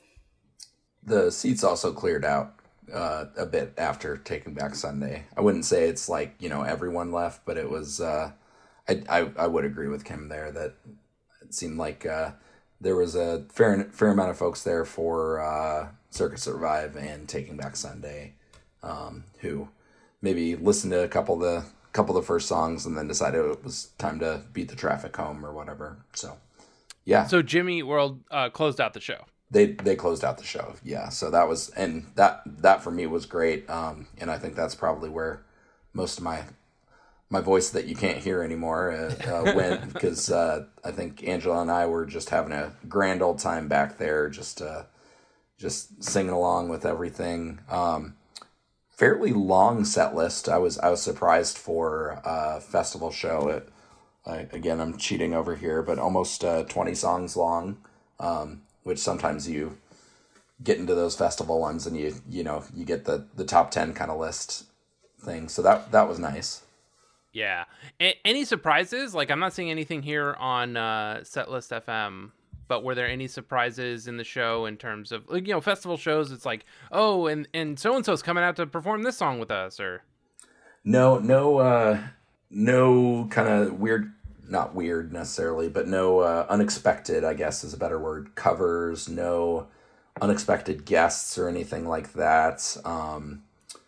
the 1.03 1.31
seats 1.31 1.65
also 1.65 1.91
cleared 1.93 2.25
out 2.25 2.55
uh, 2.93 3.27
a 3.39 3.47
bit 3.47 3.73
after 3.79 4.19
taking 4.19 4.53
back 4.53 4.75
Sunday. 4.75 5.25
I 5.37 5.41
wouldn't 5.41 5.65
say 5.65 5.89
it's 5.89 6.09
like 6.09 6.35
you 6.39 6.51
know 6.51 6.63
everyone 6.63 7.13
left, 7.13 7.47
but 7.47 7.57
it 7.57 7.71
was. 7.71 7.99
Uh, 7.99 8.33
I, 8.89 9.03
I 9.09 9.31
I 9.37 9.47
would 9.47 9.65
agree 9.65 9.89
with 9.89 10.05
Kim 10.05 10.29
there 10.29 10.51
that 10.53 10.75
it 11.43 11.55
seemed 11.55 11.79
like 11.79 12.07
uh, 12.07 12.33
there 12.81 12.97
was 12.97 13.15
a 13.15 13.45
fair 13.53 13.85
fair 13.93 14.09
amount 14.09 14.31
of 14.31 14.37
folks 14.39 14.63
there 14.63 14.85
for 14.85 15.41
uh, 15.41 15.89
Circa 16.11 16.39
Survive 16.39 16.97
and 16.97 17.29
Taking 17.29 17.57
Back 17.57 17.77
Sunday, 17.77 18.35
um, 18.83 19.25
who 19.41 19.69
maybe 20.23 20.57
listened 20.57 20.93
to 20.93 21.03
a 21.03 21.09
couple 21.09 21.35
of 21.37 21.41
the 21.41 21.65
couple 21.93 22.17
of 22.17 22.23
the 22.23 22.27
first 22.27 22.47
songs 22.49 22.85
and 22.85 22.97
then 22.97 23.09
decided 23.09 23.39
it 23.45 23.65
was 23.65 23.89
time 23.97 24.19
to 24.19 24.43
beat 24.53 24.69
the 24.69 24.77
traffic 24.77 25.17
home 25.17 25.45
or 25.45 25.53
whatever. 25.53 25.97
So 26.13 26.37
yeah, 27.07 27.27
So 27.27 27.41
Jimmy 27.43 27.83
World 27.83 28.21
uh, 28.31 28.51
closed 28.51 28.81
out 28.81 28.93
the 28.93 29.01
show. 29.01 29.25
they 29.51 29.67
they 29.73 29.95
closed 29.97 30.25
out 30.25 30.39
the 30.39 30.45
show 30.45 30.75
yeah 30.83 31.09
so 31.09 31.31
that 31.31 31.47
was 31.49 31.69
and 31.71 32.05
that 32.17 32.43
that 32.47 32.83
for 32.83 32.91
me 32.91 33.07
was 33.07 33.27
great 33.27 33.69
um 33.71 34.09
and 34.19 34.29
i 34.29 34.37
think 34.37 34.57
that's 34.57 34.75
probably 34.75 35.09
where 35.09 35.45
most 35.93 36.19
of 36.19 36.25
my 36.25 36.43
my 37.29 37.41
voice 37.41 37.71
that 37.71 37.87
you 37.87 37.97
can't 37.97 38.19
hear 38.19 38.43
anymore 38.43 38.93
uh, 38.93 39.15
uh, 39.29 39.53
went 39.57 39.93
because 39.93 40.31
uh 40.31 40.65
i 40.85 40.91
think 40.91 41.27
angela 41.27 41.61
and 41.61 41.71
i 41.71 41.87
were 41.87 42.07
just 42.07 42.31
having 42.31 42.53
a 42.53 42.73
grand 42.89 43.23
old 43.23 43.39
time 43.39 43.69
back 43.69 43.99
there 43.99 44.29
just 44.29 44.63
uh 44.63 44.85
just 45.59 46.03
singing 46.05 46.33
along 46.33 46.69
with 46.69 46.85
everything. 46.85 47.61
Um 47.71 48.15
fairly 48.91 49.33
long 49.33 49.85
set 49.85 50.15
list. 50.15 50.49
I 50.49 50.59
was 50.59 50.79
i 50.79 50.89
was 50.89 51.03
surprised 51.03 51.59
for 51.59 52.21
a 52.25 52.61
festival 52.61 53.11
show 53.11 53.49
it 53.49 53.69
I, 54.27 54.49
again 54.53 54.81
i'm 54.81 54.97
cheating 54.99 55.35
over 55.35 55.55
here 55.55 55.83
but 55.83 55.99
almost 55.99 56.45
uh 56.45 56.65
20 56.65 56.95
songs 56.95 57.37
long 57.37 57.79
um 58.19 58.63
which 58.83 58.99
sometimes 58.99 59.49
you 59.49 59.79
get 60.63 60.79
into 60.79 60.95
those 60.95 61.17
festival 61.17 61.61
ones 61.61 61.87
and 61.87 61.97
you 61.97 62.15
you 62.29 62.43
know 62.43 62.65
you 62.75 62.85
get 62.85 63.05
the 63.05 63.27
the 63.35 63.45
top 63.45 63.71
10 63.71 63.95
kind 63.95 64.11
of 64.11 64.19
list 64.19 64.65
thing. 65.21 65.49
So 65.49 65.63
that 65.63 65.93
that 65.93 66.09
was 66.09 66.19
nice 66.19 66.63
Yeah. 67.37 67.65
A- 68.01 68.19
any 68.25 68.47
surprises? 68.47 69.15
Like, 69.15 69.31
I'm 69.31 69.39
not 69.41 69.53
seeing 69.53 69.71
anything 69.71 70.03
here 70.03 70.35
on 70.39 70.75
uh, 70.79 71.21
Setlist 71.23 71.71
FM, 71.85 72.31
but 72.67 72.83
were 72.83 72.95
there 72.95 73.07
any 73.07 73.27
surprises 73.27 74.09
in 74.09 74.17
the 74.17 74.25
show 74.25 74.65
in 74.65 74.79
terms 74.79 75.13
of, 75.13 75.29
like, 75.29 75.47
you 75.47 75.53
know, 75.53 75.61
festival 75.61 75.99
shows? 75.99 76.33
It's 76.33 76.47
like, 76.47 76.65
oh, 76.91 77.27
and 77.27 77.47
and 77.53 77.79
so 77.79 77.95
and 77.95 78.07
so's 78.07 78.23
coming 78.23 78.43
out 78.43 78.57
to 78.57 78.67
perform 78.67 79.03
this 79.03 79.19
song 79.19 79.39
with 79.39 79.51
us, 79.51 79.79
or 79.79 80.03
no 80.83 81.19
no 81.19 81.59
uh 81.59 81.99
no 82.49 83.27
kind 83.31 83.49
of 83.49 83.79
weird 83.81 84.13
not 84.49 84.73
weird 84.73 85.13
necessarily 85.13 85.69
but 85.69 85.89
no 85.89 86.21
uh, 86.21 86.47
unexpected 86.49 87.25
i 87.25 87.35
guess 87.35 87.65
is 87.65 87.75
a 87.75 87.77
better 87.77 87.99
word 87.99 88.33
covers 88.37 89.09
no 89.09 89.67
unexpected 90.21 90.85
guests 90.85 91.37
or 91.37 91.49
anything 91.49 91.89
like 91.89 92.13
that 92.13 92.77
um 92.85 93.43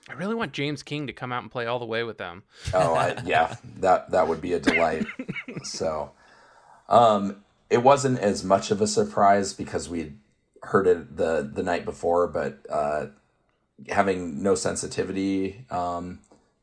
I 0.08 0.14
really 0.14 0.34
want 0.34 0.52
James 0.52 0.82
King 0.82 1.06
to 1.06 1.12
come 1.12 1.32
out 1.32 1.42
and 1.42 1.50
play 1.50 1.66
all 1.66 1.78
the 1.78 1.84
way 1.84 2.02
with 2.02 2.18
them. 2.18 2.42
Oh, 2.72 2.94
I, 2.94 3.20
yeah, 3.26 3.56
that 3.80 4.10
that 4.10 4.28
would 4.28 4.40
be 4.40 4.52
a 4.54 4.60
delight. 4.60 5.06
so, 5.62 6.12
um, 6.88 7.44
it 7.70 7.82
wasn't 7.82 8.18
as 8.18 8.42
much 8.42 8.70
of 8.70 8.80
a 8.80 8.86
surprise 8.86 9.52
because 9.52 9.88
we'd 9.88 10.18
heard 10.62 10.86
it 10.86 11.16
the 11.16 11.48
the 11.52 11.62
night 11.62 11.84
before, 11.84 12.26
but 12.26 12.64
uh, 12.70 13.06
having 13.88 14.42
no 14.42 14.54
sensitivity 14.54 15.64
um, 15.70 16.20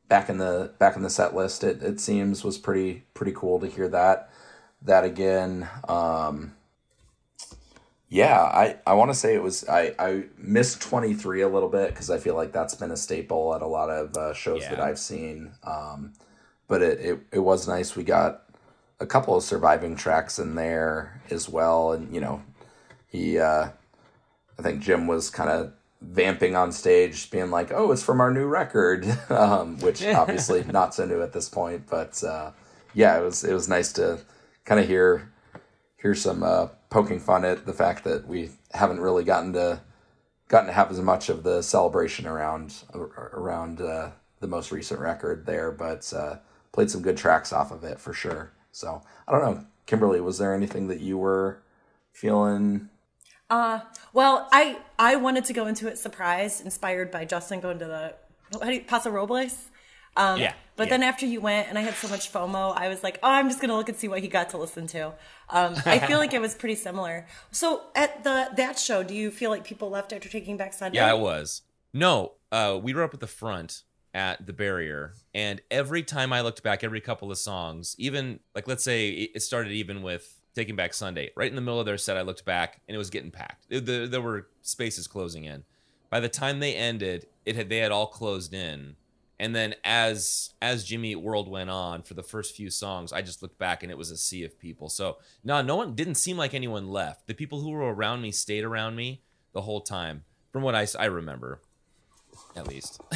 back 0.08 0.28
in 0.28 0.38
the 0.38 0.72
back 0.78 0.96
in 0.96 1.02
the 1.02 1.10
set 1.10 1.34
list, 1.34 1.64
it, 1.64 1.82
it 1.82 2.00
seems 2.00 2.44
was 2.44 2.58
pretty 2.58 3.04
pretty 3.14 3.32
cool 3.32 3.60
to 3.60 3.66
hear 3.66 3.88
that 3.88 4.30
that 4.82 5.04
again. 5.04 5.68
Um, 5.88 6.54
yeah, 8.08 8.40
I, 8.40 8.76
I 8.86 8.94
want 8.94 9.10
to 9.10 9.14
say 9.14 9.34
it 9.34 9.42
was 9.42 9.68
I, 9.68 9.94
I 9.98 10.24
missed 10.38 10.80
23 10.80 11.42
a 11.42 11.48
little 11.48 11.68
bit 11.68 11.90
because 11.90 12.08
I 12.10 12.18
feel 12.18 12.36
like 12.36 12.52
that's 12.52 12.74
been 12.74 12.92
a 12.92 12.96
staple 12.96 13.54
at 13.54 13.62
a 13.62 13.66
lot 13.66 13.90
of 13.90 14.16
uh, 14.16 14.32
shows 14.32 14.62
that 14.62 14.80
I've 14.80 14.98
seen. 14.98 15.52
Um, 15.64 16.12
but 16.68 16.82
it, 16.82 17.00
it, 17.00 17.20
it 17.32 17.38
was 17.40 17.66
nice. 17.66 17.96
We 17.96 18.04
got 18.04 18.42
a 19.00 19.06
couple 19.06 19.36
of 19.36 19.42
surviving 19.42 19.96
tracks 19.96 20.38
in 20.38 20.54
there 20.54 21.20
as 21.30 21.48
well. 21.48 21.92
And, 21.92 22.14
you 22.14 22.20
know, 22.20 22.42
he, 23.08 23.38
uh, 23.38 23.68
I 24.58 24.62
think 24.62 24.82
Jim 24.82 25.06
was 25.06 25.28
kind 25.28 25.50
of 25.50 25.72
vamping 26.00 26.54
on 26.54 26.72
stage, 26.72 27.30
being 27.30 27.50
like, 27.50 27.72
oh, 27.72 27.90
it's 27.92 28.02
from 28.02 28.20
our 28.20 28.30
new 28.32 28.46
record, 28.46 29.04
um, 29.30 29.78
which 29.80 30.04
obviously 30.06 30.64
not 30.64 30.94
so 30.94 31.06
new 31.06 31.22
at 31.22 31.32
this 31.32 31.48
point. 31.48 31.86
But 31.88 32.22
uh, 32.22 32.52
yeah, 32.94 33.18
it 33.18 33.22
was, 33.22 33.42
it 33.44 33.52
was 33.52 33.68
nice 33.68 33.92
to 33.94 34.20
kind 34.64 34.80
of 34.80 34.86
hear 34.86 35.32
hear 35.98 36.14
some 36.14 36.42
uh, 36.42 36.68
poking 36.90 37.20
fun 37.20 37.44
at 37.44 37.66
the 37.66 37.72
fact 37.72 38.04
that 38.04 38.26
we 38.26 38.50
haven't 38.72 39.00
really 39.00 39.24
gotten 39.24 39.52
to 39.54 39.80
gotten 40.48 40.68
to 40.68 40.72
have 40.72 40.90
as 40.90 41.00
much 41.00 41.28
of 41.28 41.42
the 41.42 41.62
celebration 41.62 42.26
around 42.26 42.82
around 42.94 43.80
uh, 43.80 44.10
the 44.40 44.46
most 44.46 44.70
recent 44.70 45.00
record 45.00 45.46
there, 45.46 45.70
but 45.70 46.12
uh, 46.12 46.36
played 46.72 46.90
some 46.90 47.02
good 47.02 47.16
tracks 47.16 47.52
off 47.52 47.70
of 47.70 47.84
it 47.84 48.00
for 48.00 48.12
sure. 48.12 48.52
So 48.72 49.02
I 49.26 49.32
don't 49.32 49.42
know, 49.42 49.66
Kimberly, 49.86 50.20
was 50.20 50.38
there 50.38 50.54
anything 50.54 50.88
that 50.88 51.00
you 51.00 51.18
were 51.18 51.62
feeling? 52.12 52.88
Uh, 53.48 53.80
well, 54.12 54.48
I 54.52 54.78
I 54.98 55.16
wanted 55.16 55.44
to 55.46 55.52
go 55.52 55.66
into 55.66 55.88
it 55.88 55.98
surprised, 55.98 56.64
inspired 56.64 57.10
by 57.10 57.24
Justin 57.24 57.60
going 57.60 57.78
to 57.78 57.86
the 57.86 58.14
how 58.52 58.66
do 58.66 58.74
you, 58.74 58.82
Paso 58.82 59.10
Robles. 59.10 59.68
Um, 60.16 60.40
Yeah, 60.40 60.54
But 60.76 60.84
yeah. 60.84 60.90
then 60.90 61.02
after 61.02 61.26
you 61.26 61.40
went 61.40 61.68
and 61.68 61.78
I 61.78 61.80
had 61.80 61.94
so 61.94 62.08
much 62.08 62.32
FOMO, 62.32 62.76
I 62.76 62.88
was 62.88 63.02
like, 63.02 63.18
oh, 63.22 63.30
I'm 63.30 63.48
just 63.48 63.60
gonna 63.60 63.76
look 63.76 63.88
and 63.88 63.96
see 63.96 64.08
what 64.08 64.20
he 64.20 64.28
got 64.28 64.50
to 64.50 64.58
listen 64.58 64.86
to. 64.88 65.06
Um, 65.50 65.74
I 65.86 65.98
feel 65.98 66.18
like 66.18 66.34
it 66.34 66.40
was 66.40 66.54
pretty 66.54 66.74
similar. 66.74 67.26
So 67.50 67.84
at 67.94 68.24
the 68.24 68.50
that 68.56 68.78
show, 68.78 69.02
do 69.02 69.14
you 69.14 69.30
feel 69.30 69.50
like 69.50 69.64
people 69.64 69.90
left 69.90 70.12
after 70.12 70.28
Taking 70.28 70.56
Back 70.56 70.72
Sunday? 70.72 70.98
Yeah, 70.98 71.14
it 71.14 71.20
was. 71.20 71.62
No, 71.92 72.32
uh, 72.52 72.78
we 72.80 72.92
were 72.94 73.02
up 73.02 73.14
at 73.14 73.20
the 73.20 73.26
front 73.26 73.82
at 74.12 74.46
the 74.46 74.52
barrier, 74.52 75.14
and 75.34 75.60
every 75.70 76.02
time 76.02 76.32
I 76.32 76.40
looked 76.42 76.62
back, 76.62 76.84
every 76.84 77.00
couple 77.00 77.30
of 77.30 77.38
songs, 77.38 77.94
even 77.98 78.40
like 78.54 78.68
let's 78.68 78.84
say 78.84 79.10
it 79.10 79.40
started 79.40 79.72
even 79.72 80.02
with 80.02 80.40
Taking 80.54 80.76
Back 80.76 80.94
Sunday, 80.94 81.30
right 81.36 81.50
in 81.50 81.54
the 81.54 81.60
middle 81.60 81.80
of 81.80 81.86
their 81.86 81.98
set, 81.98 82.16
I 82.16 82.22
looked 82.22 82.44
back 82.44 82.80
and 82.88 82.94
it 82.94 82.98
was 82.98 83.10
getting 83.10 83.30
packed. 83.30 83.66
It- 83.68 83.86
there, 83.86 84.06
there 84.06 84.22
were 84.22 84.48
spaces 84.62 85.06
closing 85.06 85.44
in. 85.44 85.64
By 86.08 86.20
the 86.20 86.28
time 86.28 86.60
they 86.60 86.74
ended, 86.74 87.26
it 87.44 87.56
had 87.56 87.68
they 87.68 87.78
had 87.78 87.92
all 87.92 88.06
closed 88.06 88.54
in, 88.54 88.96
And 89.38 89.54
then 89.54 89.74
as 89.84 90.54
as 90.62 90.84
Jimmy 90.84 91.12
Eat 91.12 91.16
World 91.16 91.48
went 91.48 91.68
on 91.68 92.02
for 92.02 92.14
the 92.14 92.22
first 92.22 92.56
few 92.56 92.70
songs, 92.70 93.12
I 93.12 93.22
just 93.22 93.42
looked 93.42 93.58
back 93.58 93.82
and 93.82 93.92
it 93.92 93.98
was 93.98 94.10
a 94.10 94.16
sea 94.16 94.44
of 94.44 94.58
people. 94.58 94.88
So 94.88 95.18
no, 95.44 95.60
no 95.62 95.76
one 95.76 95.94
didn't 95.94 96.14
seem 96.14 96.36
like 96.36 96.54
anyone 96.54 96.88
left. 96.88 97.26
The 97.26 97.34
people 97.34 97.60
who 97.60 97.70
were 97.70 97.92
around 97.92 98.22
me 98.22 98.30
stayed 98.30 98.64
around 98.64 98.96
me 98.96 99.22
the 99.52 99.62
whole 99.62 99.80
time, 99.80 100.24
from 100.52 100.62
what 100.62 100.74
I, 100.74 100.86
I 100.98 101.06
remember, 101.06 101.60
at 102.56 102.66
least. 102.66 103.00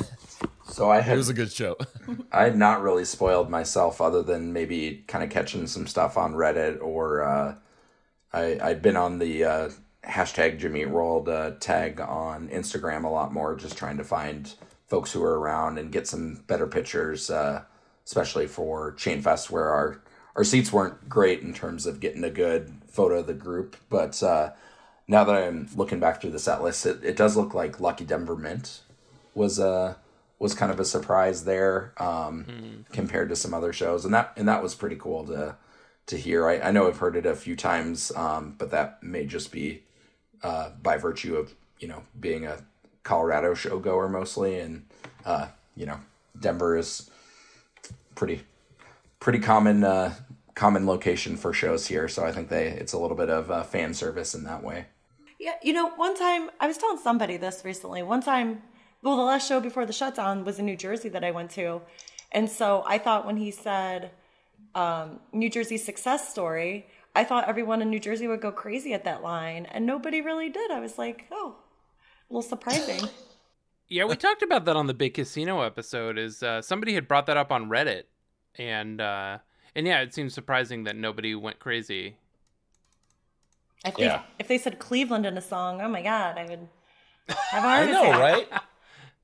So 0.70 0.88
I 0.88 1.01
had 1.01 1.14
it 1.14 1.16
was 1.16 1.28
a 1.28 1.34
good 1.34 1.51
show. 1.51 1.76
I 2.32 2.44
had 2.44 2.56
not 2.56 2.82
really 2.82 3.05
spoiled 3.05 3.51
myself 3.51 4.01
other 4.01 4.22
than 4.22 4.52
maybe 4.52 5.05
kind 5.09 5.24
of 5.24 5.30
catching 5.30 5.66
some 5.66 5.86
stuff 5.86 6.16
on 6.16 6.34
Reddit 6.34 6.80
or 6.80 7.22
uh, 7.22 7.55
I, 8.32 8.59
I'd 8.62 8.82
been 8.82 8.97
on 8.97 9.18
the 9.18 9.44
uh, 9.44 9.70
hashtag 10.05 10.59
Jimmy 10.59 10.86
World 10.86 11.28
uh, 11.28 11.52
tag 11.59 12.01
on 12.01 12.48
Instagram 12.48 13.05
a 13.05 13.09
lot 13.09 13.32
more, 13.32 13.56
just 13.56 13.76
trying 13.76 13.97
to 13.97 14.05
find 14.05 14.55
folks 14.91 15.12
who 15.12 15.23
are 15.23 15.39
around 15.39 15.79
and 15.79 15.93
get 15.93 16.07
some 16.07 16.43
better 16.47 16.67
pictures, 16.67 17.31
uh, 17.31 17.62
especially 18.05 18.47
for 18.47 18.93
Chain 18.93 19.23
Fest 19.23 19.51
where 19.51 19.71
our, 19.71 20.03
our 20.37 20.45
seats 20.45 20.73
weren't 20.73 21.09
great 21.09 21.41
in 21.41 21.55
terms 21.55 21.87
of 21.87 22.01
getting 22.01 22.25
a 22.25 22.31
good 22.31 22.83
photo 22.89 23.21
of 23.21 23.27
the 23.27 23.33
group. 23.33 23.77
But 23.89 24.23
uh, 24.23 24.51
now 25.09 25.25
that 25.25 25.35
I'm 25.35 25.69
looking 25.77 26.01
back 26.01 26.21
through 26.21 26.33
the 26.33 26.39
set 26.39 26.62
list, 26.62 26.85
it, 26.85 27.03
it 27.05 27.17
does 27.17 27.37
look 27.37 27.55
like 27.55 27.81
Lucky 27.81 28.05
Denver 28.05 28.37
Mint 28.37 28.83
was 29.33 29.61
uh 29.61 29.95
was 30.41 30.55
kind 30.55 30.73
of 30.73 30.81
a 30.81 30.85
surprise 30.85 31.45
there 31.45 31.93
um, 31.99 32.85
compared 32.93 33.29
to 33.29 33.37
some 33.37 33.55
other 33.55 33.73
shows, 33.73 34.05
and 34.05 34.12
that 34.15 34.33
and 34.37 34.49
that 34.49 34.62
was 34.62 34.75
pretty 34.75 34.97
cool 34.97 35.27
to 35.27 35.55
to 36.07 36.17
hear. 36.17 36.49
I, 36.49 36.59
I 36.61 36.71
know 36.73 36.89
I've 36.89 36.97
heard 36.97 37.15
it 37.15 37.27
a 37.27 37.37
few 37.37 37.55
times, 37.55 38.11
um, 38.17 38.57
but 38.59 38.71
that 38.71 39.03
may 39.03 39.27
just 39.27 39.53
be 39.53 39.85
uh, 40.43 40.71
by 40.83 40.97
virtue 40.97 41.37
of 41.37 41.55
you 41.79 41.87
know 41.87 42.03
being 42.19 42.47
a 42.47 42.65
Colorado 43.02 43.55
show 43.55 43.78
goer 43.78 44.09
mostly, 44.09 44.59
and 44.59 44.86
uh, 45.24 45.48
you 45.77 45.86
know 45.86 46.01
Denver 46.39 46.77
is 46.77 47.10
pretty 48.14 48.43
pretty 49.18 49.39
common 49.39 49.85
uh, 49.85 50.14
common 50.55 50.86
location 50.86 51.36
for 51.36 51.52
shows 51.52 51.86
here, 51.86 52.09
so 52.09 52.24
I 52.24 52.32
think 52.32 52.48
they 52.48 52.68
it's 52.68 52.93
a 52.93 52.98
little 52.98 53.16
bit 53.16 53.31
of 53.31 53.51
uh, 53.51 53.62
fan 53.62 53.94
service 53.94 54.35
in 54.35 54.44
that 54.44 54.62
way. 54.62 54.86
Yeah, 55.39 55.55
you 55.62 55.72
know, 55.72 55.90
one 55.90 56.16
time 56.16 56.51
I 56.60 56.66
was 56.66 56.77
telling 56.77 56.98
somebody 56.98 57.36
this 57.36 57.62
recently. 57.64 58.02
One 58.02 58.20
time, 58.20 58.62
well, 59.02 59.16
the 59.16 59.22
last 59.22 59.48
show 59.48 59.60
before 59.60 59.86
the 59.86 59.93
shutdown 59.93 60.44
was 60.44 60.59
in 60.59 60.66
New 60.66 60.77
Jersey 60.77 61.09
that 61.10 61.24
I 61.24 61.31
went 61.31 61.51
to, 61.52 61.81
and 62.32 62.48
so 62.51 62.85
I 62.86 62.98
thought 62.98 63.24
when 63.24 63.39
he 63.39 63.51
said 63.51 64.10
um, 64.74 65.20
New 65.32 65.48
Jersey 65.48 65.78
success 65.78 66.28
story, 66.28 66.86
I 67.14 67.24
thought 67.24 67.48
everyone 67.48 67.82
in 67.82 67.90
New 67.90 68.01
Jersey 68.01 68.28
would 68.28 68.40
go 68.40 68.52
crazy 68.52 68.93
at 68.93 69.05
that 69.05 69.22
line, 69.22 69.66
and 69.66 69.86
nobody 69.86 70.20
really 70.20 70.48
did. 70.48 70.70
I 70.70 70.81
was 70.81 70.98
like, 70.98 71.27
oh, 71.31 71.56
a 72.31 72.35
little 72.35 72.48
surprising. 72.48 73.09
Yeah, 73.93 74.05
we 74.05 74.15
talked 74.15 74.43
about 74.43 74.66
that 74.66 74.77
on 74.77 74.86
the 74.86 74.94
Big 74.94 75.15
Casino 75.15 75.62
episode. 75.62 76.16
Is 76.16 76.44
uh, 76.44 76.62
somebody 76.62 76.94
had 76.94 77.09
brought 77.09 77.27
that 77.27 77.36
up 77.36 77.51
on 77.51 77.69
Reddit, 77.69 78.05
and 78.57 79.01
uh, 79.01 79.39
and 79.74 79.85
yeah, 79.85 80.01
it 80.02 80.15
seems 80.15 80.32
surprising 80.32 80.85
that 80.85 80.94
nobody 80.94 81.35
went 81.35 81.59
crazy. 81.59 82.15
If 83.85 83.97
they, 83.97 84.05
Yeah. 84.05 84.23
if 84.39 84.47
they 84.47 84.59
said 84.59 84.78
Cleveland 84.78 85.27
in 85.27 85.36
a 85.36 85.40
song, 85.40 85.81
oh 85.81 85.89
my 85.89 86.02
god, 86.02 86.39
I 86.39 86.44
would 86.44 86.69
I've 87.52 87.65
a 87.65 87.66
I 87.66 87.77
heart 87.85 87.90
know, 87.90 88.11
right? 88.20 88.48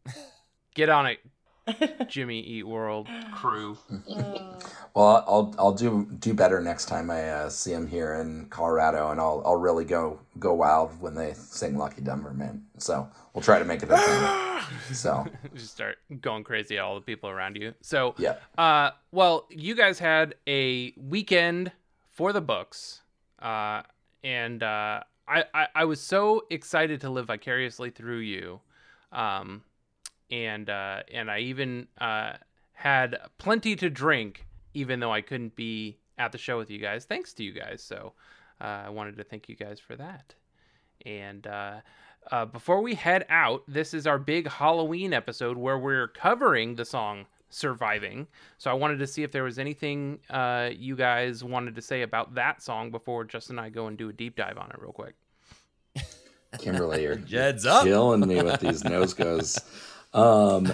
Get 0.75 0.89
on 0.89 1.07
it, 1.07 1.21
Jimmy 2.09 2.41
Eat 2.41 2.67
World 2.67 3.09
crew. 3.35 3.77
Well, 4.95 5.25
I'll 5.27 5.55
I'll 5.59 5.73
do 5.73 6.07
do 6.19 6.33
better 6.35 6.61
next 6.61 6.87
time 6.87 7.11
I 7.11 7.29
uh, 7.29 7.49
see 7.51 7.73
him 7.73 7.87
here 7.87 8.15
in 8.15 8.47
Colorado, 8.47 9.11
and 9.11 9.21
I'll 9.21 9.43
I'll 9.45 9.57
really 9.57 9.85
go 9.85 10.21
go 10.39 10.55
wild 10.55 11.01
when 11.01 11.15
they 11.15 11.35
sing 11.35 11.77
"Lucky 11.77 12.01
Denver 12.03 12.33
Mint." 12.33 12.61
So 12.79 13.09
we'll 13.35 13.43
try 13.43 13.59
to 13.59 13.65
make 13.65 13.83
it 13.83 13.91
a 13.91 13.97
thing. 13.97 14.53
So 14.93 15.25
just 15.55 15.73
start 15.75 15.99
going 16.21 16.43
crazy 16.43 16.77
at 16.77 16.83
all 16.83 16.97
the 16.97 17.01
people 17.01 17.31
around 17.31 17.57
you. 17.57 17.73
So 17.83 18.17
Yeah. 18.19 18.35
Uh, 18.59 18.91
well, 19.13 19.47
you 19.49 19.77
guys 19.77 20.01
had 20.01 20.35
a 20.49 20.93
weekend 20.97 21.71
for 22.11 22.33
the 22.33 22.41
books, 22.41 23.03
uh, 23.41 23.83
and 24.25 24.63
uh, 24.65 25.03
I, 25.29 25.45
I 25.55 25.69
I 25.75 25.85
was 25.85 26.01
so 26.01 26.47
excited 26.51 27.01
to 27.03 27.11
live 27.11 27.27
vicariously 27.27 27.91
through 27.91 28.19
you, 28.19 28.61
um, 29.13 29.63
and 30.31 30.69
uh, 30.69 31.03
and 31.13 31.31
I 31.31 31.41
even 31.41 31.89
uh, 32.01 32.35
had 32.73 33.17
plenty 33.39 33.77
to 33.77 33.91
drink, 33.91 34.47
even 34.75 35.01
though 35.01 35.13
I 35.13 35.21
couldn't 35.21 35.57
be 35.57 35.99
at 36.19 36.33
the 36.33 36.39
show 36.39 36.59
with 36.59 36.71
you 36.71 36.79
guys. 36.79 37.05
Thanks 37.05 37.33
to 37.35 37.45
you 37.45 37.53
guys. 37.53 37.83
So 37.83 38.13
uh, 38.61 38.85
I 38.87 38.89
wanted 38.91 39.17
to 39.19 39.25
thank 39.25 39.49
you 39.49 39.57
guys 39.57 39.79
for 39.81 39.97
that. 39.97 40.35
And 41.05 41.47
uh, 41.47 41.77
uh, 42.31 42.47
before 42.47 42.81
we 42.81 42.95
head 42.95 43.27
out, 43.29 43.63
this 43.69 43.95
is 43.95 44.07
our 44.07 44.19
big 44.19 44.49
Halloween 44.49 45.13
episode 45.13 45.57
where 45.57 45.79
we're 45.79 46.09
covering 46.09 46.75
the 46.75 46.85
song 46.85 47.27
Surviving. 47.49 48.27
So 48.59 48.71
I 48.71 48.75
wanted 48.75 48.99
to 48.99 49.07
see 49.07 49.23
if 49.23 49.31
there 49.31 49.45
was 49.45 49.59
anything 49.59 50.19
uh, 50.29 50.71
you 50.77 50.97
guys 50.97 51.45
wanted 51.45 51.77
to 51.77 51.83
say 51.83 52.03
about 52.03 52.35
that 52.35 52.61
song 52.61 52.91
before 52.91 53.25
Justin 53.25 53.59
and 53.59 53.67
I 53.67 53.71
go 53.71 53.87
and 53.87 53.97
do 53.97 54.09
a 54.09 54.13
deep 54.13 54.37
dive 54.37 54.59
on 54.59 54.71
it 54.71 54.81
real 54.81 54.93
quick. 54.93 55.15
Kimberly, 56.59 57.03
you're 57.03 57.15
Jed's 57.27 57.65
up. 57.67 57.85
killing 57.85 58.27
me 58.27 58.43
with 58.43 58.61
these 58.61 58.83
nose 58.85 59.15
goes. 59.15 59.59
Um, 60.17 60.73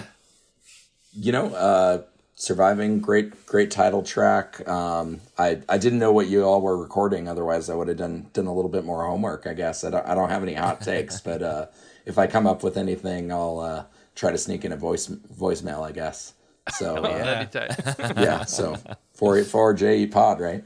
you 1.11 1.31
know, 1.31 1.47
uh, 1.53 2.03
surviving 2.35 2.99
great 2.99 3.45
great 3.45 3.71
title 3.71 4.03
track. 4.03 4.67
Um, 4.67 5.21
I 5.37 5.61
I 5.69 5.77
didn't 5.77 5.99
know 5.99 6.11
what 6.11 6.27
you 6.27 6.43
all 6.43 6.61
were 6.61 6.77
recording. 6.77 7.27
Otherwise, 7.27 7.69
I 7.69 7.75
would 7.75 7.87
have 7.89 7.97
done 7.97 8.27
done 8.33 8.47
a 8.47 8.53
little 8.53 8.71
bit 8.71 8.85
more 8.85 9.05
homework. 9.05 9.45
I 9.47 9.53
guess 9.53 9.83
I 9.83 9.89
don't 9.91 10.05
I 10.07 10.15
don't 10.15 10.29
have 10.29 10.43
any 10.43 10.53
hot 10.55 10.81
takes, 10.81 11.21
but 11.21 11.41
uh, 11.43 11.67
if 12.05 12.17
I 12.17 12.27
come 12.27 12.47
up 12.47 12.63
with 12.63 12.77
anything, 12.77 13.31
I'll 13.31 13.59
uh, 13.59 13.85
try 14.15 14.31
to 14.31 14.37
sneak 14.37 14.65
in 14.65 14.71
a 14.71 14.77
voice 14.77 15.07
voicemail. 15.07 15.83
I 15.87 15.91
guess. 15.91 16.33
So 16.71 16.97
Oh, 16.97 17.03
uh, 17.03 17.23
that'd 17.23 17.51
be 17.51 17.59
tight. 17.59 18.17
yeah. 18.17 18.45
So 18.45 18.77
four 19.13 19.37
eight 19.37 19.47
four 19.47 19.73
J 19.73 19.99
E 19.99 20.07
Pod, 20.07 20.39
right? 20.39 20.63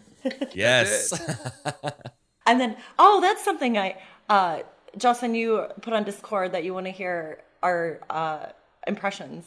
Yes. 0.53 1.13
And 2.47 2.61
then, 2.61 2.77
oh, 2.97 3.19
that's 3.19 3.43
something 3.43 3.77
I, 3.77 3.97
uh, 4.29 4.59
Justin, 4.97 5.35
you 5.35 5.65
put 5.81 5.93
on 5.93 6.05
Discord 6.05 6.53
that 6.53 6.63
you 6.63 6.73
want 6.73 6.85
to 6.85 6.91
hear 6.93 7.43
our 7.61 7.99
uh, 8.09 8.45
impressions. 8.87 9.45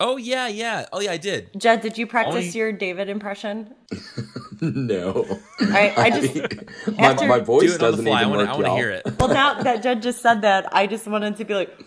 Oh 0.00 0.16
yeah, 0.16 0.48
yeah. 0.48 0.86
Oh 0.92 1.00
yeah, 1.00 1.12
I 1.12 1.16
did. 1.16 1.50
Jed, 1.56 1.80
did 1.80 1.96
you 1.98 2.06
practice 2.06 2.34
Only- 2.34 2.48
your 2.50 2.72
David 2.72 3.08
impression? 3.08 3.74
no. 4.60 5.26
I, 5.60 5.92
I 5.96 6.10
just 6.10 6.34
my, 6.98 7.04
after- 7.06 7.26
my 7.26 7.40
voice 7.40 7.68
Do 7.68 7.74
it 7.74 7.82
on 7.82 7.90
the 7.90 7.90
doesn't 7.90 8.04
fly. 8.06 8.18
I 8.18 8.22
even 8.22 8.30
wanna- 8.30 8.42
work. 8.44 8.48
I 8.50 8.54
wanna 8.56 8.68
y'all. 8.68 8.76
hear 8.76 8.90
it. 8.90 9.18
Well, 9.18 9.28
now 9.28 9.62
that 9.62 9.82
Jed 9.82 10.02
just 10.02 10.20
said 10.22 10.42
that, 10.42 10.68
I 10.74 10.86
just 10.86 11.06
wanted 11.06 11.36
to 11.36 11.44
be 11.44 11.54
like, 11.54 11.80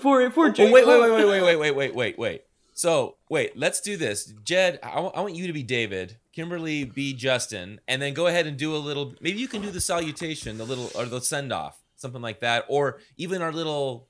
four 0.00 0.22
eight 0.22 0.32
four 0.32 0.46
Oh, 0.46 0.50
J. 0.52 0.70
wait, 0.72 0.86
wait, 0.86 1.00
wait, 1.00 1.10
wait, 1.10 1.24
wait, 1.26 1.42
wait, 1.42 1.56
wait, 1.58 1.70
wait, 1.76 1.94
wait, 1.94 2.18
wait. 2.18 2.42
So 2.74 3.16
wait, 3.28 3.56
let's 3.56 3.80
do 3.80 3.96
this. 3.96 4.32
Jed, 4.44 4.80
I 4.82 5.00
wa- 5.00 5.12
I 5.14 5.20
want 5.20 5.34
you 5.34 5.46
to 5.46 5.52
be 5.52 5.62
David, 5.62 6.16
Kimberly 6.32 6.84
be 6.84 7.12
Justin, 7.12 7.80
and 7.86 8.00
then 8.00 8.14
go 8.14 8.26
ahead 8.26 8.46
and 8.46 8.56
do 8.56 8.74
a 8.74 8.78
little. 8.78 9.14
Maybe 9.20 9.38
you 9.38 9.46
can 9.48 9.62
do 9.62 9.70
the 9.70 9.80
salutation, 9.80 10.58
the 10.58 10.64
little 10.64 10.90
or 10.96 11.04
the 11.04 11.20
send 11.20 11.52
off, 11.52 11.80
something 11.96 12.22
like 12.22 12.40
that, 12.40 12.64
or 12.68 12.98
even 13.16 13.42
our 13.42 13.52
little. 13.52 14.08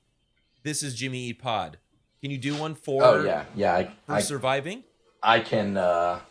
This 0.63 0.81
is 0.81 0.95
Jimmy 0.95 1.25
Eat 1.25 1.39
Pod. 1.41 1.77
Can 2.21 2.31
you 2.31 2.37
do 2.37 2.55
one 2.55 2.73
for? 2.73 3.03
Oh 3.03 3.21
yeah, 3.21 3.43
yeah. 3.53 3.75
I, 3.75 3.83
For 4.07 4.13
I, 4.13 4.21
surviving. 4.21 4.85
I 5.21 5.41
can 5.41 5.75
uh 5.75 6.21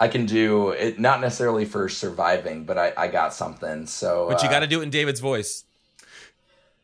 I 0.00 0.08
can 0.08 0.26
do 0.26 0.70
it 0.70 0.98
not 0.98 1.20
necessarily 1.20 1.64
for 1.64 1.88
surviving, 1.88 2.64
but 2.64 2.76
I, 2.76 2.92
I 2.96 3.06
got 3.06 3.32
something. 3.32 3.86
So 3.86 4.26
But 4.28 4.42
you 4.42 4.48
uh, 4.48 4.52
got 4.52 4.60
to 4.60 4.66
do 4.66 4.80
it 4.80 4.82
in 4.84 4.90
David's 4.90 5.20
voice. 5.20 5.64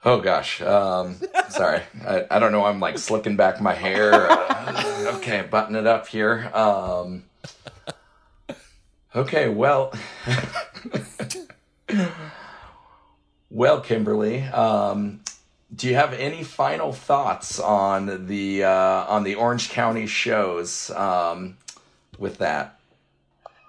Oh 0.05 0.21
gosh. 0.21 0.63
Um 0.63 1.17
sorry. 1.49 1.83
I, 2.07 2.25
I 2.31 2.39
don't 2.39 2.53
know, 2.53 2.65
I'm 2.65 2.79
like 2.79 2.99
slicking 2.99 3.35
back 3.37 3.61
my 3.61 3.75
hair. 3.75 4.31
Uh, 4.31 5.13
okay, 5.17 5.43
button 5.43 5.75
it 5.75 5.89
up 5.89 6.07
here. 6.07 6.53
Um 6.55 7.25
Okay, 9.17 9.49
well 9.49 9.93
Well, 13.51 13.81
Kimberly, 13.81 14.43
um 14.43 15.23
do 15.77 15.89
you 15.89 15.95
have 15.95 16.13
any 16.15 16.43
final 16.43 16.93
thoughts 16.93 17.61
on 17.61 18.27
the 18.27 18.65
uh, 18.65 19.05
on 19.07 19.25
the 19.25 19.35
Orange 19.35 19.71
County 19.71 20.07
shows 20.07 20.91
um, 20.91 21.57
with 22.19 22.39
that? 22.39 22.79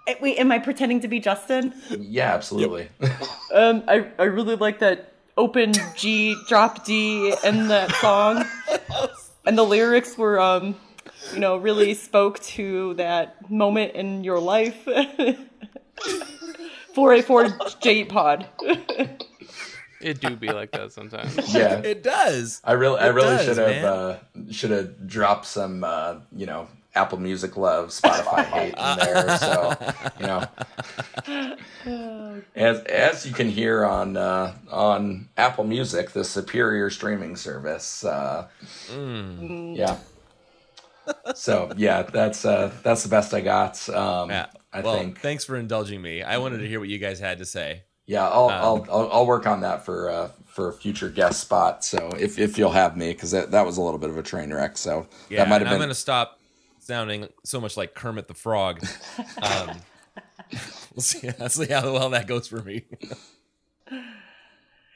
Eh, 0.08 0.16
Wait, 0.22 0.38
am 0.38 0.52
I 0.52 0.60
pretending 0.60 1.02
to 1.02 1.08
be 1.08 1.20
Justin? 1.20 1.74
Yeah, 1.90 2.34
absolutely. 2.34 2.90
Um, 3.54 3.84
I 3.88 4.06
I 4.20 4.24
really 4.24 4.58
like 4.58 4.80
that 4.80 5.14
open 5.38 5.72
G 5.96 6.36
drop 6.50 6.84
D 6.84 7.34
in 7.46 7.70
that 7.70 7.90
song, 7.94 8.44
and 9.46 9.58
the 9.58 9.64
lyrics 9.64 10.18
were 10.18 10.38
um, 10.38 10.76
you 11.34 11.40
know, 11.40 11.58
really 11.58 11.94
spoke 11.94 12.40
to 12.42 12.94
that 12.96 13.50
moment 13.50 13.94
in 13.94 14.24
your 14.24 14.40
life. 14.40 14.88
Four 16.94 17.14
eight 17.14 17.26
four 17.26 17.48
J 17.80 18.06
Pod. 18.06 18.48
It 20.02 20.20
do 20.22 20.36
be 20.36 20.52
like 20.52 20.72
that 20.72 20.92
sometimes. 20.92 21.36
Yeah, 21.54 21.78
it 21.84 22.04
does. 22.04 22.62
I 22.64 22.74
really, 22.74 23.00
I 23.00 23.08
really 23.08 23.44
should 23.44 23.58
have 23.58 23.84
uh, 23.84 24.18
should 24.52 24.72
have 24.72 25.08
dropped 25.08 25.46
some, 25.46 25.84
uh, 25.84 26.20
you 26.36 26.46
know, 26.46 26.68
Apple 26.96 27.18
Music 27.20 27.58
love, 27.58 27.90
Spotify 27.90 28.44
hate 28.54 28.76
in 28.78 28.98
there. 28.98 29.38
So, 29.38 29.76
you 30.20 30.26
know, 30.28 31.58
as 32.56 32.80
as 32.82 33.26
you 33.26 33.34
can 33.34 33.50
hear 33.50 33.86
on 33.86 34.18
uh, 34.18 34.56
on 34.72 35.30
Apple 35.38 35.64
Music, 35.64 36.12
the 36.12 36.24
superior 36.24 36.90
streaming 36.90 37.36
service. 37.36 38.04
Uh, 38.04 38.48
Mm. 38.92 39.76
Yeah. 39.78 39.98
so 41.36 41.72
yeah, 41.78 42.04
that's 42.04 42.46
uh, 42.46 42.72
that's 42.84 43.04
the 43.04 43.10
best 43.10 43.34
I 43.34 43.42
got. 43.42 43.88
Um, 43.90 44.30
Yeah. 44.30 44.48
I 44.74 44.82
well, 44.82 44.96
think. 44.98 45.20
thanks 45.22 45.46
for 45.46 45.56
indulging 45.56 46.02
me. 46.02 46.22
I 46.22 46.38
wanted 46.38 46.58
to 46.60 46.68
hear 46.68 46.80
what 46.80 46.90
you 46.90 47.00
guys 47.00 47.20
had 47.20 47.38
to 47.40 47.46
say. 47.46 47.84
Yeah, 48.08 48.28
I'll, 48.28 48.50
Um, 48.50 48.52
I'll 48.52 48.86
I'll 48.90 49.12
I'll 49.12 49.26
work 49.28 49.46
on 49.46 49.62
that 49.62 49.86
for 49.86 50.10
uh, 50.10 50.30
for 50.46 50.70
a 50.70 50.74
future 50.74 51.10
guest 51.10 51.42
spot. 51.42 51.84
So 51.86 52.10
if 52.18 52.40
if 52.40 52.58
you'll 52.58 52.72
have 52.72 52.98
me, 52.98 53.12
because 53.12 53.32
that, 53.32 53.52
that 53.52 53.66
was 53.66 53.78
a 53.78 53.82
little 53.82 54.00
bit 54.00 54.10
of 54.10 54.18
a 54.18 54.24
train 54.24 54.52
wreck. 54.52 54.78
So 54.78 55.08
Yeah, 55.30 55.44
that 55.44 55.50
might 55.50 55.56
have 55.56 55.66
been. 55.66 55.74
I'm 55.74 55.80
going 55.80 55.90
to 55.90 55.96
stop 55.96 56.40
sounding 56.80 57.28
so 57.44 57.60
much 57.62 57.76
like 57.78 57.94
Kermit 57.94 58.28
the 58.28 58.34
Frog. 58.34 58.82
Um, 59.42 59.70
we'll 60.96 61.02
see. 61.04 61.30
We'll 61.38 61.50
see 61.50 61.66
how 61.72 61.92
well 61.94 62.10
that 62.12 62.28
goes 62.28 62.48
for 62.48 62.62
me. 62.62 62.86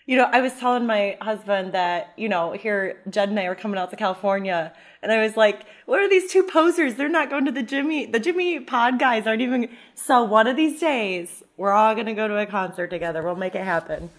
You 0.07 0.17
know, 0.17 0.27
I 0.31 0.41
was 0.41 0.53
telling 0.55 0.85
my 0.85 1.17
husband 1.21 1.73
that, 1.73 2.13
you 2.17 2.27
know, 2.27 2.53
here 2.53 3.01
Jed 3.09 3.29
and 3.29 3.39
I 3.39 3.43
are 3.45 3.55
coming 3.55 3.77
out 3.77 3.91
to 3.91 3.95
California 3.95 4.73
and 5.01 5.11
I 5.11 5.21
was 5.21 5.35
like, 5.37 5.63
what 5.85 5.99
are 5.99 6.09
these 6.09 6.31
two 6.31 6.43
posers? 6.43 6.95
They're 6.95 7.09
not 7.09 7.29
going 7.29 7.45
to 7.45 7.51
the 7.51 7.63
Jimmy 7.63 8.05
the 8.05 8.19
Jimmy 8.19 8.59
pod 8.59 8.99
guys 8.99 9.27
aren't 9.27 9.41
even 9.41 9.69
so 9.95 10.23
one 10.23 10.47
of 10.47 10.55
these 10.55 10.79
days 10.79 11.43
we're 11.57 11.71
all 11.71 11.93
gonna 11.95 12.13
go 12.15 12.27
to 12.27 12.37
a 12.37 12.45
concert 12.45 12.89
together. 12.89 13.21
We'll 13.21 13.35
make 13.35 13.55
it 13.55 13.63
happen. 13.63 14.09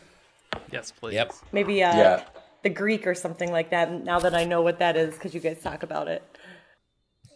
Yes, 0.70 0.92
please. 0.92 1.14
Yep. 1.14 1.32
Maybe 1.52 1.82
uh 1.82 1.96
Yeah. 1.96 2.24
the 2.62 2.68
Greek 2.70 3.06
or 3.06 3.14
something 3.14 3.50
like 3.50 3.70
that 3.70 3.90
now 4.04 4.18
that 4.20 4.34
I 4.34 4.44
know 4.44 4.62
what 4.62 4.78
that 4.80 4.96
is 4.96 5.14
because 5.14 5.34
you 5.34 5.40
guys 5.40 5.60
talk 5.62 5.82
about 5.82 6.08
it. 6.08 6.22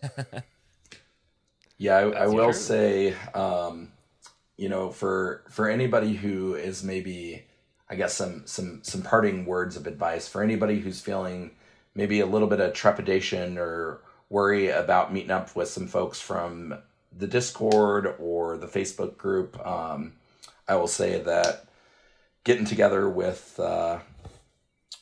Yeah, 1.78 1.96
I, 1.96 2.02
I 2.24 2.26
will 2.28 2.44
true. 2.46 2.52
say, 2.54 3.14
um, 3.34 3.92
you 4.56 4.68
know, 4.68 4.90
for 4.90 5.44
for 5.50 5.68
anybody 5.68 6.14
who 6.14 6.54
is 6.54 6.82
maybe, 6.82 7.44
I 7.90 7.96
guess 7.96 8.14
some 8.14 8.46
some 8.46 8.80
some 8.82 9.02
parting 9.02 9.44
words 9.44 9.76
of 9.76 9.86
advice 9.86 10.26
for 10.26 10.42
anybody 10.42 10.80
who's 10.80 11.00
feeling 11.02 11.50
maybe 11.96 12.20
a 12.20 12.26
little 12.26 12.48
bit 12.48 12.60
of 12.60 12.74
trepidation 12.74 13.58
or 13.58 14.02
worry 14.28 14.68
about 14.68 15.12
meeting 15.12 15.30
up 15.30 15.56
with 15.56 15.68
some 15.68 15.88
folks 15.88 16.20
from 16.20 16.76
the 17.16 17.26
Discord 17.26 18.14
or 18.18 18.56
the 18.58 18.66
Facebook 18.66 19.16
group. 19.16 19.58
Um, 19.66 20.12
I 20.68 20.76
will 20.76 20.88
say 20.88 21.20
that 21.20 21.66
getting 22.44 22.66
together 22.66 23.08
with 23.08 23.58
uh, 23.58 24.00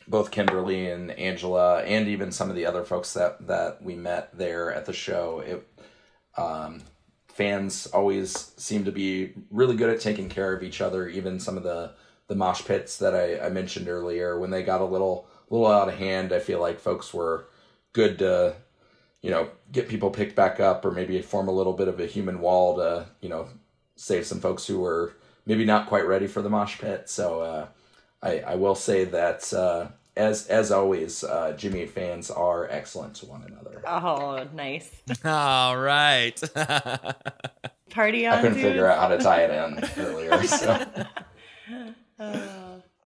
both 0.07 0.31
Kimberly 0.31 0.89
and 0.91 1.11
Angela, 1.13 1.83
and 1.83 2.09
even 2.09 2.31
some 2.31 2.51
of 2.51 2.57
the 2.57 2.67
other 2.67 2.85
folks 2.85 3.13
that 3.15 3.47
that 3.47 3.83
we 3.83 3.95
met 3.97 4.37
there 4.37 4.73
at 4.73 4.87
the 4.87 4.93
show, 4.93 5.41
it 5.41 5.67
um, 6.37 6.83
fans 7.29 7.87
always 7.87 8.53
seem 8.57 8.85
to 8.85 8.93
be 8.93 9.33
really 9.51 9.77
good 9.77 9.91
at 9.91 10.01
taking 10.01 10.29
care 10.29 10.55
of 10.55 10.63
each 10.63 10.81
other. 10.81 11.09
Even 11.09 11.41
some 11.41 11.57
of 11.57 11.63
the 11.63 11.93
the 12.29 12.35
mosh 12.35 12.65
pits 12.65 12.99
that 12.99 13.15
I, 13.15 13.47
I 13.47 13.49
mentioned 13.49 13.89
earlier, 13.89 14.39
when 14.39 14.51
they 14.51 14.63
got 14.63 14.81
a 14.81 14.87
little 14.87 15.27
little 15.55 15.73
out 15.75 15.89
of 15.89 15.95
hand, 15.95 16.33
I 16.33 16.39
feel 16.39 16.61
like 16.61 16.81
folks 16.81 17.13
were 17.15 17.47
good 17.93 18.19
to 18.19 18.57
you 19.23 19.31
know 19.31 19.49
get 19.73 19.89
people 19.89 20.11
picked 20.11 20.37
back 20.37 20.61
up, 20.61 20.85
or 20.85 20.91
maybe 20.91 21.21
form 21.23 21.49
a 21.49 21.53
little 21.53 21.73
bit 21.73 21.89
of 21.89 22.01
a 22.01 22.07
human 22.07 22.41
wall 22.41 22.77
to 22.77 23.07
you 23.21 23.29
know 23.29 23.49
save 23.97 24.27
some 24.27 24.41
folks 24.41 24.67
who 24.67 24.81
were 24.81 25.15
maybe 25.47 25.65
not 25.65 25.87
quite 25.89 26.07
ready 26.07 26.27
for 26.27 26.43
the 26.43 26.51
mosh 26.51 26.79
pit. 26.79 27.09
So 27.09 27.41
uh, 27.41 27.67
I, 28.23 28.41
I 28.41 28.55
will 28.57 28.75
say 28.75 29.05
that 29.05 29.53
uh, 29.53 29.89
as 30.17 30.47
as 30.47 30.71
always, 30.71 31.25
uh, 31.25 31.55
Jimmy 31.57 31.87
fans 31.87 32.31
are 32.31 32.69
excellent 32.71 33.17
to 33.17 33.27
one 33.27 33.43
another. 33.45 33.83
Oh, 33.87 34.47
nice. 34.55 34.91
All 35.25 35.77
right. 35.77 36.41
Party 37.91 38.27
on 38.27 38.35
I 38.35 38.41
couldn't 38.41 38.57
dude. 38.57 38.67
figure 38.67 38.89
out 38.89 38.99
how 38.99 39.09
to 39.09 39.19
tie 39.19 39.45
it 39.45 39.51
in 39.51 40.05
earlier. 40.05 40.43
So. 40.45 40.87
Uh, 42.19 42.74